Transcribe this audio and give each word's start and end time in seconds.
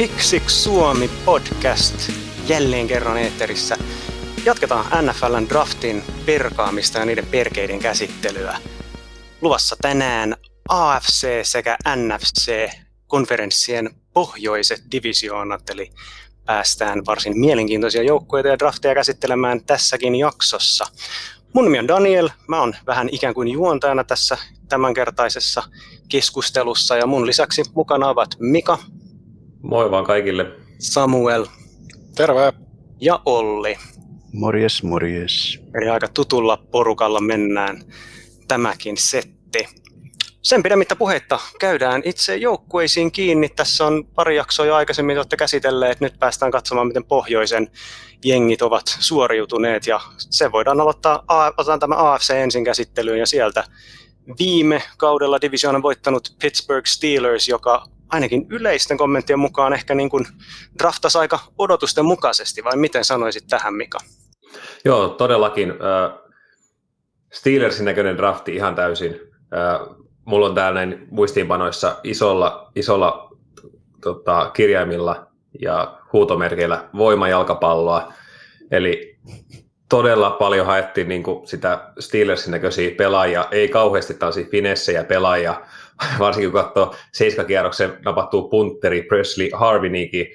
Six 0.00 0.48
Suomi 0.48 1.10
podcast 1.24 2.12
jälleen 2.48 2.86
kerran 2.86 3.18
eetterissä. 3.18 3.76
Jatketaan 4.44 5.06
NFLn 5.06 5.48
draftin 5.48 6.02
perkaamista 6.26 6.98
ja 6.98 7.04
niiden 7.04 7.26
perkeiden 7.26 7.78
käsittelyä. 7.78 8.58
Luvassa 9.40 9.76
tänään 9.82 10.36
AFC 10.68 11.28
sekä 11.42 11.76
NFC-konferenssien 11.96 13.90
pohjoiset 14.12 14.82
divisioonat, 14.92 15.70
eli 15.70 15.90
päästään 16.44 17.06
varsin 17.06 17.40
mielenkiintoisia 17.40 18.02
joukkueita 18.02 18.48
ja 18.48 18.58
drafteja 18.58 18.94
käsittelemään 18.94 19.64
tässäkin 19.64 20.14
jaksossa. 20.14 20.84
Mun 21.52 21.64
nimi 21.64 21.78
on 21.78 21.88
Daniel, 21.88 22.30
mä 22.48 22.60
oon 22.60 22.74
vähän 22.86 23.08
ikään 23.12 23.34
kuin 23.34 23.48
juontajana 23.48 24.04
tässä 24.04 24.38
tämänkertaisessa 24.68 25.62
keskustelussa 26.08 26.96
ja 26.96 27.06
mun 27.06 27.26
lisäksi 27.26 27.62
mukana 27.74 28.08
ovat 28.08 28.30
Mika. 28.38 28.78
Moi 29.62 29.90
vaan 29.90 30.04
kaikille. 30.04 30.46
Samuel. 30.78 31.46
Terve. 32.16 32.52
Ja 33.00 33.20
Olli. 33.26 33.76
Morjes, 34.32 34.82
morjes. 34.82 35.60
Eli 35.74 35.88
aika 35.88 36.08
tutulla 36.08 36.56
porukalla 36.56 37.20
mennään 37.20 37.82
tämäkin 38.48 38.96
setti. 38.96 39.68
Sen 40.42 40.62
pidemmittä 40.62 40.96
puheitta 40.96 41.38
käydään 41.58 42.02
itse 42.04 42.36
joukkueisiin 42.36 43.12
kiinni. 43.12 43.48
Tässä 43.48 43.86
on 43.86 44.04
pari 44.14 44.36
jaksoa 44.36 44.66
jo 44.66 44.74
aikaisemmin 44.74 45.16
olette 45.16 45.36
käsitelleet. 45.36 46.00
Nyt 46.00 46.18
päästään 46.18 46.52
katsomaan, 46.52 46.86
miten 46.86 47.04
pohjoisen 47.04 47.70
jengit 48.24 48.62
ovat 48.62 48.96
suoriutuneet. 48.98 49.86
Ja 49.86 50.00
se 50.18 50.52
voidaan 50.52 50.80
aloittaa, 50.80 51.24
otetaan 51.56 51.80
tämä 51.80 52.12
AFC 52.12 52.30
ensin 52.30 52.64
käsittelyyn 52.64 53.18
ja 53.18 53.26
sieltä 53.26 53.64
viime 54.38 54.82
kaudella 54.96 55.40
divisioonan 55.40 55.82
voittanut 55.82 56.36
Pittsburgh 56.42 56.86
Steelers, 56.86 57.48
joka 57.48 57.84
ainakin 58.08 58.46
yleisten 58.48 58.96
kommenttien 58.96 59.38
mukaan 59.38 59.72
ehkä 59.72 59.94
niin 59.94 60.10
kuin 60.10 60.26
draftasi 60.78 61.18
aika 61.18 61.38
odotusten 61.58 62.04
mukaisesti, 62.04 62.64
vai 62.64 62.76
miten 62.76 63.04
sanoisit 63.04 63.44
tähän 63.48 63.74
Mika? 63.74 63.98
Joo, 64.84 65.08
todellakin. 65.08 65.72
Steelersin 67.32 67.84
näköinen 67.84 68.16
drafti 68.16 68.54
ihan 68.54 68.74
täysin. 68.74 69.20
Mulla 70.24 70.46
on 70.46 70.54
täällä 70.54 70.84
näin 70.86 71.06
muistiinpanoissa 71.10 71.96
isolla, 72.04 72.72
isolla 72.76 73.36
tota, 74.00 74.50
kirjaimilla 74.54 75.26
ja 75.60 75.98
huutomerkeillä 76.12 76.88
voimajalkapalloa. 76.96 78.12
Eli 78.70 79.18
todella 79.90 80.30
paljon 80.30 80.66
haettiin 80.66 81.08
niin 81.08 81.22
kuin 81.22 81.46
sitä 81.46 81.92
Steelersin 81.98 82.50
näköisiä 82.50 82.90
pelaajia, 82.96 83.48
ei 83.50 83.68
kauheasti 83.68 84.14
tällaisia 84.14 84.46
finessejä 84.50 85.04
pelaajia, 85.04 85.62
varsinkin 86.18 86.52
kun 86.52 86.62
katsoo 86.62 86.94
seiskakierroksen 87.12 87.98
napattuu 88.04 88.48
punteri 88.48 89.02
Presley 89.02 89.48
Harvinikin, 89.52 90.26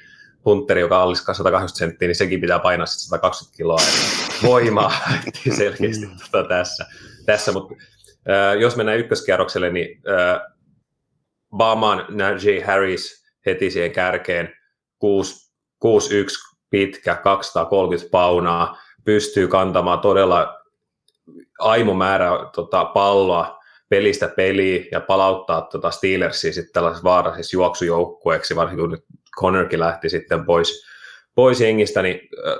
punteri, 0.43 0.81
joka 0.81 1.03
on 1.03 1.15
180 1.15 1.77
senttiä, 1.77 2.07
niin 2.07 2.15
sekin 2.15 2.41
pitää 2.41 2.59
painaa 2.59 2.85
120 2.85 3.57
kiloa. 3.57 3.79
Voimaa 4.43 4.91
selkeästi 5.57 6.05
tuota 6.31 6.47
tässä. 6.49 6.85
tässä 7.25 7.51
mutta, 7.51 7.75
äh, 8.29 8.61
jos 8.61 8.75
mennään 8.75 8.99
ykköskierrokselle, 8.99 9.69
niin 9.69 10.01
äh, 10.09 10.41
Baman 11.57 12.05
Najee 12.09 12.63
Harris 12.63 13.25
heti 13.45 13.71
siihen 13.71 13.91
kärkeen. 13.91 14.53
6-1 15.85 15.87
pitkä, 16.69 17.15
230 17.15 18.11
paunaa, 18.11 18.77
pystyy 19.05 19.47
kantamaan 19.47 19.99
todella 19.99 20.61
aimo 21.59 21.93
määrä 21.93 22.29
tota, 22.55 22.85
palloa 22.85 23.59
pelistä 23.89 24.27
peliin 24.27 24.87
ja 24.91 25.01
palauttaa 25.01 25.61
tota 25.61 25.91
Steelersia 25.91 26.53
sitten 26.53 26.73
tällaisessa 26.73 27.03
vaarallisessa 27.03 27.55
juoksujoukkueeksi, 27.55 28.55
varsinkin 28.55 28.83
kun 28.83 28.91
nyt 28.91 29.05
Connorkin 29.39 29.79
lähti 29.79 30.09
sitten 30.09 30.45
pois, 30.45 30.85
pois 31.35 31.61
jengistä, 31.61 32.01
niin 32.01 32.19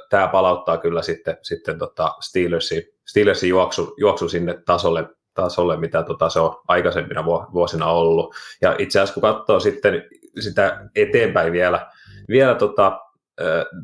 tämä 0.10 0.28
palauttaa 0.28 0.78
kyllä 0.78 1.02
sitten, 1.02 1.38
sitten 1.42 1.80
tota 1.80 2.16
Steelersin, 2.22 2.84
Steelersin 3.06 3.50
juoksu, 3.50 3.94
juoksu 3.98 4.30
sinne 4.30 4.62
tasolle, 4.66 5.10
tasolle 5.34 5.78
mitä 5.78 6.04
tota 6.04 6.30
se 6.30 6.40
on 6.40 6.62
aikaisempina 6.68 7.26
vuosina 7.26 7.88
ollut. 7.88 8.36
Ja 8.62 8.76
itse 8.80 9.00
asiassa 9.00 9.14
kun 9.14 9.34
katsoo 9.34 9.60
sitten 9.60 10.04
sitä 10.40 10.90
eteenpäin 10.96 11.52
vielä, 11.52 11.88
vielä 12.30 12.56
tota, 12.56 13.00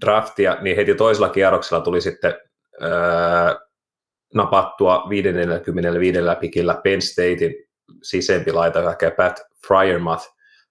draftia, 0.01 0.57
niin 0.61 0.75
heti 0.75 0.95
toisella 0.95 1.29
kierroksella 1.29 1.83
tuli 1.83 2.01
sitten 2.01 2.33
napattua 4.33 5.09
55 5.09 6.19
pikillä 6.39 6.79
Penn 6.83 7.01
Statein 7.01 7.55
sisempi 8.03 8.51
laita, 8.51 8.79
Pat 9.17 9.41
Fryermuth, 9.67 10.23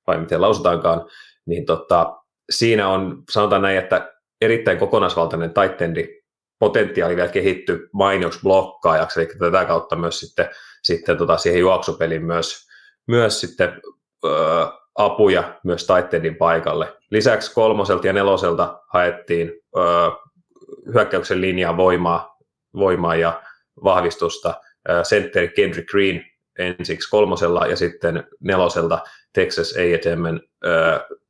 vai 0.06 0.18
miten 0.18 0.40
lausutaankaan, 0.40 1.06
niin 1.46 1.66
tota, 1.66 2.16
siinä 2.50 2.88
on, 2.88 3.22
sanotaan 3.30 3.62
näin, 3.62 3.78
että 3.78 4.14
erittäin 4.40 4.78
kokonaisvaltainen 4.78 5.54
taitendi 5.54 6.20
potentiaali 6.58 7.16
vielä 7.16 7.28
kehitty 7.28 7.88
mainioksi 7.92 8.40
blokkaajaksi, 8.42 9.20
eli 9.20 9.28
tätä 9.38 9.64
kautta 9.64 9.96
myös 9.96 10.20
sitten, 10.20 10.48
sitten 10.82 11.16
tota 11.16 11.36
siihen 11.36 11.60
juoksupeliin 11.60 12.24
myös, 12.24 12.66
myös 13.06 13.40
sitten 13.40 13.80
ö, 14.24 14.28
apuja 14.94 15.58
myös 15.64 15.86
taitteendin 15.86 16.36
paikalle. 16.36 16.96
Lisäksi 17.10 17.54
kolmoselta 17.54 18.06
ja 18.06 18.12
neloselta 18.12 18.82
haettiin 18.92 19.52
ö, 19.76 19.80
hyökkäyksen 20.94 21.40
linjaa 21.40 21.76
voimaa, 21.76 22.36
voimaa 22.74 23.16
ja 23.16 23.42
vahvistusta. 23.84 24.54
Center 25.02 25.48
Kendrick 25.48 25.90
Green 25.90 26.24
ensiksi 26.58 27.10
kolmosella 27.10 27.66
ja 27.66 27.76
sitten 27.76 28.24
neloselta 28.40 28.98
Texas 29.32 29.74
A&M 29.76 30.40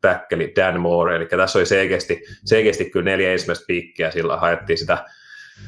täkkeli 0.01 0.53
Dan 0.57 0.81
Moore, 0.81 1.17
eli 1.17 1.27
tässä 1.27 1.59
oli 1.59 1.67
selkeästi, 1.67 2.23
selkeästi 2.45 2.91
kyllä 2.91 3.05
neljä 3.05 3.33
ensimmäistä 3.33 3.65
piikkiä, 3.67 4.11
sillä 4.11 4.37
haettiin 4.37 4.79
sitä 4.79 5.05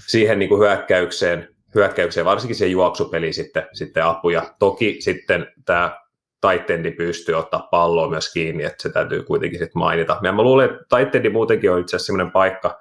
siihen 0.06 0.38
niin 0.38 0.48
kuin 0.48 0.60
hyökkäykseen, 0.60 1.48
hyökkäykseen, 1.74 2.26
varsinkin 2.26 2.56
siihen 2.56 2.72
juoksupeliin 2.72 3.34
sitten, 3.34 3.68
sitten 3.72 4.04
apuja. 4.04 4.54
Toki 4.58 4.96
sitten 5.00 5.46
tämä 5.64 6.00
taitendi 6.40 6.90
pystyy 6.90 7.34
ottaa 7.34 7.68
palloa 7.70 8.10
myös 8.10 8.32
kiinni, 8.32 8.64
että 8.64 8.82
se 8.82 8.88
täytyy 8.88 9.22
kuitenkin 9.22 9.58
sitten 9.58 9.78
mainita. 9.78 10.16
Ja 10.22 10.32
mä 10.32 10.42
luulen, 10.42 10.70
että 10.70 10.84
taitendi 10.88 11.30
muutenkin 11.30 11.70
on 11.70 11.80
itse 11.80 11.96
asiassa 11.96 12.06
sellainen 12.06 12.32
paikka, 12.32 12.78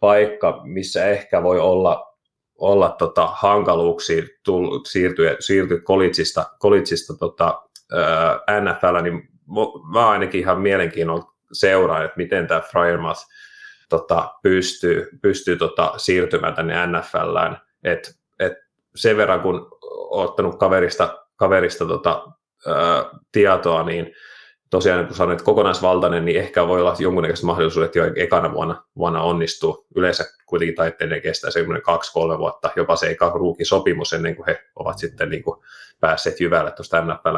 paikka, 0.00 0.60
missä 0.64 1.04
ehkä 1.04 1.42
voi 1.42 1.60
olla 1.60 2.06
olla 2.58 2.94
tota, 2.98 3.26
hankaluuksia 3.26 4.22
siirtyä, 4.88 5.36
siirtyä 5.40 5.80
kolitsista, 5.80 6.44
kolitsista 6.58 7.14
tota, 7.18 7.62
NFL, 8.60 9.02
niin 9.02 9.28
mä 9.92 10.08
ainakin 10.08 10.40
ihan 10.40 10.60
mielenkiinnolla 10.60 11.32
seuraan, 11.52 12.04
että 12.04 12.16
miten 12.16 12.46
tämä 12.46 12.60
Fryermuth 12.60 13.20
tota, 13.88 14.34
pystyy, 14.42 15.08
pystyy 15.22 15.56
tota, 15.56 15.92
siirtymään 15.96 16.54
tänne 16.54 16.74
NFLään. 16.86 17.60
Et, 17.84 18.14
et 18.38 18.52
sen 18.94 19.16
verran, 19.16 19.40
kun 19.40 19.68
ottanut 20.10 20.58
kaverista, 20.58 21.18
kaverista 21.36 21.86
tota, 21.86 22.26
ää, 22.66 23.04
tietoa, 23.32 23.82
niin 23.82 24.14
tosiaan 24.70 25.06
kun 25.06 25.16
sanoin, 25.16 25.32
että 25.32 25.44
kokonaisvaltainen, 25.44 26.24
niin 26.24 26.38
ehkä 26.40 26.68
voi 26.68 26.80
olla 26.80 26.96
jonkunnäköiset 26.98 27.44
mahdollisuudet 27.44 27.94
jo 27.94 28.04
ekana 28.16 28.52
vuonna, 28.52 28.84
vuonna 28.96 29.22
onnistuu. 29.22 29.86
Yleensä 29.96 30.24
kuitenkin 30.46 30.74
taitteiden 30.76 31.22
kestää 31.22 31.50
semmoinen 31.50 31.82
kaksi-kolme 31.82 32.38
vuotta, 32.38 32.70
jopa 32.76 32.96
se 32.96 33.10
eka 33.10 33.32
sopimus 33.62 34.12
ennen 34.12 34.36
kuin 34.36 34.46
he 34.46 34.62
ovat 34.76 34.98
sitten 34.98 35.30
niin 35.30 35.42
kuin 35.42 35.60
päässeet 36.00 36.40
jyvälle 36.40 36.70
tuosta 36.70 37.00
NFL, 37.00 37.36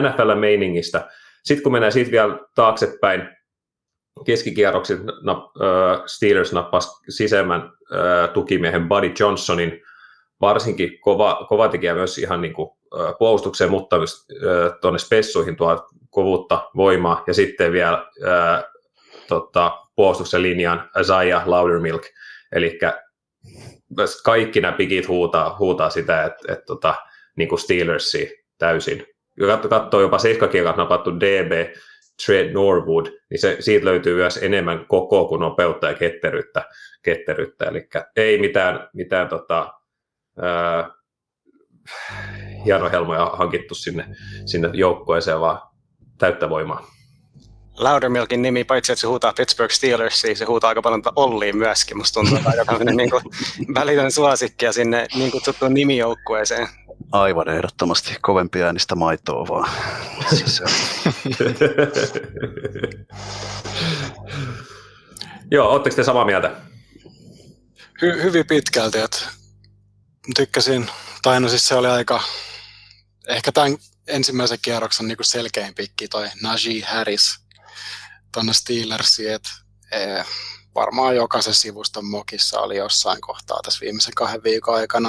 NFL-meiningistä. 0.00 1.08
Sitten 1.44 1.62
kun 1.62 1.72
mennään 1.72 1.92
siitä 1.92 2.10
vielä 2.10 2.38
taaksepäin, 2.54 3.28
keskikierrokset 4.26 5.00
Steelers 6.06 6.52
nappasi 6.52 6.88
sisemmän 7.08 7.72
tukimiehen 8.32 8.88
Buddy 8.88 9.12
Johnsonin, 9.20 9.82
varsinkin 10.40 11.00
kova, 11.00 11.46
kova 11.48 11.68
tekijä 11.68 11.94
myös 11.94 12.18
ihan 12.18 12.40
niin 12.40 12.54
kuin 12.54 12.70
puolustukseen, 13.18 13.70
mutta 13.70 13.98
myös 13.98 14.26
tuonne 14.80 14.98
spessuihin 14.98 15.56
tuo 15.56 15.88
kovuutta, 16.12 16.70
voimaa 16.76 17.24
ja 17.26 17.34
sitten 17.34 17.72
vielä 17.72 18.06
ää, 18.26 18.62
tota, 19.28 19.78
puolustuksen 19.96 20.42
linjaan 20.42 20.90
Isaiah 21.00 21.48
Loudermilk, 21.48 22.02
eli 22.52 22.78
kaikki 24.24 24.60
nämä 24.60 24.76
pikit 24.76 25.08
huutaa, 25.08 25.56
huutaa 25.58 25.90
sitä, 25.90 26.24
että, 26.24 26.52
että 26.52 26.64
tota, 26.64 26.94
niin 27.36 27.48
kuin 27.48 27.58
Steelersi 27.58 28.44
täysin. 28.58 29.06
Katsoo 29.68 30.00
jopa 30.00 30.18
seiskakiekat 30.18 30.76
napattu 30.76 31.20
DB, 31.20 31.52
Trey 32.26 32.52
Norwood, 32.52 33.06
niin 33.30 33.38
se, 33.40 33.56
siitä 33.60 33.84
löytyy 33.84 34.16
myös 34.16 34.38
enemmän 34.42 34.86
koko 34.86 35.28
kuin 35.28 35.40
nopeutta 35.40 35.86
ja 35.86 35.94
ketteryyttä. 35.94 36.64
ketteryyttä. 37.02 37.64
Eli 37.64 37.88
ei 38.16 38.38
mitään, 38.38 38.88
mitään 38.94 39.28
tota, 39.28 39.72
ää, 40.42 40.90
hienohelmoja 42.64 43.26
hankittu 43.26 43.74
sinne, 43.74 44.06
sinne 44.46 44.70
joukkueeseen, 44.72 45.40
vaan 45.40 45.71
täyttä 46.22 46.48
voimaa. 46.48 46.86
Loudermilkin 47.78 48.42
nimi, 48.42 48.64
paitsi 48.64 48.92
että 48.92 49.00
se 49.00 49.06
huutaa 49.06 49.32
Pittsburgh 49.32 49.72
Steelersia, 49.72 50.36
se 50.36 50.44
huutaa 50.44 50.68
aika 50.68 50.82
paljon 50.82 51.02
Olliin 51.16 51.56
myöskin. 51.56 51.96
Musta 51.96 52.14
tuntuu, 52.20 52.36
että 52.36 52.50
aika 52.50 52.64
tämmöinen 52.64 52.96
niin 52.96 53.10
kuin, 53.10 53.22
välitön 53.74 54.12
suosikki 54.12 54.64
ja 54.64 54.72
sinne 54.72 55.06
niin 55.14 55.30
kutsuttuun 55.30 55.74
nimijoukkueeseen. 55.74 56.68
Aivan 57.12 57.48
ehdottomasti 57.48 58.16
kovempi 58.20 58.62
äänistä 58.62 58.94
maitoa 58.94 59.48
vaan. 59.48 59.70
Siis 60.28 60.62
Joo, 65.50 65.68
ootteko 65.68 65.96
te 65.96 66.04
samaa 66.04 66.24
mieltä? 66.24 66.56
Hy- 68.02 68.22
hyvin 68.22 68.46
pitkälti, 68.46 68.98
että 68.98 69.18
tykkäsin, 70.36 70.90
tai 71.22 71.40
no 71.40 71.48
siis 71.48 71.68
se 71.68 71.74
oli 71.74 71.88
aika, 71.88 72.22
ehkä 73.28 73.52
tämän 73.52 73.78
ensimmäisen 74.06 74.58
kierroksen 74.62 75.08
niin 75.08 75.18
selkein 75.22 75.74
pikki 75.74 76.08
toi 76.08 76.28
Najee 76.42 76.80
Harris 76.80 77.38
tuonne 78.32 78.52
Steelersiin, 78.52 79.32
että 79.32 79.50
e, 79.90 80.24
varmaan 80.74 81.16
jokaisen 81.16 81.54
sivuston 81.54 82.04
mokissa 82.04 82.60
oli 82.60 82.76
jossain 82.76 83.20
kohtaa 83.20 83.60
tässä 83.64 83.80
viimeisen 83.80 84.14
kahden 84.14 84.42
viikon 84.42 84.74
aikana 84.74 85.08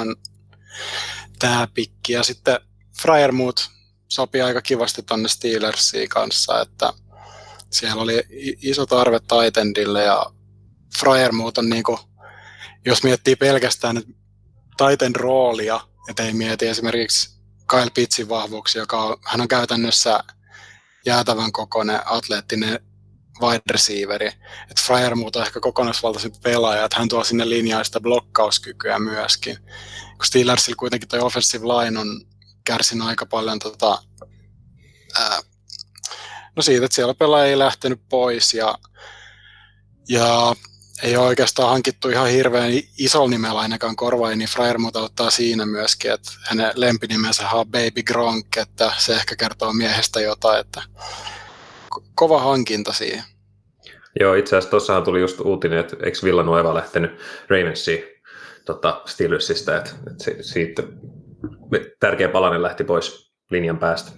tämä 1.38 1.68
pikki. 1.74 2.12
Ja 2.12 2.22
sitten 2.22 2.60
Fryermuth 3.02 3.70
sopii 4.08 4.40
aika 4.40 4.62
kivasti 4.62 5.02
tuonne 5.02 5.28
Steelersiin 5.28 6.08
kanssa, 6.08 6.60
että 6.60 6.92
siellä 7.70 8.02
oli 8.02 8.24
iso 8.62 8.86
tarve 8.86 9.20
Titendille 9.20 10.04
ja 10.04 10.26
Fryermuth 10.98 11.58
on 11.58 11.68
niin 11.68 11.82
kuin, 11.82 11.98
jos 12.86 13.02
miettii 13.02 13.36
pelkästään 13.36 13.94
nyt 13.94 14.06
Titan 14.76 15.14
roolia, 15.14 15.80
että 16.08 16.22
ei 16.22 16.32
mieti 16.32 16.66
esimerkiksi 16.66 17.34
Kyle 17.70 17.90
Pittsin 17.94 18.28
vahvuuksia, 18.28 18.82
joka 18.82 19.02
on, 19.02 19.16
hän 19.24 19.40
on 19.40 19.48
käytännössä 19.48 20.20
jäätävän 21.06 21.52
kokoinen 21.52 22.00
atleettinen 22.04 22.80
wide 23.40 23.62
receiveri. 23.70 24.26
Että 24.70 24.82
Fryermuth 24.86 25.38
on 25.38 25.44
ehkä 25.44 25.60
kokonaisvaltaisempi 25.60 26.38
pelaaja, 26.42 26.84
että 26.84 26.98
hän 26.98 27.08
tuo 27.08 27.24
sinne 27.24 27.48
linjaa 27.48 27.84
sitä 27.84 28.00
blokkauskykyä 28.00 28.98
myöskin. 28.98 29.56
Kun 30.16 30.26
Steelersillä 30.26 30.76
kuitenkin 30.78 31.08
toi 31.08 31.20
offensive 31.20 31.66
line 31.66 32.00
on 32.00 32.26
kärsinyt 32.64 33.06
aika 33.06 33.26
paljon 33.26 33.58
tota, 33.58 34.02
ää, 35.20 35.40
no 36.56 36.62
siitä, 36.62 36.84
että 36.84 36.94
siellä 36.94 37.14
pelaaja 37.14 37.44
ei 37.44 37.58
lähtenyt 37.58 38.00
pois 38.08 38.54
ja, 38.54 38.78
ja 40.08 40.54
ei 41.02 41.16
ole 41.16 41.26
oikeastaan 41.26 41.70
hankittu 41.70 42.08
ihan 42.08 42.28
hirveän 42.28 42.72
isolla 42.98 43.30
nimellä 43.30 43.60
ainakaan 43.60 43.96
korvaa, 43.96 44.34
niin 44.34 44.48
Fryermuth 44.48 44.98
ottaa 44.98 45.30
siinä 45.30 45.66
myöskin, 45.66 46.12
että 46.12 46.30
hänen 46.42 46.72
lempinimensä 46.74 47.50
on 47.50 47.66
Baby 47.66 48.02
Gronk, 48.06 48.56
että 48.56 48.92
se 48.98 49.14
ehkä 49.14 49.36
kertoo 49.36 49.72
miehestä 49.72 50.20
jotain, 50.20 50.60
että 50.60 50.82
kova 52.14 52.40
hankinta 52.40 52.92
siihen. 52.92 53.22
Joo, 54.20 54.34
itse 54.34 54.56
asiassa 54.56 54.70
tuossahan 54.70 55.04
tuli 55.04 55.20
just 55.20 55.40
uutinen, 55.40 55.78
että 55.78 55.96
eikö 56.02 56.18
Villanueva 56.24 56.74
lähtenyt 56.74 57.20
Ravensiin 57.48 58.04
tota, 58.64 59.02
Steelersistä, 59.06 59.76
että, 59.76 59.90
että 60.10 60.42
siitä 60.42 60.82
tärkeä 62.00 62.28
palanen 62.28 62.62
lähti 62.62 62.84
pois 62.84 63.32
linjan 63.50 63.78
päästä. 63.78 64.12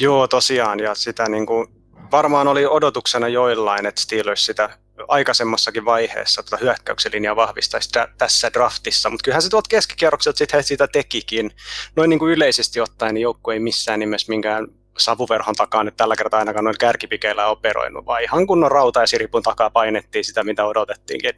Joo, 0.00 0.28
tosiaan, 0.28 0.80
ja 0.80 0.94
sitä 0.94 1.28
niin 1.28 1.46
kuin, 1.46 1.68
varmaan 2.12 2.48
oli 2.48 2.66
odotuksena 2.66 3.28
joillain, 3.28 3.86
että 3.86 4.00
Steelers 4.00 4.46
sitä 4.46 4.78
aikaisemmassakin 5.08 5.84
vaiheessa 5.84 6.42
tuota 6.42 6.64
hyökkäyksen 6.64 7.12
linjaa 7.12 7.36
vahvistaisi 7.36 7.90
tässä 8.18 8.50
draftissa, 8.52 9.10
mutta 9.10 9.24
kyllähän 9.24 9.42
se 9.42 9.48
tuolta 9.48 9.68
keskikierrokselta 9.68 10.38
sitten 10.38 10.58
he 10.58 10.62
sitä 10.62 10.88
tekikin. 10.88 11.50
Noin 11.96 12.10
niin 12.10 12.18
kuin 12.18 12.32
yleisesti 12.32 12.80
ottaen 12.80 13.14
niin 13.14 13.22
joukku 13.22 13.50
ei 13.50 13.60
missään 13.60 14.00
nimessä 14.00 14.30
minkään 14.32 14.66
savuverhon 14.98 15.54
takaa 15.54 15.84
nyt 15.84 15.96
tällä 15.96 16.16
kertaa 16.16 16.38
ainakaan 16.38 16.64
noin 16.64 16.78
kärkipikeillä 16.78 17.46
operoinut, 17.46 18.06
vaan 18.06 18.22
ihan 18.22 18.46
kunnon 18.46 18.72
rauta 18.72 19.00
ja 19.00 19.06
siripun 19.06 19.42
takaa 19.42 19.70
painettiin 19.70 20.24
sitä, 20.24 20.44
mitä 20.44 20.64
odotettiinkin. 20.64 21.34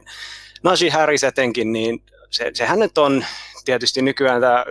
Najee 0.63 0.89
Harris 0.89 1.23
etenkin, 1.23 1.73
niin 1.73 2.03
se, 2.29 2.51
sehän 2.53 2.79
nyt 2.79 2.97
on 2.97 3.25
tietysti 3.65 4.01
nykyään 4.01 4.41
tämä 4.41 4.65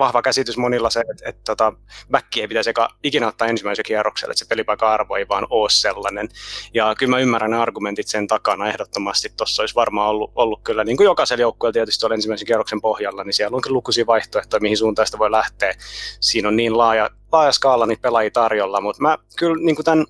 vahva 0.00 0.22
käsitys 0.22 0.56
monilla 0.56 0.90
se, 0.90 1.00
että, 1.00 1.28
että 1.28 1.42
tota, 1.46 1.72
backi 2.10 2.40
ei 2.40 2.48
pitäisi 2.48 2.70
eka, 2.70 2.88
ikinä 3.04 3.28
ottaa 3.28 3.48
ensimmäisen 3.48 3.84
kierrokselle, 3.84 4.32
että 4.32 4.38
se 4.38 4.48
pelipaikka 4.48 4.92
arvo 4.92 5.16
ei 5.16 5.28
vaan 5.28 5.46
ole 5.50 5.70
sellainen. 5.70 6.28
Ja 6.74 6.94
kyllä 6.98 7.10
mä 7.10 7.18
ymmärrän 7.18 7.50
ne 7.50 7.56
argumentit 7.56 8.08
sen 8.08 8.26
takana 8.26 8.68
ehdottomasti. 8.68 9.32
Tuossa 9.36 9.62
olisi 9.62 9.74
varmaan 9.74 10.08
ollut, 10.08 10.32
ollut 10.34 10.60
kyllä, 10.64 10.84
niin 10.84 10.96
kuin 10.96 11.04
jokaisella 11.04 11.40
joukkueella 11.40 11.72
tietysti 11.72 12.06
on 12.06 12.12
ensimmäisen 12.12 12.46
kierroksen 12.46 12.80
pohjalla, 12.80 13.24
niin 13.24 13.34
siellä 13.34 13.54
onkin 13.54 13.72
lukuisia 13.72 14.06
vaihtoehtoja, 14.06 14.60
mihin 14.60 14.76
suuntaan 14.76 15.06
sitä 15.06 15.18
voi 15.18 15.30
lähteä. 15.30 15.74
Siinä 16.20 16.48
on 16.48 16.56
niin 16.56 16.78
laaja, 16.78 17.10
laaja 17.32 17.52
skaala 17.52 17.86
niitä 17.86 18.02
pelaajia 18.02 18.30
tarjolla, 18.30 18.80
mutta 18.80 19.02
mä 19.02 19.18
kyllä 19.36 19.64
niin 19.64 19.76
kuin 19.76 19.84
tämän 19.84 20.06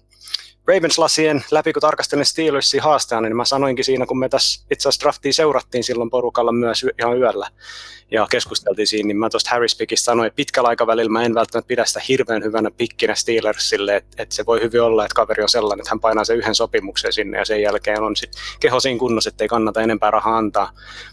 Ravens-lasien 0.70 1.44
läpi, 1.50 1.72
kun 1.72 1.80
tarkastelin 1.80 2.24
Steelersin 2.24 2.82
haastajana, 2.82 3.28
niin 3.28 3.36
mä 3.36 3.44
sanoinkin 3.44 3.84
siinä, 3.84 4.06
kun 4.06 4.18
me 4.18 4.28
tässä 4.28 4.64
itse 4.70 4.88
asiassa 4.88 5.02
draftia 5.02 5.32
seurattiin 5.32 5.84
silloin 5.84 6.10
porukalla 6.10 6.52
myös 6.52 6.86
ihan 6.98 7.18
yöllä 7.18 7.50
ja 8.10 8.26
keskusteltiin 8.30 8.86
siinä, 8.86 9.06
niin 9.06 9.16
mä 9.16 9.30
tuosta 9.30 9.50
Harris 9.50 9.76
Pickistä 9.76 10.04
sanoin, 10.04 10.26
että 10.26 10.36
pitkällä 10.36 10.68
aikavälillä 10.68 11.10
mä 11.10 11.24
en 11.24 11.34
välttämättä 11.34 11.68
pidä 11.68 11.84
sitä 11.84 12.00
hirveän 12.08 12.44
hyvänä 12.44 12.70
pikkinä 12.70 13.14
Steelersille, 13.14 13.96
että, 13.96 14.22
että 14.22 14.34
se 14.34 14.46
voi 14.46 14.60
hyvin 14.62 14.82
olla, 14.82 15.04
että 15.04 15.14
kaveri 15.14 15.42
on 15.42 15.48
sellainen, 15.48 15.82
että 15.82 15.90
hän 15.90 16.00
painaa 16.00 16.24
sen 16.24 16.36
yhden 16.36 16.54
sopimuksen 16.54 17.12
sinne 17.12 17.38
ja 17.38 17.44
sen 17.44 17.62
jälkeen 17.62 18.02
on 18.02 18.16
sit 18.16 18.30
keho 18.60 18.80
siinä 18.80 18.98
kunnossa, 18.98 19.28
että 19.28 19.44
ei 19.44 19.48
kannata 19.48 19.80
enempää 19.80 20.10
rahaa 20.10 20.38
antaa. 20.38 20.72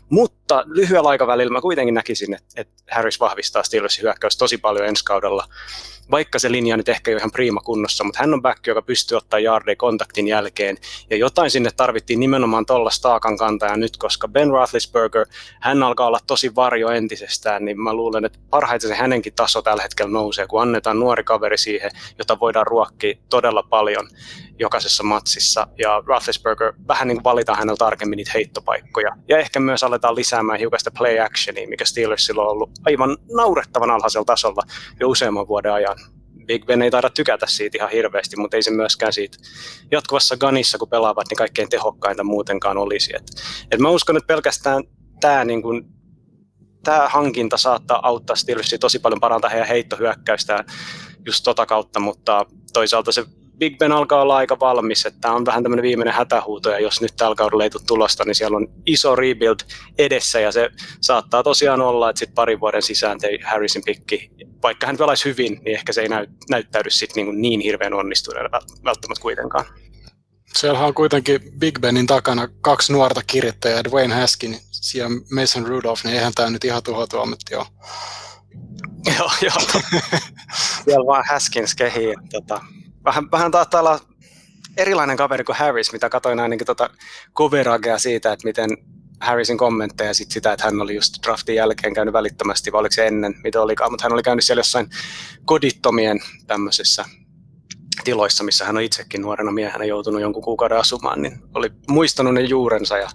Mutta 0.09 0.63
lyhyellä 0.65 1.09
aikavälillä 1.09 1.53
mä 1.53 1.61
kuitenkin 1.61 1.93
näkisin, 1.93 2.33
että, 2.33 2.47
että 2.55 2.83
Harris 2.91 3.19
vahvistaa 3.19 3.63
Steelersin 3.63 4.03
hyökkäys 4.03 4.37
tosi 4.37 4.57
paljon 4.57 4.85
ensi 4.85 5.05
kaudella 5.05 5.47
vaikka 6.11 6.39
se 6.39 6.51
linja 6.51 6.77
nyt 6.77 6.89
ehkä 6.89 7.11
ei 7.11 7.15
ole 7.15 7.19
ihan 7.19 7.31
prima 7.31 7.61
kunnossa, 7.61 8.03
mutta 8.03 8.19
hän 8.19 8.33
on 8.33 8.41
back, 8.41 8.67
joka 8.67 8.81
pystyy 8.81 9.17
ottaa 9.17 9.39
yardeja 9.47 9.75
kontaktin 9.75 10.27
jälkeen. 10.27 10.77
Ja 11.09 11.17
jotain 11.17 11.51
sinne 11.51 11.69
tarvittiin 11.77 12.19
nimenomaan 12.19 12.65
tuolla 12.65 12.89
staakan 12.89 13.37
kantaja 13.37 13.77
nyt, 13.77 13.97
koska 13.97 14.27
Ben 14.27 14.49
Roethlisberger, 14.49 15.25
hän 15.61 15.83
alkaa 15.83 16.07
olla 16.07 16.19
tosi 16.27 16.55
varjo 16.55 16.89
entisestään, 16.89 17.65
niin 17.65 17.81
mä 17.81 17.93
luulen, 17.93 18.25
että 18.25 18.39
parhaiten 18.49 18.89
se 18.89 18.95
hänenkin 18.95 19.33
taso 19.33 19.61
tällä 19.61 19.83
hetkellä 19.83 20.11
nousee, 20.11 20.47
kun 20.47 20.61
annetaan 20.61 20.99
nuori 20.99 21.23
kaveri 21.23 21.57
siihen, 21.57 21.91
jota 22.17 22.39
voidaan 22.39 22.67
ruokkia 22.67 23.17
todella 23.29 23.63
paljon 23.63 24.07
jokaisessa 24.59 25.03
matsissa. 25.03 25.67
Ja 25.77 26.03
Roethlisberger 26.05 26.73
vähän 26.87 27.07
niin 27.07 27.15
kuin 27.15 27.23
valitaan 27.23 27.57
hänellä 27.57 27.77
tarkemmin 27.77 28.17
niitä 28.17 28.31
heittopaikkoja. 28.33 29.15
Ja 29.27 29.37
ehkä 29.37 29.59
myös 29.59 29.83
aletaan 29.83 30.15
lisäämään 30.15 30.59
hiukan 30.59 30.79
sitä 30.79 30.91
play 30.97 31.19
actionia, 31.19 31.67
mikä 31.67 31.85
Steelersilla 31.85 32.43
on 32.43 32.51
ollut 32.51 32.71
aivan 32.85 33.17
naurettavan 33.35 33.91
alhaisella 33.91 34.25
tasolla 34.25 34.61
jo 34.99 35.07
useamman 35.07 35.47
vuoden 35.47 35.73
ajan. 35.73 35.97
Big 36.47 36.65
Ben 36.65 36.81
ei 36.81 36.91
taida 36.91 37.09
tykätä 37.09 37.45
siitä 37.47 37.77
ihan 37.77 37.91
hirveästi, 37.91 38.35
mutta 38.37 38.57
ei 38.57 38.63
se 38.63 38.71
myöskään 38.71 39.13
siitä 39.13 39.37
jatkuvassa 39.91 40.37
ganissa, 40.37 40.77
kun 40.77 40.89
pelaavat, 40.89 41.27
niin 41.29 41.37
kaikkein 41.37 41.69
tehokkainta 41.69 42.23
muutenkaan 42.23 42.77
olisi. 42.77 43.15
Et, 43.15 43.23
et 43.71 43.79
mä 43.79 43.89
uskon, 43.89 44.17
että 44.17 44.27
pelkästään 44.27 44.83
tämä 45.19 45.45
niin 45.45 45.61
kun, 45.61 45.85
tämä 46.83 47.09
hankinta 47.09 47.57
saattaa 47.57 48.07
auttaa 48.07 48.35
Steelersia 48.35 48.79
tosi 48.79 48.99
paljon 48.99 49.19
parantaa 49.19 49.49
heidän 49.49 49.67
heittohyökkäystään 49.67 50.65
just 51.25 51.43
tota 51.43 51.65
kautta, 51.65 51.99
mutta 51.99 52.45
toisaalta 52.73 53.11
se 53.11 53.25
Big 53.57 53.77
Ben 53.77 53.91
alkaa 53.91 54.21
olla 54.21 54.35
aika 54.35 54.59
valmis, 54.59 55.05
että 55.05 55.19
tämä 55.21 55.35
on 55.35 55.45
vähän 55.45 55.63
tämmöinen 55.63 55.83
viimeinen 55.83 56.13
hätähuuto, 56.13 56.69
ja 56.69 56.79
jos 56.79 57.01
nyt 57.01 57.15
tällä 57.15 57.35
kaudella 57.35 57.63
ei 57.63 57.69
tule 57.69 57.83
tulosta, 57.87 58.23
niin 58.25 58.35
siellä 58.35 58.57
on 58.57 58.67
iso 58.85 59.15
rebuild 59.15 59.59
edessä, 59.97 60.39
ja 60.39 60.51
se 60.51 60.69
saattaa 61.01 61.43
tosiaan 61.43 61.81
olla, 61.81 62.09
että 62.09 62.19
sitten 62.19 62.35
parin 62.35 62.59
vuoden 62.59 62.81
sisään 62.81 63.19
tei 63.19 63.39
Harrisin 63.45 63.81
pikki, 63.85 64.31
vaikka 64.63 64.87
hän 64.87 64.97
pelaisi 64.97 65.25
hyvin, 65.25 65.59
niin 65.65 65.75
ehkä 65.75 65.93
se 65.93 66.01
ei 66.01 66.09
näy, 66.09 66.27
näyttäydy 66.49 66.89
sitten 66.89 67.25
niin, 67.25 67.41
niin 67.41 67.59
hirveän 67.59 67.93
onnistuneena 67.93 68.59
välttämättä 68.83 69.21
kuitenkaan. 69.21 69.65
Siellä 70.55 70.79
on 70.79 70.93
kuitenkin 70.93 71.41
Big 71.59 71.79
Benin 71.79 72.07
takana 72.07 72.47
kaksi 72.61 72.93
nuorta 72.93 73.21
kirjoittajaa, 73.27 73.83
Dwayne 73.83 74.15
Haskin 74.15 74.57
ja 74.95 75.05
Mason 75.31 75.67
Rudolph, 75.67 76.03
niin 76.03 76.15
eihän 76.15 76.33
tämä 76.35 76.49
nyt 76.49 76.63
ihan 76.63 76.83
tuhotuometti 76.83 77.55
ole. 77.55 77.65
joo, 79.17 79.31
joo. 79.41 79.81
Siellä 80.85 81.05
vaan 81.07 81.23
Haskins 81.29 81.75
kehii. 81.75 82.13
Tota, 82.31 82.61
vähän, 83.07 83.31
vähän 83.31 83.51
taattaa 83.51 83.81
olla 83.81 83.99
erilainen 84.77 85.17
kaveri 85.17 85.43
kuin 85.43 85.55
Harris, 85.55 85.93
mitä 85.93 86.09
katsoin 86.09 86.39
ainakin 86.39 86.67
tota 86.67 86.89
coveragea 87.35 87.99
siitä, 87.99 88.33
että 88.33 88.47
miten 88.47 88.69
Harrisin 89.19 89.57
kommentteja 89.57 90.13
sit 90.13 90.31
sitä, 90.31 90.53
että 90.53 90.65
hän 90.65 90.81
oli 90.81 90.95
just 90.95 91.13
draftin 91.23 91.55
jälkeen 91.55 91.93
käynyt 91.93 92.13
välittömästi, 92.13 92.71
vai 92.71 92.79
oliko 92.79 92.93
se 92.93 93.07
ennen, 93.07 93.35
mitä 93.43 93.61
olikaan, 93.61 93.91
mutta 93.91 94.05
hän 94.05 94.13
oli 94.13 94.23
käynyt 94.23 94.45
siellä 94.45 94.59
jossain 94.59 94.89
kodittomien 95.45 96.19
tämmöisissä 96.47 97.05
tiloissa, 98.03 98.43
missä 98.43 98.65
hän 98.65 98.77
on 98.77 98.83
itsekin 98.83 99.21
nuorena 99.21 99.51
miehenä 99.51 99.85
joutunut 99.85 100.21
jonkun 100.21 100.43
kuukauden 100.43 100.77
asumaan, 100.77 101.21
niin 101.21 101.41
oli 101.53 101.69
muistanut 101.89 102.33
ne 102.33 102.41
juurensa 102.41 102.97
ja, 102.97 103.09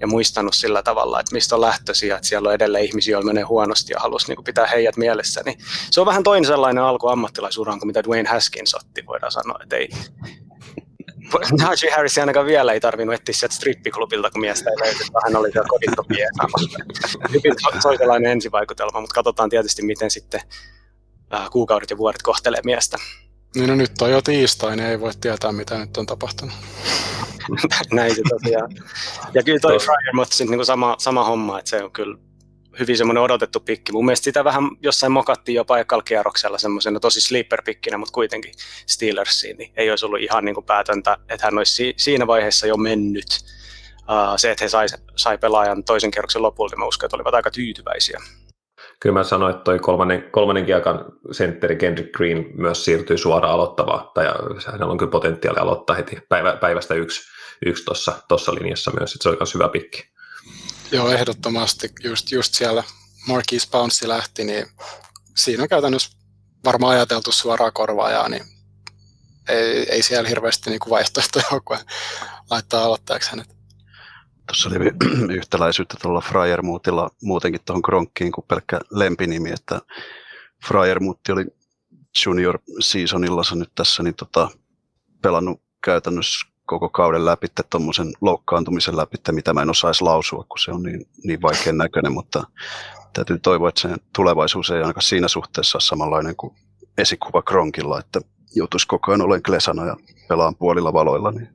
ja 0.00 0.06
muistanut 0.06 0.54
sillä 0.54 0.82
tavalla, 0.82 1.20
että 1.20 1.34
mistä 1.34 1.54
on 1.54 1.60
lähtöisiä, 1.60 2.16
että 2.16 2.28
siellä 2.28 2.48
on 2.48 2.54
edelleen 2.54 2.84
ihmisiä, 2.84 3.12
joilla 3.12 3.26
menee 3.26 3.44
huonosti 3.44 3.92
ja 3.92 4.00
halusi 4.00 4.28
niin 4.28 4.44
pitää 4.44 4.66
heidät 4.66 4.96
mielessä. 4.96 5.42
Niin 5.44 5.58
se 5.90 6.00
on 6.00 6.06
vähän 6.06 6.22
toinen 6.22 6.46
sellainen 6.46 6.84
alku 6.84 7.08
ammattilaisuraan 7.08 7.78
kuin 7.78 7.86
mitä 7.86 8.04
Dwayne 8.04 8.28
Haskins 8.28 8.74
otti, 8.74 9.06
voidaan 9.06 9.32
sanoa, 9.32 9.58
että 9.62 9.76
ei, 9.76 9.88
Najee 11.58 11.90
Harris 11.90 12.18
ainakaan 12.18 12.46
vielä 12.46 12.72
ei 12.72 12.80
tarvinnut 12.80 13.14
etsiä 13.14 13.32
sieltä 13.32 13.54
strippiklubilta, 13.54 14.30
kun 14.30 14.40
miestä 14.40 14.70
ei 14.70 14.76
löydy, 14.76 14.98
hän 15.24 15.36
oli 15.36 15.52
siellä 15.52 15.68
kodittomia 15.68 16.28
Hyvin 17.32 17.54
toisenlainen 17.82 18.32
ensivaikutelma, 18.32 19.00
mutta 19.00 19.14
katsotaan 19.14 19.50
tietysti, 19.50 19.82
miten 19.82 20.10
sitten 20.10 20.40
kuukaudet 21.52 21.90
ja 21.90 21.98
vuodet 21.98 22.22
kohtelee 22.22 22.60
miestä. 22.64 22.98
Niin 23.54 23.68
no 23.68 23.74
nyt 23.74 24.02
on 24.02 24.10
jo 24.10 24.22
tiistai, 24.22 24.76
niin 24.76 24.88
ei 24.88 25.00
voi 25.00 25.12
tietää, 25.20 25.52
mitä 25.52 25.78
nyt 25.78 25.96
on 25.96 26.06
tapahtunut. 26.06 26.54
Näin 27.92 28.14
se 28.14 28.22
tosiaan. 28.28 28.70
Ja 29.34 29.42
kyllä 29.42 29.58
toi 29.58 29.78
Fryer, 29.78 30.14
mutta 30.14 30.44
niin 30.44 30.66
sama, 30.66 30.96
sama 30.98 31.24
homma, 31.24 31.58
että 31.58 31.70
se 31.70 31.82
on 31.82 31.90
kyllä 31.90 32.18
hyvin 32.78 32.96
semmoinen 32.96 33.22
odotettu 33.22 33.60
pikki. 33.60 33.92
Mun 33.92 34.04
mielestä 34.04 34.24
sitä 34.24 34.44
vähän 34.44 34.64
jossain 34.80 35.12
mokattiin 35.12 35.56
jopa 35.56 35.78
ekalla 35.78 36.02
kierroksella 36.02 36.58
semmoisena 36.58 37.00
tosi 37.00 37.20
sleeper-pikkinä, 37.20 37.98
mutta 37.98 38.12
kuitenkin 38.12 38.54
Steelersiin, 38.86 39.56
niin 39.56 39.72
ei 39.76 39.90
olisi 39.90 40.06
ollut 40.06 40.20
ihan 40.20 40.44
niin 40.44 40.54
kuin 40.54 40.66
päätöntä, 40.66 41.16
että 41.28 41.46
hän 41.46 41.58
olisi 41.58 41.74
si- 41.74 41.94
siinä 41.96 42.26
vaiheessa 42.26 42.66
jo 42.66 42.76
mennyt. 42.76 43.26
Uh, 43.98 44.36
se, 44.36 44.50
että 44.50 44.64
he 44.64 44.68
sai, 44.68 44.86
sai 45.16 45.38
pelaajan 45.38 45.84
toisen 45.84 46.10
kierroksen 46.10 46.42
lopulta, 46.42 46.72
niin 46.72 46.80
mä 46.80 46.86
uskon, 46.86 47.06
että 47.06 47.16
olivat 47.16 47.34
aika 47.34 47.50
tyytyväisiä. 47.50 48.20
Kyllä 49.00 49.12
mä 49.18 49.24
sanoin, 49.24 49.54
että 49.54 49.64
toi 49.64 49.78
kolmannen, 49.78 50.30
kolmannen 50.30 50.66
kiekan 50.66 51.04
sentteri 51.32 51.76
Kendrick 51.76 52.12
Green 52.12 52.46
myös 52.54 52.84
siirtyy 52.84 53.18
suoraan 53.18 53.54
aloittavaa, 53.54 54.10
tai 54.14 54.26
hänellä 54.66 54.92
on 54.92 54.98
kyllä 54.98 55.10
potentiaali 55.10 55.58
aloittaa 55.58 55.96
heti 55.96 56.18
päivä, 56.28 56.56
päivästä 56.56 56.94
yksi, 56.94 57.20
yksi 57.66 57.84
tuossa 58.28 58.54
linjassa 58.54 58.90
myös, 58.98 59.12
että 59.12 59.22
se 59.22 59.28
on 59.28 59.36
myös 59.40 59.54
hyvä 59.54 59.68
pikki. 59.68 60.04
Joo, 60.92 61.10
ehdottomasti. 61.10 61.90
Just, 62.04 62.32
just 62.32 62.54
siellä 62.54 62.84
Marquis 63.26 63.70
Bounce 63.70 64.08
lähti, 64.08 64.44
niin 64.44 64.66
siinä 65.36 65.62
on 65.62 65.68
käytännössä 65.68 66.18
varmaan 66.64 66.96
ajateltu 66.96 67.32
suoraan 67.32 67.72
korvaajaa, 67.72 68.28
niin 68.28 68.44
ei, 69.48 69.92
ei 69.92 70.02
siellä 70.02 70.28
hirveästi 70.28 70.70
niin 70.70 70.80
vaihtoehtoja 70.90 71.44
ole, 71.52 71.60
kun 71.64 71.76
laittaa 72.50 72.84
aloittajaksi 72.84 73.30
hänet. 73.30 73.57
Tuossa 74.48 74.68
oli 74.68 74.76
yhtäläisyyttä 75.38 75.96
tuolla 76.02 76.20
Fryermuutilla 76.20 77.10
muutenkin 77.22 77.60
tuohon 77.64 77.82
Kronkkiin 77.82 78.32
kuin 78.32 78.44
pelkkä 78.48 78.80
lempinimi, 78.90 79.50
että 79.50 79.80
Fryermuutti 80.68 81.32
oli 81.32 81.46
junior 82.26 82.58
seasonilla 82.80 83.42
nyt 83.54 83.70
tässä 83.74 84.02
niin 84.02 84.14
tota, 84.14 84.48
pelannut 85.22 85.60
käytännössä 85.84 86.46
koko 86.66 86.88
kauden 86.88 87.24
läpi 87.24 87.46
tuommoisen 87.70 88.12
loukkaantumisen 88.20 88.96
läpi, 88.96 89.16
mitä 89.32 89.52
mä 89.52 89.62
en 89.62 89.70
osaisi 89.70 90.04
lausua, 90.04 90.44
kun 90.48 90.58
se 90.58 90.70
on 90.70 90.82
niin, 90.82 91.08
niin 91.24 91.42
vaikean 91.42 91.78
näköinen, 91.78 92.12
mutta 92.12 92.44
täytyy 93.12 93.38
toivoa, 93.38 93.68
että 93.68 93.80
sen 93.80 93.96
tulevaisuus 94.14 94.70
ei 94.70 94.80
ainakaan 94.80 95.02
siinä 95.02 95.28
suhteessa 95.28 95.76
ole 95.76 95.82
samanlainen 95.82 96.36
kuin 96.36 96.56
esikuva 96.98 97.42
Kronkilla, 97.42 98.00
että 98.00 98.20
joutuisi 98.54 98.86
koko 98.86 99.10
ajan 99.10 99.22
olen 99.22 99.42
klesana 99.42 99.86
ja 99.86 99.96
pelaan 100.28 100.54
puolilla 100.54 100.92
valoilla. 100.92 101.30
Niin. 101.30 101.48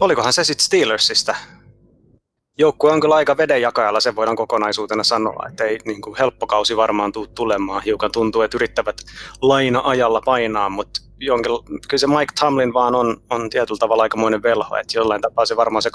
Olikohan 0.00 0.32
se 0.32 0.44
sitten 0.44 0.64
Steelersistä? 0.64 1.36
Joukkue 2.58 2.92
on 2.92 3.00
kyllä 3.00 3.14
aika 3.14 3.36
vedenjakajalla, 3.36 4.00
sen 4.00 4.16
voidaan 4.16 4.36
kokonaisuutena 4.36 5.04
sanoa, 5.04 5.46
että 5.48 5.64
ei 5.64 5.78
niin 5.84 6.00
kuin 6.00 6.16
helppo 6.18 6.46
kausi 6.46 6.76
varmaan 6.76 7.12
tule 7.12 7.28
tulemaan. 7.34 7.82
Hiukan 7.82 8.12
tuntuu, 8.12 8.42
että 8.42 8.56
yrittävät 8.56 8.96
laina-ajalla 9.42 10.20
painaa, 10.20 10.68
mutta 10.68 11.00
jonkin, 11.18 11.52
kyllä 11.88 11.98
se 11.98 12.06
Mike 12.06 12.32
Tamlin 12.40 12.72
vaan 12.72 12.94
on, 12.94 13.22
on 13.30 13.50
tietyllä 13.50 13.78
tavalla 13.78 14.02
aikamoinen 14.02 14.42
velho, 14.42 14.76
että 14.76 14.98
jollain 14.98 15.20
tapaa 15.20 15.46
se 15.46 15.56
varmaan 15.56 15.82
se 15.82 15.90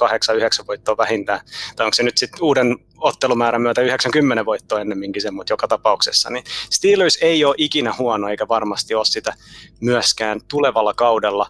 8-9 0.64 0.68
voittoa 0.68 0.98
vähintään, 0.98 1.40
tai 1.76 1.86
onko 1.86 1.96
se 1.96 2.04
nyt 2.04 2.18
sitten 2.18 2.44
uuden 2.44 2.78
ottelumäärän 2.98 3.62
myötä 3.62 3.82
90 3.82 4.46
voittoa 4.46 4.82
ennemminkin 4.82 5.22
se, 5.22 5.32
mutta 5.32 5.54
joka 5.54 5.68
tapauksessa, 5.68 6.30
niin 6.30 6.44
Steelers 6.70 7.18
ei 7.22 7.46
ole 7.46 7.56
ikinä 7.58 7.94
huono, 7.98 8.30
eikä 8.30 8.48
varmasti 8.48 8.96
ole 8.96 9.06
sitä 9.06 9.34
myöskään 9.82 10.40
tulevalla 10.48 10.94
kaudella. 10.94 11.50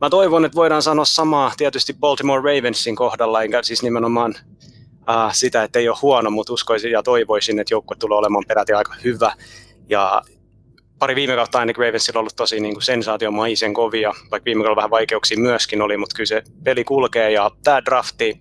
Mä 0.00 0.10
toivon, 0.10 0.44
että 0.44 0.56
voidaan 0.56 0.82
sanoa 0.82 1.04
samaa 1.04 1.52
tietysti 1.56 1.92
Baltimore 2.00 2.56
Ravensin 2.56 2.96
kohdalla, 2.96 3.42
enkä 3.42 3.62
siis 3.62 3.82
nimenomaan 3.82 4.34
uh, 4.90 5.32
sitä, 5.32 5.62
että 5.62 5.78
ei 5.78 5.88
ole 5.88 5.96
huono, 6.02 6.30
mutta 6.30 6.52
uskoisin 6.52 6.90
ja 6.90 7.02
toivoisin, 7.02 7.58
että 7.58 7.74
joukkue 7.74 7.96
tulee 7.96 8.18
olemaan 8.18 8.44
peräti 8.48 8.72
aika 8.72 8.94
hyvä. 9.04 9.32
Ja 9.88 10.22
pari 10.98 11.14
viime 11.14 11.34
kautta 11.34 11.58
ainakin 11.58 11.84
Ravensilla 11.84 12.18
on 12.18 12.20
ollut 12.20 12.36
tosi 12.36 12.60
niin 12.60 12.74
kuin 12.74 12.82
sensaatiomaisen 12.82 13.74
kovia, 13.74 14.12
vaikka 14.30 14.44
viime 14.44 14.58
kaudella 14.58 14.76
vähän 14.76 14.90
vaikeuksia 14.90 15.38
myöskin 15.38 15.82
oli, 15.82 15.96
mutta 15.96 16.16
kyllä 16.16 16.26
se 16.26 16.42
peli 16.64 16.84
kulkee 16.84 17.30
ja 17.30 17.50
tämä 17.64 17.84
drafti, 17.84 18.40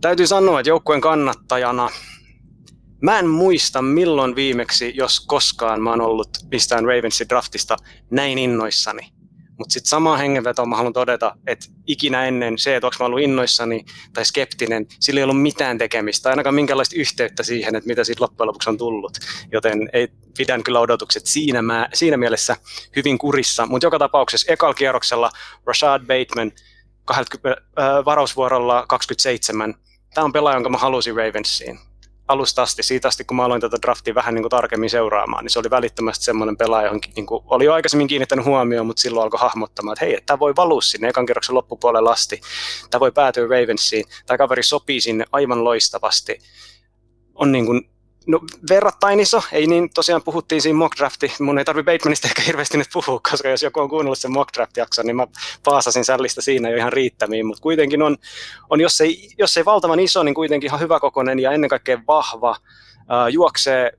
täytyy 0.00 0.26
sanoa, 0.26 0.60
että 0.60 0.70
joukkueen 0.70 1.00
kannattajana 1.00 1.88
Mä 3.02 3.18
en 3.18 3.28
muista 3.28 3.82
milloin 3.82 4.34
viimeksi, 4.34 4.92
jos 4.96 5.20
koskaan 5.20 5.82
mä 5.82 5.90
oon 5.90 6.00
ollut 6.00 6.28
mistään 6.50 6.84
Ravensin 6.84 7.28
draftista 7.28 7.76
näin 8.10 8.38
innoissani. 8.38 9.17
Mutta 9.58 9.72
sitten 9.72 9.88
samaan 9.88 10.18
hengenvetoon 10.18 10.68
mä 10.68 10.76
haluan 10.76 10.92
todeta, 10.92 11.36
että 11.46 11.66
ikinä 11.86 12.24
ennen 12.24 12.58
se, 12.58 12.76
että 12.76 12.86
onko 12.86 12.96
mä 13.00 13.06
ollut 13.06 13.20
innoissani 13.20 13.84
tai 14.14 14.24
skeptinen, 14.24 14.86
sillä 15.00 15.20
ei 15.20 15.24
ollut 15.24 15.42
mitään 15.42 15.78
tekemistä, 15.78 16.30
ainakaan 16.30 16.54
minkälaista 16.54 16.96
yhteyttä 16.98 17.42
siihen, 17.42 17.76
että 17.76 17.88
mitä 17.88 18.04
siitä 18.04 18.22
loppujen 18.24 18.48
lopuksi 18.48 18.70
on 18.70 18.78
tullut. 18.78 19.18
Joten 19.52 19.90
ei, 19.92 20.08
pidän 20.38 20.62
kyllä 20.62 20.80
odotukset 20.80 21.26
siinä, 21.26 21.62
mä, 21.62 21.88
siinä 21.94 22.16
mielessä 22.16 22.56
hyvin 22.96 23.18
kurissa. 23.18 23.66
Mutta 23.66 23.86
joka 23.86 23.98
tapauksessa 23.98 24.52
ekalla 24.52 24.74
kierroksella 24.74 25.30
Rashad 25.66 26.00
Bateman 26.00 26.52
20, 27.04 27.62
äh, 27.78 28.04
varausvuorolla 28.04 28.84
27. 28.88 29.74
Tämä 30.14 30.24
on 30.24 30.32
pelaaja, 30.32 30.56
jonka 30.56 30.70
mä 30.70 30.78
halusin 30.78 31.16
Ravensiin 31.16 31.78
alusta 32.28 32.62
asti, 32.62 32.82
siitä 32.82 33.08
asti 33.08 33.24
kun 33.24 33.36
mä 33.36 33.44
aloin 33.44 33.60
tätä 33.60 33.76
draftia 33.82 34.14
vähän 34.14 34.34
niin 34.34 34.42
kuin 34.42 34.50
tarkemmin 34.50 34.90
seuraamaan, 34.90 35.44
niin 35.44 35.50
se 35.50 35.58
oli 35.58 35.70
välittömästi 35.70 36.24
semmoinen 36.24 36.56
pelaaja, 36.56 36.86
johon 36.86 37.00
niin 37.16 37.26
kuin, 37.26 37.44
oli 37.46 37.64
jo 37.64 37.72
aikaisemmin 37.72 38.06
kiinnittänyt 38.06 38.44
huomioon, 38.44 38.86
mutta 38.86 39.00
silloin 39.00 39.24
alkoi 39.24 39.40
hahmottamaan, 39.40 39.92
että 39.92 40.04
hei, 40.04 40.20
tämä 40.26 40.38
voi 40.38 40.56
valua 40.56 40.80
sinne 40.80 41.08
ekan 41.08 41.26
kerroksen 41.26 41.54
loppupuolelle 41.54 42.10
asti, 42.10 42.40
tämä 42.90 43.00
voi 43.00 43.12
päätyä 43.12 43.44
Ravensiin, 43.44 44.04
tämä 44.26 44.38
kaveri 44.38 44.62
sopii 44.62 45.00
sinne 45.00 45.24
aivan 45.32 45.64
loistavasti. 45.64 46.38
On 47.34 47.52
niin 47.52 47.66
kuin 47.66 47.90
No 48.28 48.40
verrattain 48.70 49.20
iso, 49.20 49.42
ei 49.52 49.66
niin 49.66 49.90
tosiaan 49.94 50.22
puhuttiin 50.22 50.62
siinä 50.62 50.78
mock 50.78 50.98
drafti, 50.98 51.32
mun 51.40 51.58
ei 51.58 51.64
tarvi 51.64 51.82
Batemanista 51.82 52.28
ehkä 52.28 52.42
hirveästi 52.42 52.78
nyt 52.78 52.88
puhua, 52.92 53.20
koska 53.30 53.48
jos 53.48 53.62
joku 53.62 53.80
on 53.80 53.88
kuunnellut 53.88 54.18
sen 54.18 54.32
mock 54.32 54.54
draft 54.54 54.76
jakson, 54.76 55.06
niin 55.06 55.16
mä 55.16 55.26
paasasin 55.64 56.04
sällistä 56.04 56.40
siinä 56.40 56.70
jo 56.70 56.76
ihan 56.76 56.92
riittämiin, 56.92 57.46
mutta 57.46 57.62
kuitenkin 57.62 58.02
on, 58.02 58.16
on 58.70 58.80
jos, 58.80 59.00
ei, 59.00 59.28
jos 59.38 59.56
ei 59.56 59.64
valtavan 59.64 60.00
iso, 60.00 60.22
niin 60.22 60.34
kuitenkin 60.34 60.68
ihan 60.68 60.80
hyväkokoinen 60.80 61.38
ja 61.38 61.52
ennen 61.52 61.70
kaikkea 61.70 62.00
vahva, 62.06 62.56
äh, 62.98 63.28
juoksee 63.30 63.92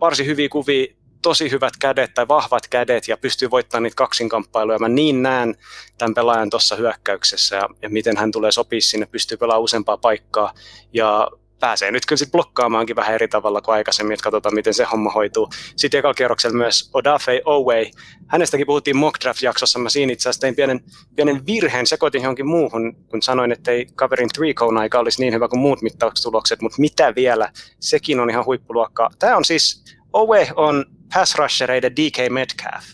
varsin 0.00 0.26
hyviä 0.26 0.48
kuvia, 0.48 0.86
tosi 1.22 1.50
hyvät 1.50 1.76
kädet 1.80 2.14
tai 2.14 2.28
vahvat 2.28 2.68
kädet 2.68 3.08
ja 3.08 3.16
pystyy 3.16 3.50
voittamaan 3.50 3.82
niitä 3.82 3.94
kaksinkamppailuja. 3.94 4.78
Mä 4.78 4.88
niin 4.88 5.22
näen 5.22 5.54
tämän 5.98 6.14
pelaajan 6.14 6.50
tuossa 6.50 6.76
hyökkäyksessä 6.76 7.56
ja, 7.56 7.68
ja 7.82 7.90
miten 7.90 8.16
hän 8.16 8.32
tulee 8.32 8.52
sopii 8.52 8.80
sinne, 8.80 9.06
pystyy 9.06 9.36
pelaamaan 9.36 9.64
useampaa 9.64 9.96
paikkaa 9.96 10.54
ja 10.92 11.30
pääsee 11.60 11.90
nyt 11.90 12.06
kyllä 12.06 12.18
sit 12.18 12.32
blokkaamaankin 12.32 12.96
vähän 12.96 13.14
eri 13.14 13.28
tavalla 13.28 13.60
kuin 13.60 13.74
aikaisemmin, 13.74 14.14
että 14.14 14.24
katsotaan 14.24 14.54
miten 14.54 14.74
se 14.74 14.84
homma 14.84 15.10
hoituu. 15.10 15.48
Sitten 15.76 15.98
ekalla 15.98 16.14
kierroksella 16.14 16.56
myös 16.56 16.90
Odafe 16.94 17.42
Oway. 17.44 17.84
Hänestäkin 18.26 18.66
puhuttiin 18.66 18.96
mock 18.96 19.20
draft-jaksossa, 19.24 19.78
mä 19.78 19.88
siinä 19.88 20.12
itse 20.12 20.28
asiassa 20.28 20.40
tein 20.40 20.56
pienen, 20.56 20.80
pienen 21.16 21.46
virheen, 21.46 21.86
sekoitin 21.86 22.22
johonkin 22.22 22.46
muuhun, 22.46 22.96
kun 23.10 23.22
sanoin, 23.22 23.52
että 23.52 23.70
ei 23.70 23.86
kaverin 23.94 24.28
three 24.34 24.54
cone 24.54 24.80
aika 24.80 24.98
olisi 24.98 25.20
niin 25.20 25.34
hyvä 25.34 25.48
kuin 25.48 25.60
muut 25.60 25.82
mittauksetulokset, 25.82 26.62
mutta 26.62 26.80
mitä 26.80 27.14
vielä, 27.14 27.52
sekin 27.80 28.20
on 28.20 28.30
ihan 28.30 28.46
huippuluokkaa. 28.46 29.10
Tämä 29.18 29.36
on 29.36 29.44
siis, 29.44 29.84
Oway 30.12 30.46
on 30.56 30.84
pass 31.14 31.34
rushereiden 31.34 31.96
DK 31.96 32.32
Metcalf 32.32 32.84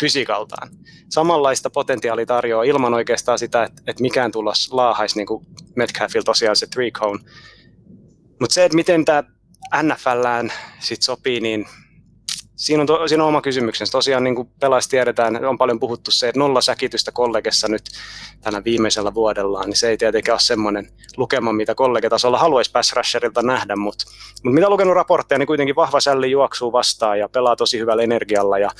fysiikaltaan. 0.00 0.68
Samanlaista 1.08 1.70
potentiaalia 1.70 2.26
tarjoaa 2.26 2.64
ilman 2.64 2.94
oikeastaan 2.94 3.38
sitä, 3.38 3.62
että, 3.62 3.82
että 3.86 4.02
mikään 4.02 4.32
tulos 4.32 4.72
laahaisi 4.72 5.16
niin 5.16 5.26
kuin 5.26 5.46
Metcalfilla 5.76 6.24
tosiaan 6.24 6.56
se 6.56 6.66
three 6.66 6.90
cone 6.90 7.18
mutta 8.42 8.54
se, 8.54 8.64
että 8.64 8.76
miten 8.76 9.04
tämä 9.04 9.22
NFLään 9.82 10.52
sit 10.78 11.02
sopii, 11.02 11.40
niin 11.40 11.66
siinä 12.56 12.80
on, 12.80 12.86
to, 12.86 13.08
siinä 13.08 13.22
on 13.22 13.28
oma 13.28 13.40
kysymyksensä. 13.42 13.92
Tosiaan 13.92 14.24
niin 14.24 14.34
kuin 14.34 14.48
tiedetään, 14.90 15.44
on 15.44 15.58
paljon 15.58 15.80
puhuttu 15.80 16.10
se, 16.10 16.28
että 16.28 16.38
nolla 16.38 16.60
säkitystä 16.60 17.12
kollegessa 17.12 17.68
nyt 17.68 17.82
tänä 18.40 18.64
viimeisellä 18.64 19.14
vuodellaan, 19.14 19.66
niin 19.66 19.76
se 19.76 19.88
ei 19.88 19.96
tietenkään 19.96 20.34
ole 20.34 20.40
semmoinen 20.40 20.88
lukema, 21.16 21.52
mitä 21.52 21.74
kollegetasolla 21.74 22.38
haluaisi 22.38 22.70
pass 22.70 22.92
rusherilta 22.92 23.42
nähdä, 23.42 23.76
mutta, 23.76 24.04
mutta 24.44 24.54
mitä 24.54 24.70
lukenut 24.70 24.94
raportteja, 24.94 25.38
niin 25.38 25.46
kuitenkin 25.46 25.76
vahva 25.76 26.00
sälli 26.00 26.30
juoksuu 26.30 26.72
vastaan 26.72 27.18
ja 27.18 27.28
pelaa 27.28 27.56
tosi 27.56 27.78
hyvällä 27.78 28.02
energialla 28.02 28.58
ja 28.58 28.70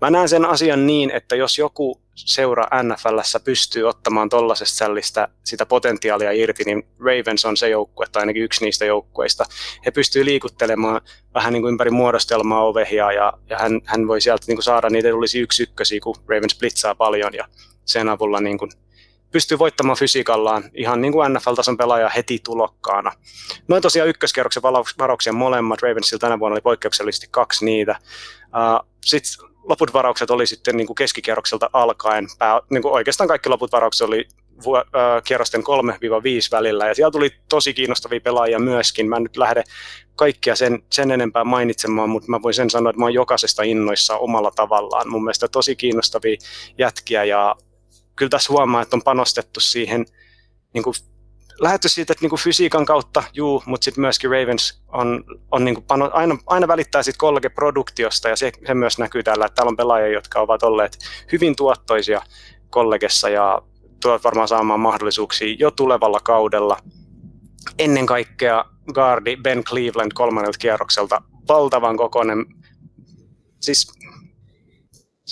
Mä 0.00 0.10
näen 0.10 0.28
sen 0.28 0.44
asian 0.44 0.86
niin, 0.86 1.10
että 1.10 1.36
jos 1.36 1.58
joku 1.58 2.00
seura 2.14 2.66
NFLssä 2.82 3.40
pystyy 3.40 3.84
ottamaan 3.84 4.28
tollaisesta 4.28 4.76
sällistä 4.76 5.28
sitä 5.44 5.66
potentiaalia 5.66 6.32
irti, 6.32 6.64
niin 6.64 6.82
Ravens 6.98 7.44
on 7.44 7.56
se 7.56 7.68
joukkue, 7.68 8.06
tai 8.12 8.22
ainakin 8.22 8.42
yksi 8.42 8.64
niistä 8.64 8.84
joukkueista. 8.84 9.44
He 9.86 9.90
pystyy 9.90 10.24
liikuttelemaan 10.24 11.00
vähän 11.34 11.52
niin 11.52 11.62
kuin 11.62 11.70
ympäri 11.70 11.90
muodostelmaa 11.90 12.64
ovehia, 12.64 13.12
ja, 13.12 13.32
ja 13.50 13.58
hän, 13.58 13.80
hän 13.84 14.08
voi 14.08 14.20
sieltä 14.20 14.44
niin 14.46 14.56
kuin 14.56 14.64
saada 14.64 14.90
niitä 14.90 15.14
olisi 15.14 15.40
yksi 15.40 15.62
ykkösiä, 15.62 16.00
kun 16.02 16.16
Ravens 16.28 16.58
blitzaa 16.58 16.94
paljon, 16.94 17.34
ja 17.34 17.48
sen 17.84 18.08
avulla 18.08 18.40
niin 18.40 18.58
kuin 18.58 18.70
pystyy 19.32 19.58
voittamaan 19.58 19.98
fysiikallaan 19.98 20.64
ihan 20.74 21.00
niin 21.00 21.12
kuin 21.12 21.32
NFL-tason 21.32 21.76
pelaaja 21.76 22.08
heti 22.08 22.38
tulokkaana. 22.44 23.12
Noin 23.68 23.82
tosiaan 23.82 24.08
ykköskerroksen 24.08 24.62
varauksia 24.98 25.32
molemmat, 25.32 25.82
Ravensilla 25.82 26.20
tänä 26.20 26.38
vuonna 26.38 26.54
oli 26.54 26.60
poikkeuksellisesti 26.60 27.28
kaksi 27.30 27.64
niitä. 27.64 27.98
Uh, 28.44 28.88
Sitten 29.04 29.49
loput 29.62 29.92
varaukset 29.92 30.30
oli 30.30 30.46
sitten 30.46 30.76
niin 30.76 30.86
kuin 30.86 30.94
keskikierrokselta 30.94 31.70
alkaen. 31.72 32.26
Pää, 32.38 32.60
niin 32.70 32.82
kuin 32.82 32.94
oikeastaan 32.94 33.28
kaikki 33.28 33.48
loput 33.48 33.72
varaukset 33.72 34.08
oli 34.08 34.28
vu- 34.64 34.76
äh, 34.76 35.22
kierrosten 35.24 35.62
3-5 35.62 35.64
välillä, 36.52 36.86
ja 36.86 36.94
siellä 36.94 37.10
tuli 37.10 37.30
tosi 37.48 37.74
kiinnostavia 37.74 38.20
pelaajia 38.20 38.58
myöskin. 38.58 39.08
Mä 39.08 39.16
en 39.16 39.22
nyt 39.22 39.36
lähde 39.36 39.64
kaikkia 40.16 40.56
sen, 40.56 40.82
sen 40.90 41.10
enempää 41.10 41.44
mainitsemaan, 41.44 42.10
mutta 42.10 42.30
mä 42.30 42.42
voin 42.42 42.54
sen 42.54 42.70
sanoa, 42.70 42.90
että 42.90 43.00
mä 43.00 43.04
oon 43.04 43.14
jokaisesta 43.14 43.62
innoissa 43.62 44.16
omalla 44.16 44.50
tavallaan. 44.50 45.08
Mun 45.08 45.24
mielestä 45.24 45.48
tosi 45.48 45.76
kiinnostavia 45.76 46.36
jätkiä, 46.78 47.24
ja 47.24 47.56
kyllä 48.16 48.30
tässä 48.30 48.52
huomaa, 48.52 48.82
että 48.82 48.96
on 48.96 49.02
panostettu 49.02 49.60
siihen 49.60 50.06
niin 50.74 50.84
kuin 50.84 50.94
lähetty 51.60 51.88
siitä, 51.88 52.12
että 52.12 52.22
niinku 52.24 52.36
fysiikan 52.36 52.86
kautta, 52.86 53.22
juu, 53.32 53.62
mutta 53.66 53.84
sitten 53.84 54.02
myöskin 54.02 54.30
Ravens 54.30 54.82
on, 54.88 55.24
on 55.50 55.64
niinku 55.64 55.80
pano, 55.80 56.10
aina, 56.12 56.38
aina 56.46 56.68
välittää 56.68 57.02
siitä 57.02 57.18
kollege-produktiosta, 57.18 58.28
ja 58.28 58.36
se, 58.36 58.52
se 58.66 58.74
myös 58.74 58.98
näkyy 58.98 59.22
täällä, 59.22 59.46
että 59.46 59.54
täällä 59.54 59.70
on 59.70 59.76
pelaajia, 59.76 60.08
jotka 60.08 60.40
ovat 60.40 60.62
olleet 60.62 60.98
hyvin 61.32 61.56
tuottoisia 61.56 62.22
kollegessa, 62.70 63.28
ja 63.28 63.62
tulevat 64.02 64.24
varmaan 64.24 64.48
saamaan 64.48 64.80
mahdollisuuksia 64.80 65.56
jo 65.58 65.70
tulevalla 65.70 66.20
kaudella. 66.20 66.76
Ennen 67.78 68.06
kaikkea 68.06 68.64
Guardi 68.94 69.36
Ben 69.36 69.64
Cleveland 69.64 70.12
kolmannelta 70.14 70.58
kierrokselta, 70.58 71.22
valtavan 71.48 71.96
kokoinen, 71.96 72.46
siis 73.60 73.92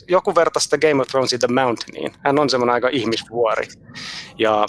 joku 0.09 0.35
verta 0.35 0.61
sitä 0.61 0.79
Game 0.79 1.03
of 1.03 1.09
Thronesin 1.09 1.39
The 1.39 1.49
Mountainiin. 1.49 2.15
Hän 2.25 2.39
on 2.39 2.51
semmoinen 2.51 2.75
aika 2.75 2.89
ihmisvuori. 2.89 3.69
Ja 4.39 4.67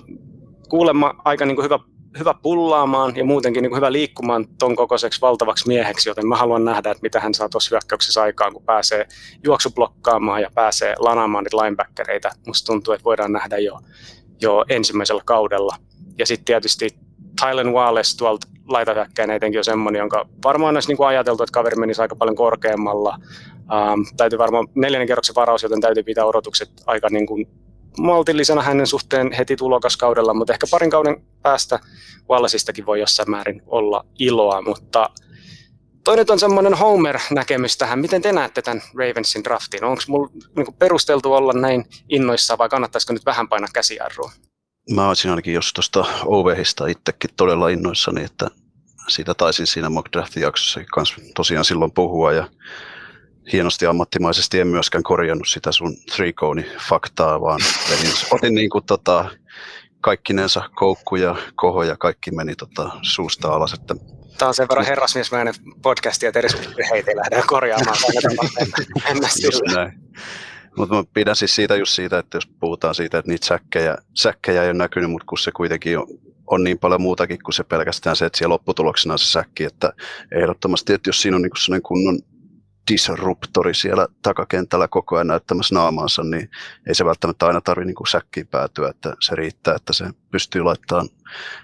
kuulemma 0.69 1.15
aika 1.25 1.45
niin 1.45 1.55
kuin 1.55 1.63
hyvä, 1.63 1.79
hyvä 2.19 2.33
pullaamaan 2.33 3.15
ja 3.15 3.25
muutenkin 3.25 3.61
niin 3.61 3.69
kuin 3.69 3.77
hyvä 3.77 3.91
liikkumaan 3.91 4.47
ton 4.59 4.75
kokoiseksi 4.75 5.21
valtavaksi 5.21 5.67
mieheksi, 5.67 6.09
joten 6.09 6.27
mä 6.27 6.35
haluan 6.35 6.65
nähdä, 6.65 6.91
että 6.91 7.01
mitä 7.01 7.19
hän 7.19 7.33
saa 7.33 7.49
tuossa 7.49 7.75
hyökkäyksessä 7.75 8.21
aikaan, 8.21 8.53
kun 8.53 8.63
pääsee 8.63 9.07
juoksublokkaamaan 9.43 10.41
ja 10.41 10.49
pääsee 10.55 10.95
lanaamaan 10.99 11.43
niitä 11.43 11.57
linebackereita. 11.57 12.29
Musta 12.47 12.65
tuntuu, 12.65 12.93
että 12.93 13.05
voidaan 13.05 13.31
nähdä 13.31 13.57
jo, 13.57 13.79
jo 14.41 14.65
ensimmäisellä 14.69 15.21
kaudella. 15.25 15.75
Ja 16.17 16.25
sitten 16.25 16.45
tietysti 16.45 16.89
Tylen 17.41 17.73
Wallace 17.73 18.17
tuolta 18.17 18.47
laitahyökkäinen 18.67 19.35
etenkin 19.35 19.59
on 19.59 19.63
semmoinen, 19.63 19.99
jonka 19.99 20.25
varmaan 20.43 20.75
olisi 20.75 20.93
niin 20.93 21.07
ajateltu, 21.07 21.43
että 21.43 21.53
kaveri 21.53 21.75
menisi 21.75 22.01
aika 22.01 22.15
paljon 22.15 22.35
korkeammalla. 22.35 23.19
Um, 23.59 24.05
täytyy 24.17 24.39
varmaan 24.39 24.67
neljännen 24.75 25.07
kerroksen 25.07 25.35
varaus, 25.35 25.63
joten 25.63 25.81
täytyy 25.81 26.03
pitää 26.03 26.25
odotukset 26.25 26.69
aika 26.85 27.07
niin 27.11 27.25
kuin 27.25 27.47
maltillisena 27.97 28.61
hänen 28.61 28.87
suhteen 28.87 29.31
heti 29.31 29.55
tulokaskaudella, 29.55 30.33
mutta 30.33 30.53
ehkä 30.53 30.67
parin 30.71 30.89
kauden 30.89 31.23
päästä 31.41 31.79
Wallaceista 32.29 32.71
voi 32.85 32.99
jossain 32.99 33.31
määrin 33.31 33.61
olla 33.67 34.05
iloa, 34.19 34.61
mutta 34.61 35.09
toinen 36.03 36.25
on 36.29 36.39
semmoinen 36.39 36.73
Homer-näkemys 36.73 37.77
tähän. 37.77 37.99
Miten 37.99 38.21
te 38.21 38.31
näette 38.31 38.61
tämän 38.61 38.81
Ravensin 38.95 39.43
draftin? 39.43 39.83
Onko 39.83 40.01
mulla 40.07 40.29
niin 40.55 40.73
perusteltu 40.79 41.33
olla 41.33 41.53
näin 41.53 41.85
innoissaan 42.09 42.57
vai 42.57 42.69
kannattaisiko 42.69 43.13
nyt 43.13 43.25
vähän 43.25 43.49
painaa 43.49 43.69
käsijarrua? 43.73 44.31
Mä 44.95 45.07
olisin 45.07 45.31
ainakin 45.31 45.53
jos 45.53 45.73
tuosta 45.73 46.05
Ovehista 46.25 46.87
itsekin 46.87 47.29
todella 47.37 47.69
innoissani, 47.69 48.23
että 48.23 48.47
siitä 49.07 49.33
taisin 49.33 49.67
siinä 49.67 49.89
mock 49.89 50.11
draftin 50.13 50.43
jaksossa 50.43 50.81
kanssa 50.93 51.15
tosiaan 51.35 51.65
silloin 51.65 51.91
puhua 51.91 52.33
ja 52.33 52.47
hienosti 53.53 53.85
ammattimaisesti 53.85 54.59
en 54.59 54.67
myöskään 54.67 55.03
korjannut 55.03 55.47
sitä 55.47 55.71
sun 55.71 55.95
three 56.15 56.33
faktaa, 56.89 57.41
vaan 57.41 57.59
otin, 57.93 58.11
otin 58.31 58.55
niin 58.55 58.69
kuin 58.69 58.85
tota, 58.85 59.25
kaikkinensa 60.01 60.69
koukku 60.75 61.15
ja 61.15 61.35
koho 61.55 61.83
ja 61.83 61.97
kaikki 61.97 62.31
meni 62.31 62.55
tota, 62.55 62.89
suusta 63.01 63.47
alas. 63.47 63.73
Että 63.73 63.95
Tämä 64.37 64.47
on 64.47 64.53
sen 64.53 64.67
verran 64.69 64.85
herrasmiesmäinen 64.85 65.53
podcasti, 65.81 66.25
että 66.25 66.39
edes 66.39 66.57
heitä 66.91 67.11
ei 67.11 67.17
lähde 67.17 67.43
korjaamaan. 67.47 67.97
Mutta 70.77 70.95
mä 70.95 71.03
pidän 71.13 71.35
siis 71.35 71.55
siitä 71.55 71.75
just 71.75 71.93
siitä, 71.93 72.19
että 72.19 72.37
jos 72.37 72.47
puhutaan 72.59 72.95
siitä, 72.95 73.17
että 73.17 73.31
niitä 73.31 73.45
säkkejä, 73.45 73.97
säkkejä 74.13 74.63
ei 74.63 74.69
ole 74.69 74.77
näkynyt, 74.77 75.11
mutta 75.11 75.25
kun 75.25 75.37
se 75.37 75.51
kuitenkin 75.51 75.97
on, 75.97 76.07
on 76.47 76.63
niin 76.63 76.79
paljon 76.79 77.01
muutakin 77.01 77.43
kuin 77.43 77.53
se 77.53 77.63
pelkästään 77.63 78.15
se, 78.15 78.25
että 78.25 78.37
siellä 78.37 78.53
lopputuloksena 78.53 79.13
on 79.13 79.19
se 79.19 79.31
säkki, 79.31 79.63
että 79.63 79.93
ehdottomasti, 80.31 80.93
että 80.93 81.09
jos 81.09 81.21
siinä 81.21 81.35
on 81.35 81.41
niin 81.41 81.81
kunnon 81.83 82.19
disruptori 82.89 83.75
siellä 83.75 84.07
takakentällä 84.21 84.87
koko 84.87 85.15
ajan 85.15 85.27
näyttämässä 85.27 85.75
naamaansa, 85.75 86.23
niin 86.23 86.49
ei 86.87 86.95
se 86.95 87.05
välttämättä 87.05 87.47
aina 87.47 87.61
tarvitse 87.61 87.85
niin 87.85 88.11
säkkiin 88.11 88.47
päätyä, 88.47 88.89
että 88.89 89.15
se 89.19 89.35
riittää, 89.35 89.75
että 89.75 89.93
se 89.93 90.05
pystyy 90.31 90.61
laittamaan 90.61 91.09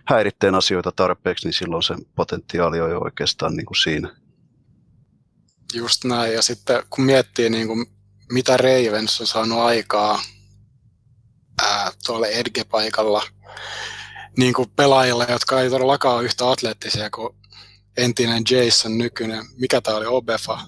häiritteen 0.08 0.56
asioita 0.56 0.92
tarpeeksi, 0.92 1.48
niin 1.48 1.54
silloin 1.54 1.84
se 1.84 1.96
potentiaali 2.16 2.82
on 2.82 2.90
jo 2.90 3.00
oikeastaan 3.00 3.56
niin 3.56 3.66
kuin 3.66 3.78
siinä. 3.78 4.16
Just 5.74 6.04
näin, 6.04 6.34
ja 6.34 6.42
sitten 6.42 6.84
kun 6.90 7.06
miettii 7.06 7.50
niin 7.50 7.68
kuin, 7.68 7.86
mitä 8.32 8.58
Ravens 8.58 9.22
on 9.22 9.28
saanut 9.28 9.60
aikaa 9.60 10.22
ää, 11.64 11.92
tuolle 12.06 12.28
Edge-paikalla, 12.28 13.24
niin 14.38 14.54
kuin 14.54 14.70
pelaajille, 14.76 15.26
jotka 15.30 15.62
ei 15.62 15.70
todellakaan 15.70 16.16
ole 16.16 16.24
yhtä 16.24 16.52
atleettisia 16.52 17.10
kuin 17.10 17.36
entinen 17.98 18.44
Jason 18.52 18.98
nykyinen, 18.98 19.46
mikä 19.58 19.82
tämä 19.82 19.98
oli, 19.98 20.06
Obefa, 20.06 20.60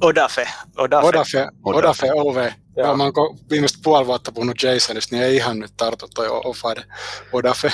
Odafe. 0.00 0.48
Odafe, 0.76 1.06
Odafe, 1.06 1.46
Odafe 1.64 2.12
OV. 2.12 2.50
Joo. 2.76 2.96
Mä 2.96 3.02
oon 3.02 3.38
viimeistä 3.50 3.78
puoli 3.84 4.06
vuotta 4.06 4.32
puhunut 4.32 4.62
Jasonista, 4.62 5.16
niin 5.16 5.24
ei 5.24 5.36
ihan 5.36 5.58
nyt 5.58 5.72
tartu 5.76 6.08
toi 6.14 6.28
Ofade, 6.28 6.84
Odafe. 7.32 7.72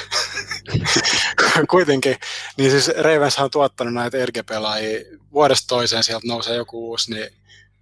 Kuitenkin, 1.71 2.17
niin 2.59 2.71
siis 2.71 2.89
Ravens 2.89 3.39
on 3.39 3.51
tuottanut 3.51 3.95
näitä 3.95 4.19
erge-pelaajia. 4.19 5.19
Vuodesta 5.33 5.67
toiseen 5.69 6.05
sieltä 6.05 6.29
nousee 6.29 6.57
joku 6.57 6.89
uusi, 6.89 7.15
niin 7.15 7.29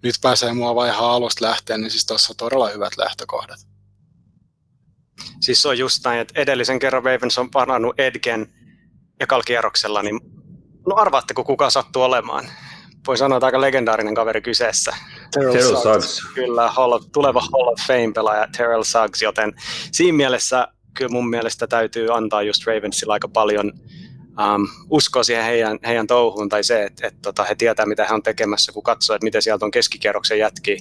nyt 0.03 0.15
pääsee 0.23 0.53
mua 0.53 0.75
vai 0.75 0.89
ihan 0.89 1.11
alusta 1.11 1.45
lähteen, 1.45 1.81
niin 1.81 1.91
siis 1.91 2.07
tuossa 2.07 2.33
on 2.33 2.37
todella 2.37 2.69
hyvät 2.69 2.93
lähtökohdat. 2.97 3.61
Siis 5.41 5.63
se 5.63 5.69
on 5.69 5.79
just 5.79 6.05
näin, 6.05 6.21
että 6.21 6.41
edellisen 6.41 6.79
kerran 6.79 7.05
Ravens 7.05 7.39
on 7.39 7.51
parannut 7.51 8.01
Edgen 8.01 8.55
ja 9.21 9.27
kalkierroksella, 9.27 10.03
niin 10.03 10.21
no 10.87 10.97
arvaatteko 10.97 11.45
kuka 11.45 11.71
sattuu 11.71 12.03
olemaan? 12.03 12.45
Voi 13.07 13.17
sanoa, 13.17 13.39
että 13.39 13.47
aika 13.47 13.61
legendaarinen 13.61 14.15
kaveri 14.15 14.43
kyseessä. 14.43 14.97
Terrell, 15.31 15.53
Terrell 15.53 15.77
Suggs. 15.77 16.17
Suggs. 16.17 16.35
Kyllä, 16.35 16.69
Hall 16.71 16.93
of, 16.93 17.03
tuleva 17.13 17.41
Hall 17.41 17.69
of 17.69 17.81
Fame-pelaaja 17.87 18.49
Terrell 18.57 18.83
Suggs, 18.83 19.23
joten 19.23 19.53
siinä 19.93 20.17
mielessä 20.17 20.69
kyllä 20.95 21.13
mun 21.13 21.31
mielestä 21.31 21.67
täytyy 21.67 22.15
antaa 22.15 22.43
just 22.43 22.67
Ravensilla 22.67 23.13
aika 23.13 23.29
paljon 23.29 23.73
um, 24.39 24.69
uskoa 24.91 25.23
siihen 25.23 25.45
heidän, 25.45 25.79
heidän 25.87 26.07
touhuun 26.07 26.49
tai 26.49 26.65
se, 26.65 26.85
että, 26.85 27.07
että 27.07 27.19
tota, 27.23 27.45
he 27.45 27.55
tietää, 27.55 27.87
mitä 27.87 28.07
he 28.09 28.15
on 28.15 28.23
tekemässä, 28.23 28.73
kun 28.73 28.83
katsoo, 28.83 29.17
että 29.17 29.25
miten 29.25 29.43
sieltä 29.43 29.65
on 29.65 29.71
keskikierroksen 29.71 30.39
jätki. 30.39 30.79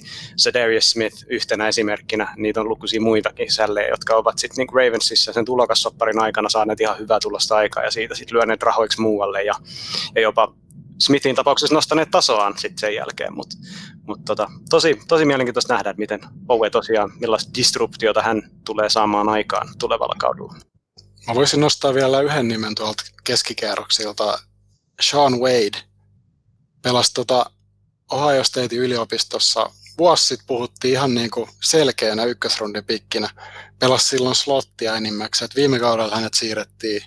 Darius 0.54 0.90
Smith 0.90 1.24
yhtenä 1.28 1.68
esimerkkinä, 1.68 2.34
niitä 2.36 2.60
on 2.60 2.68
lukuisia 2.68 3.00
muitakin 3.00 3.52
sällejä, 3.52 3.88
jotka 3.88 4.14
ovat 4.14 4.38
sitten 4.38 4.56
niin 4.66 4.84
Ravensissa 4.84 5.32
sen 5.32 5.44
tulokassopparin 5.44 6.22
aikana 6.22 6.48
saaneet 6.48 6.80
ihan 6.80 6.98
hyvää 6.98 7.20
tulosta 7.22 7.56
aikaa 7.56 7.84
ja 7.84 7.90
siitä 7.90 8.14
sitten 8.14 8.36
lyöneet 8.36 8.62
rahoiksi 8.62 9.00
muualle 9.00 9.42
ja, 9.42 9.54
ja 10.14 10.22
jopa 10.22 10.54
Smithin 11.02 11.36
tapauksessa 11.36 11.74
nostaneet 11.74 12.10
tasoaan 12.10 12.58
sitten 12.58 12.78
sen 12.78 12.94
jälkeen, 12.94 13.34
mutta 13.34 13.56
mut 14.06 14.24
tota, 14.24 14.50
tosi, 14.70 14.98
tosi 15.08 15.24
mielenkiintoista 15.24 15.74
nähdä, 15.74 15.90
että 15.90 16.00
miten 16.00 16.20
Owe 16.48 16.70
tosiaan, 16.70 17.12
millaista 17.20 17.50
disruptiota 17.54 18.22
hän 18.22 18.42
tulee 18.64 18.88
saamaan 18.90 19.28
aikaan 19.28 19.68
tulevalla 19.78 20.14
kaudella. 20.18 20.54
Mä 21.26 21.34
voisin 21.34 21.60
nostaa 21.60 21.94
vielä 21.94 22.20
yhden 22.20 22.48
nimen 22.48 22.74
tuolta 22.74 23.02
keskikierroksilta. 23.24 24.38
Sean 25.00 25.40
Wade 25.40 25.78
pelasi 26.82 27.14
tota 27.14 27.50
Ohio 28.12 28.44
State 28.44 28.76
yliopistossa. 28.76 29.70
Vuosi 29.98 30.24
sitten 30.24 30.46
puhuttiin 30.46 30.92
ihan 30.92 31.14
niin 31.14 31.30
kuin 31.30 31.50
selkeänä 31.62 32.24
ykkösrundin 32.24 32.84
pikkinä. 32.84 33.28
Pelasi 33.78 34.06
silloin 34.06 34.34
slottia 34.34 34.96
enimmäkseen. 34.96 35.50
Viime 35.56 35.78
kaudella 35.78 36.16
hänet 36.16 36.34
siirrettiin 36.34 37.02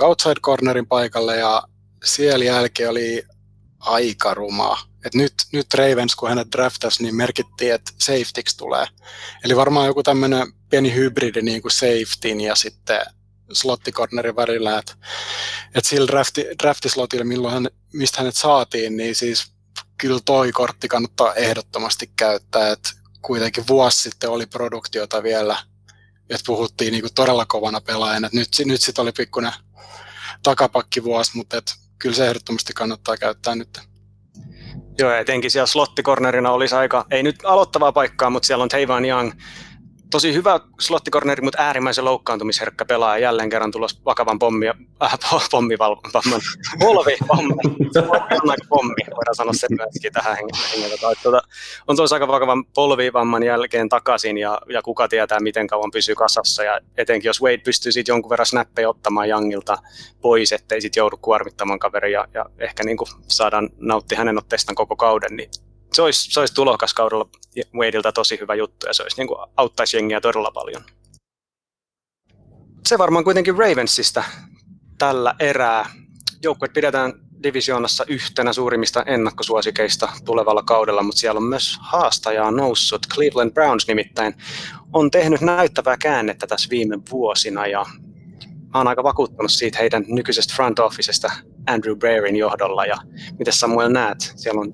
outside 0.00 0.40
cornerin 0.40 0.86
paikalle 0.86 1.36
ja 1.36 1.62
siellä 2.04 2.44
jälkeen 2.44 2.90
oli 2.90 3.24
aika 3.78 4.34
ruma. 4.34 4.78
Et 5.04 5.14
nyt, 5.14 5.34
nyt 5.52 5.74
Ravens, 5.74 6.16
kun 6.16 6.28
hänet 6.28 6.52
draftasi, 6.52 7.02
niin 7.02 7.14
merkittiin, 7.14 7.74
että 7.74 7.92
safetyksi 8.00 8.56
tulee. 8.56 8.86
Eli 9.44 9.56
varmaan 9.56 9.86
joku 9.86 10.02
tämmöinen 10.02 10.52
pieni 10.70 10.94
hybridi 10.94 11.42
niin 11.42 11.62
kuin 11.62 11.72
safetyn 11.72 12.40
ja 12.40 12.54
sitten 12.54 13.00
slottikornerin 13.52 14.36
välillä. 14.36 14.78
Että 14.78 14.92
et 15.74 15.84
sillä 15.84 16.06
drafti, 16.06 16.46
draftislotilla, 16.62 17.24
milloin 17.24 17.54
hän, 17.54 17.68
mistä 17.92 18.18
hänet 18.18 18.36
saatiin, 18.36 18.96
niin 18.96 19.14
siis 19.14 19.52
kyllä 19.98 20.20
toi 20.24 20.52
kortti 20.52 20.88
kannattaa 20.88 21.34
ehdottomasti 21.34 22.10
käyttää. 22.16 22.72
Että 22.72 22.90
kuitenkin 23.22 23.64
vuosi 23.68 24.00
sitten 24.00 24.30
oli 24.30 24.46
produktiota 24.46 25.22
vielä, 25.22 25.58
että 26.30 26.46
puhuttiin 26.46 26.92
niin 26.92 27.02
kuin 27.02 27.14
todella 27.14 27.46
kovana 27.46 27.80
pelaajana. 27.80 28.26
Et 28.26 28.32
nyt, 28.32 28.48
nyt 28.64 28.80
sitten 28.82 29.02
oli 29.02 29.12
pikkuinen 29.12 29.52
takapakkivuosi, 30.42 31.30
mutta 31.34 31.56
et 31.56 31.74
kyllä 31.98 32.14
se 32.14 32.26
ehdottomasti 32.26 32.72
kannattaa 32.72 33.16
käyttää 33.16 33.54
nyt. 33.54 33.80
Joo, 34.98 35.12
etenkin 35.12 35.50
siellä 35.50 35.66
slottikornerina 35.66 36.50
olisi 36.50 36.74
aika, 36.74 37.06
ei 37.10 37.22
nyt 37.22 37.36
aloittavaa 37.44 37.92
paikkaa, 37.92 38.30
mutta 38.30 38.46
siellä 38.46 38.62
on 38.62 38.68
Teivan 38.68 39.04
Young, 39.04 39.32
tosi 40.14 40.34
hyvä 40.34 40.60
slottikorneri, 40.80 41.42
mutta 41.42 41.62
äärimmäisen 41.62 42.04
loukkaantumisherkkä 42.04 42.84
pelaaja. 42.84 43.22
Jälleen 43.22 43.50
kerran 43.50 43.70
tulos 43.70 44.00
vakavan 44.04 44.38
pommi, 44.38 44.68
äh, 45.02 45.18
pommivalvonnan, 45.50 46.40
polvi, 46.80 47.16
pommi, 47.28 47.54
pommi, 48.68 48.94
voidaan 49.16 49.34
sanoa 49.34 49.52
sen 49.52 49.68
myöskin 49.70 50.12
tähän 50.12 50.36
hengetä. 50.36 51.06
Tuota, 51.22 51.42
on 51.88 51.96
tuossa 51.96 52.16
aika 52.16 52.28
vakavan 52.28 52.64
polvivamman 52.64 53.42
jälkeen 53.42 53.88
takaisin 53.88 54.38
ja, 54.38 54.60
ja 54.68 54.82
kuka 54.82 55.08
tietää, 55.08 55.40
miten 55.40 55.66
kauan 55.66 55.90
pysyy 55.90 56.14
kasassa. 56.14 56.64
Ja 56.64 56.80
etenkin 56.96 57.28
jos 57.28 57.42
Wade 57.42 57.58
pystyy 57.58 57.92
sitten 57.92 58.12
jonkun 58.12 58.30
verran 58.30 58.46
snappeja 58.46 58.88
ottamaan 58.88 59.28
Youngilta 59.28 59.78
pois, 60.20 60.52
ettei 60.52 60.80
sitten 60.80 61.00
joudu 61.00 61.16
kuormittamaan 61.16 61.78
kaveria 61.78 62.20
ja, 62.20 62.26
ja 62.34 62.44
ehkä 62.58 62.84
niin 62.84 62.96
kuin 62.96 63.08
saadaan 63.28 63.70
nauttia 63.78 64.18
hänen 64.18 64.38
otteestaan 64.38 64.74
koko 64.74 64.96
kauden, 64.96 65.36
niin 65.36 65.50
se 65.94 66.02
olisi, 66.02 66.32
se 66.32 66.40
olisi 66.40 66.54
tulokaskaudella 66.54 67.28
Wadeilta 67.74 68.12
tosi 68.12 68.38
hyvä 68.40 68.54
juttu 68.54 68.86
ja 68.86 68.94
se 68.94 69.02
olisi, 69.02 69.16
niin 69.16 69.28
kuin, 69.28 69.38
auttaisi 69.56 69.96
jengiä 69.96 70.20
todella 70.20 70.50
paljon. 70.50 70.82
se 72.88 72.98
varmaan 72.98 73.24
kuitenkin 73.24 73.58
Ravensista 73.58 74.24
tällä 74.98 75.34
erää. 75.38 75.90
Joukkueet 76.42 76.72
pidetään 76.72 77.12
divisioonassa 77.42 78.04
yhtenä 78.08 78.52
suurimmista 78.52 79.02
ennakkosuosikeista 79.02 80.08
tulevalla 80.24 80.62
kaudella, 80.62 81.02
mutta 81.02 81.20
siellä 81.20 81.38
on 81.38 81.44
myös 81.44 81.78
haastajaa 81.80 82.50
noussut. 82.50 83.06
Cleveland 83.14 83.52
Browns 83.52 83.88
nimittäin 83.88 84.34
on 84.92 85.10
tehnyt 85.10 85.40
näyttävää 85.40 85.96
käännettä 85.96 86.46
tässä 86.46 86.70
viime 86.70 86.98
vuosina 87.10 87.66
ja 87.66 87.84
oon 88.74 88.88
aika 88.88 89.02
vakuuttunut 89.02 89.52
siitä 89.52 89.78
heidän 89.78 90.04
nykyisestä 90.08 90.54
front 90.54 90.78
officesta 90.78 91.32
Andrew 91.66 91.96
Breerin 91.98 92.36
johdolla 92.36 92.86
ja 92.86 92.96
miten 93.38 93.52
Samuel 93.52 93.88
näet? 93.88 94.32
Siellä 94.36 94.60
on 94.60 94.72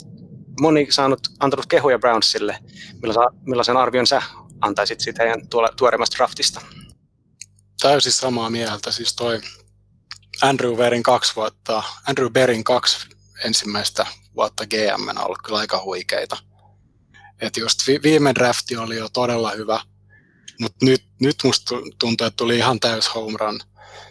moni 0.61 0.87
saanut, 0.91 1.21
antanut 1.41 1.67
kehuja 1.67 1.99
Brownsille. 1.99 2.59
Millaisen 3.47 3.77
arvion 3.77 4.07
sä 4.07 4.23
antaisit 4.61 5.01
siitä 5.01 5.23
heidän 5.23 5.49
tuoreimmasta 5.77 6.17
draftista? 6.17 6.61
Täysin 7.81 8.13
samaa 8.13 8.51
mieltä. 8.51 8.93
Siis 8.93 9.15
toi 9.15 9.41
Andrew 10.43 10.77
Berin 10.77 11.03
kaksi 11.03 11.37
vuotta, 11.37 11.83
Andrew 12.07 12.33
Berin 12.33 12.65
kaksi 12.65 13.09
ensimmäistä 13.45 14.07
vuotta 14.37 14.67
GM 14.67 15.09
on 15.09 15.25
ollut 15.25 15.39
kyllä 15.45 15.59
aika 15.59 15.83
huikeita. 15.83 16.37
Et 17.41 17.57
just 17.57 17.87
vi- 17.87 18.03
viime 18.03 18.35
drafti 18.35 18.77
oli 18.77 18.97
jo 18.97 19.09
todella 19.09 19.51
hyvä, 19.51 19.81
mutta 20.61 20.87
nyt, 20.87 21.05
nyt 21.21 21.37
musta 21.45 21.75
tuntuu, 21.99 22.27
että 22.27 22.37
tuli 22.37 22.57
ihan 22.57 22.81
täys 22.81 23.15
home 23.15 23.39
run. 23.41 23.61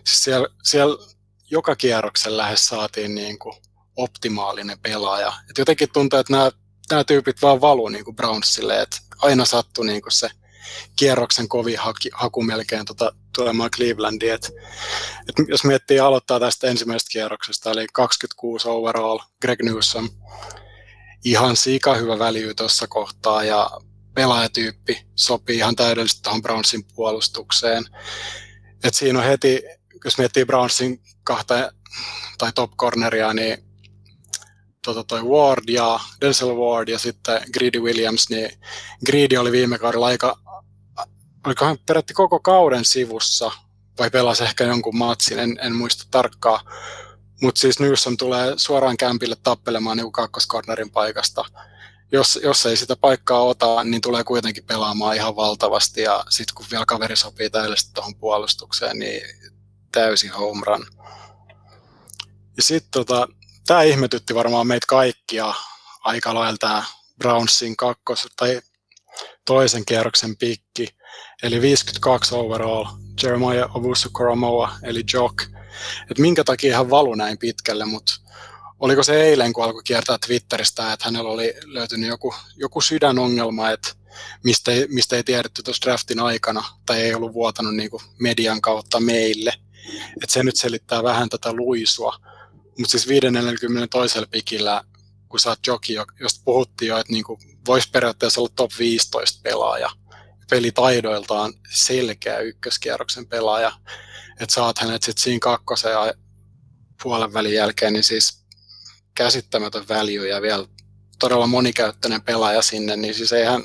Siis 0.06 0.24
siellä, 0.24 0.48
siellä 0.64 1.06
joka 1.52 1.76
kierroksen 1.76 2.38
lähes 2.38 2.66
saatiin 2.66 3.16
niin 3.16 3.40
kuin 3.40 3.56
optimaalinen 3.96 4.80
pelaaja. 4.80 5.34
Et 5.50 5.58
jotenkin 5.58 5.90
tuntuu, 5.94 6.20
että 6.20 6.34
nämä, 6.34 6.52
nämä 6.90 7.04
tyypit 7.04 7.42
vaan 7.42 7.62
valuu 7.62 7.90
niin 7.90 8.06
kuin 8.06 8.16
Brownsille, 8.16 8.82
että 8.82 8.98
aina 9.22 9.46
sattui 9.46 9.86
niin 9.86 10.02
kuin 10.02 10.12
se 10.12 10.30
kierroksen 10.96 11.48
kovin 11.48 11.80
haki, 11.80 12.10
haku 12.14 12.44
melkein 12.44 12.86
tota, 12.86 13.12
tulemaan 13.36 13.72
Clevelandiin. 13.72 14.34
Et, 14.34 14.52
et 15.30 15.36
jos 15.48 15.64
miettii 15.64 16.00
aloittaa 16.00 16.40
tästä 16.40 16.68
ensimmäisestä 16.68 17.12
kierroksesta, 17.12 17.72
eli 17.72 17.88
26 17.94 18.68
overall, 18.70 19.20
Greg 19.42 19.62
Newsom, 19.62 20.10
ihan 21.26 21.56
sika 21.56 21.96
hyvä 21.96 22.20
väliy 22.20 22.54
tuossa 22.54 22.88
kohtaa 22.88 23.44
ja 23.44 23.70
pelaajatyyppi 24.14 25.06
sopii 25.16 25.58
ihan 25.58 25.76
täydellisesti 25.76 26.22
tuohon 26.22 26.42
Brownsin 26.42 26.84
puolustukseen. 26.96 27.86
Et 28.84 28.94
siinä 28.94 29.20
on 29.20 29.26
heti, 29.26 29.64
jos 30.06 30.18
miettii 30.18 30.46
Brownsin 30.46 31.02
kahta 31.24 31.72
tai 32.38 32.52
top 32.56 32.72
corneria, 32.72 33.34
niin 33.34 33.69
tota 34.86 35.04
toi 35.04 35.22
Ward 35.22 35.70
ja 35.70 36.00
Denzel 36.22 36.56
Ward 36.56 36.88
ja 36.88 37.00
sitten 37.00 37.42
Greedy 37.54 37.80
Williams, 37.80 38.30
niin 38.30 38.52
Greedy 39.06 39.38
oli 39.38 39.52
viime 39.52 39.78
kaudella 39.78 40.06
aika, 40.06 40.38
olikohan 41.46 41.78
perätti 41.86 42.14
koko 42.14 42.40
kauden 42.40 42.86
sivussa, 42.86 43.52
vai 44.00 44.10
pelasi 44.10 44.44
ehkä 44.44 44.64
jonkun 44.64 44.98
matsin, 44.98 45.40
en, 45.40 45.60
en 45.62 45.76
muista 45.76 46.04
tarkkaa. 46.12 46.62
Mutta 47.42 47.62
siis 47.62 47.80
Newsom 47.80 48.18
tulee 48.18 48.54
suoraan 48.58 48.98
kämpille 48.98 49.36
tappelemaan 49.44 49.98
niin 49.98 50.12
kakkoskornerin 50.12 50.92
paikasta. 50.92 51.46
Jos, 52.12 52.40
jos 52.44 52.66
ei 52.66 52.78
sitä 52.78 52.96
paikkaa 52.96 53.44
ota, 53.44 53.84
niin 53.84 54.02
tulee 54.02 54.24
kuitenkin 54.24 54.64
pelaamaan 54.64 55.16
ihan 55.16 55.36
valtavasti. 55.36 56.02
Ja 56.02 56.24
sitten 56.30 56.56
kun 56.56 56.66
vielä 56.72 56.86
kaveri 56.86 57.16
sopii 57.16 57.50
täydellisesti 57.50 57.92
tuohon 57.94 58.16
puolustukseen, 58.16 59.00
niin 59.00 59.22
täysi 59.92 60.28
home 60.28 60.62
run. 60.66 60.86
Ja 62.58 62.64
sitten 62.64 62.92
tota, 62.92 63.28
tämä 63.70 63.84
ihmetytti 63.84 64.36
varmaan 64.36 64.68
meitä 64.68 64.86
kaikkia 64.88 65.54
aika 66.04 66.34
lailla 66.34 66.58
tämä 66.58 66.84
Brownsin 67.18 67.78
kakkos- 67.78 68.28
tai 68.36 68.62
toisen 69.46 69.86
kierroksen 69.86 70.38
pikki, 70.38 70.88
eli 71.44 71.62
52 71.62 72.36
overall, 72.36 72.86
Jeremiah 73.24 73.76
Ovusu 73.76 74.10
Koromoa, 74.12 74.72
eli 74.84 75.04
Jock. 75.14 75.42
Et 76.12 76.18
minkä 76.18 76.44
takia 76.44 76.78
hän 76.78 76.90
valui 76.90 77.18
näin 77.18 77.38
pitkälle, 77.38 77.86
mutta 77.86 78.14
oliko 78.80 79.04
se 79.04 79.24
eilen, 79.24 79.54
kun 79.54 79.64
alkoi 79.64 79.84
kiertää 79.84 80.18
Twitteristä, 80.26 80.94
että 80.94 81.06
hänellä 81.06 81.30
oli 81.30 81.54
löytynyt 81.66 82.10
joku, 82.10 82.34
joku 82.56 82.82
sydänongelma, 82.82 83.70
että 83.70 83.90
mistä 84.44 84.72
mistä 84.88 85.16
ei 85.16 85.24
tiedetty 85.24 85.64
tuossa 85.64 85.86
draftin 85.86 86.20
aikana, 86.20 86.64
tai 86.86 87.02
ei 87.02 87.16
ollut 87.16 87.34
vuotanut 87.34 87.76
niin 87.76 87.90
median 88.20 88.62
kautta 88.62 89.00
meille. 89.00 89.54
Et 90.24 90.30
se 90.30 90.44
nyt 90.44 90.56
selittää 90.56 91.04
vähän 91.04 91.30
tätä 91.30 91.54
luisua. 91.54 92.29
Mutta 92.78 92.92
siis 92.92 93.08
540 93.08 93.88
toisella 93.88 94.28
pikillä, 94.32 94.84
kun 95.30 95.40
sä 95.40 95.50
oot 95.50 95.68
joki, 95.68 95.94
josta 96.20 96.42
puhuttiin 96.46 96.90
jo, 96.90 96.98
että 96.98 97.14
niinku 97.14 97.40
voisi 97.68 97.90
periaatteessa 97.90 98.42
olla 98.42 98.52
top 98.56 98.72
15 98.80 99.40
pelaaja, 99.44 99.90
pelitaidoiltaan 100.50 101.54
selkeä 101.74 102.40
ykköskierroksen 102.40 103.28
pelaaja, 103.28 103.72
että 104.40 104.56
saat 104.56 104.80
hänet 104.80 105.04
sitten 105.04 105.24
siinä 105.24 105.40
kakkosen 105.40 105.92
ja 105.92 106.14
puolen 107.04 107.34
välin 107.34 107.54
jälkeen, 107.54 107.94
niin 107.94 108.04
siis 108.04 108.46
käsittämätön 109.16 109.88
value 109.90 110.28
ja 110.28 110.42
vielä 110.42 110.68
todella 111.20 111.48
monikäyttöinen 111.48 112.22
pelaaja 112.22 112.62
sinne, 112.62 112.96
niin 112.96 113.14
siis 113.14 113.34
eihän, 113.34 113.64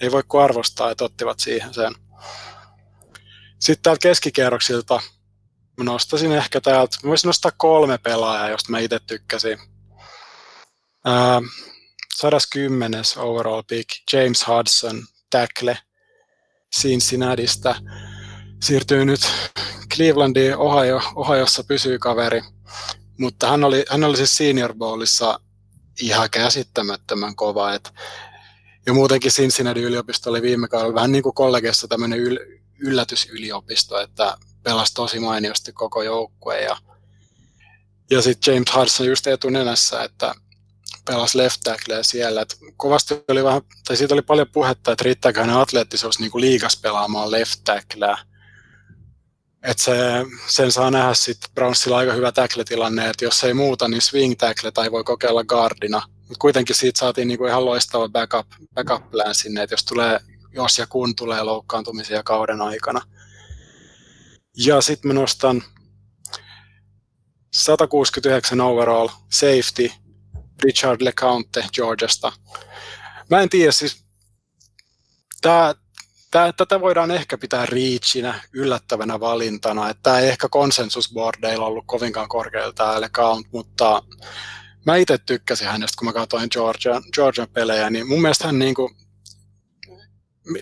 ei 0.00 0.12
voi 0.12 0.22
kuin 0.28 0.44
arvostaa, 0.44 0.90
että 0.90 1.04
ottivat 1.04 1.40
siihen 1.40 1.74
sen. 1.74 1.94
Sitten 3.58 3.82
täältä 3.82 4.00
keskikierroksilta 4.02 5.00
Mä 5.78 5.84
nostasin 5.84 6.32
ehkä 6.32 6.60
täältä, 6.60 6.96
mä 7.02 7.08
voisin 7.08 7.28
nostaa 7.28 7.52
kolme 7.56 7.98
pelaajaa, 7.98 8.48
josta 8.48 8.70
mä 8.70 8.78
itse 8.78 8.98
tykkäsin. 9.06 9.58
Ää, 11.04 11.42
110. 12.16 13.04
overall 13.16 13.62
pick, 13.62 13.88
James 14.12 14.46
Hudson, 14.46 15.02
tackle 15.30 15.78
Cincinnatista. 16.80 17.74
Siirtyy 18.62 19.04
nyt 19.04 19.20
Clevelandiin, 19.94 20.56
Ohio, 20.56 21.00
Ohiossa 21.14 21.64
pysyy 21.64 21.98
kaveri, 21.98 22.42
mutta 23.18 23.50
hän 23.50 23.64
oli, 23.64 23.84
hän 23.90 24.04
oli 24.04 24.16
siis 24.16 24.36
senior 24.36 24.74
bowlissa 24.74 25.40
ihan 26.02 26.30
käsittämättömän 26.30 27.36
kova. 27.36 27.74
Et, 27.74 27.94
ja 28.86 28.92
muutenkin 28.92 29.32
Cincinnati 29.32 29.82
yliopisto 29.82 30.30
oli 30.30 30.42
viime 30.42 30.68
kaudella 30.68 30.94
vähän 30.94 31.12
niin 31.12 31.22
kuin 31.22 31.34
kollegessa 31.34 31.88
tämmöinen 31.88 32.18
yl, 32.18 32.38
yllätysyliopisto, 32.78 34.00
että 34.00 34.36
pelasi 34.68 34.94
tosi 34.94 35.20
mainiosti 35.20 35.72
koko 35.72 36.02
joukkue 36.02 36.60
ja, 36.60 36.76
ja 38.10 38.22
sitten 38.22 38.54
James 38.54 38.74
Hudson 38.76 39.06
just 39.06 39.26
etunenässä, 39.26 40.04
että 40.04 40.34
pelasi 41.04 41.38
left 41.38 41.60
tacklea 41.64 42.02
siellä. 42.02 42.40
Et 42.42 42.58
kovasti 42.76 43.24
oli 43.28 43.44
vähän, 43.44 43.62
tai 43.86 43.96
siitä 43.96 44.14
oli 44.14 44.22
paljon 44.22 44.46
puhetta, 44.52 44.92
että 44.92 45.04
riittääkö 45.04 45.40
hänen 45.40 45.56
atleettisuus 45.56 46.18
niin 46.18 46.30
kuin 46.30 46.40
liigas 46.40 46.76
pelaamaan 46.76 47.30
left 47.30 47.60
tacklea. 47.64 48.18
Et 49.62 49.78
se, 49.78 49.96
sen 50.48 50.72
saa 50.72 50.90
nähdä 50.90 51.14
sitten 51.14 51.50
Brownsilla 51.54 51.98
aika 51.98 52.12
hyvä 52.12 52.32
tackle-tilanne, 52.32 53.10
että 53.10 53.24
jos 53.24 53.44
ei 53.44 53.54
muuta, 53.54 53.88
niin 53.88 54.02
swing 54.02 54.34
tackle 54.38 54.70
tai 54.70 54.92
voi 54.92 55.04
kokeilla 55.04 55.44
guardina. 55.44 56.02
Mutta 56.06 56.38
kuitenkin 56.38 56.76
siitä 56.76 56.98
saatiin 56.98 57.28
niinku 57.28 57.46
ihan 57.46 57.64
loistava 57.64 58.08
backup, 58.08 58.46
backup 58.74 59.10
plan 59.10 59.34
sinne, 59.34 59.62
että 59.62 59.72
jos, 59.72 59.84
tulee, 59.84 60.20
jos 60.52 60.78
ja 60.78 60.86
kun 60.86 61.16
tulee 61.16 61.42
loukkaantumisia 61.42 62.22
kauden 62.22 62.60
aikana– 62.60 63.00
ja 64.66 64.80
sitten 64.80 65.08
mä 65.08 65.14
nostan 65.14 65.62
169 67.52 68.60
overall 68.60 69.08
safety 69.30 69.90
Richard 70.62 71.04
LeCounte 71.04 71.64
Georgiasta. 71.72 72.32
Mä 73.30 73.40
en 73.40 73.48
tiedä, 73.48 73.72
siis 73.72 74.04
tää, 75.40 75.74
tää, 76.30 76.52
tätä 76.52 76.80
voidaan 76.80 77.10
ehkä 77.10 77.38
pitää 77.38 77.66
reachinä, 77.66 78.40
yllättävänä 78.52 79.20
valintana. 79.20 79.94
Tämä 79.94 80.18
ei 80.18 80.28
ehkä 80.28 80.48
konsensusboardeilla 80.48 81.66
ollut 81.66 81.84
kovinkaan 81.86 82.28
korkealla 82.28 82.72
tämä 82.72 83.00
LeCount, 83.00 83.46
mutta 83.52 84.02
mä 84.86 84.96
itse 84.96 85.18
tykkäsin 85.18 85.68
hänestä, 85.68 85.96
kun 85.98 86.06
mä 86.06 86.12
katsoin 86.12 86.48
Georgian, 86.52 87.02
Georgian 87.12 87.48
pelejä, 87.52 87.90
niin 87.90 88.08
mun 88.08 88.22
mielestä 88.22 88.46
hän 88.46 88.58
niin 88.58 88.74
kuin, 88.74 88.96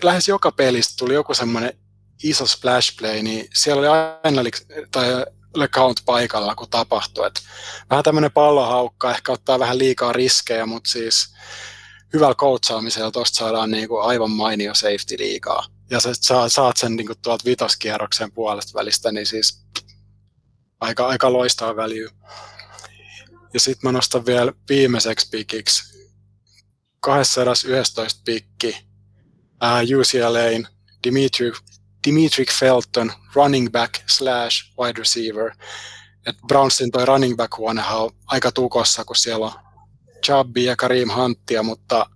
lähes 0.03 0.27
joka 0.27 0.51
pelistä 0.51 0.93
tuli 0.97 1.13
joku 1.13 1.33
semmoinen 1.33 1.86
iso 2.23 2.47
splash 2.47 2.97
play, 2.97 3.21
niin 3.21 3.49
siellä 3.53 3.79
oli 3.79 3.87
aina 4.23 4.41
tai 4.91 5.25
LeCount 5.55 6.01
paikalla, 6.05 6.55
kun 6.55 6.69
tapahtui. 6.69 7.27
Et 7.27 7.41
vähän 7.89 8.03
tämmöinen 8.03 8.31
pallohaukka, 8.31 9.11
ehkä 9.11 9.31
ottaa 9.31 9.59
vähän 9.59 9.77
liikaa 9.77 10.13
riskejä, 10.13 10.65
mutta 10.65 10.89
siis 10.89 11.33
hyvällä 12.13 12.35
coachaamisella 12.35 13.11
tuosta 13.11 13.37
saadaan 13.37 13.71
niinku 13.71 13.97
aivan 13.97 14.31
mainio 14.31 14.73
safety 14.73 15.15
liikaa. 15.17 15.65
Ja 15.89 15.99
sä 15.99 16.09
saat 16.47 16.77
sen 16.77 16.95
niinku 16.95 17.13
tuolta 17.21 17.45
vitoskierroksen 17.45 18.31
puolesta 18.31 18.79
välistä, 18.79 19.11
niin 19.11 19.25
siis 19.25 19.65
aika, 20.79 21.07
aika 21.07 21.33
loistava 21.33 21.75
väliy. 21.75 22.09
Ja 23.53 23.59
sitten 23.59 23.87
mä 23.87 23.91
nostan 23.91 24.25
vielä 24.25 24.53
viimeiseksi 24.69 25.27
pikiksi 25.31 25.97
211 26.99 28.21
pikki 28.25 28.77
uh, 29.63 29.99
UCLAin 29.99 30.67
Dimitri 31.03 31.51
Dimitri 32.07 32.45
Felton, 32.59 33.13
running 33.35 33.71
back 33.71 33.93
slash 34.05 34.71
wide 34.79 34.99
receiver. 34.99 35.51
Et 36.25 36.35
Brownsin 36.47 36.91
toi 36.91 37.05
running 37.05 37.35
back 37.35 37.57
huonehan 37.57 37.99
on 37.99 38.11
aika 38.27 38.51
tukossa, 38.51 39.05
kun 39.05 39.15
siellä 39.15 39.45
on 39.45 39.51
Chubby 40.25 40.61
ja 40.61 40.75
Kareem 40.75 41.09
Hunttia, 41.15 41.63
mutta 41.63 42.09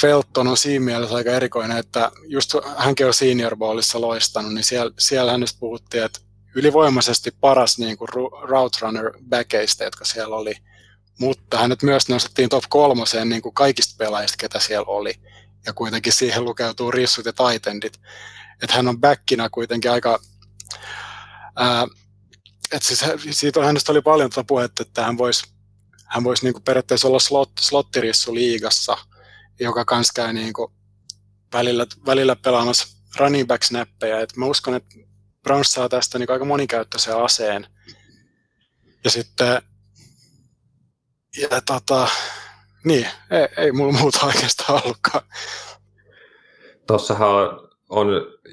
Felton 0.00 0.48
on 0.48 0.56
siinä 0.56 0.84
mielessä 0.84 1.16
aika 1.16 1.30
erikoinen, 1.30 1.76
että 1.76 2.10
just 2.26 2.54
hänkin 2.76 3.06
on 3.06 3.14
senior 3.14 3.56
ballissa 3.56 4.00
loistanut, 4.00 4.54
niin 4.54 4.64
siellä, 4.64 4.92
siellä 4.98 5.32
hänestä 5.32 5.60
puhuttiin, 5.60 6.04
että 6.04 6.20
ylivoimaisesti 6.54 7.30
paras 7.40 7.78
niin 7.78 7.98
kuin 7.98 8.08
route 8.42 8.78
runner 8.80 9.12
backeista, 9.28 9.84
jotka 9.84 10.04
siellä 10.04 10.36
oli. 10.36 10.54
Mutta 11.20 11.58
hänet 11.58 11.82
myös 11.82 12.08
nostettiin 12.08 12.48
top 12.48 12.64
kolmoseen 12.68 13.28
niin 13.28 13.42
kuin 13.42 13.54
kaikista 13.54 13.94
pelaajista, 13.98 14.36
ketä 14.40 14.60
siellä 14.60 14.86
oli. 14.86 15.14
Ja 15.66 15.72
kuitenkin 15.72 16.12
siihen 16.12 16.44
lukeutuu 16.44 16.90
rissut 16.90 17.26
ja 17.26 17.32
taitendit. 17.32 18.00
Että 18.62 18.76
hän 18.76 18.88
on 18.88 19.00
backinä 19.00 19.48
kuitenkin 19.52 19.90
aika... 19.90 20.18
Ää, 21.56 21.86
et 22.72 22.82
siis, 22.82 23.04
siitä 23.30 23.64
hänestä 23.64 23.92
oli 23.92 24.02
paljon 24.02 24.30
tuota 24.30 24.46
puhetta, 24.46 24.82
että 24.82 25.04
hän 25.04 25.18
voisi 25.18 25.58
hän 26.08 26.24
vois 26.24 26.42
niin 26.42 26.62
periaatteessa 26.64 27.08
olla 27.08 27.18
slot, 27.18 27.50
slottirissu 27.60 28.34
liigassa, 28.34 28.98
joka 29.60 29.84
kanssa 29.84 30.12
käy 30.16 30.32
niin 30.32 30.52
kuin 30.52 30.72
välillä, 31.52 31.86
välillä 32.06 32.36
pelaamassa 32.36 32.98
running 33.18 33.48
back 33.48 33.62
snappeja. 33.62 34.20
Et 34.20 34.36
mä 34.36 34.46
uskon, 34.46 34.74
että 34.74 34.96
Browns 35.42 35.72
saa 35.72 35.88
tästä 35.88 36.18
niin 36.18 36.30
aika 36.30 36.44
monikäyttöisen 36.44 37.16
aseen. 37.16 37.66
Ja 39.04 39.10
sitten, 39.10 39.62
ja 41.36 41.60
tota, 41.66 42.08
niin, 42.84 43.08
ei, 43.30 43.64
ei 43.64 43.72
mulla 43.72 43.98
muuta 43.98 44.26
oikeastaan 44.26 44.82
ollutkaan. 44.84 45.24
Tuossahan 46.86 47.28
on, 47.28 47.67
on 47.88 48.08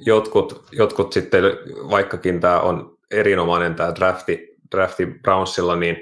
jotkut, 0.05 0.63
jotkut 0.71 1.13
sitten, 1.13 1.43
vaikkakin 1.89 2.39
tämä 2.39 2.59
on 2.59 2.97
erinomainen 3.11 3.75
tämä 3.75 3.95
drafti, 3.95 4.57
drafti 4.75 5.05
Brownsilla, 5.05 5.75
niin 5.75 5.97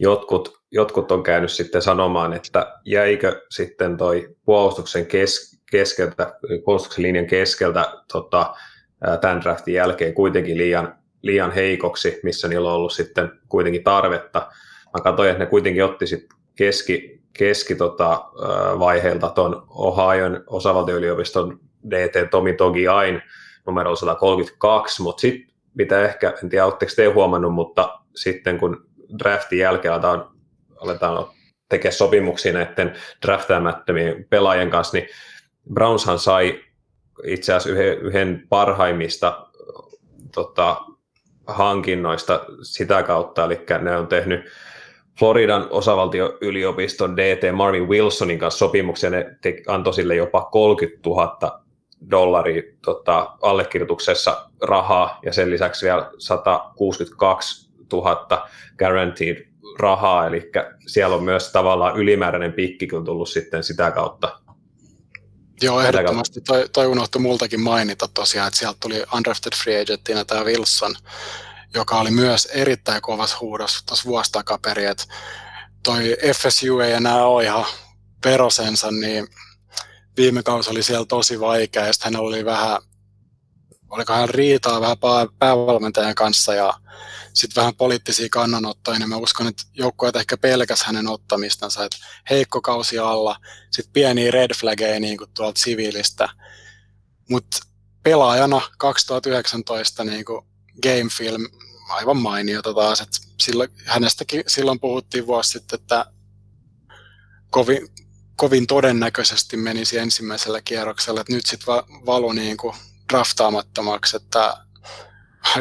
jotkut, 0.00 0.58
jotkut 0.70 1.12
on 1.12 1.22
käynyt 1.22 1.52
sitten 1.52 1.82
sanomaan, 1.82 2.32
että 2.32 2.80
jäikö 2.84 3.42
sitten 3.50 3.96
toi 3.96 4.36
puolustuksen 4.44 5.06
kes, 5.06 5.62
keskeltä, 5.70 6.34
puolustuksen 6.64 7.02
linjan 7.02 7.26
keskeltä 7.26 7.92
tota, 8.12 8.54
tämän 9.20 9.40
draftin 9.40 9.74
jälkeen 9.74 10.14
kuitenkin 10.14 10.58
liian, 10.58 10.94
liian 11.22 11.50
heikoksi, 11.52 12.20
missä 12.22 12.48
niillä 12.48 12.68
on 12.68 12.76
ollut 12.76 12.92
sitten 12.92 13.32
kuitenkin 13.48 13.84
tarvetta. 13.84 14.48
Mä 14.94 15.02
katsoin, 15.02 15.30
että 15.30 15.44
ne 15.44 15.50
kuitenkin 15.50 15.84
otti 15.84 16.06
sitten 16.06 16.38
keski, 16.54 17.22
keski 17.32 17.74
tota, 17.74 18.24
vaiheelta 18.78 19.30
tuon 19.30 19.66
Ohioin 19.68 20.40
osavaltioyliopiston 20.46 21.60
DT 21.90 22.30
Tomi 22.30 22.52
Togi 22.52 22.88
Ain 22.88 23.22
numero 23.66 23.96
132, 23.96 25.02
mutta 25.02 25.20
sitten 25.20 25.52
mitä 25.74 26.04
ehkä, 26.04 26.34
en 26.42 26.48
tiedä 26.48 26.64
oletteko 26.64 26.92
te 26.96 27.06
huomannut, 27.06 27.54
mutta 27.54 27.98
sitten 28.16 28.58
kun 28.58 28.86
draftin 29.18 29.58
jälkeen 29.58 29.94
aletaan, 29.94 30.30
aletaan 30.80 31.26
tekemään 31.68 31.96
sopimuksia 31.96 32.52
näiden 32.52 32.92
draftaamattomien 33.26 34.26
pelaajien 34.30 34.70
kanssa, 34.70 34.96
niin 34.96 35.08
Brownshan 35.74 36.18
sai 36.18 36.60
itse 37.24 37.54
asiassa 37.54 37.70
yhden, 37.70 37.98
yhden 37.98 38.46
parhaimmista 38.48 39.46
tota, 40.34 40.76
hankinnoista 41.46 42.44
sitä 42.62 43.02
kautta, 43.02 43.44
eli 43.44 43.64
ne 43.80 43.96
on 43.96 44.06
tehnyt 44.06 44.44
Floridan 45.18 45.66
osavaltioyliopiston 45.70 47.16
DT 47.16 47.56
Marvin 47.56 47.88
Wilsonin 47.88 48.38
kanssa 48.38 48.58
sopimuksia, 48.58 49.10
ne 49.10 49.36
te, 49.40 49.62
antoi 49.66 49.94
sille 49.94 50.16
jopa 50.16 50.48
30 50.52 50.98
000 51.06 51.61
dollaria 52.10 52.62
tota, 52.84 53.36
allekirjoituksessa 53.42 54.50
rahaa 54.62 55.18
ja 55.24 55.32
sen 55.32 55.50
lisäksi 55.50 55.86
vielä 55.86 56.10
162 56.18 57.70
000 57.92 58.48
guaranteed 58.78 59.46
rahaa, 59.78 60.26
eli 60.26 60.50
siellä 60.86 61.16
on 61.16 61.24
myös 61.24 61.52
tavallaan 61.52 61.96
ylimääräinen 61.96 62.52
pikki 62.52 62.86
kun 62.86 63.04
tullut 63.04 63.28
sitten 63.28 63.64
sitä 63.64 63.90
kautta. 63.90 64.38
Joo, 65.62 65.80
ehdottomasti. 65.80 66.40
Toi, 66.40 66.68
toi 66.72 66.86
unohtui 66.86 67.22
multakin 67.22 67.60
mainita 67.60 68.08
tosiaan, 68.14 68.48
että 68.48 68.58
sieltä 68.58 68.78
tuli 68.80 69.02
undrafted 69.16 69.52
free 69.62 69.82
agentina 69.82 70.24
tämä 70.24 70.44
Wilson, 70.44 70.94
joka 71.74 72.00
oli 72.00 72.10
myös 72.10 72.46
erittäin 72.46 73.02
kovas 73.02 73.40
huudos 73.40 73.82
tuossa 73.86 74.08
vuosi 74.08 74.32
takaperin, 74.32 74.88
että 74.88 75.04
toi 75.82 76.16
FSU 76.34 76.80
ei 76.80 76.92
enää 76.92 77.26
ole 77.26 77.44
ihan 77.44 77.64
perosensa, 78.22 78.90
niin 78.90 79.26
viime 80.16 80.42
kausi 80.42 80.70
oli 80.70 80.82
siellä 80.82 81.06
tosi 81.06 81.40
vaikea, 81.40 81.86
ja 81.86 81.92
hän 82.02 82.16
oli 82.16 82.44
vähän, 82.44 82.78
olikohan 83.90 84.28
riitaa 84.28 84.80
vähän 84.80 84.96
päävalmentajan 85.38 86.14
kanssa, 86.14 86.54
ja 86.54 86.74
sitten 87.32 87.60
vähän 87.60 87.74
poliittisia 87.74 88.28
kannanottoja, 88.30 88.98
niin 88.98 89.08
mä 89.08 89.16
uskon, 89.16 89.46
että 89.46 89.62
joukkueet 89.74 90.16
ehkä 90.16 90.36
pelkäs 90.36 90.82
hänen 90.82 91.08
ottamistansa, 91.08 91.84
että 91.84 91.96
heikko 92.30 92.60
kausi 92.60 92.98
alla, 92.98 93.36
sitten 93.70 93.92
pieniä 93.92 94.30
red 94.30 94.50
flaggeja 94.60 95.00
niin 95.00 95.18
kuin 95.18 95.30
tuolta 95.34 95.60
siviilistä, 95.60 96.28
mutta 97.30 97.56
pelaajana 98.02 98.60
2019 98.78 100.04
niin 100.04 100.24
kuin 100.24 100.46
game 100.82 101.10
film, 101.16 101.48
aivan 101.88 102.16
mainiota 102.16 102.74
taas, 102.74 103.00
että 103.00 103.18
silloin, 103.40 103.70
hänestäkin 103.84 104.42
silloin 104.46 104.80
puhuttiin 104.80 105.26
vuosi 105.26 105.50
sitten, 105.50 105.80
että 105.80 106.06
kovin, 107.50 107.88
kovin 108.36 108.66
todennäköisesti 108.66 109.56
menisi 109.56 109.98
ensimmäisellä 109.98 110.60
kierroksella, 110.64 111.20
että 111.20 111.32
nyt 111.32 111.46
sitten 111.46 111.66
va, 111.66 111.84
valu 112.06 112.32
niin 112.32 112.56
kuin 112.56 112.74
draftaamattomaksi, 113.12 114.16
että 114.16 114.54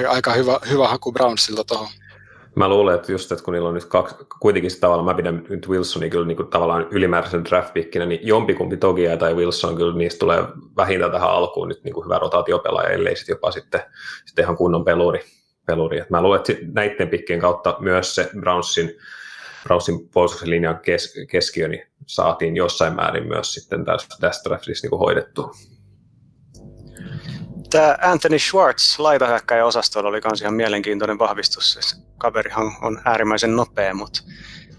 aika 0.09 0.33
hyvä, 0.33 0.59
hyvä 0.69 0.87
haku 0.87 1.11
Brownsilta 1.11 1.63
tuohon. 1.63 1.87
Mä 2.55 2.69
luulen, 2.69 2.95
että 2.95 3.11
just, 3.11 3.31
että 3.31 3.45
kun 3.45 3.53
niillä 3.53 3.69
on 3.69 3.75
nyt 3.75 3.85
kaksi, 3.85 4.15
kuitenkin 4.39 4.71
tavallaan, 4.79 5.05
mä 5.05 5.13
pidän 5.13 5.43
nyt 5.49 5.69
Wilsonia 5.69 6.09
kyllä 6.09 6.27
niin 6.27 6.35
kuin 6.35 6.47
tavallaan 6.47 6.87
ylimääräisen 6.91 7.45
draft 7.45 7.73
niin 7.75 8.19
jompikumpi 8.27 8.77
Togia 8.77 9.17
tai 9.17 9.33
Wilson 9.33 9.75
kyllä 9.75 9.97
niistä 9.97 10.19
tulee 10.19 10.43
vähintään 10.77 11.11
tähän 11.11 11.29
alkuun 11.29 11.67
nyt 11.67 11.83
niin 11.83 11.93
kuin 11.93 12.05
hyvä 12.05 12.19
rotaatiopelaaja, 12.19 12.89
ellei 12.89 13.15
sitten 13.15 13.33
jopa 13.33 13.51
sitten, 13.51 13.81
sitten 14.25 14.43
ihan 14.43 14.57
kunnon 14.57 14.85
peluri. 14.85 15.19
peluri. 15.65 15.99
Et 15.99 16.09
mä 16.09 16.21
luulen, 16.21 16.39
että 16.39 16.53
näiden 16.73 17.09
pikkien 17.09 17.39
kautta 17.39 17.77
myös 17.79 18.15
se 18.15 18.29
Brownsin, 18.39 18.97
Brownsin 19.63 20.09
puolustuksen 20.09 20.49
kes, 20.83 21.13
keskiö 21.29 21.67
niin 21.67 21.83
saatiin 22.05 22.55
jossain 22.55 22.95
määrin 22.95 23.27
myös 23.27 23.53
sitten 23.53 23.85
tässä, 23.85 24.07
tässä 24.19 24.49
draftissa 24.49 24.87
niin 24.87 24.99
hoidettua 24.99 25.51
tämä 27.71 27.97
Anthony 28.01 28.39
Schwartz 28.39 28.99
laitahyökkäjä 28.99 29.65
osastolla 29.65 30.09
oli 30.09 30.21
myös 30.25 30.41
ihan 30.41 30.53
mielenkiintoinen 30.53 31.19
vahvistus. 31.19 31.73
Se 31.73 31.97
kaverihan 32.17 32.71
on 32.81 33.01
äärimmäisen 33.05 33.55
nopea, 33.55 33.93
mutta 33.93 34.21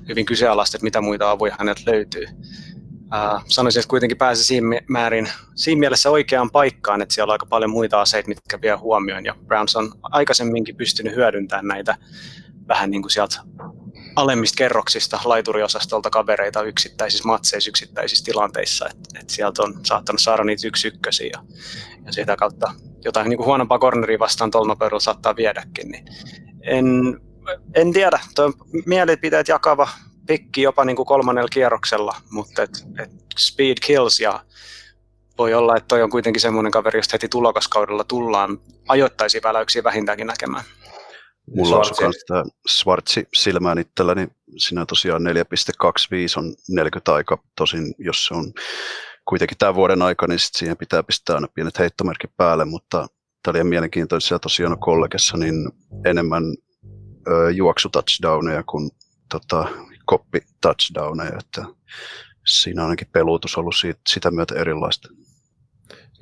hyvin 0.09 0.27
kyseenalaista, 0.27 0.77
että 0.77 0.85
mitä 0.85 1.01
muita 1.01 1.31
avuja 1.31 1.57
häneltä 1.59 1.81
löytyy. 1.87 2.25
Uh, 2.25 3.43
sanoisin, 3.47 3.81
että 3.81 3.91
kuitenkin 3.91 4.19
pääsi 4.19 4.45
siinä, 4.45 4.81
määrin, 4.89 5.29
siinä 5.55 5.81
mielessä 5.81 6.11
oikeaan 6.11 6.51
paikkaan, 6.51 7.03
että 7.03 7.15
siellä 7.15 7.31
on 7.31 7.35
aika 7.35 7.47
paljon 7.47 7.71
muita 7.71 8.01
aseita, 8.01 8.29
mitkä 8.29 8.61
vie 8.61 8.75
huomioon. 8.75 9.25
Ja 9.25 9.35
Browns 9.47 9.77
on 9.77 9.93
aikaisemminkin 10.03 10.77
pystynyt 10.77 11.15
hyödyntämään 11.15 11.67
näitä 11.67 11.97
vähän 12.69 12.91
niin 12.91 13.03
kuin 13.03 13.11
sieltä 13.11 13.41
alemmista 14.17 14.57
kerroksista 14.57 15.21
laituriosastolta 15.25 16.11
kavereita 16.11 16.63
yksittäisissä 16.63 17.29
matseissa, 17.29 17.71
yksittäisissä 17.71 18.25
tilanteissa, 18.25 18.89
että 18.91 19.21
et 19.21 19.31
sieltä 19.31 19.63
on 19.63 19.81
saattanut 19.85 20.21
saada 20.21 20.45
niitä 20.45 20.67
yksi 20.67 20.89
ykkösiä 20.89 21.31
ja, 21.33 21.43
ja 22.07 22.13
sitä 22.13 22.37
kautta 22.37 22.75
jotain 23.05 23.29
niin 23.29 23.37
kuin 23.37 23.47
huonompaa 23.47 23.79
corneria 23.79 24.19
vastaan 24.19 24.51
tuolla 24.51 25.01
saattaa 25.01 25.37
viedäkin. 25.37 25.91
Niin 25.91 26.05
en, 26.63 26.87
en 27.75 27.93
tiedä, 27.93 28.21
tuo 28.35 28.53
mielipiteet 28.87 29.49
jakava 29.49 29.89
pikki 30.27 30.63
jopa 30.63 30.85
niin 30.85 30.97
kuin 30.97 31.07
kolmannella 31.07 31.49
kierroksella, 31.49 32.17
mutta 32.31 32.63
et, 32.63 32.71
et 32.99 33.11
speed 33.39 33.77
kills 33.87 34.21
ja 34.21 34.45
voi 35.39 35.55
olla, 35.55 35.77
että 35.77 35.89
toi 35.89 36.03
on 36.03 36.11
kuitenkin 36.11 36.41
semmoinen 36.41 36.73
kaveri, 36.73 36.99
josta 36.99 37.15
heti 37.15 37.29
tulokaskaudella 37.29 38.05
tullaan 38.05 38.59
ajoittaisia 38.89 39.41
väläyksiä 39.45 39.85
vähintäänkin 39.85 40.27
näkemään. 40.27 40.65
Mulla 41.47 41.77
on 41.77 41.85
myös 42.01 42.25
tämä 42.29 42.45
Svartsi 42.69 43.29
silmään 43.35 43.79
itselläni. 43.79 44.25
Niin 44.25 44.37
siinä 44.59 44.87
tosiaan 44.87 45.23
4.25 45.23 45.29
on 46.37 46.55
40 46.69 47.15
aika. 47.15 47.39
Tosin 47.57 47.95
jos 47.99 48.27
se 48.27 48.35
on 48.35 48.53
kuitenkin 49.29 49.59
tämän 49.59 49.75
vuoden 49.75 50.03
aika, 50.03 50.27
niin 50.27 50.39
sit 50.39 50.55
siihen 50.55 50.77
pitää 50.77 51.03
pistää 51.03 51.37
aina 51.37 51.49
pienet 51.55 51.79
heittomerkit 51.79 52.37
päälle, 52.37 52.65
mutta 52.65 53.07
tämä 53.43 53.59
oli 53.59 53.65
mielenkiintoisia 53.65 54.39
tosiaan 54.39 54.79
kollegessa 54.79 55.37
niin 55.37 55.71
enemmän 56.05 56.45
ö, 57.29 57.51
juoksu 57.51 57.89
touchdowneja 57.89 58.63
kuin 58.63 58.91
tota, 59.29 59.69
koppi 60.05 60.41
touchdowneja, 60.61 61.39
että 61.39 61.65
siinä 62.47 62.83
on 62.83 62.89
ainakin 62.89 63.09
peluutus 63.13 63.59
ollut 63.59 63.75
siitä, 63.77 64.01
sitä 64.09 64.31
myötä 64.31 64.55
erilaista. 64.55 65.09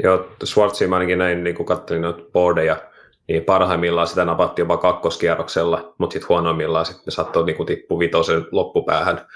Joo, 0.02 0.37
Schwarzia 0.44 0.88
ainakin 0.92 1.18
näin, 1.18 1.44
niin 1.44 1.56
kun 1.56 1.66
katselin 1.66 2.02
noita 2.02 2.22
boardeja, 2.33 2.89
niin 3.32 3.44
parhaimmillaan 3.44 4.06
sitä 4.06 4.24
napatti 4.24 4.62
jopa 4.62 4.76
kakkoskierroksella, 4.76 5.94
mutta 5.98 6.12
sitten 6.12 6.28
huonoimmillaan 6.28 6.86
sitten 6.86 7.02
ne 7.06 7.12
saattoi 7.12 7.46
niin 7.46 7.66
tippua 7.66 7.98
vitosen 7.98 8.46
loppupäähän. 8.50 9.26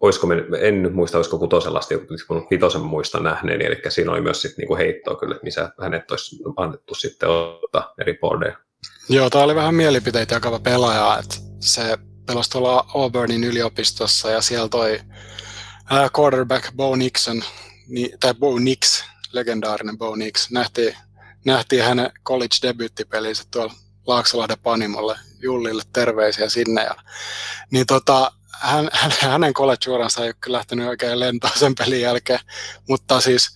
Olisiko 0.00 0.26
me, 0.26 0.36
en 0.60 0.82
nyt 0.82 0.94
muista, 0.94 1.18
olisiko 1.18 1.38
kutosella 1.38 1.78
asti, 1.78 1.96
mutta 1.96 2.14
vitosen 2.50 2.80
muista 2.80 3.20
nähneen, 3.20 3.62
eli 3.62 3.82
siinä 3.88 4.12
oli 4.12 4.20
myös 4.20 4.42
sitten 4.42 4.64
niin 4.68 4.78
heittoa 4.78 5.16
kyllä, 5.16 5.38
missä 5.42 5.72
hänet 5.80 6.10
olisi 6.10 6.36
annettu 6.56 6.94
sitten 6.94 7.28
ottaa 7.28 7.94
eri 8.00 8.18
boardeja. 8.20 8.56
Joo, 9.08 9.30
tämä 9.30 9.44
oli 9.44 9.54
vähän 9.54 9.74
mielipiteitä 9.74 10.34
jakava 10.34 10.58
pelaaja, 10.58 11.18
että 11.18 11.36
se 11.60 11.98
pelasi 12.26 12.50
tuolla 12.50 12.86
Auburnin 12.94 13.44
yliopistossa 13.44 14.30
ja 14.30 14.40
siellä 14.40 14.68
toi 14.68 15.00
quarterback 16.18 16.76
Bo 16.76 16.96
Nixon 16.96 17.42
tai 18.20 18.34
Bo 18.34 18.58
Nix, 18.58 19.04
legendaarinen 19.32 19.98
Bo 19.98 20.16
Nix, 20.16 20.50
nähtiin, 20.50 20.96
nähtiin 21.44 21.84
hänen 21.84 22.10
college 22.24 22.56
debyyttipelinsä 22.62 23.44
tuolla 23.50 23.74
Laaksolahden 24.06 24.58
Panimolle, 24.62 25.18
Jullille 25.42 25.82
terveisiä 25.92 26.48
sinne. 26.48 26.82
Ja, 26.82 26.94
niin 27.70 27.86
tota, 27.86 28.32
hän, 28.60 28.88
hän, 28.92 29.12
hänen 29.20 29.54
college-uransa 29.54 30.22
ei 30.22 30.28
ole 30.28 30.34
kyllä 30.40 30.56
lähtenyt 30.56 30.88
oikein 30.88 31.20
lentoon 31.20 31.52
sen 31.58 31.74
pelin 31.74 32.00
jälkeen, 32.00 32.40
mutta 32.88 33.20
siis 33.20 33.50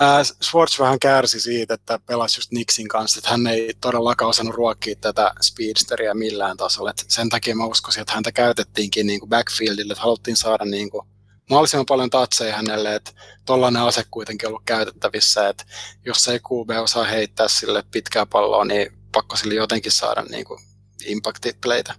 ää, 0.00 0.24
Schwartz 0.24 0.78
vähän 0.78 0.98
kärsi 0.98 1.40
siitä, 1.40 1.74
että 1.74 1.98
pelasi 2.06 2.38
just 2.38 2.52
Nixin 2.52 2.88
kanssa, 2.88 3.18
että 3.18 3.30
hän 3.30 3.46
ei 3.46 3.74
todellakaan 3.80 4.28
osannut 4.28 4.54
ruokkia 4.54 4.96
tätä 5.00 5.32
speedsteria 5.40 6.14
millään 6.14 6.56
tasolla. 6.56 6.90
Et 6.90 7.04
sen 7.08 7.28
takia 7.28 7.56
mä 7.56 7.64
uskoisin, 7.64 8.00
että 8.00 8.12
häntä 8.12 8.32
käytettiinkin 8.32 9.06
niin 9.06 9.20
kuin 9.20 9.30
backfieldille, 9.30 9.92
että 9.92 10.02
haluttiin 10.02 10.36
saada 10.36 10.64
niin 10.64 10.90
kuin 10.90 11.06
mahdollisimman 11.50 11.86
paljon 11.86 12.10
tatseja 12.10 12.56
hänelle, 12.56 12.94
että 12.94 13.10
tollainen 13.46 13.82
ase 13.82 14.04
kuitenkin 14.10 14.48
ollut 14.48 14.62
käytettävissä, 14.66 15.48
että 15.48 15.64
jos 16.06 16.28
ei 16.28 16.38
QB 16.38 16.70
osaa 16.82 17.04
heittää 17.04 17.48
sille 17.48 17.84
pitkää 17.90 18.26
palloa, 18.26 18.64
niin 18.64 18.92
pakko 19.12 19.36
sille 19.36 19.54
jotenkin 19.54 19.92
saada 19.92 20.22
niin 20.22 20.44
kuin 20.44 20.60
impact-playtä. 21.06 21.94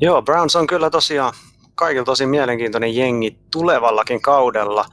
Joo, 0.00 0.22
Browns 0.22 0.56
on 0.56 0.66
kyllä 0.66 0.90
tosiaan 0.90 1.34
kaikilla 1.74 2.04
tosi 2.04 2.26
mielenkiintoinen 2.26 2.96
jengi 2.96 3.38
tulevallakin 3.50 4.22
kaudella. 4.22 4.86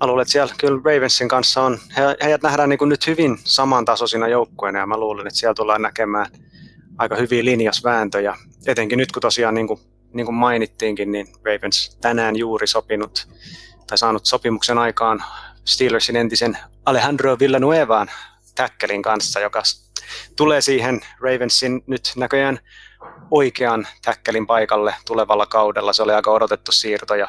Mä 0.00 0.06
luulen, 0.06 0.22
että 0.22 0.32
siellä 0.32 0.54
kyllä 0.58 0.80
Ravensin 0.84 1.28
kanssa 1.28 1.62
on, 1.62 1.78
he, 1.96 2.02
heidät 2.22 2.42
nähdään 2.42 2.68
niin 2.68 2.78
kuin 2.78 2.88
nyt 2.88 3.06
hyvin 3.06 3.38
samantasoisina 3.44 4.28
joukkueina 4.28 4.78
ja 4.78 4.86
mä 4.86 4.96
luulen, 4.96 5.26
että 5.26 5.38
siellä 5.38 5.54
tullaan 5.54 5.82
näkemään 5.82 6.26
aika 6.98 7.16
hyviä 7.16 7.44
linjasvääntöjä. 7.44 8.36
Etenkin 8.66 8.98
nyt 8.98 9.12
kun 9.12 9.22
tosiaan 9.22 9.54
niin 9.54 9.66
kuin, 9.66 9.80
niin 10.14 10.26
kuin 10.26 10.36
mainittiinkin, 10.36 11.12
niin 11.12 11.26
Ravens 11.44 11.98
tänään 12.00 12.36
juuri 12.36 12.66
sopinut 12.66 13.28
tai 13.86 13.98
saanut 13.98 14.26
sopimuksen 14.26 14.78
aikaan 14.78 15.24
Steelersin 15.64 16.16
entisen 16.16 16.58
Alejandro 16.86 17.38
Villanuevaan 17.38 18.10
täkkelin 18.54 19.02
kanssa, 19.02 19.40
joka 19.40 19.62
tulee 20.36 20.60
siihen 20.60 21.00
Ravensin 21.20 21.82
nyt 21.86 22.12
näköjään 22.16 22.58
oikean 23.30 23.86
täkkelin 24.04 24.46
paikalle 24.46 24.94
tulevalla 25.06 25.46
kaudella. 25.46 25.92
Se 25.92 26.02
oli 26.02 26.12
aika 26.12 26.30
odotettu 26.30 26.72
siirto 26.72 27.14
ja, 27.14 27.28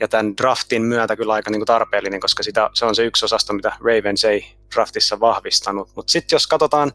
ja 0.00 0.08
tämän 0.08 0.36
draftin 0.36 0.82
myötä 0.82 1.16
kyllä 1.16 1.32
aika 1.32 1.50
niin 1.50 1.60
kuin 1.60 1.66
tarpeellinen, 1.66 2.20
koska 2.20 2.42
sitä, 2.42 2.70
se 2.74 2.84
on 2.84 2.94
se 2.94 3.04
yksi 3.04 3.24
osasto, 3.24 3.52
mitä 3.52 3.72
Ravens 3.80 4.24
ei 4.24 4.46
draftissa 4.74 5.20
vahvistanut. 5.20 5.90
Mutta 5.96 6.10
sitten 6.10 6.36
jos 6.36 6.46
katsotaan 6.46 6.92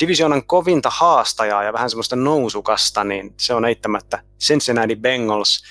divisionan 0.00 0.46
kovinta 0.46 0.90
haastajaa 0.92 1.64
ja 1.64 1.72
vähän 1.72 1.90
semmoista 1.90 2.16
nousukasta, 2.16 3.04
niin 3.04 3.34
se 3.36 3.54
on 3.54 3.64
eittämättä 3.64 4.22
Cincinnati 4.40 4.96
Bengals 4.96 5.64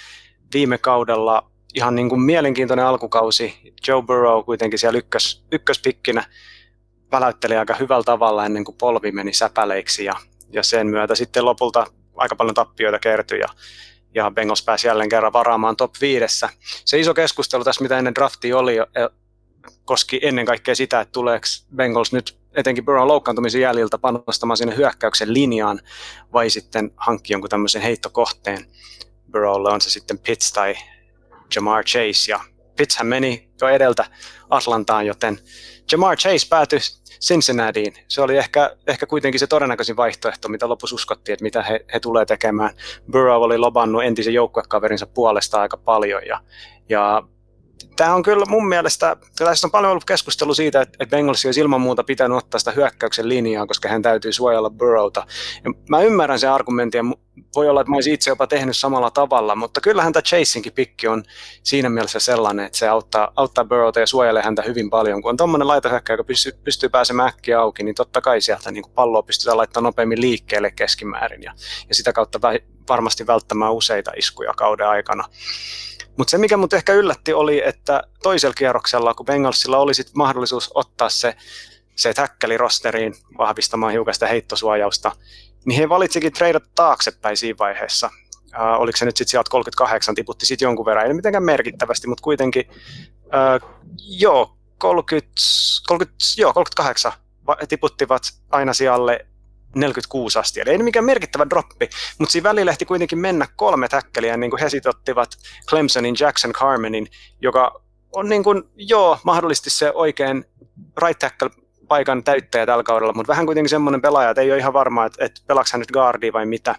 viime 0.54 0.78
kaudella 0.78 1.52
ihan 1.74 1.96
niin 1.96 2.10
kuin 2.10 2.22
mielenkiintoinen 2.22 2.86
alkukausi. 2.86 3.74
Joe 3.88 4.02
Burrow 4.02 4.44
kuitenkin 4.44 4.80
siellä 4.80 4.98
ykkös, 4.98 5.44
ykköspikkinä 5.52 6.26
väläytteli 7.12 7.58
aika 7.58 7.76
hyvällä 7.76 8.04
tavalla 8.04 8.46
ennen 8.46 8.64
kuin 8.64 8.78
polvi 8.78 9.12
meni 9.12 9.34
säpäleiksi 9.34 10.06
ja, 10.06 10.16
ja 10.52 10.64
sen 10.64 10.88
myötä 10.88 11.16
sitten 11.16 11.46
lopulta 11.46 11.88
aika 12.16 12.36
paljon 12.36 12.56
tappioita 12.56 13.00
kertyi 13.00 13.40
ja, 13.40 13.48
ja 14.16 14.32
Bengals 14.32 14.64
pääsi 14.64 14.88
jälleen 14.88 15.10
kerran 15.10 15.34
varaamaan 15.34 15.76
top 15.76 15.92
viidessä. 16.02 16.50
Se 16.86 17.00
iso 17.00 17.14
keskustelu 17.14 17.64
tässä, 17.64 17.84
mitä 17.84 17.98
ennen 17.98 18.16
draftia 18.16 18.58
oli, 18.58 18.76
koski 19.86 20.20
ennen 20.24 20.46
kaikkea 20.46 20.76
sitä, 20.76 21.02
että 21.02 21.12
tuleeko 21.12 21.46
Bengals 21.76 22.14
nyt 22.14 22.39
etenkin 22.60 22.86
Burrown 22.86 23.08
loukkaantumisen 23.08 23.62
jäljiltä 23.62 23.98
panostamaan 23.98 24.58
sinne 24.58 24.76
hyökkäyksen 24.76 25.34
linjaan 25.34 25.80
vai 26.34 26.50
sitten 26.50 26.92
hankki 26.98 27.34
jonkun 27.34 27.50
tämmöisen 27.50 27.82
heittokohteen. 27.82 28.66
Burrowlle 29.32 29.70
on 29.70 29.82
se 29.82 29.90
sitten 29.90 30.20
Pitts 30.20 30.54
tai 30.54 30.76
Jamar 31.56 31.84
Chase 31.84 32.32
ja 32.32 32.40
Pittshän 32.78 33.08
meni 33.08 33.50
jo 33.62 33.68
edeltä 33.68 34.06
Atlantaan, 34.50 35.06
joten 35.06 35.40
Jamar 35.92 36.18
Chase 36.18 36.48
päätyi 36.50 36.80
Cincinnatiin. 37.22 37.94
Se 38.08 38.22
oli 38.22 38.38
ehkä, 38.38 38.76
ehkä 38.88 39.06
kuitenkin 39.06 39.40
se 39.40 39.48
todennäköisin 39.48 39.98
vaihtoehto, 39.98 40.50
mitä 40.50 40.70
lopussa 40.70 40.96
uskottiin, 40.96 41.34
että 41.34 41.44
mitä 41.44 41.64
he, 41.64 41.86
he 41.94 42.00
tulee 42.00 42.26
tekemään. 42.26 42.70
Burrow 43.12 43.42
oli 43.44 43.58
lobannut 43.58 44.04
entisen 44.04 44.34
joukkuekaverinsa 44.34 45.08
puolesta 45.08 45.62
aika 45.62 45.78
paljon 45.78 46.22
ja, 46.28 46.42
ja 46.90 47.24
tämä 47.96 48.16
on 48.16 48.24
kyllä 48.24 48.46
mun 48.46 48.68
mielestä, 48.68 49.16
tässä 49.38 49.68
on 49.68 49.72
paljon 49.72 49.92
ollut 49.92 50.06
keskustelu 50.06 50.54
siitä, 50.54 50.82
että 50.82 51.06
Bengals 51.06 51.46
olisi 51.46 51.60
ilman 51.60 51.82
muuta 51.82 52.04
pitänyt 52.04 52.38
ottaa 52.38 52.60
sitä 52.60 52.72
hyökkäyksen 52.72 53.30
linjaa, 53.30 53.68
koska 53.68 53.90
hän 53.90 54.02
täytyy 54.02 54.34
suojella 54.34 54.70
Burrowta. 54.70 55.28
Ja 55.64 55.72
mä 55.90 56.02
ymmärrän 56.02 56.40
sen 56.40 56.52
argumentin, 56.52 57.00
ja 57.00 57.16
voi 57.56 57.70
olla, 57.70 57.82
että 57.82 57.92
mä 57.92 57.98
olisin 57.98 58.14
itse 58.14 58.32
jopa 58.32 58.48
tehnyt 58.48 58.78
samalla 58.78 59.12
tavalla, 59.12 59.56
mutta 59.56 59.82
kyllähän 59.82 60.14
tämä 60.14 60.22
Chasinkin 60.22 60.74
pikki 60.74 61.08
on 61.08 61.24
siinä 61.64 61.90
mielessä 61.90 62.20
sellainen, 62.20 62.66
että 62.66 62.78
se 62.78 62.88
auttaa, 62.88 63.32
auttaa 63.36 63.66
Burrowta 63.66 64.00
ja 64.00 64.08
suojelee 64.08 64.44
häntä 64.44 64.62
hyvin 64.62 64.90
paljon. 64.90 65.22
Kun 65.22 65.30
on 65.30 65.38
tuommoinen 65.38 65.68
laitahyökkä, 65.68 66.14
joka 66.14 66.24
pystyy, 66.24 66.52
pystyy 66.64 66.90
pääsemään 66.90 67.30
äkkiä 67.30 67.60
auki, 67.60 67.84
niin 67.84 67.96
totta 67.96 68.22
kai 68.22 68.42
sieltä 68.42 68.72
niin 68.72 68.84
palloa 68.96 69.24
pystytään 69.24 69.58
laittamaan 69.58 69.84
nopeammin 69.84 70.22
liikkeelle 70.22 70.72
keskimäärin 70.72 71.44
ja, 71.44 71.54
ja 71.90 71.96
sitä 71.96 72.14
kautta 72.14 72.40
varmasti 72.90 73.28
välttämään 73.28 73.74
useita 73.74 74.12
iskuja 74.18 74.54
kauden 74.58 74.88
aikana. 74.88 75.24
Mutta 76.20 76.32
se, 76.32 76.38
mikä 76.38 76.58
mut 76.58 76.74
ehkä 76.74 76.94
yllätti, 76.94 77.34
oli, 77.34 77.62
että 77.66 78.04
toisella 78.24 78.54
kierroksella, 78.54 79.14
kun 79.14 79.26
Bengalsilla 79.26 79.78
oli 79.78 79.94
sit 79.94 80.10
mahdollisuus 80.16 80.72
ottaa 80.74 81.10
se, 81.10 81.36
se 81.96 82.14
täkkäli 82.14 82.58
rosteriin 82.58 83.16
vahvistamaan 83.38 83.92
hiukan 83.92 84.14
sitä 84.14 84.28
heittosuojausta, 84.28 85.12
niin 85.66 85.80
he 85.80 85.90
valitsikin 85.90 86.34
treidata 86.34 86.70
taaksepäin 86.76 87.38
siinä 87.38 87.58
vaiheessa. 87.60 88.10
Uh, 88.46 88.82
oliko 88.82 88.98
se 88.98 89.06
nyt 89.06 89.18
sitten 89.18 89.32
sieltä 89.32 89.50
38, 89.50 90.16
tiputti 90.16 90.46
sitten 90.46 90.66
jonkun 90.66 90.86
verran, 90.86 91.08
ei 91.08 91.14
mitenkään 91.14 91.44
merkittävästi, 91.44 92.08
mutta 92.08 92.22
kuitenkin, 92.22 92.70
uh, 92.70 93.70
joo, 93.98 94.58
30, 94.78 95.32
30, 95.88 96.18
joo, 96.38 96.54
38 96.54 97.12
tiputtivat 97.70 98.24
aina 98.52 98.74
sijalle 98.74 99.26
46 99.76 100.40
asti. 100.40 100.62
Eli 100.62 100.70
ei 100.70 100.78
mikään 100.78 101.06
merkittävä 101.06 101.50
droppi, 101.50 101.90
mutta 102.18 102.32
siinä 102.32 102.50
välillä 102.50 102.72
ehti 102.72 102.86
kuitenkin 102.86 103.20
mennä 103.20 103.48
kolme 103.56 103.88
täkkeliä, 103.88 104.38
niin 104.38 104.50
kuin 104.52 104.60
he 104.60 104.90
ottivat 104.90 105.30
Clemsonin 105.70 106.16
Jackson 106.20 106.54
Carmenin, 106.54 107.08
joka 107.42 107.82
on 108.12 108.30
niin 108.30 108.44
kuin, 108.44 108.64
joo, 108.76 109.18
mahdollisesti 109.24 109.70
se 109.70 109.92
oikein 109.92 110.46
right 111.02 111.20
tackle 111.20 111.50
paikan 111.88 112.24
täyttäjä 112.24 112.66
tällä 112.66 112.84
kaudella, 112.84 113.14
mutta 113.14 113.30
vähän 113.30 113.46
kuitenkin 113.46 113.70
semmoinen 113.70 114.02
pelaaja, 114.02 114.30
että 114.30 114.42
ei 114.42 114.52
ole 114.52 114.58
ihan 114.60 114.74
varma, 114.74 115.06
että, 115.06 115.26
että 115.26 115.42
pelaako 115.48 115.70
hän 115.74 115.80
nyt 115.80 115.92
guardia 115.92 116.34
vai 116.34 116.46
mitä. 116.46 116.76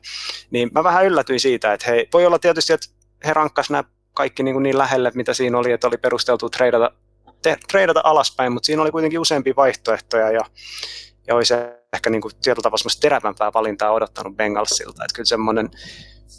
Niin 0.51 0.71
mä 0.75 0.85
vähän 0.85 1.07
yllätyin 1.07 1.41
siitä, 1.41 1.73
että 1.73 1.91
he, 1.91 2.09
voi 2.13 2.27
olla 2.27 2.39
tietysti, 2.39 2.73
että 2.73 2.87
he 3.25 3.35
rankkas 3.35 3.71
nämä 3.71 3.85
kaikki 4.15 4.43
niin, 4.43 4.55
kuin 4.55 4.63
niin 4.63 4.79
lähelle, 4.79 5.13
mitä 5.15 5.35
siinä 5.35 5.59
oli, 5.59 5.73
että 5.73 5.87
oli 5.87 5.97
perusteltu 5.97 6.51
treidata, 6.51 6.93
te, 7.43 7.57
treidata 7.69 8.01
alaspäin, 8.05 8.53
mutta 8.53 8.67
siinä 8.67 8.83
oli 8.83 8.91
kuitenkin 8.91 9.21
useampia 9.21 9.57
vaihtoehtoja 9.57 10.31
ja, 10.31 10.41
ja 11.31 11.37
olisi 11.37 11.55
ehkä 11.93 12.11
niin 12.11 12.23
kuin 12.23 12.33
tietyllä 12.43 12.63
tavalla 12.63 13.01
terävämpää 13.01 13.53
valintaa 13.55 13.93
odottanut 13.93 14.37
Bengalsilta. 14.37 15.05
Että 15.05 15.15
kyllä 15.15 15.27
semmoinen 15.27 15.71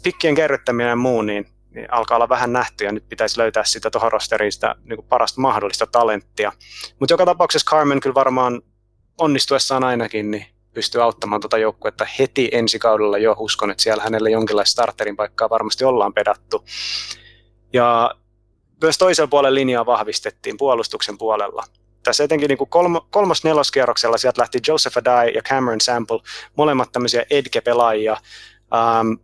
pikkien 0.02 0.34
kerryttäminen 0.34 0.88
ja 0.88 0.96
muu, 0.96 1.22
niin, 1.22 1.46
niin 1.70 1.92
alkaa 1.92 2.16
olla 2.16 2.28
vähän 2.28 2.52
nähty 2.52 2.84
ja 2.84 2.92
nyt 2.92 3.08
pitäisi 3.08 3.38
löytää 3.38 3.64
sitä 3.64 3.90
tuohon 3.90 4.12
rosteriin 4.12 4.52
sitä 4.52 4.74
niin 4.84 4.96
kuin 4.96 5.06
parasta 5.08 5.40
mahdollista 5.40 5.86
talenttia. 5.86 6.52
Mutta 7.00 7.12
joka 7.12 7.24
tapauksessa 7.24 7.70
Carmen 7.70 8.00
kyllä 8.00 8.14
varmaan 8.14 8.62
onnistuessaan 9.18 9.84
ainakin 9.84 10.30
niin 10.30 10.46
pystyy 10.74 11.02
auttamaan 11.02 11.40
tuota 11.40 11.58
joukkuetta 11.58 12.06
heti 12.18 12.48
ensi 12.52 12.78
kaudella 12.78 13.18
jo. 13.18 13.36
Uskon, 13.38 13.70
että 13.70 13.82
siellä 13.82 14.02
hänelle 14.02 14.30
jonkinlaista 14.30 14.72
starterin 14.72 15.16
paikkaa 15.16 15.50
varmasti 15.50 15.84
ollaan 15.84 16.14
pedattu. 16.14 16.64
Ja 17.72 18.14
myös 18.82 18.98
toisella 18.98 19.28
puolella 19.28 19.54
linjaa 19.54 19.86
vahvistettiin 19.86 20.56
puolustuksen 20.56 21.18
puolella 21.18 21.64
tässä 22.02 22.24
etenkin 22.24 22.48
niin 22.48 22.58
kuin 22.58 22.70
kolmo, 22.70 23.06
kolmos-neloskierroksella 23.10 24.18
sieltä 24.18 24.40
lähti 24.40 24.58
Joseph 24.68 24.98
Adai 24.98 25.34
ja 25.34 25.42
Cameron 25.42 25.80
Sample, 25.80 26.20
molemmat 26.56 26.92
tämmöisiä 26.92 27.24
edge-pelaajia. 27.30 28.16
Um, 29.00 29.18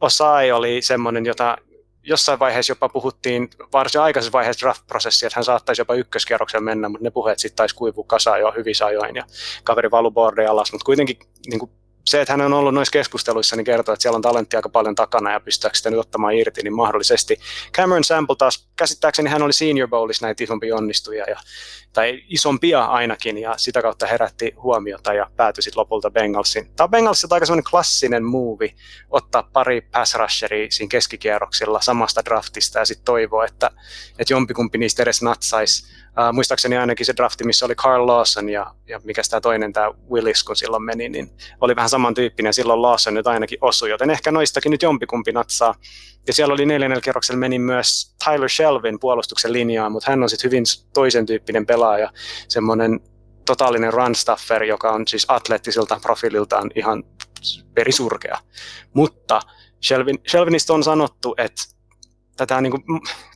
Osai 0.00 0.52
oli 0.52 0.82
semmoinen, 0.82 1.26
jota 1.26 1.56
jossain 2.02 2.38
vaiheessa 2.38 2.70
jopa 2.70 2.88
puhuttiin 2.88 3.50
varsin 3.72 4.00
aikaisessa 4.00 4.32
vaiheessa 4.32 4.66
draft-prosessia, 4.66 5.26
että 5.26 5.36
hän 5.36 5.44
saattaisi 5.44 5.80
jopa 5.80 5.94
ykköskierroksella 5.94 6.64
mennä, 6.64 6.88
mutta 6.88 7.04
ne 7.04 7.10
puheet 7.10 7.38
sitten 7.38 7.56
taisi 7.56 7.74
kuivua 7.74 8.04
kasaan 8.06 8.40
jo 8.40 8.52
hyvissä 8.56 8.86
ajoin 8.86 9.16
ja 9.16 9.24
kaveri 9.64 9.90
valu 9.90 10.12
alas, 10.48 10.72
mutta 10.72 10.84
kuitenkin 10.84 11.18
niin 11.46 11.58
kuin 11.58 11.70
se, 12.06 12.20
että 12.20 12.32
hän 12.32 12.40
on 12.40 12.52
ollut 12.52 12.74
noissa 12.74 12.92
keskusteluissa, 12.92 13.56
niin 13.56 13.64
kertoo, 13.64 13.92
että 13.92 14.02
siellä 14.02 14.16
on 14.16 14.22
talenttia 14.22 14.58
aika 14.58 14.68
paljon 14.68 14.94
takana 14.94 15.32
ja 15.32 15.40
pystytäänkö 15.40 15.76
sitä 15.76 15.90
nyt 15.90 16.00
ottamaan 16.00 16.34
irti, 16.34 16.62
niin 16.62 16.74
mahdollisesti. 16.74 17.40
Cameron 17.72 18.04
Sample 18.04 18.36
taas, 18.36 18.68
käsittääkseni 18.76 19.30
hän 19.30 19.42
oli 19.42 19.52
Senior 19.52 19.88
Bowlissa 19.88 20.26
näitä 20.26 20.44
isompia 20.44 20.76
onnistuja, 20.76 21.24
ja, 21.28 21.36
tai 21.92 22.22
isompia 22.28 22.84
ainakin, 22.84 23.38
ja 23.38 23.54
sitä 23.56 23.82
kautta 23.82 24.06
herätti 24.06 24.54
huomiota 24.62 25.14
ja 25.14 25.30
päätyi 25.36 25.62
sitten 25.62 25.80
lopulta 25.80 26.10
Bengalsin. 26.10 26.70
Tämä 26.76 26.84
on 26.84 26.90
Bengalsilta 26.90 27.34
aika 27.34 27.46
sellainen 27.46 27.70
klassinen 27.70 28.24
muuvi, 28.24 28.74
ottaa 29.10 29.48
pari 29.52 29.80
pass 29.80 30.14
rusheria 30.14 30.66
siinä 30.70 30.88
keskikierroksilla 30.88 31.80
samasta 31.80 32.24
draftista 32.24 32.78
ja 32.78 32.84
sitten 32.84 33.04
toivoa, 33.04 33.44
että, 33.44 33.70
että 34.18 34.32
jompikumpi 34.32 34.78
niistä 34.78 35.02
edes 35.02 35.22
natsaisi 35.22 35.92
Uh, 36.12 36.32
muistaakseni 36.32 36.76
ainakin 36.76 37.06
se 37.06 37.16
drafti, 37.16 37.44
missä 37.44 37.66
oli 37.66 37.74
Carl 37.74 38.06
Lawson 38.06 38.48
ja, 38.48 38.74
ja 38.88 39.00
mikä 39.04 39.22
tämä 39.30 39.40
toinen, 39.40 39.72
tämä 39.72 39.90
Willis, 40.10 40.44
kun 40.44 40.56
silloin 40.56 40.82
meni, 40.82 41.08
niin 41.08 41.30
oli 41.60 41.76
vähän 41.76 41.88
samantyyppinen 41.88 42.54
silloin 42.54 42.82
Lawson 42.82 43.14
nyt 43.14 43.26
ainakin 43.26 43.58
osui, 43.60 43.90
joten 43.90 44.10
ehkä 44.10 44.32
noistakin 44.32 44.70
nyt 44.70 44.82
jompikumpi 44.82 45.32
natsaa. 45.32 45.74
Ja 46.26 46.32
siellä 46.32 46.54
oli 46.54 46.66
neljännellä 46.66 47.00
kerroksella 47.00 47.38
meni 47.38 47.58
myös 47.58 48.14
Tyler 48.24 48.48
Shelvin 48.48 49.00
puolustuksen 49.00 49.52
linjaan, 49.52 49.92
mutta 49.92 50.10
hän 50.10 50.22
on 50.22 50.28
sitten 50.28 50.50
hyvin 50.50 50.64
toisen 50.94 51.26
tyyppinen 51.26 51.66
pelaaja, 51.66 52.12
semmoinen 52.48 53.00
totaalinen 53.46 53.92
runstuffer, 53.92 54.64
joka 54.64 54.90
on 54.90 55.08
siis 55.08 55.24
atleettisilta 55.28 56.00
profiililtaan 56.02 56.70
ihan 56.74 57.04
perisurkea. 57.74 58.38
Mutta 58.94 59.40
Shelvin, 59.84 60.18
Shelvinistä 60.28 60.72
on 60.72 60.84
sanottu, 60.84 61.34
että 61.38 61.62
tätä 62.36 62.60
niin 62.60 62.70
kuin, 62.70 62.82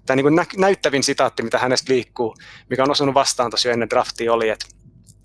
tämä 0.07 0.17
niin 0.17 0.25
kuin 0.25 0.47
näyttävin 0.57 1.03
sitaatti, 1.03 1.43
mitä 1.43 1.59
hänestä 1.59 1.93
liikkuu, 1.93 2.35
mikä 2.71 2.83
on 2.83 2.91
osunut 2.91 3.15
vastaan 3.15 3.51
tosiaan 3.51 3.73
ennen 3.73 3.91
draftia, 3.91 4.33
oli, 4.33 4.49
että, 4.49 4.67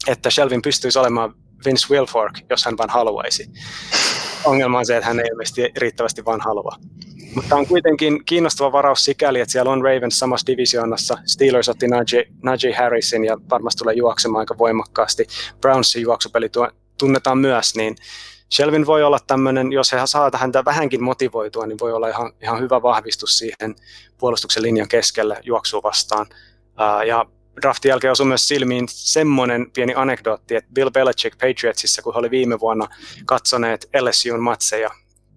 että 0.08 0.30
Shelvin 0.30 0.62
pystyisi 0.62 1.00
olemaan 1.00 1.36
Vince 1.66 1.88
Wilfork, 1.94 2.34
jos 2.50 2.66
hän 2.66 2.78
vain 2.78 2.90
haluaisi. 2.90 3.50
Ongelma 4.46 4.80
on 4.80 4.86
se, 4.86 4.98
että 4.98 5.08
hän 5.08 5.20
ei 5.20 5.26
ilmeisesti 5.32 5.72
riittävästi 5.78 6.26
vaan 6.26 6.42
halua. 6.42 6.76
Mutta 7.36 7.56
on 7.56 7.68
kuitenkin 7.68 8.26
kiinnostava 8.26 8.72
varaus 8.72 9.06
sikäli, 9.06 9.40
että 9.40 9.52
siellä 9.52 9.72
on 9.72 9.82
Ravens 9.84 10.20
samassa 10.20 10.48
divisioonassa. 10.48 11.18
Steelers 11.26 11.70
otti 11.70 11.88
Najee, 11.88 12.26
Najee 12.44 12.74
Harrisin 12.74 13.26
ja 13.26 13.38
varmasti 13.50 13.80
tulee 13.80 13.96
juoksemaan 13.96 14.40
aika 14.40 14.58
voimakkaasti. 14.58 15.28
Brownsin 15.62 16.02
juoksupeli 16.02 16.50
tunnetaan 16.98 17.38
myös, 17.38 17.76
niin 17.76 17.96
Shelvin 18.54 18.86
voi 18.86 19.04
olla 19.04 19.20
tämmöinen, 19.28 19.72
jos 19.72 19.92
he 19.92 19.98
saa 20.06 20.32
häntä 20.34 20.66
vähänkin 20.66 21.04
motivoitua, 21.04 21.68
niin 21.68 21.80
voi 21.80 21.94
olla 21.94 22.08
ihan, 22.08 22.34
ihan 22.44 22.60
hyvä 22.60 22.82
vahvistus 22.82 23.38
siihen 23.38 23.76
puolustuksen 24.18 24.64
linjan 24.64 24.88
keskelle 24.88 25.38
juoksua 25.44 25.84
vastaan. 25.84 26.26
Ja 27.08 27.26
draftin 27.62 27.90
jälkeen 27.90 28.12
osui 28.12 28.26
myös 28.26 28.48
silmiin 28.48 28.86
semmoinen 28.90 29.72
pieni 29.72 29.94
anekdootti, 29.96 30.56
että 30.56 30.70
Bill 30.74 30.90
Belichick 30.90 31.38
Patriotsissa, 31.38 32.02
kun 32.02 32.14
he 32.14 32.20
oli 32.20 32.32
viime 32.32 32.60
vuonna 32.60 32.88
katsoneet 33.26 33.90
LSUn 34.02 34.42
matseja 34.42 34.90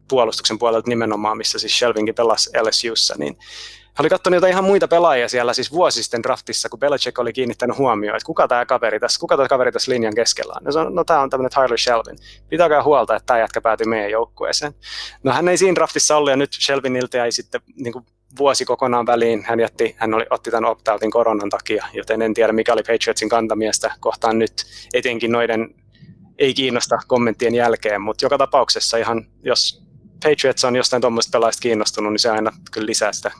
puolustuksen 0.09 0.59
puolelta 0.59 0.89
nimenomaan, 0.89 1.39
missä 1.39 1.59
siis 1.59 1.79
Shelvinkin 1.79 2.15
pelasi 2.15 2.51
LSUssa, 2.63 3.15
niin 3.19 3.39
oli 3.99 4.09
katsonut 4.09 4.37
jotain 4.37 4.51
ihan 4.51 4.65
muita 4.65 4.89
pelaajia 4.89 5.29
siellä 5.29 5.53
siis 5.53 5.73
vuosi 5.73 6.03
sitten 6.03 6.23
draftissa, 6.23 6.69
kun 6.69 6.79
Belichick 6.79 7.19
oli 7.19 7.33
kiinnittänyt 7.33 7.79
huomioon, 7.79 8.17
että 8.17 8.27
kuka 8.27 8.49
tämä 8.49 8.67
kaveri 8.67 9.01
tässä, 9.01 9.21
kuka 9.21 9.37
tämä 9.37 9.49
kaveri 9.49 9.73
tässä 9.73 9.93
linjan 9.93 10.15
keskellä 10.15 10.55
on. 10.61 10.73
Sanoi, 10.73 10.93
no 10.93 11.05
tämä 11.05 11.21
on 11.21 11.31
tämmöinen 11.31 11.51
Tyler 11.51 11.79
Shelvin. 11.79 12.19
Pitäkää 12.49 12.83
huolta, 12.83 13.17
että 13.17 13.27
tämä 13.27 13.39
jätkä 13.39 13.61
päätyi 13.61 13.87
meidän 13.87 14.11
joukkueeseen. 14.11 14.75
No 15.23 15.33
hän 15.33 15.49
ei 15.49 15.59
siinä 15.59 15.75
draftissa 15.75 16.17
ollut 16.17 16.31
ja 16.31 16.37
nyt 16.37 16.53
Shelviniltä 16.53 17.19
jäi 17.19 17.33
sitten 17.33 17.61
niin 17.77 17.93
kuin 17.93 18.07
vuosi 18.39 18.65
kokonaan 18.65 19.07
väliin. 19.07 19.45
Hän, 19.45 19.61
jätti, 19.61 19.97
hän 19.99 20.15
oli, 20.15 20.27
otti 20.31 20.51
tämän 20.51 20.71
opt-outin 20.71 21.11
koronan 21.11 21.51
takia, 21.51 21.87
joten 21.93 22.23
en 22.23 22.35
tiedä 22.35 22.53
mikä 22.53 22.73
oli 22.73 22.83
Patriotsin 22.83 23.29
kantamiestä 23.29 23.95
kohtaan 24.01 24.39
nyt, 24.39 24.53
etenkin 24.95 25.33
noiden 25.33 25.75
ei 26.39 26.55
kiinnosta 26.55 26.99
kommenttien 27.07 27.55
jälkeen, 27.55 28.01
mutta 28.01 28.25
joka 28.25 28.39
tapauksessa 28.39 28.97
ihan, 28.97 29.27
jos 29.43 29.85
Patriots 30.23 30.65
on 30.65 30.77
jostain 30.77 31.01
tuommoista 31.01 31.31
pelaajista 31.31 31.63
kiinnostunut, 31.63 32.13
niin 32.13 32.19
se 32.19 32.31
aina 32.31 32.53
kyllä 32.73 32.87
lisää 32.87 33.13
sitä 33.13 33.31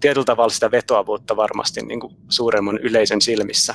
tietyllä 0.00 0.24
tavalla 0.24 0.50
sitä 0.50 0.70
vetoavuutta 0.70 1.36
varmasti 1.36 1.82
niin 1.82 2.00
kuin 2.00 2.16
suuremman 2.28 2.78
yleisön 2.78 3.20
silmissä. 3.20 3.74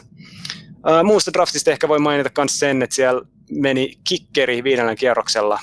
Ää, 0.85 1.03
muusta 1.03 1.33
draftista 1.33 1.71
ehkä 1.71 1.87
voi 1.87 1.99
mainita 1.99 2.29
myös 2.37 2.59
sen, 2.59 2.83
että 2.83 2.95
siellä 2.95 3.21
meni 3.51 3.93
kikkeri 4.07 4.63
viidennellä 4.63 4.95
kierroksella 4.95 5.59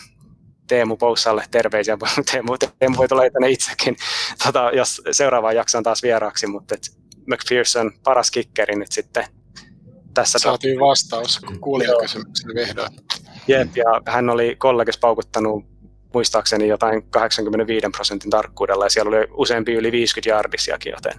Teemu 0.66 0.96
Poussalle 0.96 1.44
terveisiä. 1.50 1.98
Teemu, 2.32 2.56
Teemu 2.78 2.96
voi 2.96 3.08
tulla 3.08 3.22
tänne 3.32 3.50
itsekin, 3.50 3.96
tota, 4.44 4.70
jos 4.74 5.02
seuraavaan 5.12 5.56
jaksoon 5.56 5.84
taas 5.84 6.02
vieraaksi, 6.02 6.46
mutta 6.46 6.74
et 6.74 6.98
McPherson 7.26 7.92
paras 8.04 8.30
kikkeri 8.30 8.76
nyt 8.76 8.92
sitten 8.92 9.24
tässä. 10.14 10.38
Saatiin 10.38 10.80
vastaus 10.80 11.40
kuulijakysymykseen 11.60 12.54
vihdoin. 12.54 12.90
Jep, 13.48 13.76
ja 13.76 14.02
hän 14.06 14.30
oli 14.30 14.56
kollegis 14.58 14.98
paukuttanut 14.98 15.64
muistaakseni 16.14 16.68
jotain 16.68 17.02
85 17.10 17.86
prosentin 17.96 18.30
tarkkuudella 18.30 18.84
ja 18.84 18.90
siellä 18.90 19.08
oli 19.08 19.26
useampi 19.30 19.74
yli 19.74 19.92
50 19.92 20.30
jardisiakin, 20.30 20.90
joten 20.90 21.12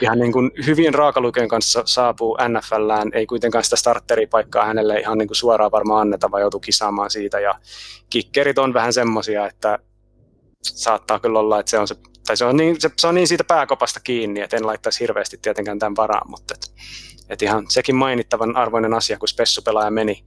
ihan 0.00 0.18
niin 0.18 0.32
kuin 0.32 0.50
hyvin 0.66 0.94
raakaluken 0.94 1.48
kanssa 1.48 1.82
saapuu 1.86 2.38
NFLään, 2.48 3.10
ei 3.12 3.26
kuitenkaan 3.26 3.64
sitä 3.64 3.76
starteripaikkaa 3.76 4.64
hänelle 4.64 5.00
ihan 5.00 5.18
niin 5.18 5.28
kuin 5.28 5.36
suoraan 5.36 5.70
varmaan 5.70 6.00
anneta, 6.00 6.30
vaan 6.30 6.40
joutuu 6.40 6.60
kisaamaan 6.60 7.10
siitä. 7.10 7.40
Ja 7.40 7.54
kikkerit 8.10 8.58
on 8.58 8.74
vähän 8.74 8.92
semmoisia, 8.92 9.46
että 9.46 9.78
saattaa 10.62 11.20
kyllä 11.20 11.38
olla, 11.38 11.60
että 11.60 11.70
se 11.70 11.78
on, 11.78 11.88
se, 11.88 11.94
tai 12.26 12.36
se 12.36 12.44
on, 12.44 12.56
niin, 12.56 12.80
se, 12.80 12.90
se 12.98 13.06
on 13.06 13.14
niin 13.14 13.28
siitä 13.28 13.44
pääkopasta 13.44 14.00
kiinni, 14.00 14.40
että 14.40 14.56
en 14.56 14.66
laittaisi 14.66 15.00
hirveästi 15.00 15.38
tietenkään 15.42 15.78
tämän 15.78 15.96
varaan, 15.96 16.30
mutta 16.30 16.54
et, 16.54 16.72
et 17.28 17.42
ihan 17.42 17.64
sekin 17.68 17.96
mainittavan 17.96 18.56
arvoinen 18.56 18.94
asia, 18.94 19.18
kun 19.18 19.28
spessupelaaja 19.28 19.90
meni 19.90 20.24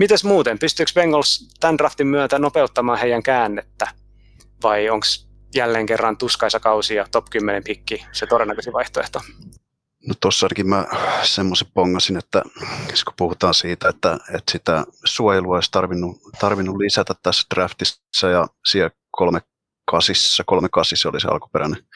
Mites 0.00 0.24
muuten, 0.24 0.58
pystyykö 0.58 0.92
Bengals 0.94 1.48
tämän 1.60 1.78
draftin 1.78 2.06
myötä 2.06 2.38
nopeuttamaan 2.38 2.98
heidän 2.98 3.22
käännettä? 3.22 3.88
Vai 4.62 4.88
onko 4.88 5.06
jälleen 5.54 5.86
kerran 5.86 6.16
tuskaisa 6.16 6.60
kausi 6.60 6.94
ja 6.94 7.06
top 7.10 7.24
10 7.30 7.64
pikki 7.64 8.06
se 8.12 8.26
todennäköisin 8.26 8.72
vaihtoehto? 8.72 9.20
No 10.06 10.14
tuossa 10.20 10.46
ainakin 10.46 10.68
mä 10.68 10.86
semmoisen 11.22 11.68
pongasin, 11.74 12.16
että 12.16 12.42
siis 12.88 13.04
kun 13.04 13.14
puhutaan 13.16 13.54
siitä, 13.54 13.88
että, 13.88 14.18
että 14.34 14.52
sitä 14.52 14.84
suojelua 15.04 15.54
olisi 15.54 15.70
tarvinnut, 15.70 16.16
tarvinnut 16.40 16.76
lisätä 16.76 17.14
tässä 17.22 17.46
draftissa 17.54 18.28
ja 18.32 18.46
siellä 18.66 18.90
kolme 19.10 19.40
kasissa, 19.90 20.42
kolme 20.46 20.68
kasissa 20.72 21.08
oli 21.08 21.20
se 21.20 21.28
alkuperäinen, 21.28 21.86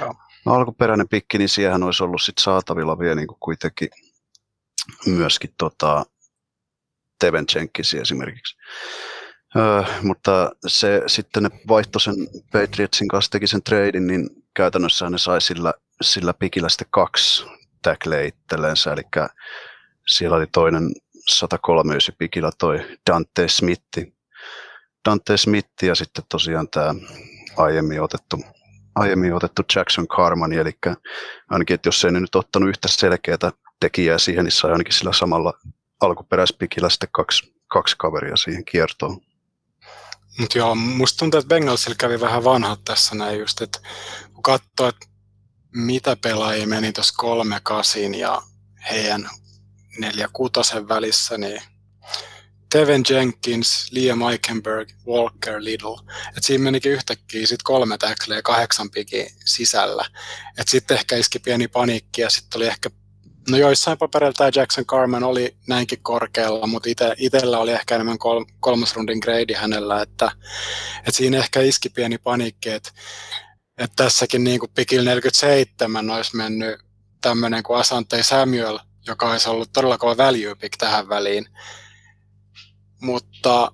Joo. 0.00 0.14
No, 0.46 0.54
alkuperäinen 0.54 1.08
pikki, 1.08 1.38
niin 1.38 1.48
siihen 1.48 1.82
olisi 1.82 2.02
ollut 2.02 2.22
sit 2.22 2.38
saatavilla 2.38 2.98
vielä 2.98 3.14
niin 3.14 3.28
kuin 3.28 3.40
kuitenkin 3.40 3.88
myöskin 5.06 5.54
tota, 5.58 6.06
Teven 7.20 7.44
Jenkins 7.54 7.94
esimerkiksi. 7.94 8.56
Öö, 9.56 9.82
mutta 10.02 10.50
se 10.66 11.02
sitten 11.06 11.42
ne 11.42 11.50
vaihtoi 11.68 12.00
sen 12.00 12.14
Patriotsin 12.52 13.08
kanssa, 13.08 13.30
teki 13.30 13.46
sen 13.46 13.62
treidin, 13.62 14.06
niin 14.06 14.30
käytännössä 14.54 15.10
ne 15.10 15.18
sai 15.18 15.40
sillä, 15.40 15.74
sillä 16.02 16.34
pikillä 16.34 16.68
sitten 16.68 16.86
kaksi 16.90 17.44
tackleja 17.82 18.26
itsellensä, 18.26 18.92
eli 18.92 19.02
siellä 20.06 20.36
oli 20.36 20.46
toinen 20.46 20.90
103 21.28 21.94
pikillä 22.18 22.50
toi 22.58 22.96
Dante 23.10 23.48
Smithi. 23.48 24.14
Dante 25.08 25.36
Smith 25.36 25.68
ja 25.82 25.94
sitten 25.94 26.24
tosiaan 26.28 26.68
tämä 26.68 26.94
aiemmin 27.56 28.02
otettu, 28.02 28.44
aiemmin 28.94 29.34
otettu 29.34 29.62
Jackson 29.76 30.08
Carmani, 30.08 30.56
eli 30.56 30.72
ainakin, 31.50 31.74
että 31.74 31.88
jos 31.88 32.04
ei 32.04 32.12
ne 32.12 32.20
nyt 32.20 32.34
ottanut 32.34 32.68
yhtä 32.68 32.88
selkeää 32.88 33.52
tekijää 33.80 34.18
siihen, 34.18 34.44
niin 34.44 34.52
sai 34.52 34.72
ainakin 34.72 34.94
sillä 34.94 35.12
samalla 35.12 35.52
alkuperäispikillä 36.00 36.90
sitten 36.90 37.08
kaksi, 37.12 37.54
kaksi 37.66 37.96
kaveria 37.98 38.36
siihen 38.36 38.64
kiertoon. 38.64 39.20
Mutta 40.38 40.58
joo, 40.58 40.74
musta 40.74 41.18
tuntuu, 41.18 41.40
että 41.40 41.48
Bengalsilla 41.48 41.94
kävi 41.98 42.20
vähän 42.20 42.44
vanhat 42.44 42.80
tässä 42.84 43.14
näin 43.14 43.38
just, 43.38 43.60
että 43.60 43.78
kun 44.32 44.42
katsoo, 44.42 44.88
että 44.88 45.06
mitä 45.74 46.16
pelaajia 46.16 46.66
meni 46.66 46.92
tuossa 46.92 47.14
kolme 47.16 47.60
kasin 47.62 48.14
ja 48.14 48.42
heidän 48.90 49.30
neljä 49.98 50.28
kutosen 50.32 50.88
välissä, 50.88 51.38
niin 51.38 51.62
Tevin 52.72 53.02
Jenkins, 53.10 53.88
Liam 53.92 54.22
Eichenberg, 54.22 54.88
Walker 55.06 55.64
Little. 55.64 55.96
Et 56.36 56.44
siinä 56.44 56.64
menikin 56.64 56.92
yhtäkkiä 56.92 57.46
sit 57.46 57.62
kolme 57.62 57.98
tackleja 57.98 58.42
kahdeksan 58.42 58.90
pikin 58.90 59.26
sisällä. 59.44 60.04
Et 60.58 60.68
sitten 60.68 60.96
ehkä 60.96 61.16
iski 61.16 61.38
pieni 61.38 61.68
paniikki 61.68 62.20
ja 62.20 62.30
sitten 62.30 62.58
oli 62.58 62.66
ehkä 62.66 62.90
No 63.50 63.56
joissain 63.56 63.98
papereilla 63.98 64.34
tämä 64.36 64.50
Jackson 64.54 64.86
Carmen 64.86 65.24
oli 65.24 65.56
näinkin 65.68 65.98
korkealla, 66.02 66.66
mutta 66.66 66.88
ite, 66.88 67.14
itellä 67.18 67.58
oli 67.58 67.72
ehkä 67.72 67.94
enemmän 67.94 68.18
kol, 68.18 68.44
kolmas 68.60 68.96
rundin 68.96 69.18
grade 69.18 69.54
hänellä, 69.54 70.02
että, 70.02 70.32
että 70.98 71.12
siinä 71.12 71.38
ehkä 71.38 71.60
iski 71.60 71.88
pieni 71.88 72.18
paniikki, 72.18 72.70
että, 72.70 72.90
että 73.78 74.04
tässäkin 74.04 74.44
niin 74.44 74.60
kuin 74.60 74.72
pikil 74.74 75.04
47 75.04 76.10
olisi 76.10 76.36
mennyt 76.36 76.80
tämmöinen 77.20 77.62
kuin 77.62 77.78
Asante 77.78 78.22
Samuel, 78.22 78.78
joka 79.06 79.30
olisi 79.30 79.48
ollut 79.48 79.72
todella 79.72 79.98
kova 79.98 80.16
value 80.16 80.54
pick 80.54 80.76
tähän 80.76 81.08
väliin. 81.08 81.46
Mutta 83.00 83.72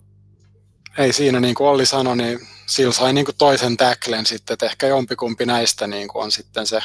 ei 0.99 1.12
siinä, 1.12 1.41
niin 1.41 1.55
kuin 1.55 1.68
Olli 1.68 1.87
sanoi, 1.87 2.16
niin 2.16 2.39
sillä 2.66 2.93
sai 2.93 3.12
niin 3.12 3.24
kuin 3.24 3.37
toisen 3.37 3.77
tacklen 3.77 4.27
sitten, 4.27 4.55
että 4.55 4.66
ehkä 4.66 4.87
jompikumpi 4.87 5.47
näistä 5.47 5.87
niin 5.87 6.09
kuin 6.09 6.24
on 6.24 6.33
sitten 6.33 6.66
se 6.66 6.83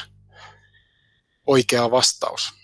oikea 1.47 1.91
vastaus 1.91 2.60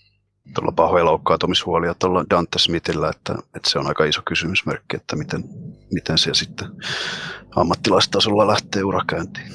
tuolla 0.53 0.71
pahoja 0.71 1.05
loukkaantumishuolia 1.05 1.93
tuolla 1.93 2.25
Dante 2.29 2.59
Smithillä, 2.59 3.09
että, 3.09 3.35
että, 3.55 3.69
se 3.69 3.79
on 3.79 3.87
aika 3.87 4.05
iso 4.05 4.21
kysymysmerkki, 4.25 4.95
että 4.95 5.15
miten, 5.15 5.43
miten 5.91 6.17
se 6.17 6.33
sitten 6.33 6.67
ammattilaistasolla 7.55 8.47
lähtee 8.47 8.83
urakäyntiin. 8.83 9.51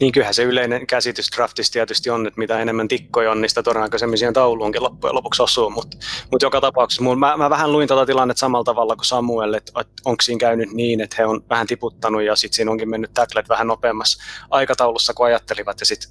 Niin 0.00 0.12
kyllähän 0.12 0.34
se 0.34 0.42
yleinen 0.42 0.86
käsitys 0.86 1.30
draftista 1.36 1.72
tietysti 1.72 2.10
on, 2.10 2.26
että 2.26 2.38
mitä 2.38 2.58
enemmän 2.58 2.88
tikkoja 2.88 3.30
on, 3.30 3.40
niin 3.40 3.48
sitä 3.48 3.62
todennäköisemmin 3.62 4.18
siihen 4.18 4.34
tauluunkin 4.34 4.82
loppujen 4.82 5.14
lopuksi 5.14 5.42
osuu, 5.42 5.70
mutta, 5.70 5.96
mutta 6.30 6.46
joka 6.46 6.60
tapauksessa 6.60 7.02
mä, 7.02 7.36
mä, 7.36 7.50
vähän 7.50 7.72
luin 7.72 7.88
tätä 7.88 8.06
tilannetta 8.06 8.40
samalla 8.40 8.64
tavalla 8.64 8.96
kuin 8.96 9.06
Samuel, 9.06 9.54
että, 9.54 9.80
että 9.80 10.02
onko 10.04 10.22
siinä 10.22 10.38
käynyt 10.38 10.72
niin, 10.72 11.00
että 11.00 11.16
he 11.18 11.26
on 11.26 11.44
vähän 11.50 11.66
tiputtanut 11.66 12.22
ja 12.22 12.36
sitten 12.36 12.56
siinä 12.56 12.70
onkin 12.70 12.90
mennyt 12.90 13.14
tacklet 13.14 13.48
vähän 13.48 13.66
nopeammassa 13.66 14.22
aikataulussa 14.50 15.14
kuin 15.14 15.26
ajattelivat 15.26 15.80
ja 15.80 15.86
sitten 15.86 16.10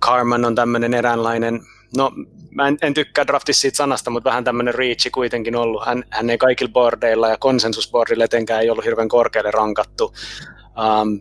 Carman 0.00 0.44
on 0.44 0.54
tämmöinen 0.54 0.94
eräänlainen, 0.94 1.60
no 1.96 2.12
mä 2.56 2.68
en, 2.68 2.78
en 2.82 2.94
tykkää 2.94 3.26
draftissa 3.26 3.60
siitä 3.60 3.76
sanasta, 3.76 4.10
mutta 4.10 4.30
vähän 4.30 4.44
tämmöinen 4.44 4.74
reachi 4.74 5.10
kuitenkin 5.10 5.56
ollut. 5.56 5.86
Hän, 5.86 6.04
hän 6.10 6.30
ei 6.30 6.38
kaikilla 6.38 6.72
boardeilla 6.72 7.28
ja 7.28 7.36
konsensusboardilla 7.38 8.24
etenkään 8.24 8.62
ei 8.62 8.70
ollut 8.70 8.84
hirveän 8.84 9.08
korkealle 9.08 9.50
rankattu. 9.50 10.14
Um, 11.02 11.20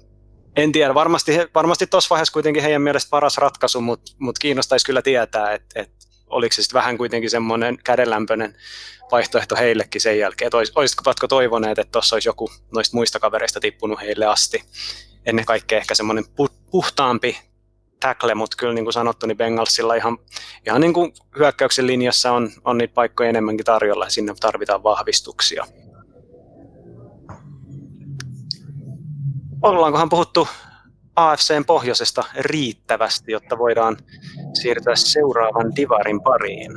en 0.56 0.72
tiedä, 0.72 0.94
varmasti, 0.94 1.32
varmasti 1.56 1.88
vaiheessa 2.10 2.34
kuitenkin 2.34 2.64
heidän 2.64 2.82
mielestä 2.82 3.10
paras 3.10 3.38
ratkaisu, 3.38 3.82
mutta 3.82 4.12
mut 4.20 4.40
kiinnostaisi 4.40 4.86
kyllä 4.86 5.02
tietää, 5.02 5.54
että 5.54 5.82
et, 5.82 5.92
oliko 6.28 6.54
se 6.54 6.62
sitten 6.62 6.78
vähän 6.78 6.98
kuitenkin 6.98 7.30
semmoinen 7.30 7.78
kädenlämpöinen 7.84 8.56
vaihtoehto 9.12 9.56
heillekin 9.56 10.02
sen 10.02 10.20
jälkeen. 10.20 10.56
Olis, 10.56 10.72
olisitko 10.76 11.28
toivoneet, 11.28 11.80
että 11.80 11.92
tuossa 11.92 12.16
olisi 12.16 12.30
joku 12.30 12.50
noista 12.76 12.98
muista 12.98 13.20
kavereista 13.20 13.60
tippunut 13.60 14.02
heille 14.02 14.26
asti? 14.26 14.64
Ennen 15.26 15.46
kaikkea 15.46 15.78
ehkä 15.78 15.96
semmoinen 15.96 16.26
puhtaampi 16.72 17.38
tackle, 18.00 18.36
mutta 18.36 18.58
kyllä 18.60 18.74
niin 18.74 18.86
kuin 18.86 18.94
sanottu, 18.94 19.26
niin 19.26 19.38
Bengalsilla 19.38 19.96
ihan, 19.96 20.18
ihan 20.68 20.82
niin 20.82 20.94
kuin 20.94 21.14
hyökkäyksen 21.40 21.88
linjassa 21.88 22.32
on, 22.32 22.50
on 22.66 22.78
niitä 22.78 22.94
paikkoja 22.94 23.30
enemmänkin 23.30 23.66
tarjolla 23.66 24.06
ja 24.06 24.10
sinne 24.10 24.34
tarvitaan 24.40 24.84
vahvistuksia. 24.84 25.66
Ollaankohan 29.62 30.10
puhuttu 30.10 30.48
AFCn 31.16 31.66
pohjoisesta 31.68 32.24
riittävästi, 32.40 33.32
jotta 33.32 33.58
voidaan 33.58 33.98
siirtyä 34.62 34.96
seuraavan 34.96 35.76
divarin 35.76 36.22
pariin? 36.22 36.72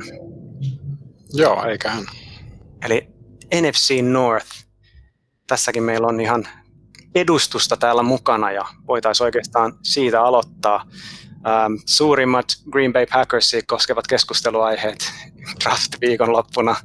Joo, 1.33 1.65
eiköhän. 1.65 2.03
Eli 2.85 3.07
NFC 3.61 4.01
North. 4.01 4.47
Tässäkin 5.47 5.83
meillä 5.83 6.07
on 6.07 6.19
ihan 6.19 6.47
edustusta 7.15 7.77
täällä 7.77 8.03
mukana 8.03 8.51
ja 8.51 8.65
voitaisiin 8.87 9.25
oikeastaan 9.25 9.73
siitä 9.83 10.21
aloittaa. 10.21 10.85
Ähm, 11.47 11.73
suurimmat 11.85 12.45
Green 12.71 12.93
Bay 12.93 13.05
Packersia 13.13 13.61
koskevat 13.67 14.07
keskusteluaiheet 14.07 15.11
draft-viikonloppuna 15.63 16.75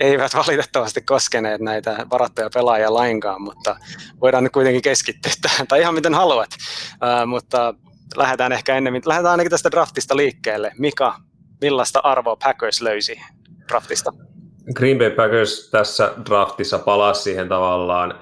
eivät 0.00 0.34
valitettavasti 0.34 1.00
koskeneet 1.00 1.60
näitä 1.60 2.06
varattuja 2.10 2.50
pelaajia 2.54 2.94
lainkaan, 2.94 3.42
mutta 3.42 3.76
voidaan 4.20 4.44
nyt 4.44 4.52
kuitenkin 4.52 4.82
keskittyä 4.82 5.32
tähän, 5.42 5.66
tai 5.66 5.80
ihan 5.80 5.94
miten 5.94 6.14
haluat. 6.14 6.50
Uh, 6.92 7.26
mutta 7.26 7.74
lähdetään 8.16 8.52
ehkä 8.52 8.76
ennemmin, 8.76 9.02
lähdetään 9.06 9.30
ainakin 9.30 9.50
tästä 9.50 9.70
draftista 9.70 10.16
liikkeelle. 10.16 10.72
Mika, 10.78 11.16
millaista 11.60 12.00
arvoa 12.00 12.36
Packers 12.36 12.80
löysi 12.80 13.20
draftista? 13.68 14.12
Green 14.74 14.98
Bay 14.98 15.10
Packers 15.10 15.70
tässä 15.70 16.12
draftissa 16.26 16.78
palasi 16.78 17.22
siihen 17.22 17.48
tavallaan 17.48 18.20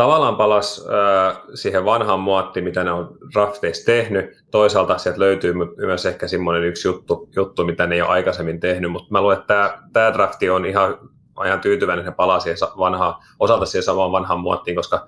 tavallaan 0.00 0.36
palas 0.36 0.86
äh, 0.86 1.42
siihen 1.54 1.84
vanhaan 1.84 2.20
muottiin, 2.20 2.64
mitä 2.64 2.84
ne 2.84 2.92
on 2.92 3.18
drafteissa 3.32 3.86
tehnyt. 3.86 4.44
Toisaalta 4.50 4.98
sieltä 4.98 5.20
löytyy 5.20 5.54
myös 5.76 6.06
ehkä 6.06 6.28
semmoinen 6.28 6.64
yksi 6.64 6.88
juttu, 6.88 7.28
juttu, 7.36 7.64
mitä 7.64 7.86
ne 7.86 7.94
ei 7.94 8.02
ole 8.02 8.10
aikaisemmin 8.10 8.60
tehnyt, 8.60 8.92
mutta 8.92 9.08
mä 9.10 9.20
luulen, 9.20 9.38
että 9.38 9.46
tämä, 9.54 9.88
tämä 9.92 10.12
drafti 10.12 10.50
on 10.50 10.66
ihan, 10.66 10.98
ihan 11.46 11.60
tyytyväinen, 11.60 12.00
että 12.00 12.10
ne 12.10 12.14
palaa 12.16 12.40
siihen 12.40 12.58
vanhaan, 12.78 13.14
osalta 13.38 13.66
siihen 13.66 13.82
samaan 13.82 14.12
vanhaan 14.12 14.40
muottiin, 14.40 14.76
koska 14.76 15.06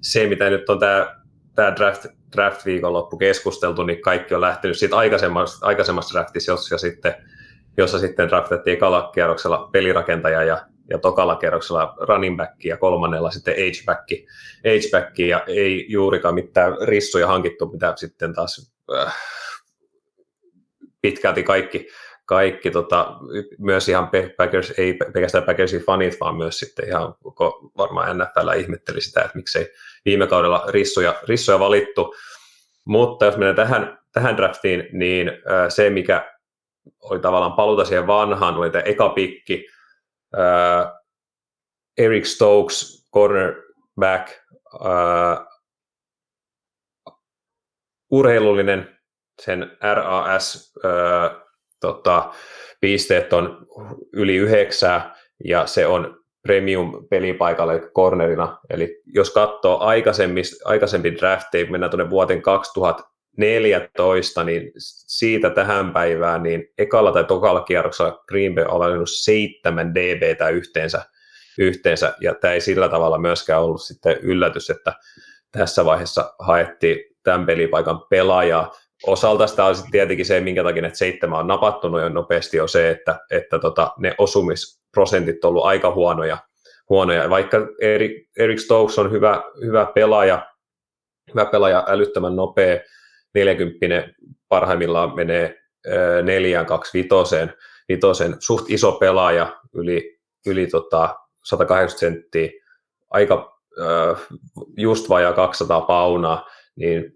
se, 0.00 0.26
mitä 0.26 0.50
nyt 0.50 0.68
on 0.68 0.78
tämä, 0.78 1.16
tämä 1.54 1.76
draft, 1.76 2.06
draft 2.36 2.66
viikonloppu 2.66 3.16
keskusteltu, 3.16 3.82
niin 3.82 4.00
kaikki 4.00 4.34
on 4.34 4.40
lähtenyt 4.40 4.78
siitä 4.78 4.96
aikaisemmasta, 4.96 5.66
aikaisemmasta 5.66 6.18
draftissa, 6.18 6.52
jossa 6.52 6.78
sitten, 6.78 7.14
jossa 7.76 7.98
sitten 7.98 8.28
draftettiin 8.28 8.74
ekalla 8.76 9.10
kierroksella 9.14 9.68
pelirakentaja 9.72 10.42
ja 10.42 10.58
ja 10.90 10.98
tokalla 10.98 11.36
kerroksella 11.36 11.94
running 12.00 12.36
back 12.36 12.64
ja 12.64 12.76
kolmannella 12.76 13.30
sitten 13.30 13.54
H-back, 13.54 14.10
H-back 14.64 15.18
ja 15.18 15.44
ei 15.46 15.86
juurikaan 15.88 16.34
mitään 16.34 16.76
rissuja 16.82 17.26
hankittu, 17.26 17.66
mitä 17.66 17.92
sitten 17.96 18.34
taas 18.34 18.74
äh, 18.94 19.16
pitkälti 21.00 21.42
kaikki, 21.42 21.88
kaikki 22.26 22.70
tota, 22.70 23.16
myös 23.58 23.88
ihan 23.88 24.10
Packers, 24.36 24.70
ei 24.78 24.98
pelkästään 25.12 25.44
Packersin 25.44 25.84
fanit, 25.84 26.20
vaan 26.20 26.36
myös 26.36 26.58
sitten 26.58 26.88
ihan 26.88 27.14
koko 27.22 27.70
varmaan 27.76 28.18
NFL 28.18 28.60
ihmetteli 28.60 29.00
sitä, 29.00 29.20
että 29.20 29.36
miksei 29.36 29.72
viime 30.04 30.26
kaudella 30.26 30.64
rissuja, 30.68 31.14
rissuja 31.28 31.60
valittu. 31.60 32.14
Mutta 32.84 33.24
jos 33.24 33.36
mennään 33.36 33.56
tähän, 33.56 33.98
tähän 34.12 34.36
draftiin, 34.36 34.88
niin 34.92 35.28
äh, 35.28 35.68
se, 35.68 35.90
mikä 35.90 36.34
oli 37.02 37.20
tavallaan 37.20 37.52
paluta 37.52 37.84
siihen 37.84 38.06
vanhaan, 38.06 38.56
oli 38.56 38.70
tämä 38.70 38.82
eka 38.82 39.08
pikki, 39.08 39.66
uh, 40.34 40.92
Eric 41.98 42.26
Stokes, 42.26 43.08
cornerback, 43.14 44.30
uh, 44.74 45.46
urheilullinen, 48.10 48.98
sen 49.42 49.76
RAS 49.94 50.74
uh, 50.76 51.44
tota, 51.80 52.34
pisteet 52.80 53.32
on 53.32 53.66
yli 54.12 54.36
yhdeksää 54.36 55.14
ja 55.44 55.66
se 55.66 55.86
on 55.86 56.24
premium 56.42 57.08
pelipaikalle 57.10 57.80
cornerina. 57.94 58.58
Eli 58.70 59.02
jos 59.06 59.30
katsoo 59.30 59.80
aikaisemmin 60.64 61.14
drafteja, 61.20 61.70
mennään 61.70 61.90
tuonne 61.90 62.10
vuoteen 62.10 62.42
2000, 62.42 63.13
14, 63.36 64.44
niin 64.44 64.72
siitä 65.06 65.50
tähän 65.50 65.92
päivään, 65.92 66.42
niin 66.42 66.72
ekalla 66.78 67.12
tai 67.12 67.24
tokalla 67.24 67.60
kierroksella 67.60 68.24
Green 68.28 68.54
Bay 68.54 68.64
on 68.64 68.80
valinnut 68.80 69.10
seitsemän 69.10 69.94
DBtä 69.94 70.48
yhteensä, 70.48 71.02
yhteensä, 71.58 72.14
ja 72.20 72.34
tämä 72.34 72.54
ei 72.54 72.60
sillä 72.60 72.88
tavalla 72.88 73.18
myöskään 73.18 73.62
ollut 73.62 73.82
sitten 73.82 74.16
yllätys, 74.22 74.70
että 74.70 74.92
tässä 75.52 75.84
vaiheessa 75.84 76.34
haettiin 76.38 76.98
tämän 77.22 77.46
pelipaikan 77.46 78.00
pelaajaa. 78.10 78.72
Osalta 79.06 79.46
sitä 79.46 79.64
on 79.64 79.74
tietenkin 79.90 80.26
se, 80.26 80.40
minkä 80.40 80.62
takia 80.62 80.86
että 80.86 80.98
seitsemän 80.98 81.38
on 81.38 81.46
napattunut 81.46 82.00
jo 82.00 82.08
nopeasti, 82.08 82.60
on 82.60 82.68
se, 82.68 82.90
että, 82.90 83.20
että 83.30 83.58
tota, 83.58 83.92
ne 83.98 84.14
osumisprosentit 84.18 85.44
on 85.44 85.48
ollut 85.48 85.64
aika 85.64 85.90
huonoja, 85.90 86.38
huonoja. 86.88 87.30
Vaikka 87.30 87.58
Erik, 87.80 88.12
Erik 88.38 88.58
Stokes 88.58 88.98
on 88.98 89.12
hyvä, 89.12 89.42
hyvä 89.60 89.86
pelaaja, 89.94 90.46
hyvä 91.34 91.46
pelaaja, 91.46 91.84
älyttömän 91.88 92.36
nopea, 92.36 92.80
40 93.34 94.08
parhaimmillaan 94.48 95.14
menee 95.14 95.58
4 96.22 96.64
2 96.64 96.98
vitoseen, 96.98 97.52
vitoseen, 97.88 98.36
suht 98.38 98.70
iso 98.70 98.92
pelaaja, 98.92 99.60
yli, 99.74 100.18
yli 100.46 100.66
tota 100.66 101.16
180 101.44 102.00
senttiä, 102.00 102.50
aika 103.10 103.54
just 104.76 105.08
vajaa 105.08 105.32
200 105.32 105.80
paunaa, 105.80 106.46
niin 106.76 107.12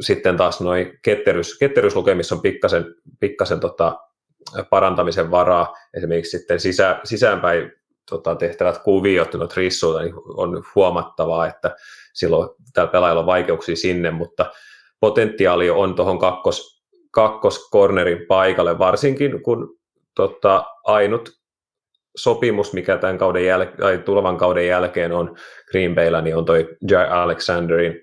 sitten 0.00 0.36
taas 0.36 0.60
noin 0.60 0.98
ketterys, 1.02 1.58
ketteryslukemissa 1.58 2.34
on 2.34 2.42
pikkasen, 2.42 2.84
pikkasen 3.20 3.60
tota, 3.60 3.98
parantamisen 4.70 5.30
varaa, 5.30 5.74
esimerkiksi 5.94 6.38
sitten 6.38 6.60
sisä, 6.60 7.00
sisäänpäin 7.04 7.72
tota, 8.10 8.34
tehtävät 8.34 8.78
kuviot, 8.78 9.34
no 9.34 9.48
rissuilta, 9.56 10.02
niin 10.02 10.14
on 10.26 10.64
huomattavaa, 10.74 11.46
että 11.46 11.76
silloin 12.12 12.48
tällä 12.72 12.90
pelaajalla 12.90 13.20
on 13.20 13.26
vaikeuksia 13.26 13.76
sinne, 13.76 14.10
mutta 14.10 14.52
potentiaali 15.00 15.70
on 15.70 15.94
tuohon 15.94 16.18
kakkos, 16.18 16.82
kakkoskornerin 17.10 18.26
paikalle, 18.28 18.78
varsinkin 18.78 19.42
kun 19.42 19.78
tota, 20.14 20.64
ainut 20.84 21.30
sopimus, 22.16 22.72
mikä 22.72 22.98
tämän 22.98 23.18
kauden 23.18 23.42
jäl- 23.42 23.76
tai 23.80 23.98
tulevan 23.98 24.36
kauden 24.36 24.66
jälkeen 24.66 25.12
on 25.12 25.36
Green 25.70 25.94
Bayllä, 25.94 26.20
niin 26.20 26.36
on 26.36 26.44
toi 26.44 26.76
Jai 26.90 27.08
Alexanderin 27.08 28.00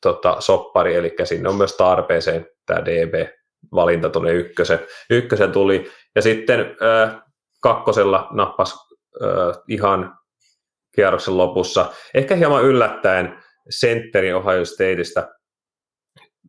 tota, 0.00 0.36
soppari, 0.40 0.94
eli 0.94 1.14
sinne 1.24 1.48
on 1.48 1.56
myös 1.56 1.76
tarpeeseen 1.76 2.46
tämä 2.66 2.84
DB-valinta 2.84 4.10
tuonne 4.10 4.32
ykkösen. 4.32 4.78
ykkösen 5.10 5.52
tuli, 5.52 5.90
ja 6.14 6.22
sitten 6.22 6.60
äh, 6.60 7.22
kakkosella 7.60 8.28
nappas 8.30 8.88
äh, 9.22 9.62
ihan 9.68 10.18
kierroksen 10.94 11.38
lopussa, 11.38 11.92
ehkä 12.14 12.34
hieman 12.34 12.64
yllättäen 12.64 13.42
sentterin 13.70 14.36
Ohio 14.36 14.64
Stateista 14.64 15.28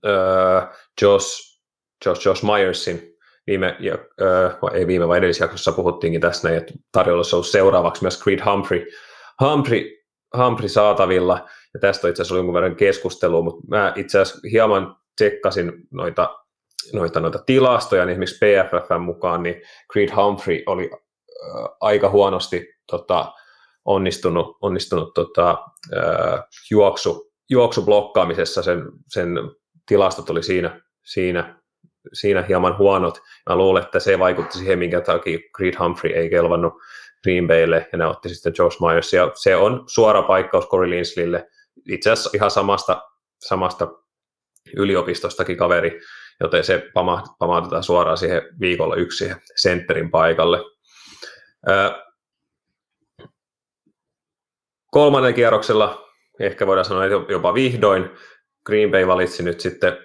uh, 0.05 0.75
Josh, 1.01 1.59
Josh, 2.05 2.27
Josh 2.27 2.43
Myersin 2.43 3.15
viime, 3.47 3.77
uh, 4.61 4.73
ei 4.73 4.87
viime 4.87 5.07
vai 5.07 5.17
edellisjaksossa 5.17 5.71
puhuttiinkin 5.71 6.21
tästä 6.21 6.47
näin, 6.47 6.57
että 6.57 6.73
tarjolla 6.91 7.21
on 7.21 7.25
ollut 7.33 7.47
seuraavaksi 7.47 8.01
myös 8.03 8.23
Creed 8.23 8.39
Humphrey, 8.45 8.85
Humphrey, 9.41 9.83
Humphrey 10.37 10.69
saatavilla, 10.69 11.47
ja 11.73 11.79
tästä 11.79 12.07
itse 12.07 12.21
asiassa 12.21 12.35
jonkun 12.35 12.53
verran 12.53 12.75
keskustelua, 12.75 13.41
mutta 13.41 13.67
mä 13.67 13.93
itse 13.95 14.19
asiassa 14.19 14.47
hieman 14.51 14.95
tsekkasin 15.15 15.71
noita, 15.91 16.35
noita, 16.93 17.19
noita 17.19 17.39
tilastoja, 17.45 18.05
niin 18.05 18.11
esimerkiksi 18.11 18.39
PFFn 18.45 19.01
mukaan, 19.01 19.43
niin 19.43 19.61
Creed 19.93 20.09
Humphrey 20.15 20.63
oli 20.65 20.89
uh, 20.93 21.69
aika 21.81 22.09
huonosti 22.09 22.67
tota, 22.91 23.33
onnistunut, 23.85 24.57
onnistunut 24.61 25.13
tota, 25.13 25.57
uh, 25.93 26.39
juoksu, 26.71 27.31
juoksublokkaamisessa 27.49 28.63
sen, 28.63 28.83
sen 29.07 29.37
tilastot 29.85 30.29
oli 30.29 30.43
siinä, 30.43 30.81
siinä, 31.03 31.55
siinä 32.13 32.41
hieman 32.41 32.77
huonot. 32.77 33.21
Mä 33.49 33.55
luulen, 33.55 33.83
että 33.83 33.99
se 33.99 34.19
vaikutti 34.19 34.57
siihen, 34.57 34.79
minkä 34.79 35.01
takia 35.01 35.39
Creed 35.57 35.73
Humphrey 35.79 36.13
ei 36.13 36.29
kelvannut 36.29 36.73
Green 37.23 37.47
Baylle, 37.47 37.89
ja 37.91 37.97
ne 37.97 38.05
otti 38.05 38.29
sitten 38.29 38.53
Josh 38.57 38.81
Myers, 38.81 39.13
ja 39.13 39.31
se 39.35 39.55
on 39.55 39.83
suora 39.87 40.21
paikkaus 40.21 40.67
Corey 40.67 40.89
Linsleylle, 40.89 41.47
itse 41.89 42.11
asiassa 42.11 42.29
ihan 42.33 42.51
samasta, 42.51 43.01
samasta 43.39 43.87
yliopistostakin 44.77 45.57
kaveri, 45.57 46.01
joten 46.39 46.63
se 46.63 46.89
pamautetaan 47.39 47.83
suoraan 47.83 48.17
siihen 48.17 48.41
viikolla 48.59 48.95
yksi 48.95 49.17
siihen 49.17 49.41
sentterin 49.55 50.11
paikalle. 50.11 50.59
Kolmannen 54.91 55.33
kierroksella, 55.33 56.07
ehkä 56.39 56.67
voidaan 56.67 56.85
sanoa 56.85 57.05
että 57.05 57.33
jopa 57.33 57.53
vihdoin, 57.53 58.09
Green 58.65 58.91
Bay 58.91 59.07
valitsi 59.07 59.43
nyt 59.43 59.59
sitten 59.59 59.97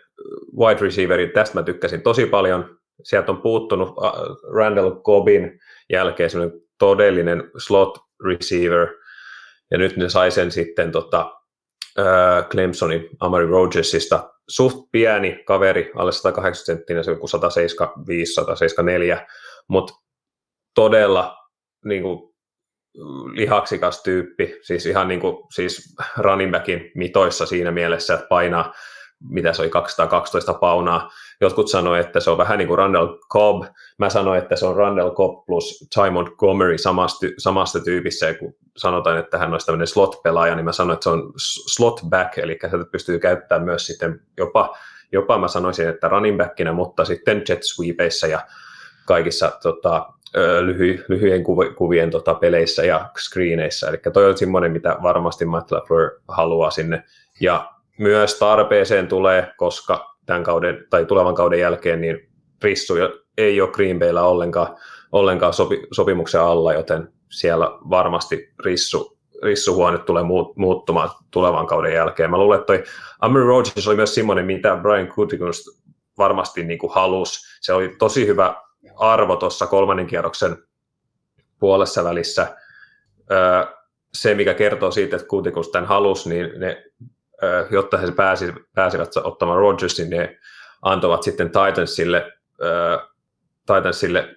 wide 0.58 0.80
receiverin, 0.80 1.30
tästä 1.30 1.58
mä 1.58 1.62
tykkäsin 1.62 2.02
tosi 2.02 2.26
paljon. 2.26 2.78
Sieltä 3.02 3.32
on 3.32 3.42
puuttunut 3.42 3.88
Randall 4.54 5.02
Cobbin 5.02 5.60
jälkeen 5.92 6.30
semmoinen 6.30 6.60
todellinen 6.78 7.50
slot 7.58 7.98
receiver, 8.26 8.88
ja 9.70 9.78
nyt 9.78 9.96
ne 9.96 10.08
sai 10.08 10.30
sen 10.30 10.50
sitten 10.50 10.92
tota, 10.92 11.32
äh, 11.98 12.48
Clemsonin 12.48 13.08
Amari 13.20 13.46
Rogersista. 13.46 14.30
Suht 14.48 14.88
pieni 14.92 15.42
kaveri, 15.46 15.90
alle 15.94 16.12
180 16.12 16.66
senttinen, 16.66 17.04
se 17.04 17.10
on 17.10 17.18
175-174, 19.20 19.26
mutta 19.68 19.94
todella 20.74 21.36
niin 21.84 22.02
kuin, 22.02 22.29
lihaksikas 23.32 24.02
tyyppi, 24.02 24.58
siis 24.62 24.86
ihan 24.86 25.08
niin 25.08 25.20
kuin, 25.20 25.36
siis 25.54 25.96
running 26.16 26.52
backin 26.52 26.90
mitoissa 26.94 27.46
siinä 27.46 27.70
mielessä, 27.70 28.14
että 28.14 28.26
painaa 28.28 28.72
mitä 29.28 29.52
se 29.52 29.62
oli, 29.62 29.70
212 29.70 30.54
paunaa. 30.54 31.10
Jotkut 31.40 31.68
sanoivat, 31.68 32.06
että 32.06 32.20
se 32.20 32.30
on 32.30 32.38
vähän 32.38 32.58
niin 32.58 32.68
kuin 32.68 32.78
Randall 32.78 33.18
Cobb. 33.32 33.64
Mä 33.98 34.10
sanoin, 34.10 34.38
että 34.38 34.56
se 34.56 34.66
on 34.66 34.76
Randall 34.76 35.14
Cobb 35.14 35.46
plus 35.46 35.88
Ty 35.94 36.10
Montgomery 36.10 36.78
samasta, 36.78 37.26
samasta 37.38 37.80
tyypissä, 37.80 38.26
ja 38.26 38.34
kun 38.34 38.54
sanotaan, 38.76 39.18
että 39.18 39.38
hän 39.38 39.52
olisi 39.52 39.66
tämmöinen 39.66 39.86
slot-pelaaja, 39.86 40.54
niin 40.54 40.64
mä 40.64 40.72
sanoin, 40.72 40.94
että 40.94 41.04
se 41.04 41.10
on 41.10 41.32
slot 41.74 42.00
back, 42.08 42.38
eli 42.38 42.58
se 42.62 42.76
pystyy 42.92 43.18
käyttämään 43.18 43.64
myös 43.64 43.86
sitten 43.86 44.20
jopa, 44.36 44.76
jopa 45.12 45.38
mä 45.38 45.48
sanoisin, 45.48 45.88
että 45.88 46.08
running 46.08 46.38
backinä, 46.38 46.72
mutta 46.72 47.04
sitten 47.04 47.42
jet 47.48 47.62
sweepeissä 47.62 48.26
ja 48.26 48.40
kaikissa 49.06 49.52
tota, 49.62 50.06
lyhy, 50.60 51.04
lyhyen 51.08 51.44
kuvien 51.76 52.10
tota, 52.10 52.34
peleissä 52.34 52.84
ja 52.84 53.10
screeneissä. 53.18 53.88
Eli 53.88 53.98
toi 54.12 54.28
on 54.28 54.38
semmoinen, 54.38 54.72
mitä 54.72 54.96
varmasti 55.02 55.44
Matt 55.44 55.70
LaFleur 55.70 56.10
haluaa 56.28 56.70
sinne. 56.70 57.04
Ja 57.40 57.70
myös 57.98 58.38
tarpeeseen 58.38 59.08
tulee, 59.08 59.52
koska 59.56 60.16
tämän 60.26 60.44
kauden 60.44 60.86
tai 60.90 61.04
tulevan 61.04 61.34
kauden 61.34 61.60
jälkeen 61.60 62.00
niin 62.00 62.28
Rissu 62.62 62.94
ei 63.38 63.60
ole 63.60 63.70
Green 63.70 63.98
Bayllä 63.98 64.22
ollenkaan, 64.22 64.76
ollenkaan 65.12 65.52
sopi, 65.52 65.86
sopimuksen 65.92 66.40
alla, 66.40 66.72
joten 66.72 67.08
siellä 67.30 67.66
varmasti 67.90 68.52
Rissu, 68.64 69.18
rissuhuone 69.42 69.98
tulee 69.98 70.22
muuttumaan 70.56 71.10
tulevan 71.30 71.66
kauden 71.66 71.94
jälkeen. 71.94 72.30
Mä 72.30 72.38
luulen, 72.38 72.60
että 72.60 72.66
toi 72.66 72.84
Amir 73.20 73.42
Rogers 73.42 73.88
oli 73.88 73.96
myös 73.96 74.14
semmoinen, 74.14 74.46
mitä 74.46 74.78
Brian 74.82 75.08
Gutekunst 75.14 75.66
varmasti 76.18 76.64
niin 76.64 76.78
kuin 76.78 76.92
halusi. 76.92 77.58
Se 77.60 77.72
oli 77.72 77.94
tosi 77.98 78.26
hyvä 78.26 78.54
arvo 78.96 79.36
tuossa 79.36 79.66
kolmannen 79.66 80.06
kierroksen 80.06 80.56
puolessa 81.58 82.04
välissä. 82.04 82.56
Se, 84.14 84.34
mikä 84.34 84.54
kertoo 84.54 84.90
siitä, 84.90 85.16
että 85.16 85.28
Gutekunst 85.28 85.72
tämän 85.72 85.88
halusi, 85.88 86.28
niin 86.28 86.60
ne 86.60 86.84
jotta 87.70 87.98
he 87.98 88.06
pääsivät, 88.74 89.16
ottamaan 89.24 89.58
Rodgersin, 89.58 90.10
ne 90.10 90.38
antoivat 90.82 91.22
sitten 91.22 91.50
Titansille, 91.50 92.32
Titansille 93.66 94.36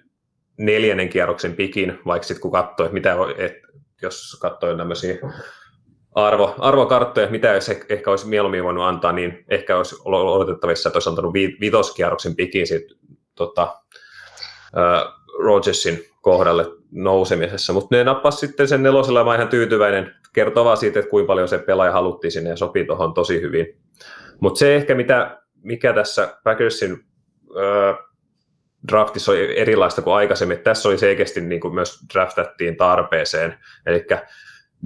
neljännen 0.56 1.08
kierroksen 1.08 1.56
pikin, 1.56 1.98
vaikka 2.06 2.26
sitten 2.26 2.42
kun 2.42 2.52
katsoi, 2.52 2.86
että 2.86 2.94
mitä, 2.94 3.16
et, 3.38 3.52
jos 4.02 4.38
katsoi 4.40 4.76
tämmöisiä 4.76 5.18
arvo, 6.14 6.54
arvokarttoja, 6.58 7.30
mitä 7.30 7.48
jos 7.48 7.68
ehkä 7.88 8.10
olisi 8.10 8.28
mieluummin 8.28 8.64
voinut 8.64 8.84
antaa, 8.84 9.12
niin 9.12 9.44
ehkä 9.48 9.76
olisi 9.76 9.96
odotettavissa, 10.04 10.88
että 10.88 10.96
olisi 10.96 11.08
antanut 11.08 11.34
vi, 11.34 11.56
vitoskierroksen 11.60 12.36
pikin 12.36 12.66
sit, 12.66 12.84
tota, 13.34 13.83
Rodgersin 15.38 16.04
kohdalle 16.20 16.66
nousemisessa, 16.90 17.72
mutta 17.72 17.96
ne 17.96 18.04
nappasi 18.04 18.38
sitten 18.38 18.68
sen 18.68 18.82
nelosella 18.82 19.24
mä 19.24 19.34
ihan 19.34 19.48
tyytyväinen. 19.48 20.14
Kertoo 20.32 20.64
vaan 20.64 20.76
siitä, 20.76 20.98
että 20.98 21.10
kuinka 21.10 21.26
paljon 21.26 21.48
se 21.48 21.58
pelaaja 21.58 21.92
haluttiin 21.92 22.32
sinne 22.32 22.50
ja 22.50 22.56
sopii 22.56 22.84
tuohon 22.84 23.14
tosi 23.14 23.40
hyvin. 23.40 23.66
Mutta 24.40 24.58
se 24.58 24.76
ehkä, 24.76 24.94
mitä, 24.94 25.38
mikä 25.62 25.92
tässä 25.92 26.38
Packersin 26.44 26.92
äh, 26.92 27.98
draftissa 28.88 29.32
oli 29.32 29.58
erilaista 29.58 30.02
kuin 30.02 30.14
aikaisemmin, 30.14 30.58
tässä 30.58 30.88
oli 30.88 30.98
selkeästi 30.98 31.40
niin 31.40 31.60
kuin 31.60 31.74
myös 31.74 32.00
draftattiin 32.14 32.76
tarpeeseen. 32.76 33.58
Eli 33.86 34.06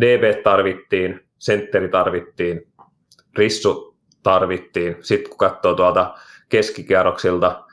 DB 0.01 0.43
tarvittiin, 0.43 1.21
sentteri 1.39 1.89
tarvittiin, 1.89 2.73
rissu 3.37 3.99
tarvittiin. 4.23 4.97
Sitten 5.01 5.31
kun 5.31 5.39
katsoo 5.39 5.75
tuolta 5.75 6.15
keskikierroksilta, 6.49 7.65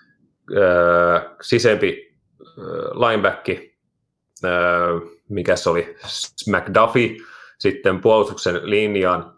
äh, 0.51 1.35
sisempi 1.41 2.04
lineback, 2.93 3.47
mikä 5.29 5.55
se 5.55 5.69
oli, 5.69 5.95
McDuffie, 6.47 7.17
sitten 7.59 8.01
puolustuksen 8.01 8.69
linjaan 8.69 9.33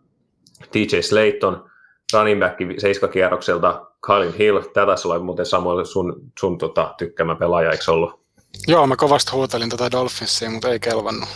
TJ 0.72 1.02
Slayton, 1.02 1.70
running 2.14 2.40
back 2.40 2.58
seiskakierrokselta 2.78 3.88
Kylin 4.06 4.34
Hill, 4.34 4.60
tätä 4.60 4.96
olla 5.06 5.20
muuten 5.20 5.46
Samuel 5.46 5.86
sun, 5.86 6.32
sun 6.40 6.58
tota, 6.58 6.94
tykkämä 6.98 7.36
pelaaja, 7.36 7.72
eikö 7.72 7.92
ollut? 7.92 8.20
Joo, 8.68 8.88
mä 8.88 8.96
kovasti 8.96 9.32
huutelin 9.32 9.70
tätä 9.70 9.92
Dolphinsia, 9.92 10.50
mutta 10.50 10.70
ei 10.70 10.80
kelvannut. 10.80 11.30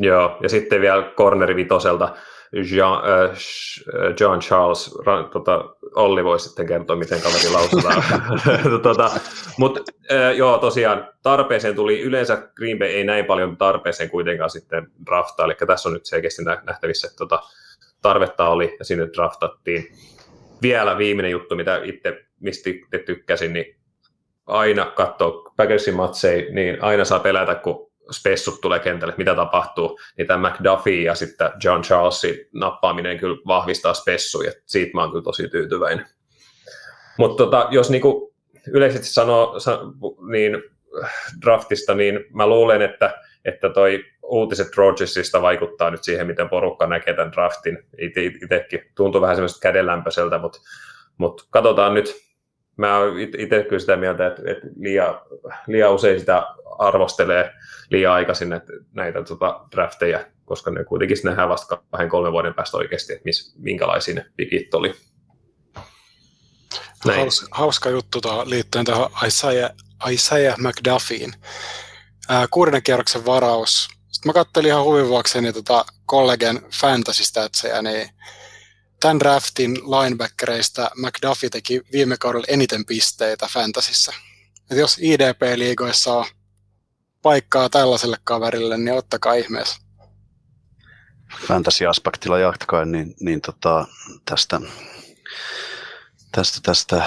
Joo, 0.00 0.36
ja 0.42 0.48
sitten 0.48 0.80
vielä 0.80 1.12
corneri 1.16 1.56
vitoselta 1.56 2.16
Jean, 2.52 3.02
äh, 3.04 3.38
John 4.20 4.40
Charles, 4.40 4.98
ra, 5.06 5.22
tota, 5.22 5.64
Olli 5.94 6.24
voi 6.24 6.40
sitten 6.40 6.66
kertoa, 6.66 6.96
miten 6.96 7.20
kaveri 7.20 7.50
lausutaan. 7.50 8.02
tota, 8.82 9.10
Mutta 9.58 9.80
äh, 10.12 10.36
joo, 10.36 10.58
tosiaan 10.58 11.08
tarpeeseen 11.22 11.74
tuli, 11.74 12.00
yleensä 12.00 12.48
Green 12.54 12.78
Bay 12.78 12.88
ei 12.88 13.04
näin 13.04 13.24
paljon 13.24 13.56
tarpeeseen 13.56 14.10
kuitenkaan 14.10 14.50
sitten 14.50 14.86
draftaa, 15.06 15.46
eli 15.46 15.54
tässä 15.66 15.88
on 15.88 15.92
nyt 15.92 16.06
selkeästi 16.06 16.42
nähtävissä, 16.44 17.06
että 17.06 17.18
tota, 17.18 17.42
tarvetta 18.02 18.48
oli 18.48 18.76
ja 18.78 18.84
sinne 18.84 19.08
draftattiin. 19.14 19.92
Vielä 20.62 20.98
viimeinen 20.98 21.32
juttu, 21.32 21.56
mitä 21.56 21.80
itse, 21.84 22.24
mistä 22.40 22.70
itse 22.70 22.98
tykkäsin, 22.98 23.52
niin 23.52 23.76
aina 24.46 24.84
katsoo 24.84 25.52
Packersin 25.56 25.94
matseja, 25.94 26.52
niin 26.54 26.82
aina 26.82 27.04
saa 27.04 27.18
pelätä, 27.18 27.54
kun 27.54 27.85
spessut 28.12 28.60
tulee 28.60 28.78
kentälle, 28.78 29.14
mitä 29.16 29.34
tapahtuu, 29.34 29.98
niin 30.18 30.26
tämä 30.26 30.50
McDuffie 30.50 31.02
ja 31.02 31.14
sitten 31.14 31.50
John 31.64 31.82
Charlesin 31.82 32.48
nappaaminen 32.52 33.18
kyllä 33.18 33.36
vahvistaa 33.46 33.94
spessuja, 33.94 34.52
siitä 34.66 34.90
mä 34.94 35.00
oon 35.00 35.10
kyllä 35.10 35.24
tosi 35.24 35.48
tyytyväinen. 35.48 36.06
Mutta 37.18 37.44
tota, 37.44 37.68
jos 37.70 37.90
niinku 37.90 38.34
yleisesti 38.72 39.06
sanoo 39.06 39.56
niin 40.30 40.62
draftista, 41.44 41.94
niin 41.94 42.24
mä 42.34 42.46
luulen, 42.46 42.82
että, 42.82 43.22
että 43.44 43.68
toi 43.68 44.04
uutiset 44.22 44.76
Rodgersista 44.76 45.42
vaikuttaa 45.42 45.90
nyt 45.90 46.04
siihen, 46.04 46.26
miten 46.26 46.48
porukka 46.48 46.86
näkee 46.86 47.14
tämän 47.14 47.32
draftin. 47.32 47.78
Itsekin 47.98 48.80
tuntuu 48.94 49.20
vähän 49.20 49.36
semmoista 49.36 49.60
kädenlämpöiseltä, 49.60 50.38
mutta, 50.38 50.58
mutta 51.18 51.44
katsotaan 51.50 51.94
nyt. 51.94 52.25
Mä 52.76 52.98
oon 52.98 53.18
itse 53.18 53.62
kyllä 53.62 53.80
sitä 53.80 53.96
mieltä, 53.96 54.26
että, 54.26 54.42
että 54.46 54.66
liian, 54.76 55.20
liian 55.66 55.94
usein 55.94 56.20
sitä 56.20 56.46
arvostelee 56.78 57.52
liian 57.90 58.12
aikaisin 58.12 58.48
näitä, 58.48 58.72
näitä 58.92 59.22
tota, 59.22 59.60
drafteja, 59.72 60.26
koska 60.44 60.70
ne 60.70 60.84
kuitenkin 60.84 61.16
nähdään 61.24 61.48
vasta 61.48 61.82
kahden 61.90 62.08
kolmen 62.08 62.32
vuoden 62.32 62.54
päästä 62.54 62.76
oikeasti, 62.76 63.12
että 63.12 63.24
mis, 63.24 63.54
minkälaisia 63.58 64.14
ne 64.14 64.26
pikit 64.36 64.74
oli. 64.74 64.94
Näin. 67.06 67.20
Hauska, 67.20 67.46
hauska 67.50 67.90
juttu 67.90 68.20
tuohon, 68.20 68.50
liittyen 68.50 68.84
tähän 68.84 69.06
Isaiah, 69.26 69.70
Isaiah 70.10 70.58
McDuffiin. 70.58 71.32
Ää, 72.28 72.46
kuudennen 72.50 72.82
kierroksen 72.82 73.26
varaus. 73.26 73.88
Sitten 74.12 74.28
mä 74.28 74.32
kattelin 74.32 74.68
ihan 74.68 74.84
huvivuokseni 74.84 75.52
tota 75.52 75.84
kollegen 76.06 76.60
fantasy 76.80 77.24
statseja, 77.24 77.82
niin 77.82 78.10
tämän 79.00 79.18
draftin 79.18 79.74
linebackereista 79.74 80.90
McDuffie 80.96 81.50
teki 81.50 81.82
viime 81.92 82.16
kaudella 82.16 82.46
eniten 82.48 82.86
pisteitä 82.86 83.46
fantasissa. 83.52 84.12
Et 84.70 84.78
jos 84.78 84.98
IDP-liigoissa 84.98 86.12
on 86.12 86.24
paikkaa 87.22 87.68
tällaiselle 87.68 88.16
kaverille, 88.24 88.78
niin 88.78 88.96
ottakaa 88.96 89.34
ihmeessä. 89.34 89.80
Fantasy-aspektilla 91.46 92.38
jatkaen, 92.38 92.92
niin, 92.92 93.14
niin 93.20 93.40
tota, 93.40 93.86
tästä, 94.24 94.60
tästä, 96.32 96.60
tästä 96.62 97.04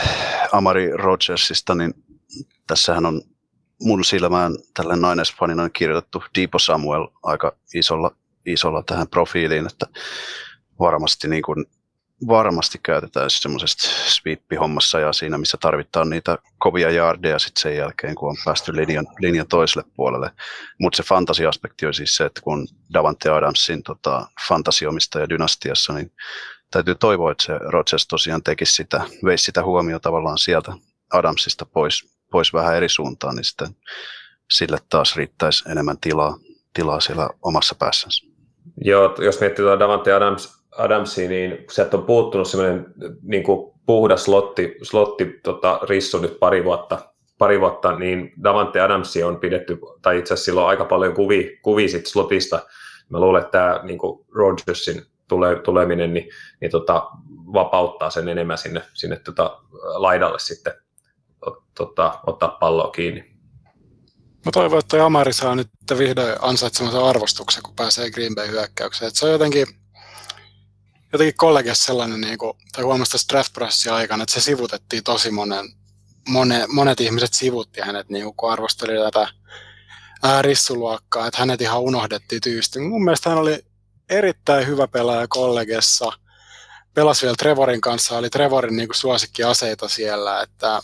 Amari 0.52 0.92
Rogersista, 0.92 1.76
niin 1.76 1.94
tässähän 2.68 3.06
on 3.06 3.22
mun 3.82 4.06
silmään 4.06 4.58
tällä 4.74 4.96
nainesfanina 4.96 5.70
kirjoitettu 5.70 6.24
Deepo 6.36 6.60
Samuel 6.60 7.08
aika 7.24 7.56
isolla, 7.74 8.16
isolla 8.46 8.84
tähän 8.84 9.08
profiiliin, 9.08 9.68
että 9.68 9.86
varmasti 10.80 11.28
niin 11.28 11.44
kuin 11.44 11.66
varmasti 12.28 12.80
käytetään 12.84 13.30
semmoisesta 13.30 13.88
sweep-hommassa 13.88 15.00
ja 15.00 15.14
siinä, 15.14 15.38
missä 15.38 15.58
tarvitaan 15.62 16.10
niitä 16.10 16.38
kovia 16.58 16.92
jaardeja 16.92 17.40
sitten 17.40 17.62
sen 17.62 17.78
jälkeen, 17.78 18.16
kun 18.16 18.30
on 18.30 18.36
päästy 18.46 18.76
linjan, 18.76 19.08
linjan 19.20 19.48
toiselle 19.48 19.84
puolelle. 19.96 20.32
Mutta 20.80 20.98
se 20.98 21.04
fantasiaspekti 21.04 21.86
on 21.86 21.94
siis 21.94 22.16
se, 22.16 22.26
että 22.26 22.42
kun 22.42 22.68
Davante 22.94 23.30
Adamsin 23.30 23.84
tota, 23.84 24.28
fantasiomistaja 24.48 25.30
dynastiassa, 25.30 25.94
niin 25.94 26.12
täytyy 26.72 26.96
toivoa, 26.96 27.32
että 27.32 27.44
se 27.44 27.54
Rodgers 27.54 28.08
tosiaan 28.08 28.44
tekisi 28.44 28.74
sitä, 28.74 29.02
veisi 29.26 29.44
sitä 29.44 29.64
huomioon 29.64 30.02
tavallaan 30.02 30.38
sieltä 30.38 30.74
Adamsista 31.14 31.66
pois, 31.66 32.20
pois 32.32 32.54
vähän 32.54 32.76
eri 32.76 32.90
suuntaan, 32.90 33.36
niin 33.36 33.46
sitten 33.46 33.76
sille 34.52 34.78
taas 34.90 35.16
riittäisi 35.16 35.70
enemmän 35.70 35.98
tilaa, 35.98 36.38
tilaa 36.74 37.00
siellä 37.00 37.30
omassa 37.42 37.76
päässänsä. 37.76 38.26
Joo, 38.82 39.16
jos 39.20 39.40
miettii 39.40 39.64
tuota 39.64 39.80
Davante 39.80 40.14
Adams, 40.14 40.59
Adamsia, 40.80 41.30
niin 41.30 41.66
sieltä 41.72 41.98
on 41.98 42.04
puuttunut 42.04 42.48
semmoinen 42.48 42.86
niin 43.22 43.44
puhdas 43.86 44.24
slotti, 44.24 44.76
slotti 44.84 45.40
tota, 45.44 45.80
rissu 45.90 46.18
nyt 46.18 46.40
pari 46.40 46.64
vuotta, 46.64 47.00
pari 47.38 47.60
vuotta, 47.60 48.00
niin 48.00 48.34
Davante 48.44 48.82
Adamsia 48.82 49.28
on 49.28 49.40
pidetty, 49.40 49.80
tai 50.02 50.20
itse 50.20 50.34
asiassa 50.34 50.46
silloin 50.46 50.68
aika 50.68 50.86
paljon 50.86 51.14
kuvia, 51.14 51.50
kuvia 51.62 51.88
sit 51.88 52.06
slotista. 52.06 52.60
Mä 53.10 53.20
luulen, 53.20 53.42
että 53.42 53.52
tämä 53.52 53.80
niin 53.84 54.00
Rodgersin 54.36 55.06
tule, 55.28 55.56
tuleminen 55.56 56.14
niin, 56.14 56.30
niin 56.62 56.72
tota, 56.72 57.08
vapauttaa 57.54 58.10
sen 58.10 58.30
enemmän 58.30 58.58
sinne, 58.58 58.82
sinne 58.94 59.16
tota, 59.16 59.62
laidalle 59.82 60.40
sitten 60.40 60.74
tota, 61.78 62.20
ottaa 62.28 62.58
palloa 62.60 62.92
kiinni. 62.92 63.40
Mä 64.46 64.52
toivon, 64.54 64.80
että 64.80 65.06
Amari 65.06 65.34
saa 65.34 65.56
nyt 65.56 65.70
vihdoin 65.98 66.36
ansaitsemansa 66.42 67.06
arvostuksen, 67.10 67.64
kun 67.64 67.76
pääsee 67.76 68.12
Green 68.12 68.36
Bay 68.36 68.48
hyökkäykseen. 68.48 69.12
Se 69.14 69.26
on 69.26 69.32
jotenkin, 69.32 69.68
jotenkin 71.14 71.38
kollegiassa 71.38 71.86
sellainen, 71.86 72.22
niin 72.22 72.38
kuin, 72.38 72.58
tai 72.72 72.84
huomasi 72.84 73.28
tässä 73.28 73.96
aikana, 73.96 74.24
että 74.24 74.34
se 74.34 74.42
sivutettiin 74.42 75.04
tosi 75.04 75.32
monen, 75.32 75.66
monet, 76.30 76.68
monet 76.68 77.02
ihmiset 77.02 77.34
sivutti 77.34 77.82
hänet, 77.82 78.10
niin 78.10 78.34
kun 78.38 78.52
arvosteli 78.52 78.94
tätä 79.04 79.28
rissuluokkaa, 80.42 81.28
että 81.28 81.40
hänet 81.40 81.62
ihan 81.62 81.82
unohdettiin 81.82 82.42
tyysti. 82.42 82.80
Mun 82.80 83.04
mielestä 83.04 83.30
hän 83.30 83.40
oli 83.40 83.66
erittäin 84.10 84.68
hyvä 84.68 84.88
pelaaja 84.88 85.28
kollegessa. 85.28 86.12
Pelasi 86.94 87.22
vielä 87.22 87.36
Trevorin 87.36 87.82
kanssa, 87.82 88.18
oli 88.18 88.30
Trevorin 88.30 88.76
niin 88.76 88.88
kuin, 88.88 88.96
suosikkiaseita 88.96 89.88
siellä, 89.88 90.42
että 90.42 90.80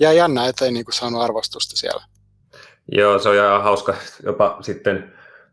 jäi 0.00 0.16
jännä, 0.16 0.46
ettei 0.46 0.72
niin 0.72 0.84
kuin, 0.84 0.94
saanut 0.94 1.22
arvostusta 1.22 1.76
siellä. 1.76 2.04
Joo, 2.92 3.18
se 3.18 3.28
on 3.28 3.34
ihan 3.34 3.62
hauska. 3.62 3.94
Jopa 4.22 4.58
sitten 4.60 4.96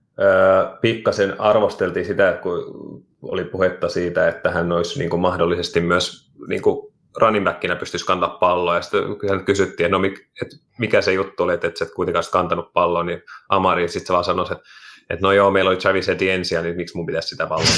äh, 0.04 0.80
pikkasen 0.82 1.42
arvosteltiin 1.42 2.06
sitä, 2.06 2.40
kun 2.44 3.09
oli 3.22 3.44
puhetta 3.44 3.90
siitä, 3.90 4.28
että 4.28 4.52
hän 4.52 4.72
olisi 4.72 5.00
niin 5.00 5.10
kuin 5.10 5.22
mahdollisesti 5.22 5.82
myös 5.82 6.32
niin 6.48 6.62
kuin 6.62 6.94
running 7.22 7.46
backinä 7.46 7.76
pystyisi 7.76 8.06
kantaa 8.06 8.30
palloa, 8.30 8.76
ja 8.76 8.82
sitten 8.82 9.46
kysyttiin, 9.46 9.86
että, 9.86 9.98
no, 9.98 10.06
että 10.42 10.56
mikä 10.80 11.02
se 11.02 11.14
juttu 11.14 11.44
oli, 11.44 11.54
että 11.54 11.68
et 11.68 11.94
kuitenkaan 11.96 12.26
kantanut 12.32 12.74
palloa, 12.74 13.04
niin 13.04 13.22
Amari 13.50 13.88
sitten 13.88 14.08
se 14.08 14.14
vaan 14.14 14.24
sanoi, 14.24 14.46
että 14.52 14.64
että 15.10 15.26
no 15.26 15.32
joo, 15.32 15.52
meillä 15.52 15.70
oli 15.70 15.78
Travis 15.78 16.10
Etienne, 16.10 16.62
niin 16.64 16.76
miksi 16.76 16.98
mun 16.98 17.06
pitäisi 17.06 17.28
sitä 17.28 17.50
valvontaa? 17.50 17.76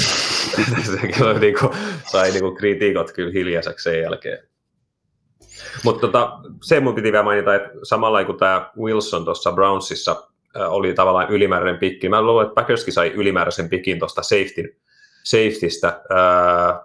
se 0.84 1.38
niin 1.40 1.54
kuin, 1.58 1.72
sai 2.12 2.30
niin 2.30 2.42
kuin 2.42 2.56
kritiikot 2.56 3.12
kyllä 3.12 3.32
hiljaiseksi 3.32 3.82
sen 3.82 4.00
jälkeen. 4.00 4.38
Mutta 5.84 6.00
tota, 6.00 6.38
se 6.62 6.80
mun 6.80 6.94
piti 6.94 7.12
vielä 7.12 7.24
mainita, 7.24 7.54
että 7.54 7.70
samalla 7.82 8.24
kuin 8.24 8.38
tämä 8.38 8.70
Wilson 8.78 9.24
tuossa 9.24 9.52
Brownsissa 9.52 10.28
oli 10.68 10.94
tavallaan 10.94 11.30
ylimääräinen 11.30 11.80
pikki, 11.80 12.08
mä 12.08 12.22
luulen, 12.22 12.46
että 12.46 12.54
Packerskin 12.54 12.94
sai 12.94 13.08
ylimääräisen 13.08 13.68
pikin 13.68 13.98
tuosta 13.98 14.22
safetyn, 14.22 14.68
safetystä. 15.24 16.02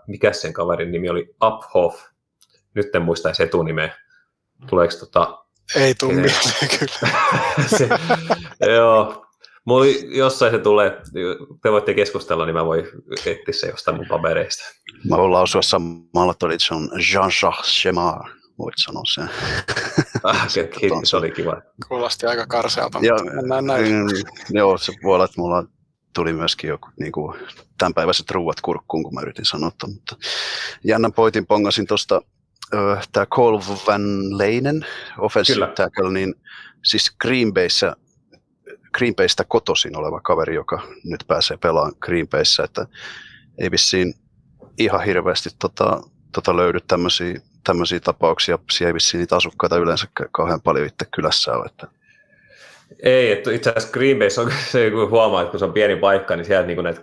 Mikä 0.08 0.34
sen 0.34 0.54
kaverin 0.54 0.92
nimi 0.92 1.10
oli? 1.10 1.36
Uphoff. 1.44 2.04
Nyt 2.74 2.96
en 2.96 3.02
muista 3.02 3.30
edes 3.30 3.40
etunimeä. 3.40 3.96
Tuleeko 4.70 4.94
tota... 5.00 5.44
Ei 5.76 5.96
tule 5.96 6.14
mieleen 6.14 6.80
kyllä. 6.80 7.14
se, 7.78 7.90
joo, 8.74 9.24
Mulla 9.66 9.86
jossain 10.16 10.52
se 10.52 10.60
tulee, 10.60 11.02
te 11.64 11.72
voitte 11.72 11.94
keskustella, 11.94 12.46
niin 12.46 12.56
mä 12.56 12.66
voin 12.66 12.88
etsiä 13.12 13.38
se 13.52 13.68
jostain 13.68 13.98
mun 13.98 14.06
papereista. 14.10 14.64
Mä 15.10 15.18
voin 15.18 15.32
lausua 15.32 15.62
samalla, 15.62 16.32
että 16.32 16.48
se 16.60 16.74
on 16.74 16.90
Jean-Jacques 16.92 17.82
Chemar 17.82 18.30
voit 18.58 18.76
sanoa 18.78 19.04
sen. 19.14 19.30
Ah, 20.24 20.50
se, 20.50 20.70
se 21.04 21.18
oli 21.18 21.32
kiva. 21.32 21.62
Kuulosti 21.88 22.26
aika 22.26 22.46
karsealta, 22.48 23.00
ja, 23.02 23.14
mutta 23.14 23.36
mennään 23.36 23.66
näin. 23.66 23.94
Mm, 23.94 24.08
joo, 24.50 24.78
se 24.78 24.94
voi 25.04 25.16
olla, 25.16 25.26
että 25.26 25.42
mulla 25.42 25.64
tuli 26.18 26.34
myöskin 26.34 26.68
joku 26.68 26.90
niin 27.00 27.12
kuin, 27.12 27.40
tämänpäiväiset 27.78 28.32
ruuat 28.32 28.62
kurkkuun, 28.62 29.04
kun 29.04 29.14
mä 29.14 29.22
yritin 29.22 29.46
sanoa, 29.46 29.72
mutta 29.88 30.16
jännän 30.84 31.14
poitin 31.14 31.46
pongasin 31.46 31.88
tuosta 31.88 32.22
tämä 33.12 33.26
Cole 33.26 33.60
Van 33.88 34.38
Leinen, 34.38 34.86
offensive 35.18 35.68
tackle, 35.68 36.14
niin 36.14 36.36
siis 36.84 37.16
Green 37.22 37.54
Bayssä 37.54 37.96
Green 38.98 39.16
Baystä 39.16 39.44
kotosin 39.44 39.98
oleva 39.98 40.22
kaveri, 40.22 40.56
joka 40.56 40.82
nyt 41.04 41.24
pääsee 41.28 41.58
pelaamaan 41.58 41.96
Green 42.00 42.28
Bayssä, 42.28 42.64
että 42.64 42.86
ei 43.58 43.72
vissiin 43.72 44.14
ihan 44.78 45.04
hirveästi 45.04 45.50
tota, 45.60 46.02
tota 46.32 46.58
löydy 46.58 46.80
tämmöisiä 46.88 47.42
tämmöisiä 47.64 48.00
tapauksia, 48.00 48.60
siellä 48.72 48.90
ei 48.90 48.94
vissiin 48.94 49.20
niitä 49.20 49.36
asukkaita 49.36 49.78
yleensä 49.78 50.08
kauhean 50.32 50.62
paljon 50.62 50.88
itse 50.88 51.06
kylässä 51.16 51.54
ole. 51.54 51.66
Että. 51.66 51.88
Ei, 53.04 53.32
että 53.32 53.52
itse 53.52 53.70
asiassa 53.70 53.94
Green 53.94 54.18
Bay 54.18 54.28
on 54.42 54.52
se, 54.72 54.92
kun 54.92 55.10
huomaa, 55.10 55.42
että 55.42 55.52
kun 55.52 55.60
se 55.60 55.66
on 55.66 55.74
pieni 55.74 55.96
paikka, 55.96 56.36
niin 56.36 56.46
siellä 56.46 56.68
niin 56.68 56.88
että 56.88 57.02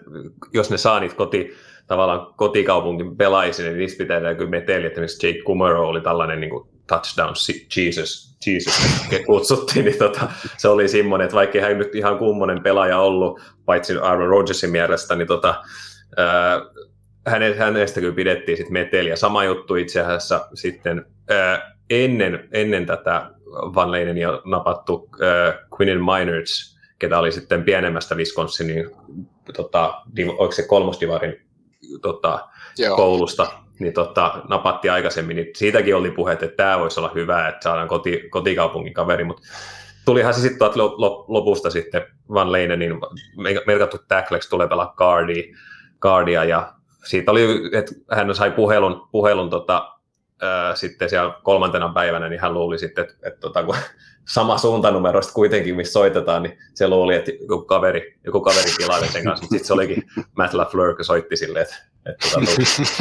jos 0.52 0.70
ne 0.70 0.76
saa 0.76 1.00
niitä 1.00 1.14
koti, 1.16 1.54
tavallaan 1.86 2.34
kotikaupungin 2.36 3.16
pelaajia, 3.16 3.54
niin 3.58 3.78
niistä 3.78 3.98
pitää 3.98 4.34
kyllä 4.34 4.50
meteli, 4.50 4.86
että 4.86 5.00
esimerkiksi 5.00 5.26
Jake 5.26 5.42
Kumaro 5.42 5.88
oli 5.88 6.00
tällainen 6.00 6.40
niin 6.40 6.50
kuin 6.50 6.68
touchdown 6.86 7.34
Jesus, 7.76 8.36
Jesus 8.46 8.74
kutsuttiin, 9.26 9.84
niin 9.84 9.98
tota, 9.98 10.28
se 10.56 10.68
oli 10.68 10.88
semmoinen, 10.88 11.24
että 11.24 11.36
vaikka 11.36 11.60
hän 11.60 11.78
nyt 11.78 11.94
ihan 11.94 12.18
kummonen 12.18 12.62
pelaaja 12.62 12.98
ollut, 12.98 13.40
paitsi 13.64 13.96
Aaron 13.96 14.28
Rodgersin 14.28 14.70
mielestä, 14.70 15.16
niin 15.16 15.28
tota, 15.28 15.62
ää, 16.16 16.60
hänestä 17.56 18.00
kyllä 18.00 18.14
pidettiin 18.14 18.56
sitten 18.56 18.72
meteliä. 18.72 19.16
Sama 19.16 19.44
juttu 19.44 19.74
itse 19.74 20.00
asiassa 20.00 20.48
sitten 20.54 21.06
ää, 21.28 21.73
ennen, 21.90 22.48
ennen 22.52 22.86
tätä 22.86 23.30
Van 23.50 23.92
Leinenia 23.92 24.40
napattu 24.44 25.08
äh, 25.22 25.54
Quinn 25.80 26.04
Minards, 26.04 26.78
ketä 26.98 27.18
oli 27.18 27.32
sitten 27.32 27.64
pienemmästä 27.64 28.14
Wisconsinin, 28.14 28.90
tota, 29.56 30.02
oliko 30.38 30.52
se 30.52 30.62
kolmosdivarin 30.62 31.46
tota, 32.02 32.48
koulusta, 32.96 33.46
niin 33.78 33.92
tota, 33.92 34.42
napatti 34.48 34.88
aikaisemmin, 34.88 35.36
niin 35.36 35.50
siitäkin 35.56 35.96
oli 35.96 36.10
puhe, 36.10 36.32
että 36.32 36.48
tämä 36.48 36.78
voisi 36.78 37.00
olla 37.00 37.10
hyvä, 37.14 37.48
että 37.48 37.62
saadaan 37.62 37.88
koti, 37.88 38.28
kotikaupungin 38.30 38.94
kaveri, 38.94 39.24
mutta 39.24 39.42
tulihan 40.04 40.34
se 40.34 40.40
sitten 40.40 40.68
lopusta 41.28 41.70
sitten 41.70 42.02
Van 42.34 42.52
Leinenin 42.52 42.92
merkattu 43.66 43.98
tackleksi 44.08 44.50
tulee 44.50 44.68
pelaa 44.68 44.94
guardia, 44.96 45.56
guardia 46.00 46.44
ja 46.44 46.72
siitä 47.04 47.30
oli, 47.30 47.70
että 47.72 47.92
hän 48.10 48.34
sai 48.34 48.50
puhelun, 48.50 49.08
puhelun 49.12 49.50
tota, 49.50 49.94
ää, 50.42 50.76
sitten 50.76 51.10
siellä 51.10 51.34
kolmantena 51.42 51.88
päivänä, 51.88 52.28
niin 52.28 52.40
hän 52.40 52.54
luuli 52.54 52.78
sitten, 52.78 53.04
että, 53.04 53.28
että 53.28 53.40
tota, 53.40 53.64
kun 53.64 53.76
sama 54.34 54.58
suuntanumero 54.58 55.20
kuitenkin, 55.34 55.76
missä 55.76 55.92
soitetaan, 55.92 56.42
niin 56.42 56.58
se 56.74 56.88
luuli, 56.88 57.14
että 57.14 57.30
joku 57.40 57.64
kaveri, 57.64 58.18
joku 58.24 58.40
kaveri 58.40 58.70
tilaa 58.76 59.00
sen 59.00 59.24
kanssa, 59.24 59.44
mutta 59.44 59.54
sitten 59.54 59.66
se 59.66 59.72
olikin 59.72 60.02
Matt 60.36 60.54
LaFleur, 60.54 60.88
joka 60.88 61.04
soitti 61.04 61.36
silleen, 61.36 61.62
että, 61.62 61.76
että 62.06 62.28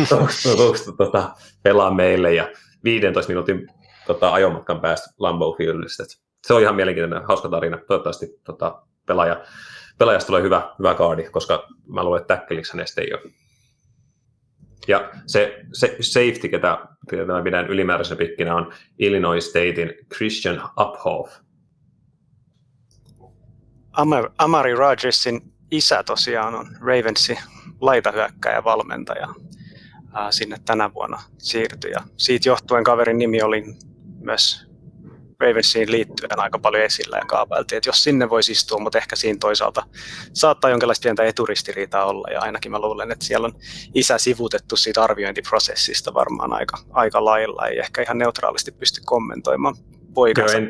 tota, 0.09 0.93
tota, 1.05 1.29
pelaa 1.63 1.93
meille 1.93 2.33
ja 2.33 2.49
15 2.83 3.29
minuutin 3.29 3.67
tota, 4.07 4.33
ajomatkan 4.33 4.81
päästä 4.81 5.13
Lambeau 5.19 5.55
Fieldistä. 5.55 6.03
Se 6.47 6.53
on 6.53 6.61
ihan 6.61 6.75
mielenkiintoinen, 6.75 7.27
hauska 7.27 7.49
tarina. 7.49 7.77
Toivottavasti 7.87 8.27
tota, 8.43 8.81
pelaaja, 9.05 9.41
pelaajasta 9.97 10.27
tulee 10.27 10.41
hyvä, 10.41 10.73
hyvä 10.79 10.93
kaardi, 10.93 11.23
koska 11.23 11.67
mä 11.87 12.03
luulen, 12.03 12.21
että 12.21 12.35
täkkeliksi 12.35 12.73
hänestä 12.73 13.01
ei 13.01 13.13
ole. 13.13 13.31
Ja 14.87 15.11
se, 15.27 15.65
se 15.73 15.97
safety, 15.99 16.49
ketä, 16.49 16.77
ketä 17.09 17.25
mä 17.25 17.43
pidän 17.43 17.67
ylimääräisenä 17.67 18.17
pikkinä, 18.17 18.55
on 18.55 18.73
Illinois 18.99 19.49
Statein 19.49 19.93
Christian 20.15 20.69
Uphoff. 20.81 21.33
Amari, 23.91 24.29
Amari 24.37 24.75
Rodgersin 24.75 25.41
isä 25.71 26.03
tosiaan 26.03 26.55
on 26.55 26.67
Ravensin 26.79 27.37
laitahyökkäjä 27.81 28.63
valmentaja 28.63 29.27
sinne 30.29 30.57
tänä 30.65 30.93
vuonna 30.93 31.21
siirtyi. 31.37 31.91
Ja 31.91 31.99
siitä 32.17 32.49
johtuen 32.49 32.83
kaverin 32.83 33.17
nimi 33.17 33.41
oli 33.41 33.63
myös 34.19 34.72
Ravensiin 35.43 35.91
liittyen 35.91 36.39
aika 36.39 36.59
paljon 36.59 36.83
esillä 36.83 37.17
ja 37.17 37.25
kaavailtiin, 37.25 37.77
että 37.77 37.89
jos 37.89 38.03
sinne 38.03 38.29
voisi 38.29 38.51
istua, 38.51 38.79
mutta 38.79 38.97
ehkä 38.97 39.15
siinä 39.15 39.37
toisaalta 39.39 39.83
saattaa 40.33 40.69
jonkinlaista 40.69 41.03
pientä 41.03 41.23
eturistiriitaa 41.23 42.05
olla. 42.05 42.27
Ja 42.31 42.41
ainakin 42.41 42.71
mä 42.71 42.79
luulen, 42.79 43.11
että 43.11 43.25
siellä 43.25 43.45
on 43.45 43.53
isä 43.93 44.17
sivutettu 44.17 44.77
siitä 44.77 45.03
arviointiprosessista 45.03 46.13
varmaan 46.13 46.53
aika, 46.53 46.77
aika 46.91 47.25
lailla, 47.25 47.67
ei 47.67 47.79
ehkä 47.79 48.01
ihan 48.01 48.17
neutraalisti 48.17 48.71
pysty 48.71 49.01
kommentoimaan 49.05 49.75
poikansa 50.13 50.57
en, 50.57 50.69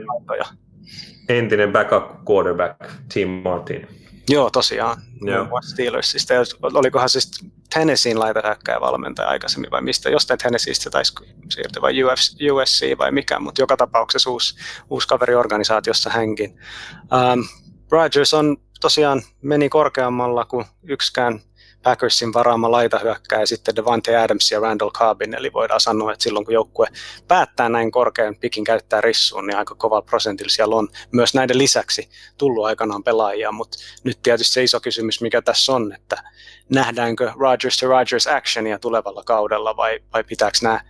Entinen 1.30 1.72
backup 1.72 2.30
quarterback 2.30 2.92
Tim 3.14 3.30
Martin. 3.30 4.03
Joo, 4.30 4.50
tosiaan. 4.50 5.02
Joo. 5.22 5.48
Steelersista. 5.62 6.34
Olikohan 6.62 7.10
siis 7.10 7.32
Tennesseein 7.74 8.20
laitahyökkäjä 8.20 8.82
valmentaja 8.82 9.30
aikaisemmin 9.30 9.72
vai 9.72 9.82
mistä? 9.82 10.10
Jostain 10.10 10.38
Tennesseeistä 10.38 10.90
taisi 10.90 11.14
siirtyä 11.50 11.82
vai 11.82 12.04
UFC, 12.04 12.52
USC 12.52 12.98
vai 12.98 13.12
mikä, 13.12 13.40
mutta 13.40 13.62
joka 13.62 13.78
tapauksessa 13.78 14.30
uusi, 14.30 14.56
uusi 14.90 15.08
kaveri 15.08 15.36
organisaatiossa 15.36 16.10
hänkin. 16.10 16.60
Um, 17.02 17.48
Rogers 17.92 18.34
on 18.34 18.58
tosiaan 18.82 19.22
meni 19.42 19.70
korkeammalla 19.70 20.46
kuin 20.46 20.66
yksikään 20.84 21.42
Packersin 21.84 22.34
varaama 22.34 22.72
laitahyökkää 22.72 23.40
ja 23.40 23.48
sitten 23.48 23.76
Devante 23.76 24.18
Adams 24.18 24.52
ja 24.52 24.60
Randall 24.60 24.92
Cobbin, 24.92 25.34
eli 25.34 25.54
voidaan 25.54 25.82
sanoa, 25.82 26.14
että 26.14 26.24
silloin 26.24 26.46
kun 26.46 26.54
joukkue 26.54 26.88
päättää 27.28 27.70
näin 27.70 27.92
korkean 27.92 28.36
pikin 28.36 28.64
käyttää 28.64 29.02
rissuun, 29.02 29.48
niin 29.48 29.58
aika 29.58 29.76
kova 29.76 30.02
prosentilla 30.02 30.50
siellä 30.50 30.76
on 30.76 30.88
myös 31.12 31.34
näiden 31.34 31.58
lisäksi 31.58 32.10
tullut 32.38 32.66
aikanaan 32.66 33.04
pelaajia, 33.04 33.52
mutta 33.52 33.78
nyt 34.04 34.20
tietysti 34.24 34.54
se 34.54 34.64
iso 34.64 34.80
kysymys, 34.80 35.22
mikä 35.22 35.42
tässä 35.42 35.74
on, 35.74 35.94
että 35.94 36.24
nähdäänkö 36.70 37.32
Rogers 37.40 37.78
to 37.78 37.88
Rogers 37.88 38.28
actionia 38.28 38.80
tulevalla 38.80 39.24
kaudella 39.24 39.78
vai, 39.78 40.00
vai 40.14 40.24
pitääkö 40.24 40.58
nämä 40.62 40.82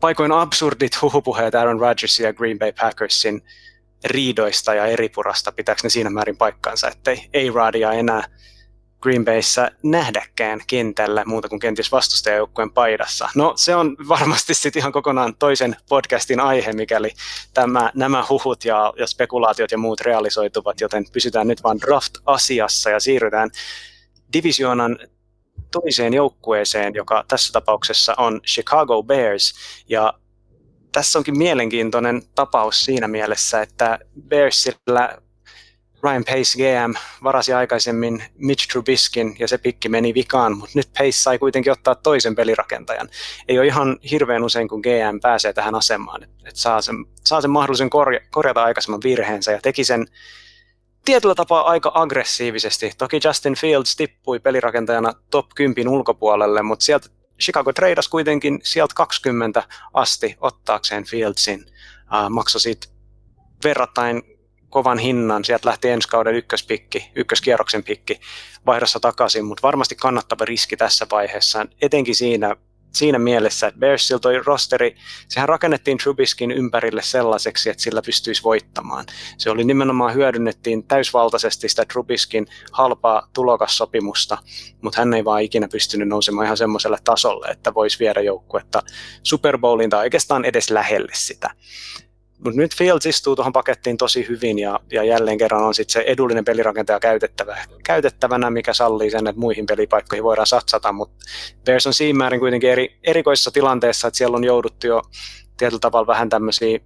paikoin 0.00 0.32
absurdit 0.32 1.02
huhupuheet 1.02 1.54
Aaron 1.54 1.80
Rodgersin 1.80 2.24
ja 2.24 2.32
Green 2.32 2.58
Bay 2.58 2.72
Packersin 2.72 3.42
riidoista 4.04 4.74
ja 4.74 4.86
eripurasta, 4.86 5.52
pitääkö 5.52 5.80
ne 5.82 5.90
siinä 5.90 6.10
määrin 6.10 6.36
paikkansa, 6.36 6.88
ettei 6.88 7.28
ei 7.32 7.50
radia 7.50 7.92
enää 7.92 8.24
Green 9.06 9.24
Bayssä 9.24 9.70
nähdäkään 9.82 10.60
kentällä 10.66 11.24
muuta 11.24 11.48
kuin 11.48 11.60
kenties 11.60 11.92
vastustajajoukkueen 11.92 12.70
paidassa. 12.70 13.28
No 13.34 13.52
se 13.56 13.76
on 13.76 13.96
varmasti 14.08 14.54
sitten 14.54 14.80
ihan 14.80 14.92
kokonaan 14.92 15.34
toisen 15.38 15.76
podcastin 15.88 16.40
aihe, 16.40 16.72
mikäli 16.72 17.10
tämä, 17.54 17.90
nämä 17.94 18.24
huhut 18.28 18.64
ja, 18.64 18.92
ja 18.98 19.06
spekulaatiot 19.06 19.70
ja 19.70 19.78
muut 19.78 20.00
realisoituvat, 20.00 20.80
joten 20.80 21.04
pysytään 21.12 21.48
nyt 21.48 21.62
vain 21.62 21.80
draft-asiassa 21.80 22.90
ja 22.90 23.00
siirrytään 23.00 23.50
divisioonan 24.32 24.98
toiseen 25.72 26.14
joukkueeseen, 26.14 26.94
joka 26.94 27.24
tässä 27.28 27.52
tapauksessa 27.52 28.14
on 28.18 28.40
Chicago 28.46 29.02
Bears. 29.02 29.54
Ja 29.88 30.14
tässä 30.92 31.18
onkin 31.18 31.38
mielenkiintoinen 31.38 32.22
tapaus 32.34 32.84
siinä 32.84 33.08
mielessä, 33.08 33.62
että 33.62 33.98
Bearsillä 34.28 35.18
Ryan 36.06 36.24
Pace 36.24 36.58
GM 36.58 36.94
varasi 37.24 37.52
aikaisemmin 37.52 38.24
Mitch 38.38 38.68
Trubiskin 38.68 39.36
ja 39.38 39.48
se 39.48 39.58
pikki 39.58 39.88
meni 39.88 40.14
vikaan, 40.14 40.56
mutta 40.56 40.72
nyt 40.74 40.88
Pace 40.98 41.12
sai 41.12 41.38
kuitenkin 41.38 41.72
ottaa 41.72 41.94
toisen 41.94 42.34
pelirakentajan. 42.34 43.08
Ei 43.48 43.58
ole 43.58 43.66
ihan 43.66 43.98
hirveän 44.10 44.44
usein, 44.44 44.68
kun 44.68 44.80
GM 44.80 45.20
pääsee 45.22 45.52
tähän 45.52 45.74
asemaan, 45.74 46.22
että 46.22 46.48
et 46.48 46.56
saa, 46.56 46.80
sen, 46.80 46.96
saa 47.24 47.40
sen 47.40 47.50
mahdollisen 47.50 47.90
korja, 47.90 48.20
korjata 48.30 48.64
aikaisemman 48.64 49.00
virheensä 49.04 49.52
ja 49.52 49.60
teki 49.62 49.84
sen 49.84 50.06
tietyllä 51.04 51.34
tapaa 51.34 51.70
aika 51.70 51.92
aggressiivisesti. 51.94 52.90
Toki 52.98 53.20
Justin 53.24 53.54
Fields 53.54 53.96
tippui 53.96 54.40
pelirakentajana 54.40 55.12
top 55.30 55.46
10 55.54 55.88
ulkopuolelle, 55.88 56.62
mutta 56.62 56.84
sieltä 56.84 57.08
Chicago 57.40 57.72
tradasi 57.72 58.10
kuitenkin 58.10 58.60
sieltä 58.62 58.92
20 58.96 59.62
asti 59.94 60.36
ottaakseen 60.40 61.04
Fieldsin. 61.04 61.66
Uh, 62.02 62.30
maksoi 62.30 62.60
siitä 62.60 62.86
verrattain 63.64 64.35
kovan 64.76 64.98
hinnan. 64.98 65.44
Sieltä 65.44 65.68
lähti 65.68 65.88
ensi 65.88 66.08
kauden 66.08 66.34
ykköspikki, 66.34 67.10
ykköskierroksen 67.14 67.84
pikki 67.84 68.20
vaihdossa 68.66 69.00
takaisin, 69.00 69.44
mutta 69.44 69.62
varmasti 69.62 69.94
kannattava 69.94 70.44
riski 70.44 70.76
tässä 70.76 71.06
vaiheessa, 71.10 71.66
etenkin 71.82 72.14
siinä 72.14 72.56
siinä 72.92 73.18
mielessä, 73.18 73.66
että 73.66 73.80
Bearsilla 73.80 74.18
toi 74.18 74.40
rosteri, 74.44 74.96
sehän 75.28 75.48
rakennettiin 75.48 75.98
Trubiskin 75.98 76.50
ympärille 76.50 77.02
sellaiseksi, 77.02 77.70
että 77.70 77.82
sillä 77.82 78.02
pystyisi 78.02 78.42
voittamaan. 78.42 79.06
Se 79.38 79.50
oli 79.50 79.64
nimenomaan 79.64 80.14
hyödynnettiin 80.14 80.84
täysvaltaisesti 80.84 81.68
sitä 81.68 81.84
Trubiskin 81.84 82.46
halpaa 82.72 83.28
tulokassopimusta, 83.32 84.38
mutta 84.82 85.00
hän 85.00 85.14
ei 85.14 85.24
vaan 85.24 85.42
ikinä 85.42 85.68
pystynyt 85.68 86.08
nousemaan 86.08 86.44
ihan 86.44 86.56
semmoiselle 86.56 86.98
tasolle, 87.04 87.46
että 87.46 87.74
voisi 87.74 87.98
viedä 87.98 88.20
joukkuetta 88.20 88.82
Super 89.22 89.58
Bowliin 89.58 89.90
tai 89.90 90.04
oikeastaan 90.04 90.44
edes 90.44 90.70
lähelle 90.70 91.12
sitä. 91.14 91.50
Mutta 92.44 92.60
nyt 92.60 92.76
Fields 92.76 93.06
istuu 93.06 93.36
tuohon 93.36 93.52
pakettiin 93.52 93.96
tosi 93.96 94.28
hyvin 94.28 94.58
ja, 94.58 94.80
ja 94.92 95.04
jälleen 95.04 95.38
kerran 95.38 95.62
on 95.62 95.74
sitten 95.74 95.92
se 95.92 96.04
edullinen 96.06 96.44
pelirakentaja 96.44 97.00
käytettävä, 97.00 97.58
käytettävänä, 97.84 98.50
mikä 98.50 98.72
sallii 98.72 99.10
sen, 99.10 99.26
että 99.26 99.40
muihin 99.40 99.66
pelipaikkoihin 99.66 100.24
voidaan 100.24 100.46
satsata, 100.46 100.92
mutta 100.92 101.24
Bears 101.64 101.86
on 101.86 101.94
siinä 101.94 102.16
määrin 102.16 102.40
kuitenkin 102.40 102.70
eri, 102.70 102.98
erikoisessa 103.04 103.50
tilanteessa, 103.50 104.08
että 104.08 104.18
siellä 104.18 104.36
on 104.36 104.44
jouduttu 104.44 104.86
jo 104.86 105.02
tietyllä 105.56 105.80
tavalla 105.80 106.06
vähän 106.06 106.28
tämmöisiä 106.28 106.78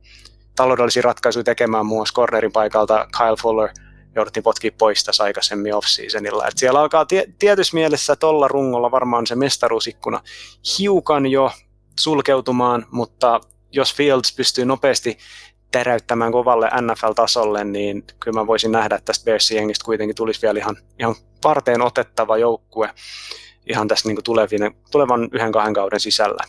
taloudellisia 0.56 1.02
ratkaisuja 1.02 1.44
tekemään 1.44 1.86
muun 1.86 1.98
muassa 1.98 2.14
cornerin 2.14 2.52
paikalta 2.52 3.08
Kyle 3.18 3.36
Fuller 3.42 3.68
jouduttiin 4.14 4.42
potkia 4.42 4.70
pois 4.78 5.04
tässä 5.04 5.24
aikaisemmin 5.24 5.74
off-seasonilla. 5.74 6.48
Et 6.48 6.58
siellä 6.58 6.80
alkaa 6.80 7.06
tie, 7.06 7.24
tietyssä 7.38 7.74
mielessä 7.74 8.16
tuolla 8.16 8.48
rungolla 8.48 8.90
varmaan 8.90 9.26
se 9.26 9.34
mestaruusikkuna 9.34 10.20
hiukan 10.78 11.26
jo 11.26 11.50
sulkeutumaan, 12.00 12.86
mutta 12.90 13.40
jos 13.72 13.94
Fields 13.94 14.34
pystyy 14.36 14.64
nopeasti 14.64 15.18
täräyttämään 15.72 16.32
kovalle 16.32 16.70
NFL-tasolle, 16.80 17.64
niin 17.64 18.04
kyllä 18.20 18.40
mä 18.40 18.46
voisin 18.46 18.72
nähdä, 18.72 18.94
että 18.94 19.04
tästä 19.04 19.24
Bearsin 19.24 19.56
jengistä 19.56 19.84
kuitenkin 19.84 20.16
tulisi 20.16 20.42
vielä 20.42 20.58
ihan, 20.58 20.76
ihan 20.98 21.14
varteen 21.44 21.82
otettava 21.82 22.38
joukkue 22.38 22.90
ihan 23.66 23.88
tässä 23.88 24.08
niin 24.08 24.24
tulevien, 24.24 24.74
tulevan 24.90 25.28
yhden 25.32 25.52
kahden 25.52 25.74
kauden 25.74 26.00
sisällä. 26.00 26.44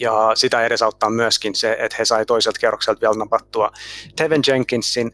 Ja 0.00 0.32
sitä 0.34 0.66
edesauttaa 0.66 1.10
myöskin 1.10 1.54
se, 1.54 1.76
että 1.78 1.96
he 1.98 2.04
sai 2.04 2.26
toiselta 2.26 2.58
kierrokselta 2.58 3.00
vielä 3.00 3.14
napattua 3.14 3.70
Tevin 4.16 4.42
Jenkinsin 4.46 5.12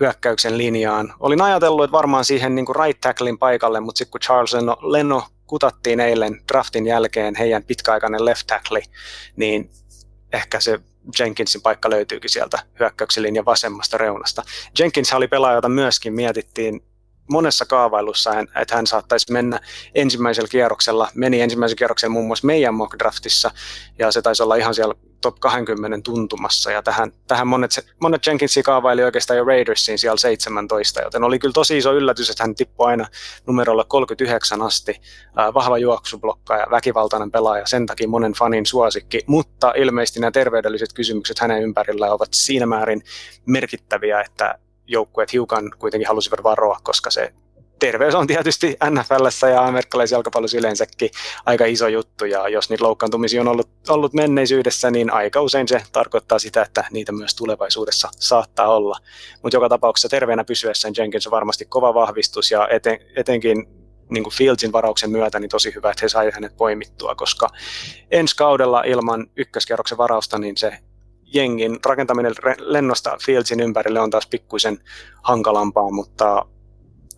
hyökkäyksen 0.00 0.58
linjaan. 0.58 1.14
Olin 1.20 1.40
ajatellut, 1.40 1.84
että 1.84 1.92
varmaan 1.92 2.24
siihen 2.24 2.54
niin 2.54 2.66
kuin 2.66 2.76
right 2.76 3.00
tacklein 3.00 3.38
paikalle, 3.38 3.80
mutta 3.80 3.98
sitten 3.98 4.10
kun 4.10 4.20
Charles 4.20 4.54
Leno, 4.54 4.76
Leno 4.82 5.22
kutattiin 5.46 6.00
eilen 6.00 6.40
draftin 6.52 6.86
jälkeen 6.86 7.34
heidän 7.34 7.64
pitkäaikainen 7.64 8.24
left 8.24 8.46
tackle, 8.46 8.82
niin 9.36 9.70
ehkä 10.34 10.60
se 10.60 10.80
Jenkinsin 11.18 11.62
paikka 11.62 11.90
löytyykin 11.90 12.30
sieltä 12.30 12.58
hyökkäyksen 12.80 13.22
linjan 13.22 13.44
vasemmasta 13.44 13.98
reunasta. 13.98 14.42
Jenkins 14.78 15.12
oli 15.12 15.28
pelaaja, 15.28 15.54
jota 15.54 15.68
myöskin 15.68 16.14
mietittiin 16.14 16.80
monessa 17.30 17.66
kaavailussa, 17.66 18.40
että 18.40 18.76
hän 18.76 18.86
saattaisi 18.86 19.32
mennä 19.32 19.60
ensimmäisellä 19.94 20.48
kierroksella, 20.48 21.08
meni 21.14 21.40
ensimmäisellä 21.40 21.78
kierroksella 21.78 22.12
muun 22.12 22.26
muassa 22.26 22.46
meidän 22.46 22.74
mock 22.74 22.98
draftissa, 22.98 23.50
ja 23.98 24.12
se 24.12 24.22
taisi 24.22 24.42
olla 24.42 24.56
ihan 24.56 24.74
siellä 24.74 24.94
top 25.24 25.40
20 25.40 25.98
tuntumassa, 26.04 26.70
ja 26.70 26.82
tähän, 26.82 27.12
tähän 27.26 27.46
monet, 27.46 27.70
monet 28.00 28.26
Jenkinsia 28.26 28.62
kaavaili 28.62 29.02
oikeastaan 29.02 29.36
jo 29.36 29.44
Raidersiin 29.44 29.98
siellä 29.98 30.16
17, 30.16 31.02
joten 31.02 31.24
oli 31.24 31.38
kyllä 31.38 31.52
tosi 31.52 31.78
iso 31.78 31.92
yllätys, 31.92 32.30
että 32.30 32.42
hän 32.42 32.54
tippui 32.54 32.86
aina 32.86 33.06
numerolla 33.46 33.84
39 33.84 34.62
asti, 34.62 35.00
äh, 35.38 35.54
vahva 35.54 35.78
juoksublokka 35.78 36.56
ja 36.56 36.66
väkivaltainen 36.70 37.30
pelaaja, 37.30 37.66
sen 37.66 37.86
takia 37.86 38.08
monen 38.08 38.32
fanin 38.32 38.66
suosikki, 38.66 39.20
mutta 39.26 39.72
ilmeisesti 39.76 40.20
nämä 40.20 40.30
terveydelliset 40.30 40.92
kysymykset 40.92 41.38
hänen 41.38 41.62
ympärillä 41.62 42.12
ovat 42.12 42.28
siinä 42.32 42.66
määrin 42.66 43.02
merkittäviä, 43.46 44.20
että 44.20 44.58
joukkueet 44.86 45.32
hiukan 45.32 45.70
kuitenkin 45.78 46.08
halusivat 46.08 46.42
varoa, 46.42 46.78
koska 46.82 47.10
se 47.10 47.32
terveys 47.86 48.14
on 48.14 48.26
tietysti 48.26 48.76
NFLssä 48.90 49.48
ja 49.48 49.64
amerikkalaisessa 49.64 50.16
jalkapallossa 50.16 50.58
yleensäkin 50.58 51.10
aika 51.46 51.64
iso 51.64 51.88
juttu, 51.88 52.24
ja 52.24 52.48
jos 52.48 52.70
niitä 52.70 52.84
loukkaantumisia 52.84 53.40
on 53.40 53.48
ollut, 53.48 53.68
ollut 53.88 54.14
menneisyydessä, 54.14 54.90
niin 54.90 55.12
aika 55.12 55.40
usein 55.40 55.68
se 55.68 55.82
tarkoittaa 55.92 56.38
sitä, 56.38 56.62
että 56.62 56.84
niitä 56.90 57.12
myös 57.12 57.34
tulevaisuudessa 57.34 58.08
saattaa 58.18 58.68
olla. 58.68 58.98
Mutta 59.42 59.56
joka 59.56 59.68
tapauksessa 59.68 60.08
terveenä 60.08 60.44
pysyessään 60.44 60.94
Jenkins 60.96 61.26
on 61.26 61.30
varmasti 61.30 61.64
kova 61.64 61.94
vahvistus, 61.94 62.50
ja 62.50 62.68
eten, 62.68 62.98
etenkin 63.16 63.66
niin 64.10 64.24
kuin 64.24 64.34
Fieldsin 64.34 64.72
varauksen 64.72 65.10
myötä 65.10 65.40
niin 65.40 65.50
tosi 65.50 65.74
hyvä, 65.74 65.90
että 65.90 66.04
he 66.04 66.08
saivat 66.08 66.34
hänet 66.34 66.56
poimittua, 66.56 67.14
koska 67.14 67.48
ensi 68.10 68.36
kaudella 68.36 68.82
ilman 68.82 69.26
ykköskerroksen 69.36 69.98
varausta, 69.98 70.38
niin 70.38 70.56
se 70.56 70.78
jengin 71.24 71.78
rakentaminen 71.86 72.32
lennosta 72.58 73.16
Fieldsin 73.26 73.60
ympärille 73.60 74.00
on 74.00 74.10
taas 74.10 74.26
pikkuisen 74.26 74.78
hankalampaa, 75.22 75.90
mutta 75.90 76.46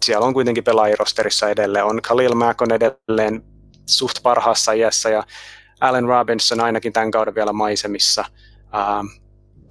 siellä 0.04 0.26
on 0.26 0.34
kuitenkin 0.34 0.64
pelaajirosterissa 0.64 1.48
edelleen. 1.48 1.84
On 1.84 2.02
Khalil 2.02 2.34
Mack 2.34 2.62
on 2.62 2.72
edelleen 2.72 3.42
suht 3.86 4.22
parhaassa 4.22 4.72
iässä 4.72 5.10
ja 5.10 5.22
Allen 5.80 6.04
Robinson 6.04 6.60
ainakin 6.60 6.92
tämän 6.92 7.10
kauden 7.10 7.34
vielä 7.34 7.52
maisemissa. 7.52 8.24
Uh, 8.64 9.10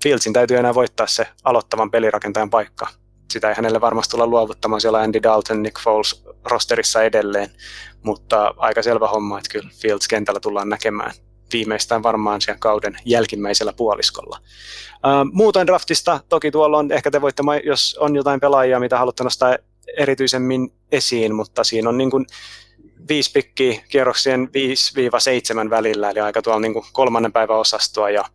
Fieldsin 0.04 0.34
täytyy 0.34 0.58
enää 0.58 0.74
voittaa 0.76 1.08
se 1.08 1.28
aloittavan 1.44 1.92
pelirakentajan 1.92 2.50
paikka. 2.50 2.88
Sitä 3.32 3.50
ei 3.50 3.56
hänelle 3.56 3.82
varmasti 3.82 4.12
tulla 4.12 4.28
luovuttamaan 4.28 4.82
siellä 4.82 5.00
Andy 5.00 5.24
Dalton, 5.24 5.64
Nick 5.64 5.80
Foles 5.80 6.24
rosterissa 6.44 7.04
edelleen, 7.04 7.50
mutta 8.04 8.54
aika 8.58 8.82
selvä 8.82 9.08
homma, 9.08 9.38
että 9.38 9.50
kyllä 9.52 9.70
Fields 9.82 10.08
kentällä 10.08 10.40
tullaan 10.40 10.70
näkemään 10.70 11.12
viimeistään 11.54 12.04
varmaan 12.04 12.42
siellä 12.42 12.60
kauden 12.60 12.98
jälkimmäisellä 13.06 13.74
puoliskolla. 13.74 14.40
Uh, 14.96 15.32
muutoin 15.34 15.68
draftista, 15.68 16.20
toki 16.30 16.52
tuolla 16.52 16.78
on, 16.78 16.92
ehkä 16.92 17.12
te 17.12 17.22
voitte, 17.22 17.44
jos 17.66 17.98
on 18.00 18.16
jotain 18.16 18.40
pelaajia, 18.40 18.80
mitä 18.80 18.98
haluatte 18.98 19.24
nostaa 19.24 19.58
erityisemmin 19.98 20.74
esiin, 20.92 21.36
mutta 21.36 21.64
siinä 21.64 21.90
on 21.90 21.98
niin 21.98 22.12
kuin 22.12 22.26
viisi 23.10 23.32
pikkiä 23.32 23.82
kierroksien 23.90 24.50
5-7 25.68 25.70
välillä, 25.70 26.10
eli 26.10 26.20
aika 26.20 26.42
tuolla 26.42 26.60
niin 26.60 26.74
kuin 26.74 26.86
kolmannen 26.94 27.32
päivän 27.32 27.58
osastoa 27.58 28.10
ja, 28.10 28.26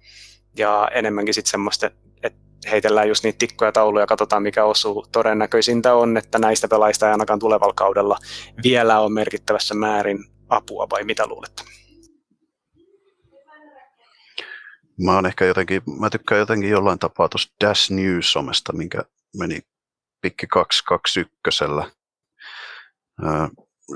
ja 0.56 0.90
enemmänkin 0.94 1.34
sitten 1.34 1.50
semmoista, 1.50 1.90
että 2.22 2.40
heitellään 2.70 3.08
just 3.08 3.24
niitä 3.24 3.38
tikkoja 3.38 3.72
tauluja 3.72 4.02
ja 4.02 4.06
katsotaan 4.06 4.42
mikä 4.42 4.64
osuu. 4.64 5.06
Todennäköisintä 5.12 5.94
on, 5.94 6.16
että 6.16 6.38
näistä 6.38 6.68
pelaajista 6.68 7.06
ei 7.06 7.12
ainakaan 7.12 7.38
tulevalla 7.38 7.74
kaudella 7.74 8.18
vielä 8.62 9.00
on 9.00 9.12
merkittävässä 9.12 9.74
määrin 9.74 10.24
apua, 10.48 10.86
vai 10.90 11.04
mitä 11.04 11.26
luulette? 11.26 11.62
Mä 15.04 15.22
ehkä 15.28 15.44
jotenkin, 15.44 15.82
mä 16.00 16.10
tykkään 16.10 16.38
jotenkin 16.38 16.70
jollain 16.70 16.98
tapaa 16.98 17.28
tuosta 17.28 17.52
Dash 17.64 17.90
News-somesta, 17.90 18.72
minkä 18.72 19.02
meni 19.38 19.60
pikki 20.20 20.46
221. 20.46 21.64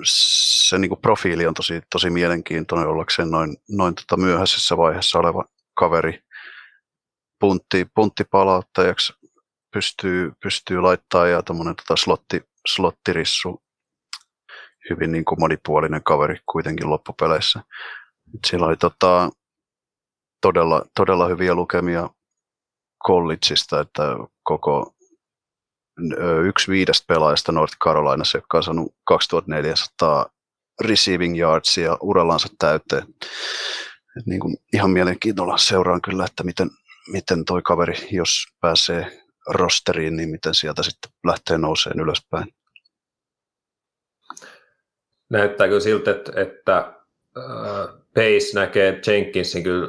se 0.05 0.79
niin 0.79 0.89
kuin 0.89 1.01
profiili 1.01 1.47
on 1.47 1.55
tosi, 1.55 1.83
tosi 1.93 2.11
mielenkiintoinen 2.11 2.89
ollakseen 2.89 3.31
noin, 3.31 3.57
noin 3.69 3.95
tota 3.95 4.17
myöhäisessä 4.17 4.77
vaiheessa 4.77 5.19
oleva 5.19 5.45
kaveri. 5.75 6.21
Puntti, 7.41 7.87
punttipalauttajaksi 7.95 9.13
pystyy, 9.73 10.33
pystyy 10.43 10.81
laittaa 10.81 11.27
ja 11.27 11.43
tämmöinen 11.43 11.77
tota 11.77 11.97
slotti, 11.97 12.43
slottirissu, 12.69 13.63
hyvin 14.91 15.13
niin 15.13 15.25
kuin 15.25 15.41
monipuolinen 15.41 16.03
kaveri 16.03 16.39
kuitenkin 16.47 16.91
loppupeleissä. 16.91 17.63
Siellä 18.47 18.67
oli 18.67 18.77
tota, 18.77 19.31
todella, 20.41 20.85
todella 20.97 21.29
hyviä 21.29 21.55
lukemia 21.55 22.11
collegeista, 23.07 23.81
että 23.81 24.03
koko 24.43 24.94
yksi 26.47 26.71
viidestä 26.71 27.05
pelaajasta 27.09 27.53
North 27.53 27.77
Carolinassa, 27.85 28.39
joka 28.39 28.59
on 28.59 28.65
saanut 28.65 28.95
2400 29.05 30.27
receiving 30.81 31.39
yardsia 31.39 31.97
urallansa 32.01 32.49
täyteen. 32.59 33.03
Et 34.19 34.27
niin 34.27 34.41
kuin 34.41 34.57
ihan 34.73 34.91
mielenkiinnolla 34.91 35.59
seuraan 35.59 36.03
kyllä, 36.03 36.25
että 36.25 36.45
miten, 36.45 36.71
miten 37.13 37.45
toi 37.45 37.63
kaveri, 37.63 37.95
jos 38.11 38.31
pääsee 38.61 39.21
rosteriin, 39.49 40.17
niin 40.17 40.29
miten 40.29 40.55
sieltä 40.55 40.83
sitten 40.83 41.11
lähtee 41.27 41.59
nouseen 41.59 42.01
ylöspäin. 42.01 42.55
Näyttää 45.31 45.67
kyllä 45.67 45.81
siltä, 45.81 46.11
että, 46.11 46.33
että 46.41 46.95
Pace 48.15 48.55
näkee 48.55 49.01
Jenkinsin 49.07 49.63
kyllä 49.63 49.89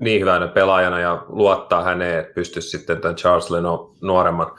niin 0.00 0.20
hyvänä 0.20 0.48
pelaajana 0.48 1.00
ja 1.00 1.24
luottaa 1.28 1.82
häneen, 1.82 2.18
että 2.18 2.34
pystyisi 2.34 2.68
sitten 2.68 3.00
tämän 3.00 3.16
Charles 3.16 3.50
Leno 3.50 3.94
nuoremman, 4.02 4.52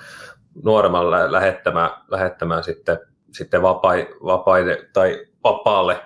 nuoremman 0.63 1.11
lähettämään, 1.11 1.89
lähettämään 2.07 2.63
sitten, 2.63 2.99
sitten 3.31 3.61
vapai, 3.61 4.07
vapaide, 4.23 4.89
tai 4.93 5.25
vapaalle 5.43 6.01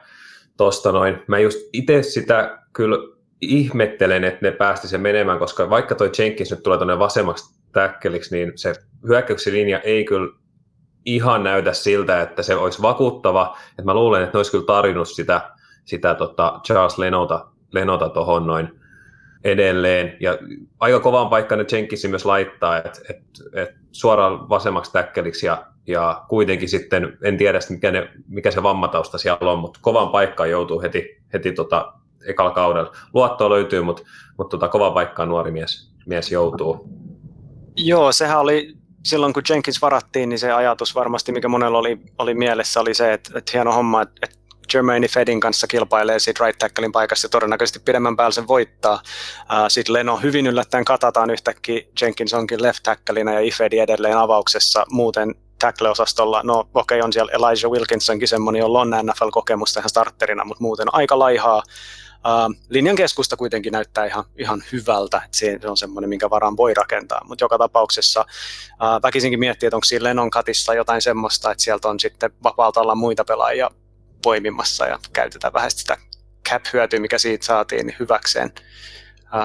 tuosta 0.58 0.92
noin. 0.92 1.24
Mä 1.28 1.40
just 1.40 1.60
itse 1.74 2.04
sitä 2.04 2.60
kyllä 2.74 2.98
ihmettelen, 3.42 4.24
että 4.24 4.40
ne 4.42 4.52
päästi 4.52 4.88
sen 4.88 5.02
menemään, 5.02 5.40
koska 5.40 5.70
vaikka 5.70 5.96
toi 5.96 6.12
Jenkins 6.20 6.52
nyt 6.52 6.64
tulee 6.64 6.78
tuonne 6.78 7.00
vasemmaksi 7.00 7.60
täkkeliksi, 7.72 8.36
niin 8.36 8.52
se 8.56 8.74
hyökkäyksen 9.08 9.54
linja 9.54 9.80
ei 9.80 10.06
kyllä 10.06 10.34
ihan 11.06 11.44
näytä 11.44 11.74
siltä, 11.74 12.22
että 12.22 12.44
se 12.44 12.56
olisi 12.56 12.82
vakuuttava. 12.82 13.58
Että 13.70 13.84
mä 13.84 13.94
luulen, 13.94 14.24
että 14.24 14.38
ne 14.38 14.40
olisi 14.40 14.52
kyllä 14.52 14.66
tarjonnut 14.66 15.10
sitä, 15.10 15.42
sitä 15.86 16.16
tota 16.16 16.60
Charles 16.66 16.98
Lenota, 16.98 17.48
Lenota 17.72 18.10
tuohon 18.10 18.48
noin 18.48 18.83
edelleen. 19.44 20.18
Ja 20.20 20.38
aika 20.80 21.00
kovaan 21.00 21.30
paikkaan 21.30 21.60
ne 21.60 21.66
Jenkinsin 21.72 22.10
myös 22.10 22.26
laittaa, 22.26 22.78
että 22.78 23.00
et, 23.10 23.24
et 23.54 23.76
suoraan 23.92 24.50
vasemmaksi 24.50 24.92
täkkeliksi 24.92 25.46
ja, 25.46 25.66
ja 25.88 26.24
kuitenkin 26.30 26.70
sitten, 26.70 27.18
en 27.24 27.38
tiedä 27.38 27.60
mikä, 27.70 27.92
ne, 27.92 28.10
mikä 28.28 28.52
se 28.52 28.64
vammatausta 28.64 29.18
siellä 29.18 29.52
on, 29.52 29.60
mutta 29.60 29.80
kovaan 29.84 30.10
paikkaan 30.10 30.50
joutuu 30.50 30.82
heti, 30.82 31.22
heti 31.34 31.52
tota, 31.52 31.94
ekalla 32.26 32.52
kaudella. 32.52 32.92
Luottoa 33.14 33.50
löytyy, 33.50 33.82
mutta, 33.82 34.04
mutta 34.38 34.58
tota, 34.58 34.68
kovaan 34.68 34.94
paikkaan 34.94 35.30
nuori 35.30 35.52
mies, 35.52 35.92
mies 36.06 36.32
joutuu. 36.32 36.90
Joo, 37.76 38.12
sehän 38.12 38.40
oli 38.40 38.74
silloin 39.04 39.34
kun 39.34 39.44
Jenkins 39.50 39.82
varattiin, 39.82 40.30
niin 40.30 40.40
se 40.40 40.52
ajatus 40.52 40.96
varmasti, 40.96 41.32
mikä 41.32 41.48
monella 41.48 41.78
oli, 41.78 42.00
oli 42.18 42.34
mielessä, 42.34 42.82
oli 42.82 42.94
se, 42.94 43.14
että, 43.14 43.38
että 43.38 43.52
hieno 43.54 43.74
homma, 43.74 44.02
että, 44.02 44.14
että 44.24 44.38
Jermaine 44.74 45.08
Fedin 45.08 45.40
kanssa 45.40 45.68
kilpailee 45.68 46.20
siitä 46.20 46.46
right 46.46 46.60
tacklein 46.60 46.92
paikassa 46.92 47.26
ja 47.26 47.30
todennäköisesti 47.30 47.80
pidemmän 47.80 48.16
päällä 48.16 48.32
sen 48.32 48.48
voittaa. 48.48 49.02
Sitten 49.68 49.94
Leno 49.94 50.18
hyvin 50.18 50.48
yllättäen 50.48 50.86
katataan 50.86 51.30
yhtäkkiä, 51.30 51.82
Jenkins 52.02 52.34
onkin 52.34 52.64
left 52.64 52.84
tackleina 52.84 53.34
ja 53.34 53.40
Ifedi 53.40 53.80
edelleen 53.80 54.18
avauksessa, 54.18 54.86
muuten 54.90 55.36
tackle-osastolla, 55.60 56.42
no 56.44 56.60
okei 56.60 56.98
okay, 56.98 57.06
on 57.06 57.14
siellä 57.14 57.32
Elijah 57.32 57.72
Wilkinsonkin 57.72 58.28
semmoinen, 58.28 58.60
jolla 58.60 58.82
on 58.82 58.90
NFL-kokemusta 58.90 59.80
ihan 59.80 59.90
starterina, 59.90 60.46
mutta 60.46 60.64
muuten 60.64 60.94
aika 60.94 61.20
laihaa. 61.20 61.64
Uh, 62.28 62.56
linjan 62.70 62.96
keskusta 62.96 63.38
kuitenkin 63.38 63.72
näyttää 63.72 64.06
ihan, 64.06 64.24
ihan 64.38 64.64
hyvältä, 64.72 65.22
että 65.26 65.38
se 65.38 65.60
on 65.68 65.78
semmoinen, 65.78 66.10
minkä 66.10 66.30
varaan 66.30 66.58
voi 66.58 66.74
rakentaa, 66.74 67.22
mutta 67.28 67.44
joka 67.44 67.58
tapauksessa 67.58 68.26
uh, 68.72 69.02
väkisinkin 69.04 69.40
miettii, 69.40 69.68
että 69.68 69.78
onko 69.78 69.86
siinä 69.86 70.04
Lenon 70.04 70.30
katissa 70.30 70.74
jotain 70.74 71.02
semmoista, 71.02 71.52
että 71.52 71.64
sieltä 71.64 71.90
on 71.90 72.00
sitten 72.00 72.32
vapaalta 72.44 72.82
olla 72.82 72.96
muita 72.96 73.24
pelaajia 73.24 73.70
poimimassa 74.24 74.86
ja 74.86 75.00
käytetään 75.14 75.54
vähän 75.54 75.72
sitä 75.72 75.98
cap-hyötyä, 76.50 77.00
mikä 77.00 77.18
siitä 77.18 77.46
saatiin, 77.46 77.88
niin 77.88 77.96
hyväkseen. 78.00 78.54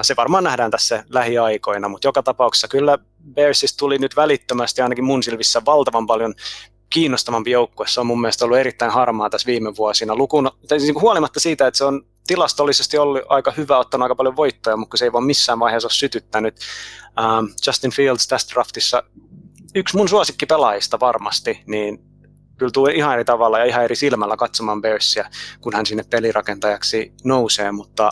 Se 0.01 0.15
varmaan 0.15 0.43
nähdään 0.43 0.71
tässä 0.71 1.03
lähiaikoina, 1.09 1.89
mutta 1.89 2.07
joka 2.07 2.23
tapauksessa 2.23 2.67
kyllä 2.67 2.97
Bearsista 3.33 3.77
tuli 3.77 3.97
nyt 3.97 4.15
välittömästi 4.15 4.81
ainakin 4.81 5.03
mun 5.03 5.23
silvissä 5.23 5.65
valtavan 5.65 6.07
paljon 6.07 6.35
kiinnostavampi 6.89 7.51
joukkue. 7.51 7.87
Se 7.87 7.99
on 7.99 8.05
mun 8.07 8.21
mielestä 8.21 8.45
ollut 8.45 8.57
erittäin 8.57 8.91
harmaa 8.91 9.29
tässä 9.29 9.45
viime 9.45 9.75
vuosina. 9.75 10.15
Lukun, 10.15 10.51
siis 10.67 10.83
niin 10.83 11.01
huolimatta 11.01 11.39
siitä, 11.39 11.67
että 11.67 11.77
se 11.77 11.83
on 11.83 12.05
tilastollisesti 12.27 12.97
ollut 12.97 13.21
aika 13.29 13.51
hyvä, 13.57 13.77
ottanut 13.77 14.03
aika 14.03 14.15
paljon 14.15 14.35
voittoja, 14.35 14.77
mutta 14.77 14.97
se 14.97 15.05
ei 15.05 15.13
vaan 15.13 15.23
missään 15.23 15.59
vaiheessa 15.59 15.87
ole 15.87 15.93
sytyttänyt. 15.93 16.55
Justin 17.67 17.91
Fields 17.91 18.27
tässä 18.27 18.53
draftissa 18.53 19.03
yksi 19.75 19.97
mun 19.97 20.09
suosikkipelaajista 20.09 20.99
varmasti, 20.99 21.63
niin 21.67 22.08
kyllä 22.59 22.71
tulee 22.71 22.93
ihan 22.93 23.13
eri 23.13 23.25
tavalla 23.25 23.59
ja 23.59 23.65
ihan 23.65 23.83
eri 23.83 23.95
silmällä 23.95 24.37
katsomaan 24.37 24.81
Bearsia, 24.81 25.29
kun 25.61 25.75
hän 25.75 25.85
sinne 25.85 26.03
pelirakentajaksi 26.09 27.13
nousee, 27.23 27.71
mutta 27.71 28.11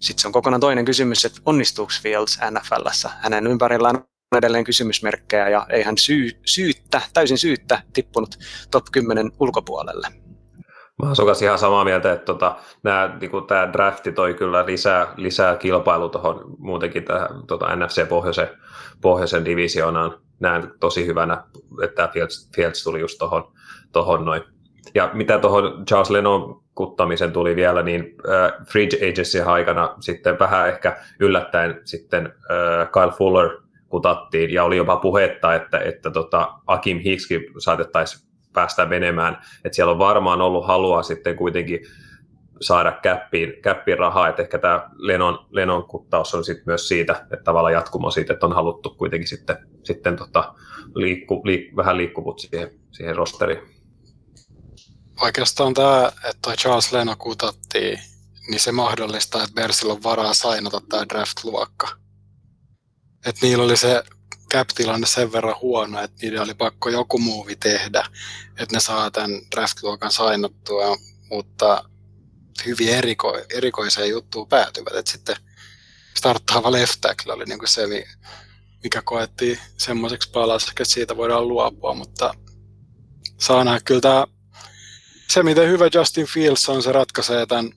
sitten 0.00 0.22
se 0.22 0.28
on 0.28 0.32
kokonaan 0.32 0.60
toinen 0.60 0.84
kysymys, 0.84 1.24
että 1.24 1.40
onnistuuko 1.46 1.92
Fields 2.02 2.38
NFLssä. 2.50 3.10
Hänen 3.20 3.46
ympärillään 3.46 3.96
on 3.96 4.38
edelleen 4.38 4.64
kysymysmerkkejä 4.64 5.48
ja 5.48 5.66
ei 5.70 5.82
hän 5.82 5.98
syy, 5.98 6.30
syyttä, 6.44 7.00
täysin 7.14 7.38
syyttä 7.38 7.82
tippunut 7.92 8.36
top 8.70 8.84
10 8.92 9.32
ulkopuolelle. 9.40 10.08
Mä 11.02 11.08
oon 11.08 11.34
ihan 11.42 11.58
samaa 11.58 11.84
mieltä, 11.84 12.12
että 12.12 12.24
tota, 12.24 12.56
nää, 12.82 13.18
niinku, 13.20 13.40
tämä 13.40 13.72
drafti 13.72 14.12
toi 14.12 14.34
kyllä 14.34 14.66
lisää, 14.66 15.14
lisää 15.16 15.56
kilpailu 15.56 16.08
tuohon 16.08 16.56
muutenkin 16.58 17.04
tähän 17.04 17.28
tota 17.46 17.76
NFC-pohjoisen 17.76 18.48
pohjoisen 19.00 19.44
divisioonaan. 19.44 20.23
Näen 20.40 20.70
tosi 20.80 21.06
hyvänä, 21.06 21.44
että 21.82 22.08
Fields, 22.12 22.50
Fields 22.56 22.84
tuli 22.84 23.00
just 23.00 23.18
tuohon 23.18 23.52
tohon 23.92 24.24
noin. 24.24 24.42
Ja 24.94 25.10
mitä 25.12 25.38
tuohon 25.38 25.84
Charles 25.86 26.10
Lennon 26.10 26.62
kuttamisen 26.74 27.32
tuli 27.32 27.56
vielä, 27.56 27.82
niin 27.82 28.14
äh, 28.28 28.66
Free 28.66 28.88
Agency 29.10 29.40
aikana 29.40 29.94
sitten 30.00 30.38
vähän 30.38 30.68
ehkä 30.68 30.96
yllättäen 31.20 31.80
sitten 31.84 32.26
äh, 32.26 32.90
Kyle 32.92 33.12
Fuller 33.18 33.50
kutattiin 33.88 34.50
ja 34.50 34.64
oli 34.64 34.76
jopa 34.76 34.96
puhetta, 34.96 35.54
että, 35.54 35.78
että 35.78 36.10
tota, 36.10 36.52
Akim 36.66 36.98
Hickskin 36.98 37.42
saatettaisiin 37.58 38.28
päästä 38.52 38.86
menemään. 38.86 39.38
Että 39.64 39.76
siellä 39.76 39.92
on 39.92 39.98
varmaan 39.98 40.40
ollut 40.40 40.66
halua 40.66 41.02
sitten 41.02 41.36
kuitenkin 41.36 41.80
saada 42.60 42.92
käppiin, 42.92 43.52
käppiin 43.62 43.98
rahaa, 43.98 44.28
että 44.28 44.42
ehkä 44.42 44.58
tämä 44.58 44.90
Lenon, 44.96 45.46
Lenon 45.50 45.84
kuttaus 45.84 46.34
on 46.34 46.44
sitten 46.44 46.64
myös 46.66 46.88
siitä, 46.88 47.12
että 47.12 47.44
tavallaan 47.44 47.72
jatkumo 47.74 48.10
siitä, 48.10 48.32
että 48.32 48.46
on 48.46 48.52
haluttu 48.52 48.90
kuitenkin 48.90 49.28
sitten, 49.28 49.56
sitten 49.84 50.16
tota, 50.16 50.54
liikku, 50.94 51.42
liik, 51.44 51.76
vähän 51.76 51.96
liikkuvuutta 51.96 52.40
siihen, 52.40 52.70
siihen 52.92 53.16
rosteriin. 53.16 53.60
Oikeastaan 55.22 55.74
tämä, 55.74 56.06
että 56.06 56.38
toi 56.42 56.56
Charles 56.56 56.92
Leno 56.92 57.16
kutattiin, 57.18 57.98
niin 58.50 58.60
se 58.60 58.72
mahdollistaa, 58.72 59.42
että 59.42 59.54
Bersillä 59.54 59.92
on 59.92 60.02
varaa 60.02 60.34
sainata 60.34 60.80
tämä 60.88 61.04
draft-luokka. 61.08 61.88
Että 63.26 63.46
niillä 63.46 63.64
oli 63.64 63.76
se 63.76 64.02
cap-tilanne 64.52 65.06
sen 65.06 65.32
verran 65.32 65.60
huono, 65.60 66.02
että 66.02 66.16
niiden 66.22 66.42
oli 66.42 66.54
pakko 66.54 66.90
joku 66.90 67.18
muuvi 67.18 67.56
tehdä, 67.56 68.06
että 68.58 68.76
ne 68.76 68.80
saa 68.80 69.10
tämän 69.10 69.30
draft-luokan 69.54 70.10
sainattua, 70.12 70.96
mutta 71.30 71.84
hyvin 72.66 72.88
eriko, 72.88 73.38
erikoiseen 73.50 74.10
juttuun 74.10 74.48
päätyvät. 74.48 74.94
Et 74.94 75.06
sitten 75.06 75.36
starttaava 76.16 76.72
left 76.72 77.00
tackle 77.00 77.32
oli 77.32 77.44
niin 77.44 77.58
se, 77.64 77.82
mikä 78.82 79.02
koettiin 79.02 79.58
semmoiseksi 79.76 80.30
palaseksi, 80.30 80.82
että 80.82 80.94
siitä 80.94 81.16
voidaan 81.16 81.48
luopua, 81.48 81.94
mutta 81.94 82.34
saa 83.40 83.64
nähdä 83.64 83.80
kyllä 83.84 84.00
tämä, 84.00 84.26
se 85.28 85.42
miten 85.42 85.68
hyvä 85.68 85.84
Justin 85.94 86.26
Fields 86.26 86.68
on, 86.68 86.82
se 86.82 86.92
ratkaisee 86.92 87.46
tämän 87.46 87.72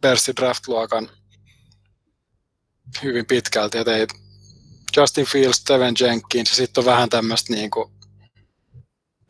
Percy 0.00 0.32
Draft-luokan 0.40 1.10
hyvin 3.02 3.26
pitkälti, 3.26 3.78
että 3.78 3.96
ei 3.96 4.06
Justin 4.96 5.26
Fields, 5.26 5.56
Steven 5.56 5.94
Jenkins 6.00 6.50
ja 6.50 6.56
sitten 6.56 6.80
on 6.80 6.84
vähän 6.84 7.08
tämmöistä 7.08 7.52
niin 7.52 7.70
kuin 7.70 7.92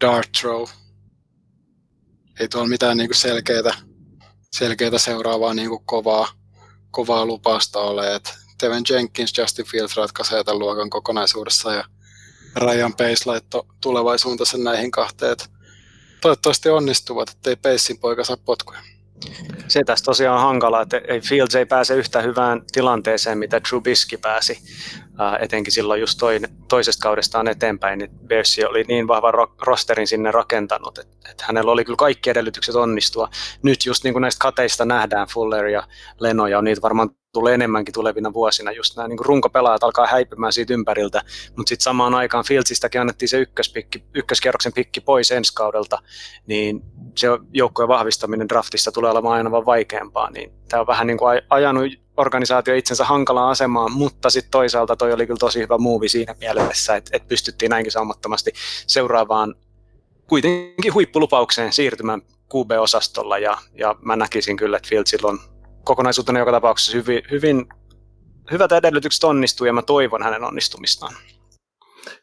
dart 0.01 0.33
throw. 0.41 0.69
Ei 2.41 2.49
tuolla 2.49 2.69
mitään 2.69 2.97
niin 2.97 3.09
kuin 3.09 3.17
selkeitä 3.17 3.75
selkeitä 4.55 4.99
seuraavaa 4.99 5.55
niin 5.55 5.69
kuin 5.69 5.83
kovaa, 5.85 6.29
kovaa 6.91 7.27
lupasta 7.27 7.81
ole. 7.81 8.15
Et 8.15 8.35
Teven 8.59 8.83
Jenkins, 8.91 9.39
Justin 9.39 9.67
Fields 9.67 9.97
ratkaisee 9.97 10.45
tämän 10.45 10.59
luokan 10.59 10.91
kokonaisuudessa 10.91 11.73
ja 11.73 11.85
Ryan 12.57 12.95
Pace 12.95 13.23
laitto 13.27 13.67
tulevaisuutensa 13.81 14.59
näihin 14.59 14.91
kahteen. 14.91 15.37
Toivottavasti 16.21 16.69
onnistuvat, 16.69 17.29
ettei 17.29 17.57
Pacein 17.57 17.99
poika 17.99 18.25
saa 18.25 18.37
potkuja. 18.37 18.81
Se 19.69 19.81
tässä 19.87 20.05
tosiaan 20.05 20.37
on 20.37 20.43
hankala, 20.43 20.83
että 20.83 20.97
Fields 21.29 21.55
ei 21.55 21.67
pääse 21.67 21.95
yhtä 21.95 22.23
hyvään 22.23 22.63
tilanteeseen, 22.73 23.39
mitä 23.39 23.61
Trubisky 23.61 24.17
pääsi, 24.17 24.59
etenkin 25.41 25.73
silloin 25.73 26.01
just 26.01 26.19
toin, 26.19 26.49
toisesta 26.69 27.03
kaudestaan 27.03 27.49
eteenpäin, 27.49 27.99
niin 27.99 28.11
Bears 28.27 28.57
oli 28.69 28.85
niin 28.89 29.09
vahvan 29.09 29.33
rosterin 29.63 30.07
sinne 30.07 30.31
rakentanut, 30.31 30.99
että 30.99 31.14
että 31.35 31.45
hänellä 31.47 31.73
oli 31.73 31.85
kyllä 31.85 31.97
kaikki 31.97 32.31
edellytykset 32.31 32.75
onnistua. 32.75 33.29
Nyt 33.63 33.87
just 33.87 34.05
niin 34.05 34.15
kuin 34.15 34.21
näistä 34.21 34.43
kateista 34.43 34.85
nähdään 34.85 35.29
Fuller 35.29 35.67
ja 35.67 35.83
Leno, 36.21 36.47
ja 36.47 36.63
niitä 36.63 36.83
varmaan 36.83 37.11
tulee 37.33 37.55
enemmänkin 37.55 37.95
tulevina 37.95 38.33
vuosina. 38.33 38.73
Just 38.73 38.97
nämä 38.97 39.09
niin 39.09 39.17
kuin 39.17 39.27
runkopelaajat 39.27 39.85
alkaa 39.85 40.07
häipymään 40.07 40.53
siitä 40.53 40.75
ympäriltä, 40.75 41.23
mutta 41.57 41.69
sitten 41.69 41.85
samaan 41.85 42.15
aikaan 42.15 42.45
Filtsistäkin 42.45 43.01
annettiin 43.01 43.29
se 43.29 43.39
ykköspikki, 43.39 44.05
ykköskierroksen 44.15 44.73
pikki 44.73 45.01
pois 45.01 45.31
ensi 45.31 45.55
kaudelta, 45.55 46.03
niin 46.47 46.81
se 47.15 47.29
joukkojen 47.53 47.89
vahvistaminen 47.89 48.49
draftissa 48.49 48.93
tulee 48.93 49.11
olemaan 49.11 49.35
aina 49.35 49.51
vaan 49.51 49.67
vaikeampaa. 49.67 50.31
Niin 50.31 50.53
tämä 50.69 50.81
on 50.81 50.87
vähän 50.87 51.07
niin 51.07 51.19
kuin 51.19 51.43
ajanut 51.51 51.93
organisaatio 52.17 52.75
itsensä 52.75 53.05
hankalaan 53.05 53.51
asemaan, 53.51 53.93
mutta 53.93 54.31
sitten 54.31 54.51
toisaalta 54.51 54.97
toi 54.97 55.13
oli 55.13 55.27
kyllä 55.27 55.39
tosi 55.39 55.61
hyvä 55.61 55.79
muuvi 55.79 56.09
siinä 56.09 56.35
mielessä, 56.41 56.97
että, 56.97 57.11
että 57.17 57.29
pystyttiin 57.29 57.71
näinkin 57.71 57.93
saumattomasti 57.93 58.53
seuraavaan 58.87 59.55
kuitenkin 60.35 60.95
huippulupaukseen 60.95 61.73
siirtymään 61.73 62.23
QB-osastolla 62.55 63.39
ja, 63.39 63.59
ja 63.79 63.95
mä 64.03 64.17
näkisin 64.17 64.57
kyllä, 64.57 64.77
että 64.77 64.89
Fieldsilla 64.89 65.29
on 65.29 65.39
kokonaisuutena 65.85 66.39
joka 66.39 66.53
tapauksessa 66.53 66.97
hyvin, 66.97 67.23
hyvin 67.31 67.67
hyvät 68.51 68.73
edellytykset 68.73 69.25
onnistuu 69.25 69.67
ja 69.67 69.73
mä 69.73 69.83
toivon 69.83 70.23
hänen 70.23 70.45
onnistumistaan. 70.45 71.15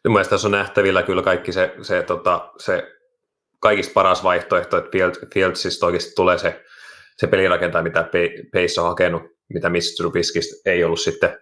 Mielestäni 0.07 0.29
tässä 0.29 0.47
on 0.47 0.51
nähtävillä 0.51 1.03
kyllä 1.03 1.21
kaikki 1.21 1.51
se, 1.51 1.75
se, 1.81 2.03
tota, 2.03 2.51
se 2.57 2.91
kaikista 3.59 3.93
paras 3.93 4.23
vaihtoehto, 4.23 4.77
että 4.77 4.91
Fieldsista 5.33 5.85
oikeasti 5.85 6.11
tulee 6.15 6.37
se, 6.37 6.63
se 7.17 7.27
pelirakentaja, 7.27 7.83
mitä 7.83 8.09
Pace 8.53 8.81
on 8.81 8.87
hakenut, 8.87 9.23
mitä 9.53 9.69
Mr. 9.69 9.95
Trubiskystä 9.97 10.69
ei 10.69 10.83
ollut 10.83 10.99
sitten 10.99 11.39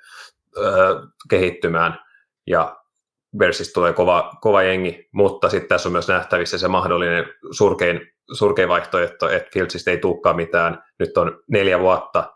öö, 0.58 0.96
kehittymään. 1.30 2.00
Ja 2.48 2.80
Bersista 3.38 3.74
tulee 3.74 3.94
kova, 3.94 4.32
kova 4.42 4.64
jengi, 4.64 5.08
mutta 5.14 5.50
sitten 5.50 5.70
tässä 5.70 5.90
on 5.90 5.94
myös 5.94 6.08
nähtävissä 6.08 6.58
se 6.58 6.68
mahdollinen 6.68 7.26
surkein, 7.52 8.02
surkein 8.34 8.70
vaihtoehto, 8.70 9.30
että 9.30 9.50
Fieldsistä 9.54 9.92
ei 9.92 9.98
tulekaan 9.98 10.36
mitään. 10.36 10.84
Nyt 11.00 11.18
on 11.18 11.44
neljä 11.48 11.80
vuotta 11.80 12.34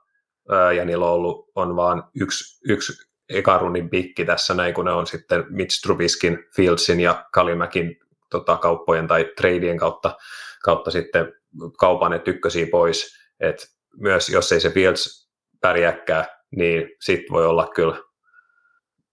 ja 0.75 0.85
niillä 0.85 1.05
on 1.05 1.11
ollut 1.11 1.51
on 1.55 1.75
vaan 1.75 2.03
yksi, 2.21 2.71
yksi 2.71 2.93
ekarunin 3.29 3.89
pikki 3.89 4.25
tässä 4.25 4.53
näin, 4.53 4.73
kun 4.73 4.85
ne 4.85 4.91
on 4.91 5.07
sitten 5.07 5.45
Mitch 5.49 5.81
Trubiskin, 5.81 6.45
Fieldsin 6.55 6.99
ja 6.99 7.25
Kalimäkin 7.33 7.97
tota, 8.29 8.57
kauppojen 8.57 9.07
tai 9.07 9.31
tradien 9.37 9.77
kautta, 9.77 10.17
kautta 10.63 10.91
sitten 10.91 11.33
kaupaneet 11.77 12.27
ykkösiä 12.27 12.67
pois. 12.71 13.17
Et 13.39 13.67
myös 13.97 14.29
jos 14.29 14.51
ei 14.51 14.59
se 14.59 14.69
Fields 14.69 15.29
pärjääkään, 15.61 16.25
niin 16.55 16.89
sitten 17.01 17.33
voi 17.33 17.45
olla 17.45 17.67
kyllä 17.75 17.97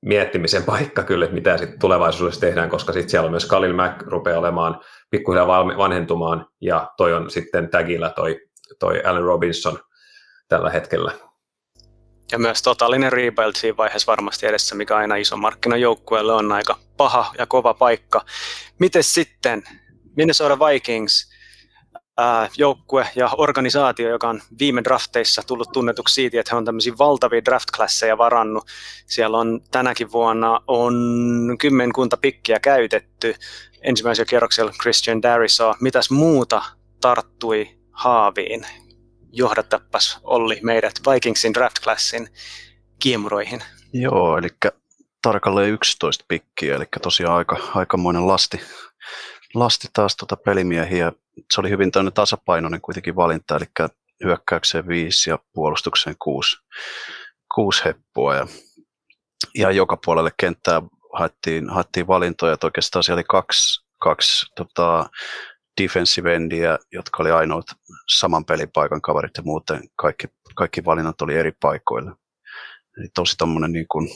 miettimisen 0.03 0.63
paikka 0.63 1.03
kyllä, 1.03 1.25
että 1.25 1.35
mitä 1.35 1.59
sitten 1.59 1.79
tulevaisuudessa 1.79 2.41
tehdään, 2.41 2.71
koska 2.71 2.93
sitten 2.93 3.11
siellä 3.11 3.25
on 3.25 3.31
myös 3.31 3.47
Khalil 3.47 3.73
Mack 3.73 4.03
rupeaa 4.03 4.39
olemaan 4.39 4.81
pikkuhiljaa 5.11 5.47
vanhentumaan, 5.79 6.47
ja 6.61 6.91
toi 6.97 7.13
on 7.13 7.31
sitten 7.31 7.71
tagillä 7.71 8.11
toi, 8.11 8.41
toi 8.79 9.03
Allen 9.05 9.23
Robinson 9.23 9.79
tällä 10.49 10.71
hetkellä. 10.71 11.13
Ja 12.33 12.39
myös 12.39 12.63
totaalinen 12.63 13.13
rebuild 13.13 13.53
siinä 13.57 13.77
vaiheessa 13.77 14.11
varmasti 14.11 14.47
edessä, 14.47 14.75
mikä 14.75 14.97
aina 14.97 15.17
iso 15.17 15.37
markkinajoukkueelle 15.37 16.33
on 16.33 16.53
aika 16.53 16.77
paha 16.97 17.33
ja 17.39 17.47
kova 17.47 17.75
paikka. 17.75 18.25
Miten 18.79 19.05
sitten 19.05 19.63
Minnesota 20.17 20.59
Vikings, 20.59 21.30
joukkue 22.57 23.07
ja 23.17 23.31
organisaatio, 23.37 24.09
joka 24.09 24.29
on 24.29 24.41
viime 24.59 24.85
drafteissa 24.85 25.43
tullut 25.47 25.73
tunnetuksi 25.73 26.15
siitä, 26.15 26.41
että 26.41 26.55
he 26.55 26.57
on 26.57 26.65
tämmöisiä 26.65 26.93
valtavia 26.99 27.45
draft-klasseja 27.45 28.19
varannut. 28.19 28.65
Siellä 29.07 29.39
on 29.39 29.61
tänäkin 29.71 30.13
vuonna 30.13 30.61
on 30.67 30.95
kymmenkunta 31.61 32.17
pikkiä 32.17 32.61
käytetty. 32.61 33.35
Ensimmäisellä 33.83 34.29
kierroksella 34.29 34.73
Christian 34.83 35.23
Darisaw. 35.23 35.73
Mitäs 35.81 36.11
muuta 36.11 36.63
tarttui 37.01 37.79
haaviin? 37.91 38.67
Johdattapas 39.33 40.19
Olli 40.23 40.59
meidät 40.63 40.93
Vikingsin 41.11 41.55
draft-klassin 41.55 42.29
kiemuroihin. 42.99 43.63
Joo, 43.93 44.39
eli 44.39 44.49
tarkalleen 45.23 45.71
11 45.71 46.25
pikkiä, 46.29 46.77
eli 46.77 46.85
tosiaan 47.03 47.37
aika, 47.37 47.57
aikamoinen 47.75 48.27
lasti, 48.27 48.61
lasti 49.55 49.89
taas 49.93 50.17
tuota 50.17 50.37
pelimiehiä 50.37 51.13
se 51.55 51.61
oli 51.61 51.71
hyvin 51.71 51.91
tasapainoinen 52.15 52.81
kuitenkin 52.81 53.17
valinta, 53.17 53.57
eli 53.57 53.89
hyökkäykseen 54.25 54.89
viisi 54.89 55.31
ja 55.31 55.39
puolustukseen 55.53 56.17
kuusi, 56.23 56.57
kuusi 57.55 57.85
heppua. 57.85 58.35
Ja, 58.35 58.47
ja 59.55 59.71
joka 59.71 59.97
puolelle 60.05 60.31
kenttää 60.37 60.83
haettiin, 61.13 61.71
haettiin 61.71 62.07
valintoja, 62.07 62.53
että 62.53 62.67
oikeastaan 62.67 63.03
siellä 63.03 63.19
oli 63.19 63.25
kaksi, 63.25 63.87
kaksi 63.99 64.47
tota, 64.57 65.11
defensive 65.83 66.35
endiä, 66.35 66.79
jotka 66.93 67.23
oli 67.23 67.31
ainoat 67.31 67.67
saman 68.09 68.45
pelipaikan 68.45 69.01
kaverit 69.01 69.37
ja 69.37 69.43
muuten 69.43 69.83
kaikki, 69.97 70.27
kaikki 70.55 70.85
valinnat 70.85 71.23
oli 71.23 71.35
eri 71.35 71.53
paikoilla. 71.61 72.17
Eli 72.99 73.09
tosi 73.15 73.37
tommonen 73.37 73.73
niin 73.73 73.87
kuin 73.89 74.09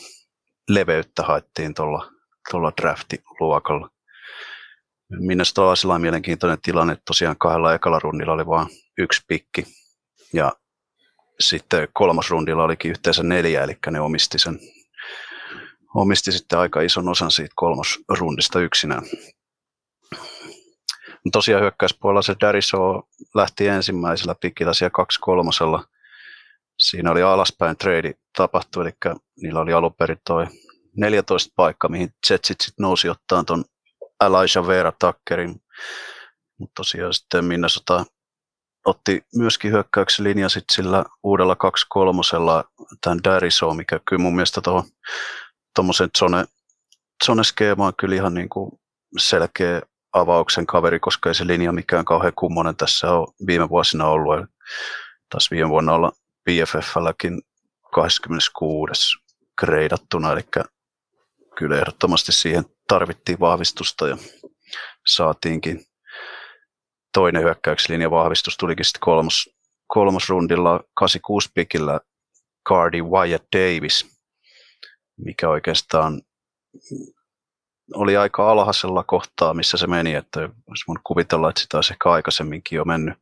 leveyttä 0.68 1.22
haettiin 1.22 1.75
tuolla 1.75 2.72
draftiluokalla. 2.83 3.93
Minnesota 5.18 5.68
oli 5.68 5.76
sellainen 5.76 6.02
mielenkiintoinen 6.02 6.58
tilanne, 6.62 6.96
tosiaan 7.06 7.36
kahdella 7.38 7.74
ekalla 7.74 7.98
rundilla 7.98 8.32
oli 8.32 8.46
vain 8.46 8.68
yksi 8.98 9.20
pikki. 9.28 9.64
Ja 10.32 10.52
sitten 11.40 11.88
kolmas 11.92 12.30
rundilla 12.30 12.64
olikin 12.64 12.90
yhteensä 12.90 13.22
neljä, 13.22 13.62
eli 13.62 13.78
ne 13.90 14.00
omisti 14.00 14.38
sen 14.38 14.58
omisti 15.94 16.32
sitten 16.32 16.58
aika 16.58 16.80
ison 16.80 17.08
osan 17.08 17.30
siitä 17.30 17.52
kolmosrundista 17.54 18.60
yksinään. 18.60 19.02
Tosiaan 21.32 21.62
hyökkäyspuolella 21.62 22.22
se 22.22 22.36
Dariso 22.40 23.02
lähti 23.34 23.68
ensimmäisellä 23.68 24.34
pikillä 24.40 24.74
siellä 24.74 24.90
kaksi 24.90 25.20
kolmosella. 25.20 25.84
Siinä 26.78 27.10
oli 27.10 27.22
alaspäin 27.22 27.76
trade 27.76 28.14
tapahtu, 28.36 28.80
eli 28.80 28.90
niillä 29.42 29.60
oli 29.60 29.72
alun 29.72 29.94
perin 29.94 30.18
toi 30.26 30.46
14 30.96 31.52
paikka, 31.56 31.88
mihin 31.88 32.10
Jetsit 32.30 32.60
sitten 32.60 32.82
nousi 32.82 33.08
ottaa 33.08 33.44
tuon 33.44 33.64
Elijah 34.26 34.66
Vera 34.66 34.92
Tuckerin. 34.92 35.60
Mutta 36.58 36.72
tosiaan 36.74 37.14
sitten 37.14 37.44
Minnesota 37.44 38.04
otti 38.84 39.22
myöskin 39.34 39.72
hyökkäyksen 39.72 40.24
linja 40.24 40.48
sit 40.48 40.64
sillä 40.72 41.04
uudella 41.22 41.56
2-3 41.98 42.86
tämän 43.00 43.24
Dariso, 43.24 43.74
mikä 43.74 44.00
kyllä 44.08 44.22
mun 44.22 44.34
mielestä 44.34 44.60
tuohon 44.60 44.84
tuommoisen 45.74 46.10
zone, 46.18 46.44
zone-skeemaan 47.26 47.92
kyllä 47.98 48.14
ihan 48.14 48.34
niin 48.34 48.48
kuin 48.48 48.70
selkeä 49.18 49.82
avauksen 50.12 50.66
kaveri, 50.66 51.00
koska 51.00 51.30
ei 51.30 51.34
se 51.34 51.46
linja 51.46 51.72
mikään 51.72 52.04
kauhean 52.04 52.32
kummonen 52.36 52.76
tässä 52.76 53.12
on 53.12 53.26
viime 53.46 53.68
vuosina 53.68 54.06
ollut. 54.06 54.34
Eli 54.34 54.46
taas 55.30 55.50
viime 55.50 55.68
vuonna 55.68 55.92
olla 55.92 56.12
PFF-lläkin 56.44 57.42
26. 57.95 59.16
kreidattuna, 59.61 60.32
eli 60.32 60.42
kyllä 61.57 61.76
ehdottomasti 61.76 62.32
siihen 62.32 62.64
tarvittiin 62.88 63.40
vahvistusta 63.40 64.08
ja 64.08 64.16
saatiinkin 65.06 65.84
toinen 67.14 67.42
hyökkäykslinja 67.42 68.11
vahvistus 68.11 68.56
tulikin 68.56 68.84
sitten 68.84 69.00
kolmos, 69.00 69.50
kolmosrundilla 69.86 70.80
86 70.94 71.50
pikillä 71.54 72.00
Cardi 72.68 73.02
Wyatt 73.02 73.46
Davis, 73.56 74.06
mikä 75.16 75.48
oikeastaan 75.48 76.22
oli 77.94 78.16
aika 78.16 78.50
alhaisella 78.50 79.04
kohtaa, 79.04 79.54
missä 79.54 79.76
se 79.76 79.86
meni, 79.86 80.14
että 80.14 80.40
olisi 80.40 80.84
mun 80.88 81.00
kuvitella, 81.04 81.48
että 81.48 81.61
sitä 81.61 81.78
olisi 81.78 81.92
ehkä 81.92 82.11
aikaisemminkin 82.11 82.76
jo 82.76 82.84
mennyt. 82.84 83.18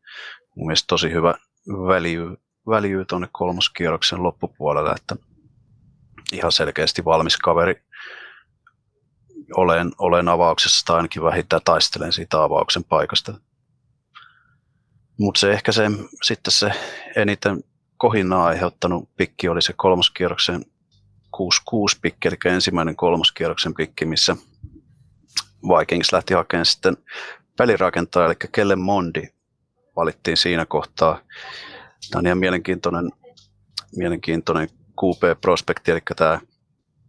Mun 0.56 0.66
mielestä 0.66 0.86
tosi 0.86 1.10
hyvä 1.10 1.34
väljy, 1.68 2.36
väljy 2.68 3.05
tuonne 3.05 3.28
kolmoskierroksen 3.32 4.22
loppupuolelle, 4.22 4.90
että 4.90 5.16
ihan 6.32 6.52
selkeästi 6.52 7.05
valmis 7.05 7.36
kaveri 7.36 7.82
olen, 9.57 9.93
olen 9.99 10.29
avauksessa 10.29 10.87
tai 10.87 10.97
ainakin 10.97 11.23
vähintään 11.23 11.62
taistelen 11.65 12.12
siitä 12.12 12.43
avauksen 12.43 12.85
paikasta. 12.85 13.35
Mutta 15.19 15.41
se 15.41 15.53
ehkä 15.53 15.73
se, 15.73 15.91
sitten 16.23 16.53
se 16.53 16.73
eniten 17.16 17.65
kohinaa 17.97 18.47
aiheuttanut 18.47 19.09
pikki 19.16 19.49
oli 19.49 19.62
se 19.62 19.73
kolmoskierroksen 19.77 20.65
6-6 21.37 21.99
pikki, 22.03 22.29
eli 22.29 22.37
ensimmäinen 22.45 22.97
kolmoskierroksen 22.97 23.74
pikki, 23.74 24.05
missä 24.05 24.37
Vikings 25.62 26.12
lähti 26.12 26.35
hakemaan 26.35 26.66
sitten 26.66 26.97
pelirakentaja, 27.59 28.27
eli 28.27 28.35
Kelle 28.53 28.77
Mondi 28.77 29.23
valittiin 29.97 30.37
siinä 30.37 30.66
kohtaa. 30.66 31.20
Tämä 32.11 32.19
on 32.19 32.27
ihan 32.27 32.39
mielenkiintoinen, 32.39 33.11
mielenkiintoinen 33.97 34.69
QP-prospekti, 34.70 35.91
eli 35.91 36.01
tämä 36.16 36.41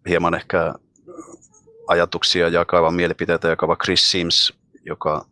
hieman 0.10 0.36
ehkä 0.36 0.74
ajatuksia 1.88 2.48
jakava, 2.48 2.92
mielipiteitä 2.92 3.48
jakava 3.48 3.76
Chris 3.76 4.12
Sims, 4.12 4.54
joka 4.86 5.26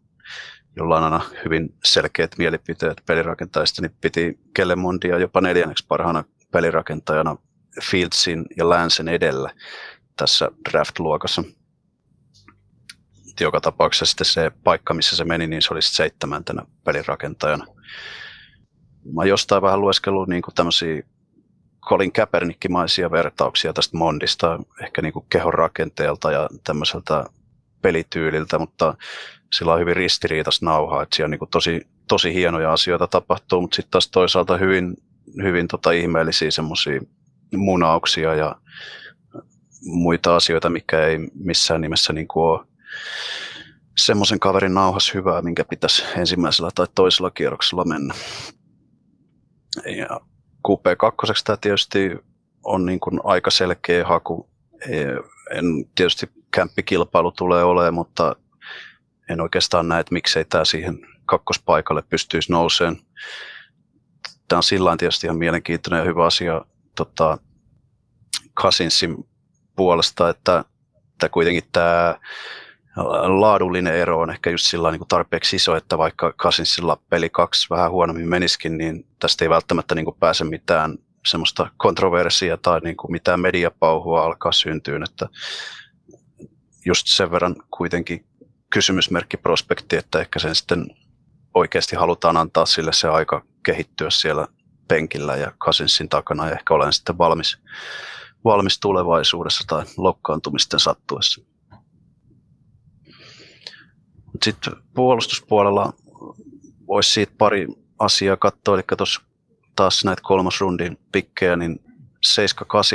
jolla 0.76 0.98
on 0.98 1.04
aina 1.04 1.22
hyvin 1.46 1.76
selkeät 1.84 2.38
mielipiteet 2.38 3.02
pelirakentajista, 3.06 3.82
niin 3.82 3.96
piti 4.02 4.40
Kellemondia 4.54 5.20
jopa 5.20 5.42
neljänneksi 5.42 5.86
parhaana 5.88 6.24
pelirakentajana 6.52 7.38
Fieldsin 7.84 8.46
ja 8.58 8.70
Lansen 8.70 9.08
edellä 9.08 9.54
tässä 10.16 10.52
draft-luokassa. 10.70 11.44
joka 13.40 13.62
tapauksessa 13.62 14.06
sitten 14.06 14.26
se 14.26 14.52
paikka, 14.64 14.94
missä 14.94 15.16
se 15.16 15.26
meni, 15.26 15.48
niin 15.48 15.62
se 15.62 15.74
olisi 15.74 15.96
seitsemäntenä 15.96 16.66
pelirakentajana. 16.84 17.66
Mä 19.14 19.26
jostain 19.26 19.62
vähän 19.62 19.82
lueskellut 19.82 20.30
niin 20.30 20.44
tämmöisiä 20.56 21.04
Colin 21.86 22.12
Kaepernickimaisia 22.12 23.12
vertauksia 23.12 23.74
tästä 23.74 23.98
Mondista, 23.98 24.60
ehkä 24.84 25.02
niin 25.02 25.14
kuin 25.14 25.26
kehon 25.30 25.54
rakenteelta 25.54 26.32
ja 26.32 26.50
tämmöiseltä 26.64 27.26
pelityyliltä, 27.82 28.60
mutta 28.60 28.96
sillä 29.54 29.74
on 29.74 29.80
hyvin 29.80 29.96
ristiriitas 29.96 30.62
nauha, 30.62 31.04
että 31.04 31.16
siellä 31.16 31.30
niin 31.30 31.40
kuin 31.40 31.50
tosi, 31.50 31.88
tosi 32.08 32.34
hienoja 32.34 32.74
asioita 32.74 33.08
tapahtuu, 33.08 33.62
mutta 33.62 33.76
sitten 33.76 33.92
taas 33.92 34.08
toisaalta 34.08 34.58
hyvin, 34.58 34.98
hyvin 35.44 35.68
tota 35.68 35.92
ihmeellisiä 35.92 36.52
semmoisia 36.52 37.02
munauksia 37.56 38.36
ja 38.36 38.56
muita 39.86 40.36
asioita, 40.36 40.70
mikä 40.70 41.06
ei 41.06 41.18
missään 41.34 41.82
nimessä 41.82 42.14
niin 42.14 42.28
kuin 42.28 42.44
ole 42.44 42.68
semmoisen 43.98 44.40
kaverin 44.40 44.74
nauhas 44.74 45.14
hyvää, 45.14 45.42
minkä 45.42 45.66
pitäisi 45.66 46.04
ensimmäisellä 46.18 46.72
tai 46.76 46.88
toisella 46.96 47.32
kierroksella 47.32 47.86
mennä. 47.86 48.14
Ja 49.86 50.20
QP2 50.68 51.42
tämä 51.44 51.58
tietysti 51.58 52.12
on 52.64 52.86
niin 52.86 53.00
kuin 53.00 53.20
aika 53.24 53.52
selkeä 53.52 54.06
haku. 54.08 54.50
En, 55.52 55.66
tietysti 55.96 56.30
kämppikilpailu 56.52 57.32
tulee 57.32 57.64
olemaan, 57.64 57.94
mutta 57.94 58.36
en 59.30 59.42
oikeastaan 59.42 59.88
näe, 59.88 60.00
että 60.00 60.14
miksei 60.14 60.46
tämä 60.46 60.66
siihen 60.66 61.00
kakkospaikalle 61.26 62.04
pystyisi 62.10 62.52
nouseen. 62.52 62.98
Tämä 64.48 64.58
on 64.58 64.64
sillä 64.64 64.98
tietysti 64.98 65.28
ihan 65.28 65.38
mielenkiintoinen 65.38 66.00
ja 66.00 66.06
hyvä 66.06 66.26
asia 66.26 66.66
tota, 66.96 67.38
Kasinsin 68.54 69.28
puolesta, 69.76 70.30
että, 70.30 70.66
että 71.12 71.30
kuitenkin 71.30 71.64
tämä 71.72 72.20
laadullinen 73.40 73.96
ero 73.96 74.20
on 74.20 74.30
ehkä 74.30 74.50
just 74.50 74.68
sillä 74.68 74.92
niin 74.92 75.02
tarpeeksi 75.08 75.56
iso, 75.56 75.76
että 75.76 75.98
vaikka 75.98 76.34
Kasinsilla 76.38 76.98
peli 77.10 77.30
kaksi 77.30 77.68
vähän 77.70 77.92
huonommin 77.92 78.30
meniskin, 78.30 78.78
niin 78.78 79.08
tästä 79.20 79.46
ei 79.46 79.50
välttämättä 79.50 79.96
niin 79.96 80.06
kuin 80.06 80.18
pääse 80.20 80.44
mitään 80.44 80.98
semmoista 81.28 81.68
kontroversia 81.78 82.58
tai 82.58 82.80
niin 82.80 82.98
kuin 82.98 83.12
mitään 83.12 83.40
mediapauhua 83.40 84.26
alkaa 84.26 84.52
syntyä, 84.52 85.00
että 85.06 85.28
just 86.86 87.08
sen 87.08 87.32
verran 87.32 87.56
kuitenkin 87.78 88.26
kysymysmerkki 88.70 89.38
prospekti, 89.38 89.96
että 89.96 90.20
ehkä 90.20 90.40
sen 90.40 90.56
sitten 90.56 90.86
oikeasti 91.54 91.96
halutaan 91.96 92.38
antaa 92.38 92.66
sille 92.66 92.94
se 92.94 93.08
aika 93.08 93.44
kehittyä 93.64 94.10
siellä 94.10 94.48
penkillä 94.88 95.36
ja 95.36 95.52
Kasinsin 95.58 96.10
takana 96.10 96.46
ja 96.46 96.56
ehkä 96.56 96.74
olen 96.74 96.94
sitten 96.94 97.18
valmis, 97.18 97.58
valmis 98.44 98.80
tulevaisuudessa 98.80 99.64
tai 99.68 99.86
loukkaantumisten 99.98 100.80
sattuessa. 100.80 101.51
Sitten 104.46 104.74
puolustuspuolella 104.94 105.94
voisi 106.88 107.12
siitä 107.12 107.34
pari 107.38 107.68
asiaa 108.00 108.38
katsoa, 108.38 108.76
eli 108.76 108.84
tuossa 108.98 109.22
taas 109.76 110.06
näitä 110.06 110.22
kolmosrundin 110.26 110.98
pikkejä, 111.12 111.56
niin 111.56 111.80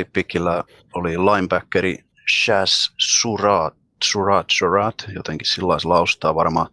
7-8 0.05 0.09
pikillä 0.13 0.63
oli 0.93 1.17
linebackeri 1.17 2.05
Shaz 2.43 2.89
Surat, 2.97 3.73
Surat, 4.03 4.45
Surat, 4.49 4.95
jotenkin 5.15 5.47
sillä 5.47 5.77
laustaa 5.83 6.35
varmaan. 6.35 6.67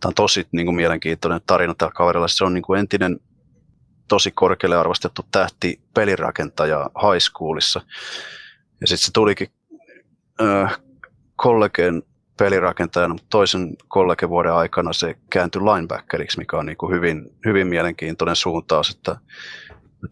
Tämä 0.00 0.10
on 0.10 0.14
tosi 0.14 0.46
niin 0.52 0.66
kuin, 0.66 0.76
mielenkiintoinen 0.76 1.40
tarina 1.46 1.74
tällä 1.74 1.92
kaverilla. 1.92 2.28
Se 2.28 2.44
on 2.44 2.54
niin 2.54 2.62
kuin 2.62 2.80
entinen 2.80 3.20
tosi 4.08 4.30
korkealle 4.30 4.76
arvostettu 4.76 5.26
tähti 5.30 5.80
pelirakentaja 5.94 6.90
high 7.02 7.20
schoolissa. 7.20 7.80
Ja 8.80 8.86
sitten 8.86 9.06
se 9.06 9.12
tulikin 9.12 9.48
äh, 10.40 10.80
kollegeen 11.36 12.02
pelirakentajana, 12.38 13.14
mutta 13.14 13.28
toisen 13.30 13.76
kollegevuoden 13.88 14.52
aikana 14.52 14.92
se 14.92 15.16
kääntyi 15.30 15.62
linebackeriksi, 15.62 16.38
mikä 16.38 16.56
on 16.56 16.66
niin 16.66 16.76
kuin 16.76 16.92
hyvin, 16.94 17.36
hyvin 17.46 17.66
mielenkiintoinen 17.66 18.36
suuntaus, 18.36 18.90
että 18.90 19.16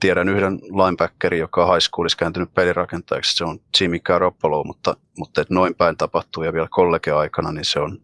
tiedän 0.00 0.28
yhden 0.28 0.54
linebackerin, 0.54 1.40
joka 1.40 1.64
on 1.64 1.72
high 1.72 1.80
schoolissa 1.80 2.18
kääntynyt 2.18 2.54
pelirakentajaksi, 2.54 3.36
se 3.36 3.44
on 3.44 3.58
Jimmy 3.80 3.98
Garoppolo, 3.98 4.64
mutta, 4.64 4.96
mutta 5.18 5.40
että 5.40 5.54
noin 5.54 5.74
päin 5.74 5.96
tapahtuu 5.96 6.42
ja 6.42 6.52
vielä 6.52 6.68
kollegeaikana, 6.70 7.52
niin 7.52 7.64
se 7.64 7.80
on 7.80 7.98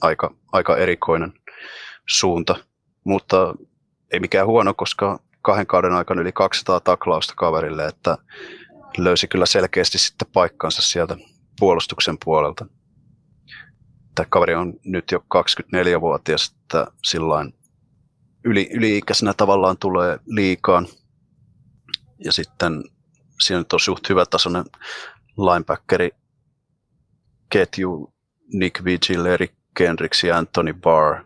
aika, 0.00 0.34
aika 0.52 0.76
erikoinen 0.76 1.32
suunta. 2.08 2.56
Mutta 3.04 3.54
ei 4.12 4.20
mikään 4.20 4.46
huono, 4.46 4.74
koska 4.74 5.18
kahden 5.42 5.66
kauden 5.66 5.92
aikana 5.92 6.20
yli 6.20 6.32
200 6.32 6.80
taklausta 6.80 7.34
kaverille, 7.36 7.86
että 7.86 8.18
löysi 8.98 9.28
kyllä 9.28 9.46
selkeästi 9.46 9.98
sitten 9.98 10.28
paikkansa 10.32 10.82
sieltä 10.82 11.16
puolustuksen 11.58 12.18
puolelta 12.24 12.66
tämä 14.16 14.26
kaveri 14.30 14.54
on 14.54 14.74
nyt 14.84 15.10
jo 15.12 15.18
24-vuotias, 15.18 16.56
että 16.62 16.86
sillain 17.04 17.54
yli, 18.44 18.68
yli-ikäisenä 18.72 19.34
tavallaan 19.34 19.76
tulee 19.78 20.18
liikaan. 20.26 20.86
Ja 22.24 22.32
sitten 22.32 22.84
siinä 23.40 23.64
on 23.72 23.80
suht 23.80 24.08
hyvä 24.08 24.26
tasoinen 24.26 24.64
linebackeri 25.36 26.10
ketju 27.50 28.14
Nick 28.52 28.84
Vigil, 28.84 29.26
Eric 29.26 29.52
Kendricks 29.76 30.24
ja 30.24 30.38
Anthony 30.38 30.72
Barr. 30.72 31.24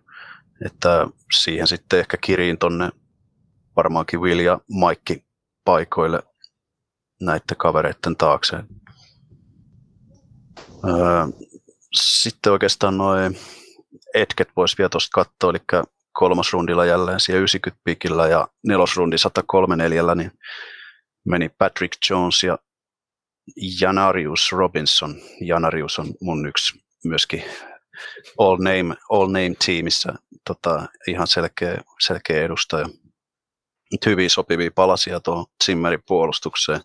Että 0.66 1.06
siihen 1.38 1.66
sitten 1.66 1.98
ehkä 1.98 2.16
kiriin 2.16 2.58
tonne 2.58 2.90
varmaankin 3.76 4.20
Will 4.20 4.38
ja 4.38 4.60
Mike 4.68 5.24
paikoille 5.64 6.22
näiden 7.20 7.56
kavereiden 7.56 8.16
taakse. 8.16 8.56
Öö, 10.88 11.26
sitten 11.94 12.52
oikeastaan 12.52 12.98
noin 12.98 13.38
etket 14.14 14.48
voisi 14.56 14.78
vielä 14.78 14.88
tuosta 14.88 15.10
katsoa, 15.24 15.50
eli 15.50 15.84
kolmosrundilla 16.12 16.84
jälleen 16.84 17.20
siellä 17.20 17.38
90 17.38 17.80
pikillä 17.84 18.28
ja 18.28 18.48
nelosrundi 18.66 19.18
103 19.18 19.76
neljällä, 19.76 20.14
niin 20.14 20.30
meni 21.24 21.48
Patrick 21.48 21.92
Jones 22.10 22.42
ja 22.42 22.58
Janarius 23.80 24.52
Robinson. 24.52 25.14
Janarius 25.40 25.98
on 25.98 26.06
mun 26.20 26.46
yksi 26.46 26.80
myöskin 27.04 27.44
all 28.38 28.56
name, 28.56 28.96
all 29.10 29.26
name 29.26 29.54
tiimissä 29.66 30.14
tota, 30.46 30.86
ihan 31.08 31.26
selkeä, 31.26 31.82
selkeä 32.00 32.42
edustaja. 32.42 32.88
Hyvin 34.06 34.30
sopivia 34.30 34.70
palasia 34.74 35.20
tuohon 35.20 35.46
Zimmerin 35.64 36.02
puolustukseen. 36.06 36.80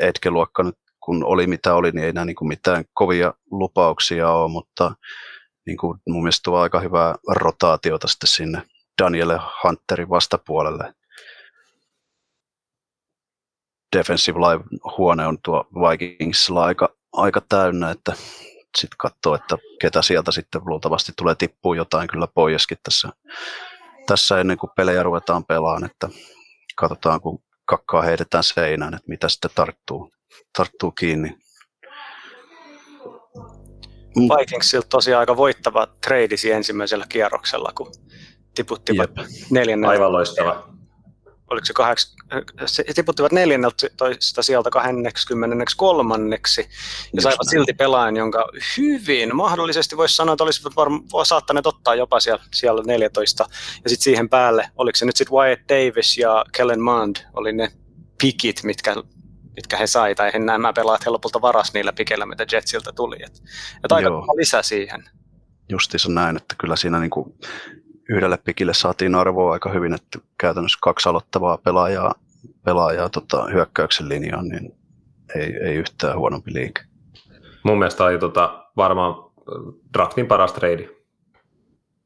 Etkeluokka 0.00 0.62
nyt 0.62 0.78
kun 1.04 1.24
oli 1.24 1.46
mitä 1.46 1.74
oli, 1.74 1.90
niin 1.90 2.04
ei 2.04 2.08
enää 2.08 2.24
niin 2.24 2.36
kuin 2.36 2.48
mitään 2.48 2.84
kovia 2.94 3.34
lupauksia 3.50 4.30
ole, 4.30 4.50
mutta 4.50 4.94
niin 5.66 5.76
kuin 5.76 5.98
mun 6.08 6.22
mielestä 6.22 6.42
tuo 6.44 6.58
aika 6.58 6.80
hyvää 6.80 7.14
rotaatiota 7.28 8.08
sitten 8.08 8.28
sinne 8.28 8.62
Danielle 9.02 9.40
Hunterin 9.64 10.08
vastapuolelle. 10.08 10.94
Defensive 13.96 14.38
Live 14.38 14.64
huone 14.98 15.26
on 15.26 15.38
tuo 15.44 15.66
Vikingsilla 15.74 16.64
aika, 16.64 16.88
aika 17.12 17.40
täynnä, 17.48 17.90
että 17.90 18.12
sitten 18.76 18.98
katsoo, 18.98 19.34
että 19.34 19.58
ketä 19.80 20.02
sieltä 20.02 20.32
sitten 20.32 20.60
luultavasti 20.64 21.12
tulee 21.16 21.34
tippua 21.34 21.76
jotain 21.76 22.08
kyllä 22.08 22.26
poiskin 22.34 22.78
tässä, 22.82 23.08
tässä 24.06 24.40
ennen 24.40 24.58
kuin 24.58 24.70
pelejä 24.76 25.02
ruvetaan 25.02 25.44
pelaamaan, 25.44 25.84
että 25.84 26.08
katsotaan 26.76 27.20
kun 27.20 27.42
kakkaa 27.64 28.02
heitetään 28.02 28.44
seinään, 28.44 28.94
että 28.94 29.08
mitä 29.08 29.28
sitten 29.28 29.50
tarttuu 29.54 30.12
tarttuu 30.56 30.90
kiinni. 30.90 31.36
Mm. 34.16 34.22
Vikingsilta 34.22 34.88
tosiaan 34.88 35.20
aika 35.20 35.36
voittava 35.36 35.86
treidisi 36.04 36.50
ensimmäisellä 36.50 37.06
kierroksella, 37.08 37.72
kun 37.74 37.92
tiputtivat 38.54 39.10
neljänneltä. 39.50 39.92
Aivan 39.92 40.12
loistava. 40.12 40.74
Oliko 41.50 41.64
se 41.64 41.72
kahdeksi, 41.72 42.16
he 42.88 42.92
tiputtivat 42.94 43.32
neljänneltä 43.32 43.88
toista 43.96 44.42
sieltä 44.42 44.70
23. 44.70 46.38
ja 47.12 47.22
saivat 47.22 47.48
silti 47.50 47.72
pelaajan, 47.72 48.16
jonka 48.16 48.48
hyvin 48.76 49.36
mahdollisesti 49.36 49.96
voisi 49.96 50.16
sanoa, 50.16 50.32
että 50.32 50.44
olisivat 50.44 50.76
varmaan 50.76 51.26
saattaneet 51.26 51.66
ottaa 51.66 51.94
jopa 51.94 52.20
siellä, 52.20 52.44
siellä 52.54 52.82
14. 52.86 53.46
Ja 53.84 53.90
sitten 53.90 54.04
siihen 54.04 54.28
päälle, 54.28 54.70
oliko 54.76 54.96
se 54.96 55.06
nyt 55.06 55.16
sitten 55.16 55.36
Wyatt 55.36 55.62
Davis 55.68 56.18
ja 56.18 56.44
Kellen 56.52 56.80
Mond, 56.80 57.16
oli 57.34 57.52
ne 57.52 57.72
pikit, 58.22 58.62
mitkä 58.62 58.94
mitkä 59.56 59.76
he 59.76 59.86
sai, 59.86 60.14
tai 60.14 60.30
nämä 60.38 60.72
pelaat 60.72 61.06
he 61.06 61.10
lopulta 61.10 61.40
varas 61.40 61.72
niillä 61.72 61.92
pikeillä, 61.92 62.26
mitä 62.26 62.46
Jetsiltä 62.52 62.92
tuli. 62.92 63.16
Et, 63.26 63.42
et 63.84 63.92
aika 63.92 64.08
Joo. 64.08 64.26
lisä 64.36 64.62
siihen. 64.62 65.04
Justiinsa 65.68 66.08
näin, 66.12 66.36
että 66.36 66.54
kyllä 66.58 66.76
siinä 66.76 67.00
niin 67.00 67.10
kuin 67.10 67.34
yhdelle 68.08 68.36
pikille 68.36 68.74
saatiin 68.74 69.14
arvoa 69.14 69.52
aika 69.52 69.70
hyvin, 69.70 69.94
että 69.94 70.18
käytännössä 70.38 70.78
kaksi 70.82 71.08
aloittavaa 71.08 71.58
pelaajaa, 71.58 72.14
pelaajaa 72.64 73.08
tota, 73.08 73.44
hyökkäyksen 73.44 74.08
linjaan, 74.08 74.48
niin 74.48 74.74
ei, 75.34 75.56
ei 75.62 75.74
yhtään 75.74 76.18
huonompi 76.18 76.54
liike. 76.54 76.82
Mun 77.62 77.78
mielestä 77.78 78.04
oli 78.04 78.18
tota, 78.18 78.66
varmaan 78.76 79.14
draftin 79.94 80.26
paras 80.26 80.52
trade. 80.52 80.88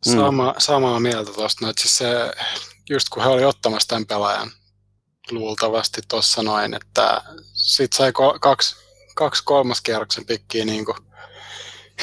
Sama, 0.02 0.52
mm. 0.52 0.54
Samaa 0.58 1.00
mieltä 1.00 1.32
tuosta, 1.32 1.64
no, 1.64 1.70
että 1.70 1.82
siis 1.82 1.98
se, 1.98 2.32
just 2.90 3.08
kun 3.08 3.22
he 3.22 3.28
oli 3.28 3.44
ottamassa 3.44 3.88
tämän 3.88 4.06
pelaajan, 4.06 4.50
luultavasti 5.30 6.00
tuossa 6.08 6.42
noin, 6.42 6.74
että 6.74 7.22
sit 7.52 7.92
sai 7.92 8.12
kaksi, 8.40 8.76
kaksi 9.14 9.44
kolmas 9.44 9.80
kierroksen 9.80 10.26
pikkiä 10.26 10.64
niin 10.64 10.84
kuin 10.84 10.98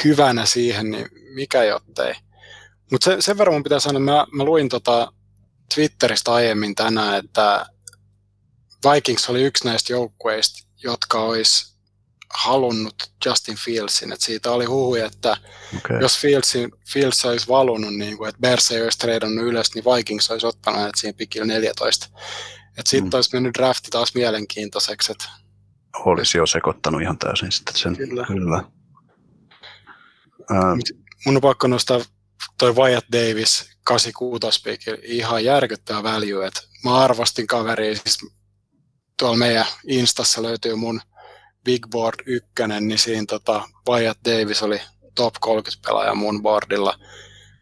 hyvänä 0.04 0.46
siihen, 0.46 0.90
niin 0.90 1.08
mikä 1.34 1.64
jottei. 1.64 2.14
Mutta 2.90 3.04
sen, 3.04 3.22
sen 3.22 3.38
verran 3.38 3.54
mun 3.54 3.62
pitää 3.62 3.80
sanoa, 3.80 4.00
mä, 4.00 4.26
mä 4.32 4.44
luin 4.44 4.68
tota 4.68 5.12
Twitteristä 5.74 6.34
aiemmin 6.34 6.74
tänään, 6.74 7.24
että 7.24 7.66
Vikings 8.92 9.30
oli 9.30 9.42
yksi 9.42 9.64
näistä 9.64 9.92
joukkueista, 9.92 10.68
jotka 10.82 11.20
olisi 11.22 11.76
halunnut 12.34 13.10
Justin 13.26 13.56
Fieldsin. 13.56 14.12
Et 14.12 14.20
siitä 14.20 14.50
oli 14.50 14.64
huhuja, 14.64 15.06
että 15.06 15.36
okay. 15.76 16.00
jos 16.00 16.18
Fieldsin, 16.18 16.72
Fields 16.92 17.24
olisi 17.24 17.48
valunut, 17.48 17.94
niin 17.94 18.16
kuin, 18.16 18.28
että 18.28 18.40
Bears 18.40 18.70
ei 18.70 18.82
olisi 18.82 18.98
treidannut 18.98 19.44
ylös, 19.44 19.74
niin 19.74 19.84
Vikings 19.84 20.30
olisi 20.30 20.46
ottanut 20.46 20.80
hänet 20.80 20.94
siihen 20.96 21.14
pikillä 21.14 21.46
14. 21.46 22.08
Että 22.78 22.90
sitten 22.90 23.10
mm. 23.10 23.14
olisi 23.14 23.30
mennyt 23.32 23.54
drafti 23.54 23.90
taas 23.90 24.14
mielenkiintoiseksi. 24.14 25.12
Että... 25.12 25.24
Olisi 25.94 26.38
jo 26.38 26.46
sekoittanut 26.46 27.02
ihan 27.02 27.18
täysin 27.18 27.52
sitten 27.52 27.76
sen. 27.76 27.96
Kyllä. 27.96 28.26
Kyllä. 28.26 28.64
Mun 31.26 31.36
on 31.36 31.42
pakko 31.42 31.66
nostaa 31.66 32.00
toi 32.58 32.74
Wyatt 32.76 33.06
Davis 33.12 33.70
86 33.84 34.62
pikillä 34.64 34.98
ihan 35.02 35.44
järkyttävä 35.44 36.02
value. 36.02 36.46
että 36.46 36.60
mä 36.84 36.96
arvostin 36.96 37.46
kaveria, 37.46 37.96
siis 37.96 38.18
tuolla 39.18 39.36
meidän 39.36 39.66
Instassa 39.86 40.42
löytyy 40.42 40.74
mun 40.74 41.00
Big 41.64 41.86
Board 41.90 42.14
1, 42.26 42.50
niin 42.80 42.98
siinä 42.98 43.24
tota, 43.28 43.68
Wyatt 43.88 44.20
Davis 44.24 44.62
oli 44.62 44.80
top 45.14 45.34
30 45.40 45.88
pelaaja 45.88 46.14
mun 46.14 46.42
boardilla. 46.42 46.98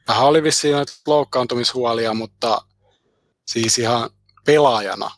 Vähän 0.08 0.24
oli 0.24 0.42
vissiin 0.42 0.74
noita 0.74 0.92
loukkaantumishuolia, 1.06 2.14
mutta 2.14 2.62
siis 3.46 3.78
ihan 3.78 4.10
pelaajana 4.44 5.10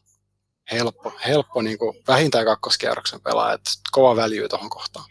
helppo, 0.73 1.13
helppo 1.27 1.63
niin 1.63 1.79
kuin 1.79 1.97
vähintään 2.09 2.45
kakkoskierroksen 2.45 3.21
pelaaja, 3.21 3.55
että 3.55 3.71
kova 3.93 4.17
väljyy 4.17 4.49
tuohon 4.49 4.71
kohtaan. 4.71 5.05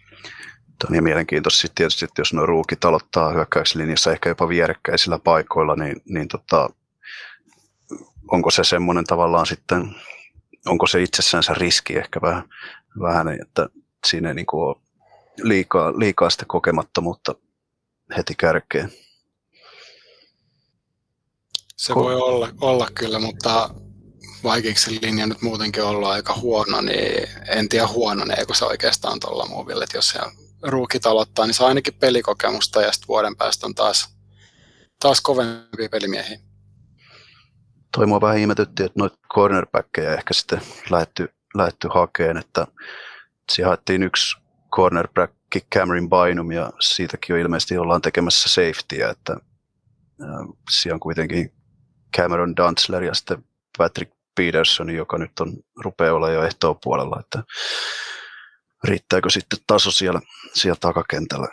Tuo 0.80 0.88
on 0.88 0.92
niin 0.92 1.04
mielenkiintoista 1.04 1.62
sitten 1.62 1.76
tietysti, 1.76 2.06
että 2.06 2.22
jos 2.22 2.34
nuo 2.34 2.46
ruukit 2.46 2.86
aloittaa 2.86 3.34
hyökkäyslinjassa 3.34 4.12
ehkä 4.12 4.30
jopa 4.30 4.50
vierekkäisillä 4.50 5.20
paikoilla, 5.20 5.76
niin, 5.76 6.02
niin 6.06 6.28
tota, 6.28 6.70
onko 8.32 8.52
se 8.52 8.64
semmoinen 8.64 9.06
tavallaan 9.06 9.46
sitten, 9.46 9.96
onko 10.66 10.88
se 10.88 11.02
itsessään 11.02 11.44
se 11.44 11.54
riski 11.54 11.98
ehkä 11.98 12.22
vähän, 12.22 12.50
vähän 13.00 13.28
että 13.42 13.70
siinä 14.08 14.30
ei 14.30 14.36
niin 14.36 14.46
kuin 14.46 14.64
ole 14.64 14.76
liikaa, 15.44 16.00
liikaa 16.00 16.30
sitä 16.30 16.46
kokemattomuutta 16.48 17.36
heti 18.18 18.36
kärkeen. 18.38 18.92
Se 21.78 21.94
Ko- 21.94 21.96
voi 21.96 22.16
olla, 22.16 22.50
olla 22.62 22.88
kyllä, 22.96 23.20
mutta 23.20 23.70
Vikingsin 24.46 25.00
linja 25.02 25.28
nyt 25.28 25.42
muutenkin 25.42 25.84
ollut 25.84 26.10
aika 26.10 26.34
huono, 26.34 26.82
niin 26.82 27.30
en 27.48 27.70
tiedä 27.70 27.88
huononeeko 27.88 28.54
se 28.54 28.66
oikeastaan 28.66 29.20
tuolla 29.20 29.46
muoville, 29.46 29.84
että 29.84 29.98
jos 29.98 30.10
se 30.10 30.20
ruukit 30.62 31.06
aloittaa, 31.06 31.46
niin 31.46 31.54
saa 31.54 31.68
ainakin 31.68 31.94
pelikokemusta 31.94 32.82
ja 32.82 32.92
sitten 32.92 33.08
vuoden 33.08 33.36
päästä 33.36 33.66
on 33.66 33.76
taas, 33.76 34.16
taas 35.00 35.22
kovempi 35.22 35.90
pelimiehiä. 35.92 36.40
Toi 37.98 38.06
mua 38.06 38.22
vähän 38.22 38.38
ihmetytti, 38.38 38.84
että 38.84 39.00
noita 39.00 39.18
cornerbackkejä 39.34 40.14
ehkä 40.14 40.34
sitten 40.34 40.62
lähetty, 40.90 41.34
lähetty 41.56 41.88
hakeen, 41.94 42.38
että 42.38 42.68
siihen 43.52 43.68
haettiin 43.68 44.04
yksi 44.04 44.38
cornerback 44.76 45.34
Cameron 45.76 46.10
Bynum 46.10 46.52
ja 46.52 46.72
siitäkin 46.80 47.34
jo 47.34 47.42
ilmeisesti 47.42 47.78
ollaan 47.78 48.02
tekemässä 48.02 48.50
safetyä, 48.50 49.10
että 49.10 49.38
siellä 50.70 50.94
on 50.94 51.00
kuitenkin 51.00 51.54
Cameron 52.18 52.56
Dantzler 52.56 53.04
ja 53.04 53.14
sitten 53.14 53.46
Patrick 53.78 54.16
Peterson, 54.36 54.90
joka 54.90 55.18
nyt 55.18 55.40
on, 55.40 55.54
rupeaa 55.84 56.14
olla 56.14 56.30
jo 56.30 56.44
ehtoon 56.44 56.76
puolella, 56.84 57.20
että 57.20 57.44
riittääkö 58.84 59.30
sitten 59.30 59.60
taso 59.68 59.92
siellä, 59.92 60.22
siellä 60.54 60.78
takakentällä. 60.82 61.48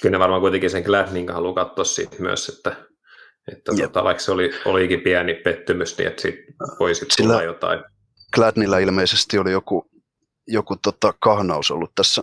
Kyllä 0.00 0.14
ne 0.14 0.18
varmaan 0.18 0.40
kuitenkin 0.40 0.70
sen 0.70 0.82
Gladning 0.82 1.30
haluaa 1.30 1.54
katsoa 1.54 1.84
siitä 1.84 2.16
myös, 2.18 2.48
että, 2.48 2.76
että 3.52 3.72
tota, 3.82 4.04
vaikka 4.04 4.22
se 4.22 4.32
oli, 4.32 4.50
olikin 4.64 5.00
pieni 5.00 5.34
pettymys, 5.34 5.98
niin 5.98 6.08
että 6.08 6.22
siitä 6.22 6.38
voisi 6.80 7.06
Sillä 7.10 7.32
tulla 7.32 7.42
jotain. 7.42 7.84
Gladnilla 8.34 8.78
ilmeisesti 8.78 9.38
oli 9.38 9.52
joku, 9.52 9.90
joku 10.46 10.76
tota 10.76 11.14
kahnaus 11.20 11.70
ollut 11.70 11.94
tässä 11.94 12.22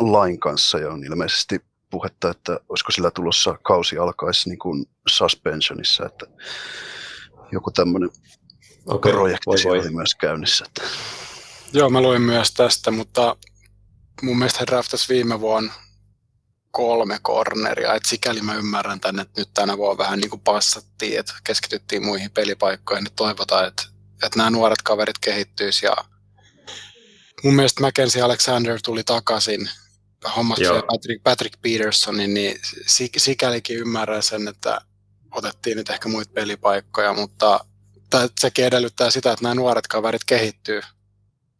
lain 0.00 0.40
kanssa 0.40 0.78
ja 0.78 0.90
on 0.90 1.04
ilmeisesti 1.04 1.60
puhetta, 1.90 2.30
että 2.30 2.60
olisiko 2.68 2.92
sillä 2.92 3.10
tulossa 3.10 3.58
kausi 3.62 3.98
alkaisi 3.98 4.48
niin 4.48 4.58
kuin 4.58 4.86
suspensionissa, 5.08 6.06
että 6.06 6.26
joku 7.52 7.70
tämmöinen 7.70 8.10
okay, 8.86 9.12
projekti 9.12 9.46
voi, 9.46 9.56
voi. 9.64 9.78
oli 9.78 9.90
myös 9.90 10.14
käynnissä. 10.14 10.64
Että. 10.68 10.82
Joo, 11.72 11.90
mä 11.90 12.00
luin 12.00 12.22
myös 12.22 12.52
tästä, 12.52 12.90
mutta 12.90 13.36
mun 14.22 14.38
mielestä 14.38 14.58
he 14.60 14.66
draftas 14.66 15.08
viime 15.08 15.40
vuonna 15.40 15.72
kolme 16.70 17.18
corneria, 17.18 17.94
että 17.94 18.08
sikäli 18.08 18.40
mä 18.40 18.54
ymmärrän 18.54 19.00
tänne, 19.00 19.22
että 19.22 19.40
nyt 19.40 19.50
tänä 19.54 19.76
vuonna 19.76 19.98
vähän 19.98 20.18
niin 20.18 20.30
kuin 20.30 20.40
passattiin, 20.40 21.18
että 21.18 21.32
keskityttiin 21.44 22.04
muihin 22.04 22.30
pelipaikkoihin, 22.30 23.04
niin 23.04 23.14
toivotaan, 23.14 23.68
että, 23.68 23.82
että 24.22 24.38
nämä 24.38 24.50
nuoret 24.50 24.82
kaverit 24.84 25.18
kehittyisi 25.18 25.86
ja 25.86 25.96
mun 27.44 27.54
mielestä 27.54 27.80
Mackenzie 27.80 28.22
Alexander 28.22 28.78
tuli 28.84 29.04
takaisin 29.04 29.70
hommasta 30.36 30.82
Patrick, 30.86 31.22
Patrick 31.22 31.62
Petersonin, 31.62 32.34
niin 32.34 32.60
sikälikin 33.16 33.76
ymmärrän 33.76 34.22
sen, 34.22 34.48
että 34.48 34.80
otettiin 35.30 35.76
nyt 35.76 35.90
ehkä 35.90 36.08
muita 36.08 36.32
pelipaikkoja, 36.34 37.14
mutta 37.14 37.64
sekin 38.40 38.64
edellyttää 38.64 39.10
sitä, 39.10 39.32
että 39.32 39.42
nämä 39.42 39.54
nuoret 39.54 39.86
kaverit 39.86 40.24
kehittyy 40.26 40.80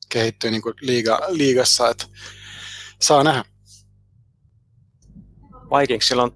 kehittyy 0.08 0.50
niin 0.50 0.62
kuin 0.62 0.74
liiga, 0.80 1.20
liigassa, 1.28 1.88
että 1.88 2.04
saa 3.00 3.24
nähdä. 3.24 3.44
Vikingsilla 5.80 6.22
on, 6.22 6.32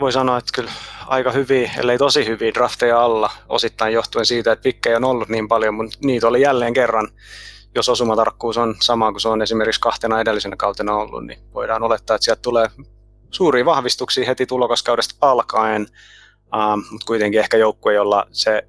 voi 0.00 0.12
sanoa, 0.12 0.38
että 0.38 0.50
kyllä 0.54 0.72
aika 1.06 1.32
hyviä, 1.32 1.70
ellei 1.78 1.98
tosi 1.98 2.26
hyviä 2.26 2.54
drafteja 2.54 3.04
alla, 3.04 3.30
osittain 3.48 3.94
johtuen 3.94 4.26
siitä, 4.26 4.52
että 4.52 4.62
pikkejä 4.62 4.96
on 4.96 5.04
ollut 5.04 5.28
niin 5.28 5.48
paljon, 5.48 5.74
mutta 5.74 5.98
niitä 6.04 6.28
oli 6.28 6.40
jälleen 6.40 6.74
kerran, 6.74 7.08
jos 7.74 7.88
osumatarkkuus 7.88 8.58
on 8.58 8.76
sama 8.80 9.12
kuin 9.12 9.20
se 9.20 9.28
on 9.28 9.42
esimerkiksi 9.42 9.80
kahtena 9.80 10.20
edellisenä 10.20 10.56
kautena 10.56 10.94
ollut, 10.94 11.26
niin 11.26 11.38
voidaan 11.54 11.82
olettaa, 11.82 12.14
että 12.14 12.24
sieltä 12.24 12.42
tulee 12.42 12.70
suuria 13.30 13.64
vahvistuksia 13.64 14.26
heti 14.26 14.46
tulokaskaudesta 14.46 15.14
alkaen, 15.20 15.82
uh, 16.54 16.90
mutta 16.90 17.06
kuitenkin 17.06 17.40
ehkä 17.40 17.56
joukkue, 17.56 17.94
jolla 17.94 18.26
se 18.32 18.68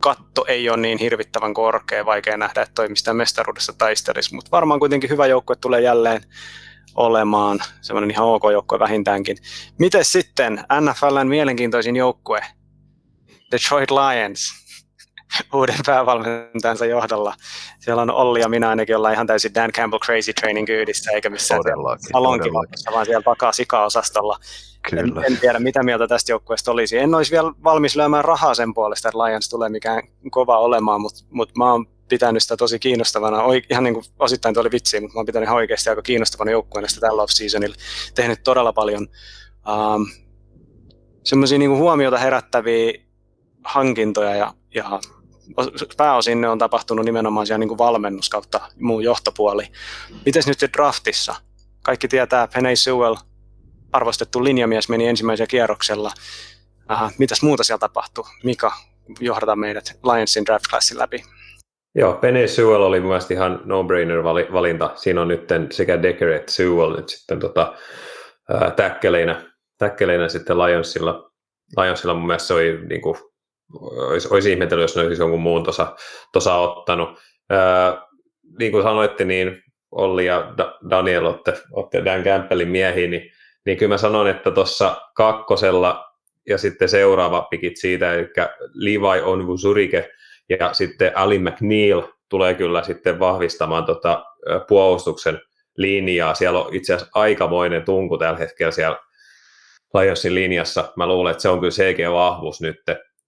katto 0.00 0.44
ei 0.48 0.70
ole 0.70 0.76
niin 0.76 0.98
hirvittävän 0.98 1.54
korkea, 1.54 2.06
vaikea 2.06 2.36
nähdä, 2.36 2.62
että 2.62 2.74
toimista 2.74 3.14
mestaruudessa 3.14 3.72
taistelisi, 3.72 4.34
mutta 4.34 4.50
varmaan 4.50 4.80
kuitenkin 4.80 5.10
hyvä 5.10 5.26
joukkue 5.26 5.56
tulee 5.56 5.80
jälleen 5.80 6.22
olemaan, 6.94 7.58
semmoinen 7.80 8.10
ihan 8.10 8.26
ok 8.26 8.42
joukkue 8.52 8.78
vähintäänkin. 8.78 9.36
Miten 9.78 10.04
sitten 10.04 10.64
NFLn 10.80 11.28
mielenkiintoisin 11.28 11.96
joukkue, 11.96 12.40
Detroit 13.50 13.90
Lions, 13.90 14.59
uuden 15.54 15.74
päävalmentajansa 15.86 16.86
johdolla. 16.86 17.34
Siellä 17.78 18.02
on 18.02 18.10
Olli 18.10 18.40
ja 18.40 18.48
minä 18.48 18.68
ainakin 18.68 18.96
ollaan 18.96 19.14
ihan 19.14 19.26
täysin 19.26 19.54
Dan 19.54 19.72
Campbell 19.72 20.00
Crazy 20.00 20.32
Training 20.32 20.66
kyydissä, 20.66 21.10
eikä 21.10 21.30
missään 21.30 21.60
salonkin, 22.12 22.52
vaan 22.52 23.06
siellä 23.06 23.22
takaa 23.22 23.52
sika-osastolla. 23.52 24.38
Kyllä. 24.90 25.02
En, 25.02 25.32
en 25.32 25.40
tiedä, 25.40 25.58
mitä 25.58 25.82
mieltä 25.82 26.08
tästä 26.08 26.32
joukkueesta 26.32 26.70
olisi. 26.70 26.98
En 26.98 27.14
olisi 27.14 27.30
vielä 27.30 27.52
valmis 27.64 27.96
lyömään 27.96 28.24
rahaa 28.24 28.54
sen 28.54 28.74
puolesta, 28.74 29.08
että 29.08 29.18
Lions 29.18 29.48
tulee 29.48 29.68
mikään 29.68 30.02
kova 30.30 30.58
olemaan, 30.58 31.00
mutta, 31.00 31.24
mutta 31.30 31.54
mä 31.58 31.72
oon 31.72 31.86
pitänyt 32.08 32.42
sitä 32.42 32.56
tosi 32.56 32.78
kiinnostavana, 32.78 33.42
ihan 33.70 33.84
niin 33.84 33.94
kuin 33.94 34.04
osittain 34.18 34.54
tuo 34.54 34.60
oli 34.60 34.70
vitsi, 34.70 35.00
mutta 35.00 35.14
mä 35.14 35.18
oon 35.18 35.26
pitänyt 35.26 35.46
ihan 35.46 35.56
oikeasti 35.56 35.90
aika 35.90 36.02
kiinnostavana 36.02 36.50
joukkueena 36.50 36.88
sitä 36.88 37.00
tällä 37.00 37.22
off-seasonilla, 37.22 37.74
tehnyt 38.14 38.42
todella 38.44 38.72
paljon 38.72 39.08
um, 39.68 40.06
semmoisia 41.24 41.58
niin 41.58 41.76
huomiota 41.76 42.18
herättäviä 42.18 42.92
hankintoja 43.64 44.34
ja, 44.34 44.54
ja 44.74 45.00
pääosin 45.96 46.40
ne 46.40 46.48
on 46.48 46.58
tapahtunut 46.58 47.04
nimenomaan 47.04 47.46
siellä 47.46 47.58
niin 47.58 47.68
kuin 47.68 47.78
valmennus 47.78 48.28
kautta 48.28 48.60
muu 48.80 49.00
johtopuoli. 49.00 49.64
Miten 50.26 50.42
nyt 50.46 50.72
draftissa? 50.72 51.34
Kaikki 51.82 52.08
tietää, 52.08 52.48
Penny 52.54 52.76
Sewell, 52.76 53.16
arvostettu 53.92 54.44
linjamies, 54.44 54.88
meni 54.88 55.08
ensimmäisellä 55.08 55.46
kierroksella. 55.46 56.10
Aha, 56.88 57.10
mitäs 57.18 57.42
muuta 57.42 57.64
siellä 57.64 57.78
tapahtui? 57.78 58.24
Mika, 58.44 58.72
johdata 59.20 59.56
meidät 59.56 59.98
Lionsin 60.04 60.46
draft 60.46 60.64
classin 60.70 60.98
läpi. 60.98 61.24
Joo, 61.94 62.14
Penny 62.14 62.48
Sewell 62.48 62.82
oli 62.82 63.00
mielestäni 63.00 63.38
ihan 63.38 63.60
no-brainer 63.64 64.22
valinta. 64.52 64.90
Siinä 64.94 65.20
on 65.20 65.28
nyt 65.28 65.48
sekä 65.70 66.02
Decker 66.02 66.28
että 66.28 66.52
Sewell 66.52 66.96
nyt 66.96 67.08
sitten 67.08 67.40
tota, 67.40 67.74
täkkeleinä, 68.76 69.52
täkkeleinä 69.78 70.28
sitten 70.28 70.58
Lionsilla. 70.58 71.30
Lionsilla 71.76 72.14
mun 72.14 72.26
mielestä 72.26 72.46
se 72.46 72.54
oli 72.54 72.86
niin 72.88 73.00
kuin, 73.00 73.16
olisi, 73.80 74.28
olisi 74.30 74.52
ihmetellyt, 74.52 74.82
jos 74.82 74.96
ne 74.96 75.02
olisi 75.02 75.22
jonkun 75.22 75.40
muun 75.40 75.64
tuossa, 75.64 75.96
tuossa 76.32 76.54
ottanut. 76.54 77.08
Ää, 77.50 78.02
niin 78.58 78.72
kuin 78.72 78.82
sanoitte, 78.82 79.24
niin 79.24 79.62
Olli 79.90 80.26
ja 80.26 80.54
da- 80.58 80.78
Daniel 80.90 81.24
olette, 81.24 81.52
olette 81.72 82.04
Dan 82.04 82.22
Campbellin 82.22 82.68
miehiä, 82.68 83.08
niin, 83.08 83.30
niin 83.66 83.78
kyllä 83.78 83.94
mä 83.94 83.98
sanon, 83.98 84.28
että 84.28 84.50
tuossa 84.50 84.96
kakkosella 85.14 86.04
ja 86.48 86.58
sitten 86.58 86.88
seuraava 86.88 87.42
pikit 87.42 87.76
siitä, 87.76 88.14
eli 88.14 88.28
Levi 88.74 89.20
Onwuzurike 89.24 90.10
ja 90.48 90.72
sitten 90.72 91.16
Ali 91.16 91.38
McNeil 91.38 92.02
tulee 92.28 92.54
kyllä 92.54 92.82
sitten 92.82 93.18
vahvistamaan 93.18 93.84
tota 93.84 94.24
puolustuksen 94.68 95.40
linjaa. 95.76 96.34
Siellä 96.34 96.58
on 96.58 96.74
itse 96.74 96.94
asiassa 96.94 97.20
aikamoinen 97.20 97.84
tunku 97.84 98.18
tällä 98.18 98.38
hetkellä 98.38 98.70
siellä 98.70 98.98
Lionsin 99.94 100.34
linjassa. 100.34 100.92
Mä 100.96 101.06
luulen, 101.06 101.30
että 101.30 101.42
se 101.42 101.48
on 101.48 101.60
kyllä 101.60 101.70
selkeä 101.70 102.12
vahvuus 102.12 102.60
nyt, 102.60 102.76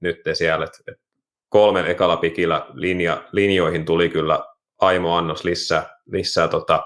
nyt 0.03 0.21
siellä. 0.33 0.65
Et, 0.65 1.03
kolmen 1.49 1.87
ekalla 1.87 2.17
pikillä 2.17 2.67
linja, 2.73 3.23
linjoihin 3.33 3.85
tuli 3.85 4.09
kyllä 4.09 4.45
aimo 4.81 5.17
annos 5.17 5.45
lisää, 5.45 5.99
lisää 6.07 6.49
tota, 6.49 6.83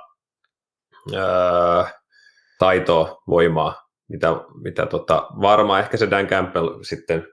ää, 1.17 1.91
taitoa, 2.59 3.23
voimaa, 3.29 3.89
mitä, 4.09 4.29
mitä 4.63 4.87
tota, 4.87 5.27
varmaan 5.41 5.81
ehkä 5.81 5.97
se 5.97 6.11
Dan 6.11 6.27
Campbell 6.27 6.83
sitten 6.83 7.27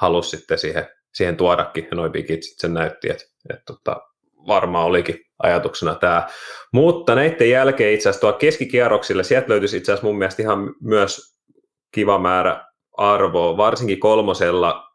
halusi 0.00 0.36
sitten 0.36 0.58
siihen, 0.58 0.88
siihen 1.14 1.36
tuodakin, 1.36 1.88
ja 1.90 1.96
noin 1.96 2.12
pikit 2.12 2.42
sitten 2.42 2.60
sen 2.60 2.74
näytti, 2.74 3.10
että, 3.10 3.24
että 3.50 3.62
tota, 3.66 4.00
varmaan 4.46 4.86
olikin 4.86 5.20
ajatuksena 5.38 5.94
tämä. 5.94 6.28
Mutta 6.72 7.14
näiden 7.14 7.50
jälkeen 7.50 7.94
itse 7.94 8.08
asiassa 8.08 8.20
tuolla 8.20 8.38
keskikierroksille, 8.38 9.24
sieltä 9.24 9.48
löytyisi 9.48 9.76
itse 9.76 9.92
asiassa 9.92 10.06
mun 10.06 10.18
mielestä 10.18 10.42
ihan 10.42 10.74
myös 10.82 11.38
kiva 11.94 12.18
määrä 12.18 12.66
arvoa, 12.96 13.56
varsinkin 13.56 14.00
kolmosella 14.00 14.87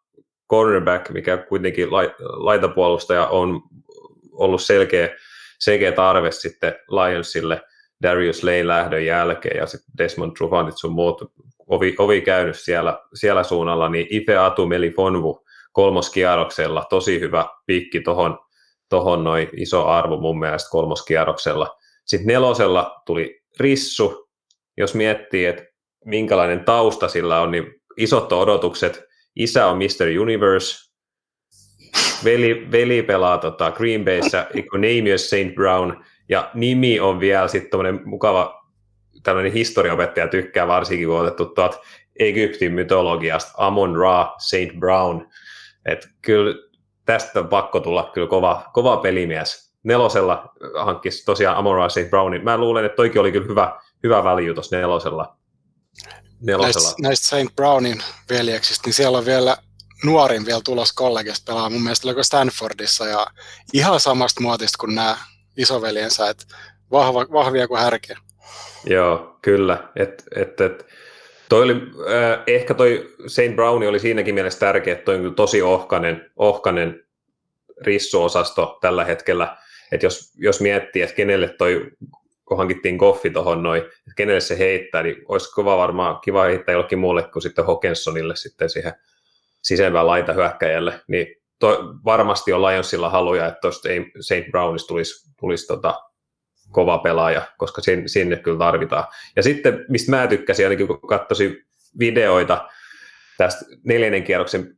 cornerback, 0.53 1.09
mikä 1.09 1.37
kuitenkin 1.37 1.91
laitapuolustaja 2.21 3.27
on 3.27 3.61
ollut 4.31 4.61
selkeä, 4.61 5.09
selkeä 5.59 5.91
tarve 5.91 6.31
sitten 6.31 6.75
Lionsille 6.89 7.61
Darius 8.03 8.43
Lane 8.43 8.67
lähdön 8.67 9.05
jälkeen 9.05 9.57
ja 9.57 9.65
sitten 9.65 9.93
Desmond 9.97 10.31
Truffantit 10.37 10.77
sun 10.77 10.91
muut 10.91 11.21
ovi, 11.67 11.95
ovi 11.97 12.21
käynyt 12.21 12.59
siellä, 12.59 12.99
siellä 13.13 13.43
suunnalla, 13.43 13.89
niin 13.89 14.07
Ife 14.09 14.37
Atu 14.37 14.65
Melifonvu 14.65 15.45
kolmoskierroksella, 15.71 16.85
tosi 16.89 17.19
hyvä 17.19 17.45
pikki 17.65 17.99
tohon, 17.99 18.39
tohon 18.89 19.23
noin 19.23 19.49
iso 19.57 19.85
arvo 19.85 20.17
mun 20.17 20.39
mielestä 20.39 20.69
kolmoskierroksella. 20.69 21.77
Sitten 22.05 22.27
nelosella 22.27 23.01
tuli 23.05 23.41
Rissu, 23.59 24.29
jos 24.77 24.95
miettii, 24.95 25.45
että 25.45 25.63
minkälainen 26.05 26.65
tausta 26.65 27.07
sillä 27.07 27.41
on, 27.41 27.51
niin 27.51 27.81
isot 27.97 28.31
odotukset. 28.31 29.12
Isä 29.35 29.67
on 29.67 29.77
Mr. 29.77 30.19
Universe, 30.21 30.91
veli, 32.23 32.67
veli 32.71 33.03
pelaa 33.03 33.37
tota 33.37 33.71
Green 33.71 34.05
Bayssä, 34.05 34.47
Equinemius 34.59 35.29
St. 35.29 35.55
Brown, 35.55 36.03
ja 36.29 36.51
nimi 36.53 36.99
on 36.99 37.19
vielä 37.19 37.47
sitten 37.47 37.79
mukava 38.05 38.63
tällainen 39.23 39.53
historiaopettaja 39.53 40.27
tykkää 40.27 40.67
varsinkin, 40.67 41.07
kun 41.07 41.15
on 41.15 41.21
otettu 41.21 41.45
tuot 41.45 41.79
Egyptin 42.19 42.73
mytologiasta 42.73 43.53
Amon 43.57 43.95
Ra 43.95 44.33
St. 44.37 44.79
Brown. 44.79 45.27
Et 45.85 46.07
kyllä 46.21 46.55
tästä 47.05 47.39
on 47.39 47.47
pakko 47.47 47.79
tulla 47.79 48.11
kyllä 48.13 48.27
kova, 48.27 48.69
kova 48.73 48.97
pelimies. 48.97 49.73
Nelosella 49.83 50.53
hankkisi 50.75 51.25
tosiaan 51.25 51.57
Amon 51.57 51.75
Ra 51.75 51.89
St. 51.89 52.09
Brownin. 52.09 52.43
Mä 52.43 52.57
luulen, 52.57 52.85
että 52.85 52.95
toikin 52.95 53.21
oli 53.21 53.31
kyllä 53.31 53.47
hyvä, 53.47 53.79
hyvä 54.03 54.23
väliä 54.23 54.53
tuossa 54.53 54.77
nelosella. 54.77 55.37
Nelosella. 56.43 56.87
Näistä, 56.87 57.01
näistä 57.01 57.27
St. 57.27 57.55
Brownin 57.55 58.03
veljeksistä, 58.29 58.81
niin 58.85 58.93
siellä 58.93 59.17
on 59.17 59.25
vielä 59.25 59.57
nuorin 60.03 60.45
vielä 60.45 60.61
tulos 60.65 60.93
kollegista 60.93 61.51
pelaa 61.51 61.69
mun 61.69 61.83
mielestä 61.83 62.07
oliko 62.07 62.23
Stanfordissa 62.23 63.07
ja 63.07 63.27
ihan 63.73 63.99
samasta 63.99 64.41
muotista 64.41 64.77
kuin 64.79 64.95
nämä 64.95 65.17
isoveljensä, 65.57 66.29
että 66.29 66.45
vahva, 66.91 67.25
vahvia 67.31 67.67
kuin 67.67 67.81
härkiä. 67.81 68.17
Joo, 68.85 69.37
kyllä. 69.41 69.89
Et, 69.95 70.23
et, 70.35 70.61
et, 70.61 70.85
toi 71.49 71.63
oli, 71.63 71.73
äh, 71.73 72.43
ehkä 72.47 72.73
toi 72.73 73.15
St. 73.27 73.55
Browni 73.55 73.87
oli 73.87 73.99
siinäkin 73.99 74.35
mielessä 74.35 74.59
tärkeä, 74.59 74.93
että 74.93 75.05
toi 75.05 75.15
on 75.15 75.21
kyllä 75.21 75.35
tosi 75.35 75.61
ohkanen, 75.61 76.31
ohkanen 76.35 77.03
rissuosasto 77.81 78.77
tällä 78.81 79.05
hetkellä. 79.05 79.57
Että 79.91 80.05
jos, 80.05 80.33
jos 80.37 80.61
miettii, 80.61 81.01
että 81.01 81.15
kenelle 81.15 81.47
toi, 81.47 81.91
kun 82.45 82.57
hankittiin 82.57 82.95
Goffi 82.95 83.29
tuohon 83.29 83.63
noin, 83.63 83.81
että 83.81 84.13
kenelle 84.15 84.41
se 84.41 84.57
heittää, 84.57 85.03
niin 85.03 85.15
olisi 85.27 85.51
kova 85.51 85.77
varmaan 85.77 86.19
kiva 86.19 86.43
heittää 86.43 86.73
jollekin 86.73 86.99
muulle 86.99 87.23
kuin 87.23 87.43
sitten 87.43 87.65
Hawkinsonille 87.65 88.35
sitten 88.35 88.69
siihen 88.69 88.93
sisempään 89.61 90.07
laita 90.07 90.33
hyökkäjälle, 90.33 90.93
niin 91.07 91.27
to, 91.59 91.77
varmasti 92.05 92.53
on 92.53 92.61
Lionsilla 92.61 93.09
haluja, 93.09 93.45
että 93.45 93.59
tuosta 93.61 93.89
St. 94.19 94.51
Brownista 94.51 94.87
tulisi, 94.87 95.31
tulisi 95.39 95.67
tota, 95.67 96.01
kova 96.71 96.97
pelaaja, 96.97 97.41
koska 97.57 97.81
sinne, 97.81 98.07
sinne 98.07 98.35
kyllä 98.35 98.57
tarvitaan. 98.57 99.03
Ja 99.35 99.43
sitten, 99.43 99.85
mistä 99.89 100.11
mä 100.11 100.27
tykkäsin, 100.27 100.65
ainakin 100.65 100.87
kun 100.87 101.01
katsoisin 101.01 101.65
videoita 101.99 102.69
tästä 103.37 103.65
neljännen 103.83 104.23
kierroksen 104.23 104.75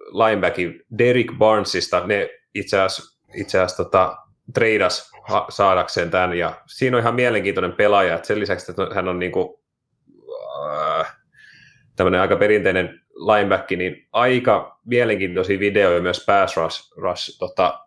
linebackin 0.00 0.82
Derek 0.98 1.32
Barnesista, 1.38 2.06
ne 2.06 2.30
itse 2.54 2.80
asiassa, 2.80 3.20
itse 3.34 3.58
asiassa 3.58 3.84
tota, 3.84 4.16
treidas 4.54 5.10
saadakseen 5.48 6.10
tämän, 6.10 6.38
ja 6.38 6.54
siinä 6.66 6.96
on 6.96 7.00
ihan 7.00 7.14
mielenkiintoinen 7.14 7.72
pelaaja, 7.72 8.14
että 8.14 8.26
sen 8.26 8.40
lisäksi, 8.40 8.72
että 8.72 8.94
hän 8.94 9.08
on 9.08 9.18
niin 9.18 9.32
kuin, 9.32 9.48
äh, 11.00 11.16
tämmöinen 11.96 12.20
aika 12.20 12.36
perinteinen 12.36 13.00
lineback, 13.14 13.70
niin 13.70 14.08
aika 14.12 14.78
mielenkiintoisia 14.84 15.58
videoja 15.58 16.00
myös 16.00 16.24
pass 16.26 16.56
rush, 16.56 16.92
rush 16.96 17.38
tota, 17.38 17.80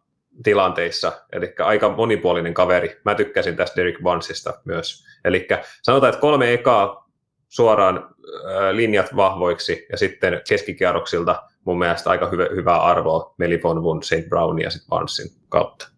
tilanteissa, 0.43 1.11
eli 1.31 1.53
aika 1.59 1.89
monipuolinen 1.89 2.53
kaveri. 2.53 3.01
Mä 3.05 3.15
tykkäsin 3.15 3.55
tästä 3.55 3.75
Derek 3.75 4.01
Barnesista 4.03 4.53
myös. 4.65 5.05
Eli 5.25 5.47
sanotaan, 5.81 6.09
että 6.09 6.21
kolme 6.21 6.53
ekaa 6.53 7.09
suoraan 7.49 7.97
äh, 7.97 8.71
linjat 8.71 9.15
vahvoiksi 9.15 9.85
ja 9.91 9.97
sitten 9.97 10.41
keskikierroksilta 10.49 11.43
mun 11.65 11.79
mielestä 11.79 12.09
aika 12.09 12.29
hyvä, 12.29 12.47
hyvää 12.55 12.81
arvoa 12.81 13.33
Melifon, 13.37 13.83
Wun, 13.83 14.03
St. 14.03 14.29
Brown 14.29 14.61
ja 14.61 14.69
sitten 14.69 14.89
Barnesin 14.89 15.29
kautta. 15.49 15.94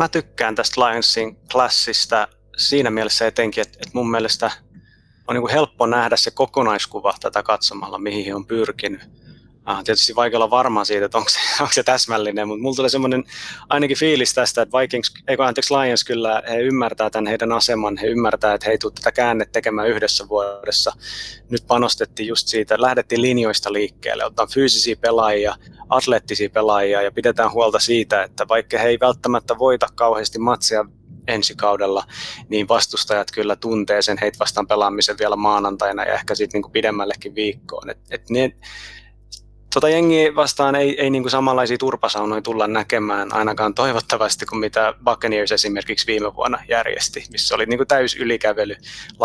Mä 0.00 0.08
tykkään 0.08 0.54
tästä 0.54 0.80
Lionsin 0.80 1.36
klassista 1.52 2.28
siinä 2.56 2.90
mielessä 2.90 3.26
etenkin, 3.26 3.62
että, 3.62 3.78
että 3.78 3.90
mun 3.92 4.10
mielestä 4.10 4.50
on 5.28 5.36
niin 5.36 5.50
helppo 5.50 5.86
nähdä 5.86 6.16
se 6.16 6.30
kokonaiskuva 6.30 7.14
tätä 7.20 7.42
katsomalla, 7.42 7.98
mihin 7.98 8.24
he 8.24 8.34
on 8.34 8.46
pyrkinyt 8.46 9.00
Ah, 9.70 9.84
tietysti 9.84 10.14
vaikea 10.14 10.38
olla 10.38 10.50
varma 10.50 10.84
siitä, 10.84 11.04
että 11.04 11.18
onko 11.18 11.30
se, 11.30 11.38
onko 11.62 11.72
se 11.72 11.82
täsmällinen, 11.82 12.48
mutta 12.48 12.62
mulla 12.62 12.76
tuli 12.76 12.90
semmoinen 12.90 13.24
ainakin 13.68 13.96
fiilis 13.96 14.34
tästä, 14.34 14.62
että 14.62 14.78
Vikings, 14.78 15.14
eikö 15.28 15.44
anteeksi 15.44 15.74
Lions 15.74 16.04
kyllä, 16.04 16.42
he 16.48 16.60
ymmärtää 16.60 17.10
tämän 17.10 17.26
heidän 17.26 17.52
aseman, 17.52 17.96
he 17.96 18.06
ymmärtää, 18.06 18.54
että 18.54 18.66
he 18.66 18.72
ei 18.72 18.78
tule 18.78 18.92
tätä 18.92 19.12
käännettä 19.12 19.52
tekemään 19.52 19.88
yhdessä 19.88 20.28
vuodessa. 20.28 20.92
Nyt 21.50 21.64
panostettiin 21.66 22.26
just 22.26 22.48
siitä, 22.48 22.80
lähdettiin 22.80 23.22
linjoista 23.22 23.72
liikkeelle, 23.72 24.24
ottaa 24.24 24.46
fyysisiä 24.46 24.96
pelaajia, 24.96 25.54
atleettisia 25.88 26.50
pelaajia 26.50 27.02
ja 27.02 27.12
pidetään 27.12 27.52
huolta 27.52 27.78
siitä, 27.78 28.22
että 28.22 28.48
vaikka 28.48 28.78
he 28.78 28.88
ei 28.88 29.00
välttämättä 29.00 29.58
voita 29.58 29.86
kauheasti 29.94 30.38
matseja 30.38 30.84
ensi 31.28 31.54
kaudella, 31.54 32.04
niin 32.48 32.68
vastustajat 32.68 33.30
kyllä 33.34 33.56
tuntee 33.56 34.02
sen 34.02 34.18
heitä 34.20 34.38
vastaan 34.38 34.66
pelaamisen 34.66 35.18
vielä 35.18 35.36
maanantaina 35.36 36.04
ja 36.04 36.14
ehkä 36.14 36.34
sitten 36.34 36.60
niin 36.60 36.72
pidemmällekin 36.72 37.34
viikkoon. 37.34 37.90
Et, 37.90 37.98
et 38.10 38.30
ne, 38.30 38.52
tota 39.74 39.88
jengiä 39.88 40.34
vastaan 40.34 40.74
ei, 40.74 41.00
ei 41.00 41.10
niin 41.10 41.22
kuin 41.22 41.30
samanlaisia 41.30 41.78
turpasaunoja 41.78 42.42
tulla 42.42 42.66
näkemään 42.66 43.34
ainakaan 43.34 43.74
toivottavasti 43.74 44.46
kuin 44.46 44.58
mitä 44.58 44.94
Buccaneers 45.04 45.52
esimerkiksi 45.52 46.06
viime 46.06 46.34
vuonna 46.34 46.58
järjesti, 46.68 47.24
missä 47.32 47.54
oli 47.54 47.66
niin 47.66 47.78
kuin 47.78 47.88
täys 47.88 48.16
ylikävely. 48.16 48.76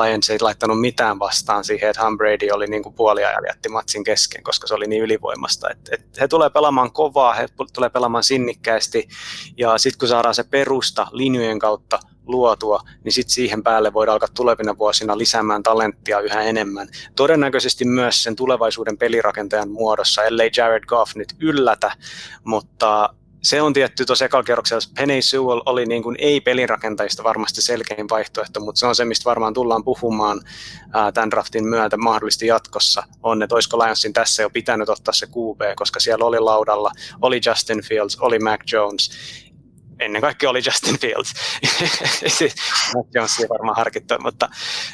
Lions 0.03 0.29
ei 0.29 0.37
laittanut 0.41 0.81
mitään 0.81 1.19
vastaan 1.19 1.63
siihen, 1.63 1.89
että 1.89 2.01
Tom 2.01 2.17
Brady 2.17 2.49
oli 2.51 2.67
niin 2.67 2.83
kuin 2.83 2.95
puoliajan 2.95 3.43
jätti 3.47 3.69
matsin 3.69 4.03
kesken, 4.03 4.43
koska 4.43 4.67
se 4.67 4.73
oli 4.73 4.87
niin 4.87 5.03
ylivoimasta. 5.03 5.69
Et, 5.69 5.79
et 5.91 6.19
he 6.21 6.27
tulee 6.27 6.49
pelaamaan 6.49 6.91
kovaa, 6.91 7.33
he 7.33 7.47
tulee 7.73 7.89
pelaamaan 7.89 8.23
sinnikkäästi 8.23 9.07
ja 9.57 9.77
sitten 9.77 9.99
kun 9.99 10.07
saadaan 10.07 10.35
se 10.35 10.43
perusta 10.43 11.07
linjojen 11.11 11.59
kautta 11.59 11.99
luotua, 12.27 12.81
niin 13.03 13.11
sitten 13.13 13.33
siihen 13.33 13.63
päälle 13.63 13.93
voidaan 13.93 14.13
alkaa 14.13 14.29
tulevina 14.33 14.77
vuosina 14.77 15.17
lisäämään 15.17 15.63
talenttia 15.63 16.19
yhä 16.19 16.41
enemmän. 16.41 16.87
Todennäköisesti 17.15 17.85
myös 17.85 18.23
sen 18.23 18.35
tulevaisuuden 18.35 18.97
pelirakentajan 18.97 19.69
muodossa, 19.69 20.23
ellei 20.23 20.51
Jared 20.57 20.83
Goff 20.85 21.15
nyt 21.15 21.35
yllätä, 21.39 21.91
mutta 22.43 23.09
se 23.45 23.61
on 23.61 23.73
tietty 23.73 24.05
tuossa 24.05 24.25
ekalla 24.25 24.63
Penny 24.95 25.21
Sewell 25.21 25.61
oli 25.65 25.85
niin 25.85 26.03
kuin 26.03 26.15
ei-pelinrakentajista 26.19 27.23
varmasti 27.23 27.61
selkein 27.61 28.09
vaihtoehto, 28.09 28.59
mutta 28.59 28.79
se 28.79 28.85
on 28.85 28.95
se, 28.95 29.05
mistä 29.05 29.25
varmaan 29.25 29.53
tullaan 29.53 29.83
puhumaan 29.83 30.41
ää, 30.93 31.11
tämän 31.11 31.31
draftin 31.31 31.67
myötä 31.67 31.97
mahdollisesti 31.97 32.47
jatkossa, 32.47 33.03
on, 33.23 33.43
että 33.43 33.55
olisiko 33.55 33.77
Lionsin 33.79 34.13
tässä 34.13 34.43
jo 34.43 34.49
pitänyt 34.49 34.89
ottaa 34.89 35.13
se 35.13 35.25
QB, 35.25 35.61
koska 35.75 35.99
siellä 35.99 36.25
oli 36.25 36.39
laudalla, 36.39 36.91
oli 37.21 37.41
Justin 37.45 37.81
Fields, 37.83 38.17
oli 38.19 38.39
Mac 38.39 38.59
Jones, 38.71 39.11
ennen 39.99 40.21
kaikkea 40.21 40.49
oli 40.49 40.61
Justin 40.65 40.99
Fields. 40.99 41.33
Jonesia 43.15 43.49
varmaan 43.49 43.77
harkittu, 43.77 44.13
mutta, 44.19 44.49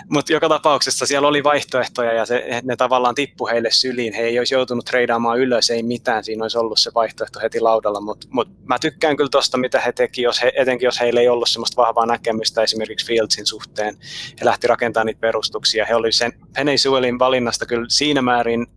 mutta 0.09 0.33
joka 0.33 0.49
tapauksessa 0.49 1.05
siellä 1.05 1.27
oli 1.27 1.43
vaihtoehtoja 1.43 2.13
ja 2.13 2.25
se, 2.25 2.61
ne 2.63 2.75
tavallaan 2.75 3.15
tippu 3.15 3.47
heille 3.47 3.71
syliin. 3.71 4.13
He 4.13 4.21
ei 4.21 4.39
olisi 4.39 4.55
joutunut 4.55 4.85
treidaamaan 4.85 5.39
ylös, 5.39 5.69
ei 5.69 5.83
mitään, 5.83 6.23
siinä 6.23 6.43
olisi 6.43 6.57
ollut 6.57 6.79
se 6.79 6.91
vaihtoehto 6.95 7.39
heti 7.39 7.59
laudalla, 7.59 8.01
mutta, 8.01 8.27
mutta 8.29 8.53
mä 8.63 8.79
tykkään 8.79 9.17
kyllä 9.17 9.29
tuosta, 9.29 9.57
mitä 9.57 9.79
he 9.79 9.91
teki, 9.91 10.21
jos 10.21 10.41
he, 10.41 10.51
etenkin 10.55 10.85
jos 10.85 10.99
heillä 10.99 11.21
ei 11.21 11.29
ollut 11.29 11.49
sellaista 11.49 11.81
vahvaa 11.81 12.05
näkemystä 12.05 12.61
esimerkiksi 12.61 13.05
Fieldsin 13.05 13.45
suhteen. 13.45 13.97
He 14.39 14.45
lähti 14.45 14.67
rakentamaan 14.67 15.05
niitä 15.05 15.19
perustuksia. 15.19 15.85
He 15.85 15.95
oli 15.95 16.11
sen 16.11 16.33
Penny 16.53 16.75
valinnasta 17.19 17.65
kyllä 17.65 17.85
siinä 17.89 18.21
määrin 18.21 18.67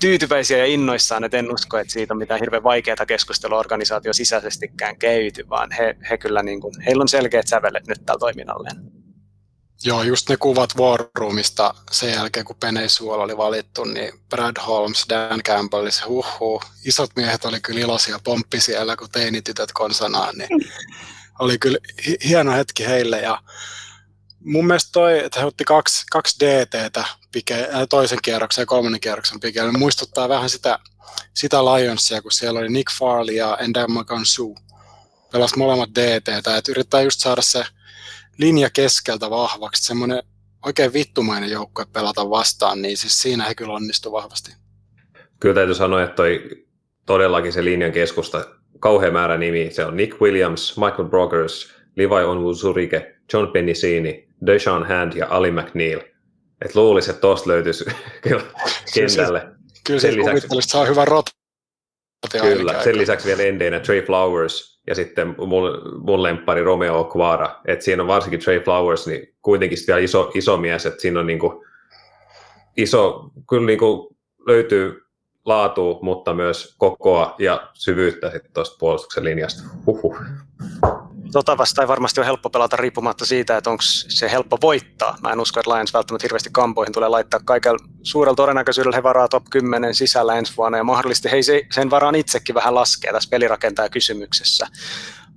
tyytyväisiä 0.00 0.58
ja 0.58 0.66
innoissaan, 0.66 1.24
että 1.24 1.36
en 1.36 1.54
usko, 1.54 1.78
että 1.78 1.92
siitä 1.92 2.14
on 2.14 2.18
mitään 2.18 2.40
hirveän 2.40 2.62
vaikeaa 2.62 3.06
keskustelua 3.06 3.58
organisaatio 3.58 4.12
sisäisestikään 4.12 4.98
käyty, 4.98 5.48
vaan 5.48 5.70
he, 5.72 5.96
he 6.10 6.18
kyllä 6.18 6.42
niin 6.42 6.60
kuin, 6.60 6.74
heillä 6.86 7.02
on 7.02 7.08
selkeät 7.08 7.46
sävelet 7.46 7.86
nyt 7.86 8.06
tällä 8.06 8.18
toiminnalleen. 8.18 8.76
Joo, 9.84 10.02
just 10.02 10.28
ne 10.28 10.36
kuvat 10.36 10.76
War 10.76 11.04
sen 11.90 12.12
jälkeen, 12.12 12.46
kun 12.46 12.56
Peneisuola 12.56 13.22
oli 13.22 13.36
valittu, 13.36 13.84
niin 13.84 14.12
Brad 14.28 14.56
Holmes, 14.66 15.06
Dan 15.08 15.42
Campbell, 15.42 15.90
se 15.90 16.04
huhhuh, 16.04 16.64
isot 16.84 17.10
miehet 17.16 17.44
oli 17.44 17.60
kyllä 17.60 17.80
iloisia 17.80 18.18
pomppi 18.24 18.60
siellä, 18.60 18.96
kun 18.96 19.10
teinitytöt 19.10 19.72
konsanaan, 19.72 20.34
niin 20.38 20.48
oli 21.38 21.58
kyllä 21.58 21.78
hieno 22.24 22.52
hetki 22.52 22.86
heille 22.86 23.20
ja 23.20 23.42
mun 24.44 24.66
mielestä 24.66 24.90
toi, 24.92 25.24
että 25.24 25.40
he 25.40 25.46
otti 25.46 25.64
kaksi, 25.64 26.06
kaksi 26.10 26.36
DTtä 26.44 27.04
pike, 27.32 27.54
äh, 27.54 27.86
toisen 27.88 28.18
kierroksen 28.22 28.62
ja 28.62 28.66
kolmannen 28.66 29.00
kierroksen 29.00 29.40
pikeille, 29.40 29.72
muistuttaa 29.72 30.28
vähän 30.28 30.50
sitä, 30.50 30.78
sitä 31.34 31.64
Lionsia, 31.64 32.22
kun 32.22 32.32
siellä 32.32 32.60
oli 32.60 32.68
Nick 32.68 32.92
Farley 32.98 33.34
ja 33.34 33.56
Endama 33.60 34.04
Kansu. 34.04 34.56
Pelasi 35.32 35.58
molemmat 35.58 35.90
DTtä, 35.90 36.56
että 36.56 36.72
yrittää 36.72 37.02
just 37.02 37.20
saada 37.20 37.42
se 37.42 37.64
linja 38.38 38.70
keskeltä 38.70 39.30
vahvaksi, 39.30 39.84
semmoinen 39.84 40.22
oikein 40.66 40.92
vittumainen 40.92 41.50
joukkue 41.50 41.86
pelata 41.92 42.30
vastaan, 42.30 42.82
niin 42.82 42.96
siis 42.96 43.22
siinä 43.22 43.44
he 43.44 43.54
kyllä 43.54 43.72
onnistu 43.72 44.12
vahvasti. 44.12 44.52
Kyllä 45.40 45.54
täytyy 45.54 45.74
sanoa, 45.74 46.02
että 46.02 46.16
toi 46.16 46.50
todellakin 47.06 47.52
se 47.52 47.64
linjan 47.64 47.92
keskusta, 47.92 48.44
kauhean 48.80 49.12
määrä 49.12 49.36
nimi, 49.36 49.68
se 49.70 49.84
on 49.84 49.96
Nick 49.96 50.20
Williams, 50.20 50.76
Michael 50.76 51.08
Brokers, 51.08 51.74
Levi 51.96 52.24
Onwuzurike, 52.24 53.16
John 53.32 53.52
Pennicini, 53.52 54.28
Deshaun 54.46 54.88
Hand 54.88 55.12
ja 55.16 55.26
Ali 55.30 55.50
McNeil. 55.50 56.00
Et 56.64 56.74
luulisi, 56.74 57.10
että 57.10 57.20
tuosta 57.20 57.50
löytyisi 57.50 57.84
kyllä 58.28 58.42
kentälle. 58.94 59.48
Kyllä 59.86 60.00
sen 60.00 60.16
lisäksi, 60.16 60.46
että 60.46 60.56
saa 60.60 60.84
hyvän 60.84 61.08
rot. 61.08 61.26
Kyllä, 62.40 62.82
sen 62.84 62.98
lisäksi 62.98 63.26
vielä 63.26 63.42
endeinä 63.42 63.80
Trey 63.80 64.02
Flowers 64.02 64.80
ja 64.86 64.94
sitten 64.94 65.34
mun, 65.38 65.62
mun 66.02 66.22
lemppari 66.22 66.62
Romeo 66.62 67.10
Quara. 67.16 67.60
Et 67.66 67.82
siinä 67.82 68.02
on 68.02 68.08
varsinkin 68.08 68.40
Trey 68.40 68.60
Flowers, 68.60 69.06
niin 69.06 69.34
kuitenkin 69.42 69.78
vielä 69.86 70.00
iso, 70.00 70.30
iso 70.34 70.56
mies, 70.56 70.86
että 70.86 71.00
siinä 71.00 71.20
on 71.20 71.26
niinku 71.26 71.64
iso, 72.76 73.30
kyllä 73.48 73.66
niinku 73.66 74.16
löytyy 74.46 75.02
laatua, 75.44 75.98
mutta 76.02 76.34
myös 76.34 76.74
kokoa 76.78 77.34
ja 77.38 77.70
syvyyttä 77.74 78.30
sitten 78.30 78.52
tuosta 78.52 78.76
puolustuksen 78.80 79.24
linjasta. 79.24 79.62
Huhhuh 79.86 80.16
tota 81.32 81.58
vasta 81.58 81.82
ei 81.82 81.88
varmasti 81.88 82.20
ole 82.20 82.26
helppo 82.26 82.50
pelata 82.50 82.76
riippumatta 82.76 83.26
siitä, 83.26 83.56
että 83.56 83.70
onko 83.70 83.82
se 83.82 84.30
helppo 84.30 84.58
voittaa. 84.62 85.16
Mä 85.22 85.32
en 85.32 85.40
usko, 85.40 85.60
että 85.60 85.74
Lions 85.74 85.94
välttämättä 85.94 86.24
hirveästi 86.24 86.50
kampoihin 86.52 86.92
tulee 86.92 87.08
laittaa 87.08 87.40
kaikella 87.44 87.78
suurella 88.02 88.36
todennäköisyydellä 88.36 88.96
he 88.96 89.02
varaa 89.02 89.28
top 89.28 89.44
10 89.50 89.94
sisällä 89.94 90.34
ensi 90.34 90.52
vuonna 90.56 90.78
ja 90.78 90.84
mahdollisesti 90.84 91.30
he 91.30 91.36
sen 91.72 91.90
varaan 91.90 92.14
itsekin 92.14 92.54
vähän 92.54 92.74
laskee 92.74 93.12
tässä 93.12 93.30
pelirakentaja 93.30 93.88
kysymyksessä 93.88 94.66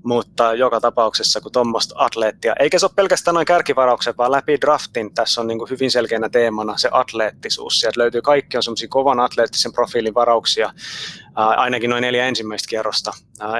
mutta 0.03 0.53
joka 0.53 0.79
tapauksessa 0.79 1.41
kun 1.41 1.51
tuommoista 1.51 1.95
atleettia, 1.97 2.55
eikä 2.59 2.79
se 2.79 2.85
ole 2.85 2.91
pelkästään 2.95 3.35
noin 3.35 3.45
kärkivaraukset, 3.45 4.17
vaan 4.17 4.31
läpi 4.31 4.61
draftin 4.61 5.13
tässä 5.13 5.41
on 5.41 5.47
niin 5.47 5.57
kuin 5.57 5.69
hyvin 5.69 5.91
selkeänä 5.91 6.29
teemana 6.29 6.77
se 6.77 6.89
atleettisuus. 6.91 7.79
Sieltä 7.79 7.99
löytyy 7.99 8.21
kaikki 8.21 8.57
on 8.57 8.63
semmoisia 8.63 8.87
kovan 8.89 9.19
atleettisen 9.19 9.73
profiilin 9.73 10.13
varauksia, 10.13 10.73
ainakin 11.35 11.89
noin 11.89 12.01
neljä 12.01 12.25
ensimmäistä 12.25 12.69
kierrosta. 12.69 13.11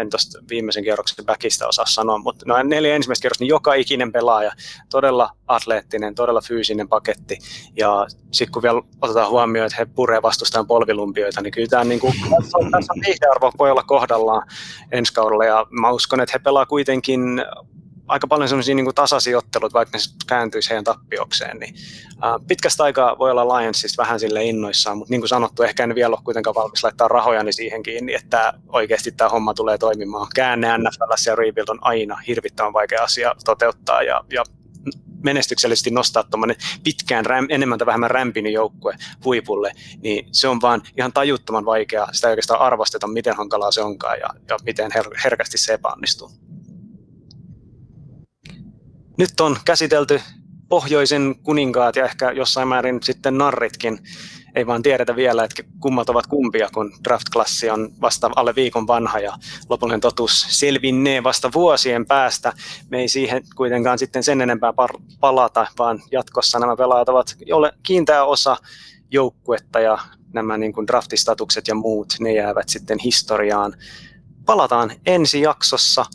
en 0.02 0.10
tuosta 0.10 0.40
viimeisen 0.50 0.84
kierroksen 0.84 1.26
backista 1.26 1.68
osaa 1.68 1.86
sanoa, 1.86 2.18
mutta 2.18 2.46
noin 2.48 2.70
neljä 2.70 2.96
ensimmäistä 2.96 3.22
kierrosta, 3.22 3.44
niin 3.44 3.50
joka 3.50 3.74
ikinen 3.74 4.12
pelaaja, 4.12 4.52
todella 4.90 5.30
atleettinen, 5.48 6.16
todella 6.16 6.42
fyysinen 6.42 6.88
paketti. 6.88 7.38
Ja 7.76 8.08
sitten 8.32 8.52
kun 8.52 8.64
vielä 8.64 8.82
otetaan 9.02 9.30
huomioon, 9.30 9.66
että 9.66 9.78
he 9.80 9.86
puree 9.86 10.22
vastustajan 10.22 10.68
polvilumpioita, 10.68 11.42
niin 11.42 11.52
kyllä 11.52 11.68
tämä 11.68 11.84
niin 11.84 12.00
kuin, 12.00 12.14
tässä 12.14 12.58
on, 12.58 12.72
tässä 12.72 12.94
on 12.94 13.52
voi 13.60 13.72
olla 13.72 13.84
kohdallaan 13.84 14.48
ensi 14.92 15.14
kaudella. 15.14 15.46
Ja 15.46 15.66
mä 15.70 15.92
uskon, 15.92 16.22
että 16.22 16.34
he 16.34 16.40
pelaa 16.40 16.66
kuitenkin 16.66 17.22
aika 18.08 18.28
paljon 18.28 18.50
sellaisia 18.50 18.76
niin 18.76 18.96
tasaisia 18.96 19.38
otteluita, 19.38 19.74
vaikka 19.74 19.98
ne 19.98 20.04
kääntyisi 20.28 20.70
heidän 20.70 20.84
tappiokseen. 20.84 21.58
Niin, 21.58 21.76
ää, 22.22 22.40
pitkästä 22.48 22.84
aikaa 22.84 23.20
voi 23.20 23.32
olla 23.32 23.58
Lionsista 23.58 24.04
vähän 24.04 24.20
sille 24.20 24.44
innoissaan, 24.44 24.98
mutta 24.98 25.12
niin 25.12 25.22
kuin 25.22 25.30
sanottu, 25.30 25.64
ehkä 25.64 25.84
en 25.84 25.96
vielä 25.96 26.16
ole 26.16 26.24
kuitenkaan 26.24 26.56
valmis 26.56 26.84
laittaa 26.84 27.08
rahojani 27.08 27.54
siihen 27.54 27.84
kiinni, 27.84 28.14
että 28.14 28.54
oikeasti 28.68 29.12
tämä 29.12 29.30
homma 29.30 29.54
tulee 29.54 29.78
toimimaan. 29.78 30.28
Käänne 30.36 30.78
NFL 30.78 31.30
ja 31.30 31.36
rebuild 31.36 31.70
on 31.70 31.80
aina 31.82 32.18
hirvittävän 32.28 32.74
vaikea 32.74 33.04
asia 33.04 33.36
toteuttaa 33.46 34.04
ja, 34.04 34.24
ja 34.34 34.44
menestyksellisesti 35.24 35.92
nostaa 35.92 36.24
tuommoinen 36.24 36.56
pitkään 36.84 37.26
räm, 37.26 37.46
enemmän 37.50 37.80
tai 37.80 37.86
vähemmän 37.86 38.12
rämpinen 38.12 38.54
joukkue 38.54 38.96
huipulle, 39.26 39.72
niin 40.02 40.28
se 40.32 40.48
on 40.48 40.62
vaan 40.62 40.82
ihan 40.98 41.14
tajuttoman 41.14 41.66
vaikeaa. 41.66 42.14
Sitä 42.14 42.30
oikeastaan 42.30 42.62
arvosteta, 42.62 43.08
miten 43.08 43.36
hankalaa 43.36 43.72
se 43.72 43.82
onkaan 43.82 44.20
ja, 44.20 44.28
ja 44.50 44.58
miten 44.66 44.92
her- 44.92 45.22
herkästi 45.24 45.58
se 45.58 45.74
epäonnistuu. 45.74 46.32
Nyt 49.18 49.40
on 49.42 49.58
käsitelty 49.66 50.22
pohjoisen 50.70 51.36
kuninkaat 51.44 51.96
ja 51.96 52.06
ehkä 52.06 52.32
jossain 52.32 52.68
määrin 52.68 53.00
sitten 53.04 53.38
narritkin. 53.38 54.00
Ei 54.56 54.68
vaan 54.68 54.84
tiedetä 54.84 55.16
vielä, 55.16 55.44
että 55.44 55.64
kummat 55.80 56.10
ovat 56.10 56.28
kumpia, 56.28 56.70
kun 56.74 56.92
draft-klassi 57.04 57.70
on 57.70 57.90
vasta 58.02 58.30
alle 58.36 58.56
viikon 58.56 58.88
vanha 58.88 59.20
ja 59.20 59.38
lopullinen 59.70 60.02
totuus 60.02 60.46
selvinnee 60.50 61.24
vasta 61.24 61.50
vuosien 61.54 62.06
päästä. 62.06 62.54
Me 62.90 63.00
ei 63.00 63.08
siihen 63.08 63.44
kuitenkaan 63.56 64.00
sitten 64.00 64.24
sen 64.24 64.42
enempää 64.42 64.74
palata, 65.20 65.68
vaan 65.80 66.02
jatkossa 66.12 66.60
nämä 66.60 66.76
pelaajat 66.76 67.10
ovat 67.10 67.36
jolle 67.46 67.74
kiinteä 67.84 68.24
osa 68.24 68.58
joukkuetta 69.12 69.80
ja 69.80 69.98
nämä 70.34 70.58
niin 70.58 70.74
kuin 70.74 70.88
draftistatukset 70.88 71.68
ja 71.68 71.76
muut, 71.76 72.14
ne 72.20 72.34
jäävät 72.34 72.70
sitten 72.70 73.00
historiaan. 73.00 73.74
Palataan 74.46 74.92
ensi 75.06 75.42
jaksossa, 75.42 76.06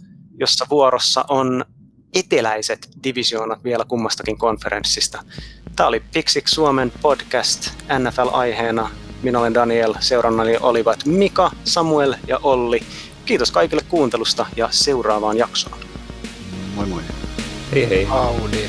jossa 0.41 0.66
vuorossa 0.70 1.25
on 1.29 1.65
eteläiset 2.14 2.89
divisioonat 3.05 3.64
vielä 3.64 3.85
kummastakin 3.85 4.39
konferenssista. 4.39 5.24
Tämä 5.76 5.86
oli 5.86 6.02
Pixik 6.12 6.48
Suomen 6.48 6.93
podcast 7.02 7.70
NFL-aiheena. 7.98 8.90
Minä 9.22 9.39
olen 9.39 9.55
Daniel, 9.55 9.94
seurannani 10.01 10.56
olivat 10.60 11.06
Mika, 11.06 11.51
Samuel 11.64 12.14
ja 12.26 12.39
Olli. 12.43 12.80
Kiitos 13.24 13.51
kaikille 13.51 13.82
kuuntelusta 13.89 14.47
ja 14.56 14.68
seuraavaan 14.70 15.36
jaksoon. 15.36 15.78
Moi 16.74 16.86
moi. 16.86 17.02
Hei 17.74 17.89
hei. 17.89 18.06
Audi. 18.10 18.68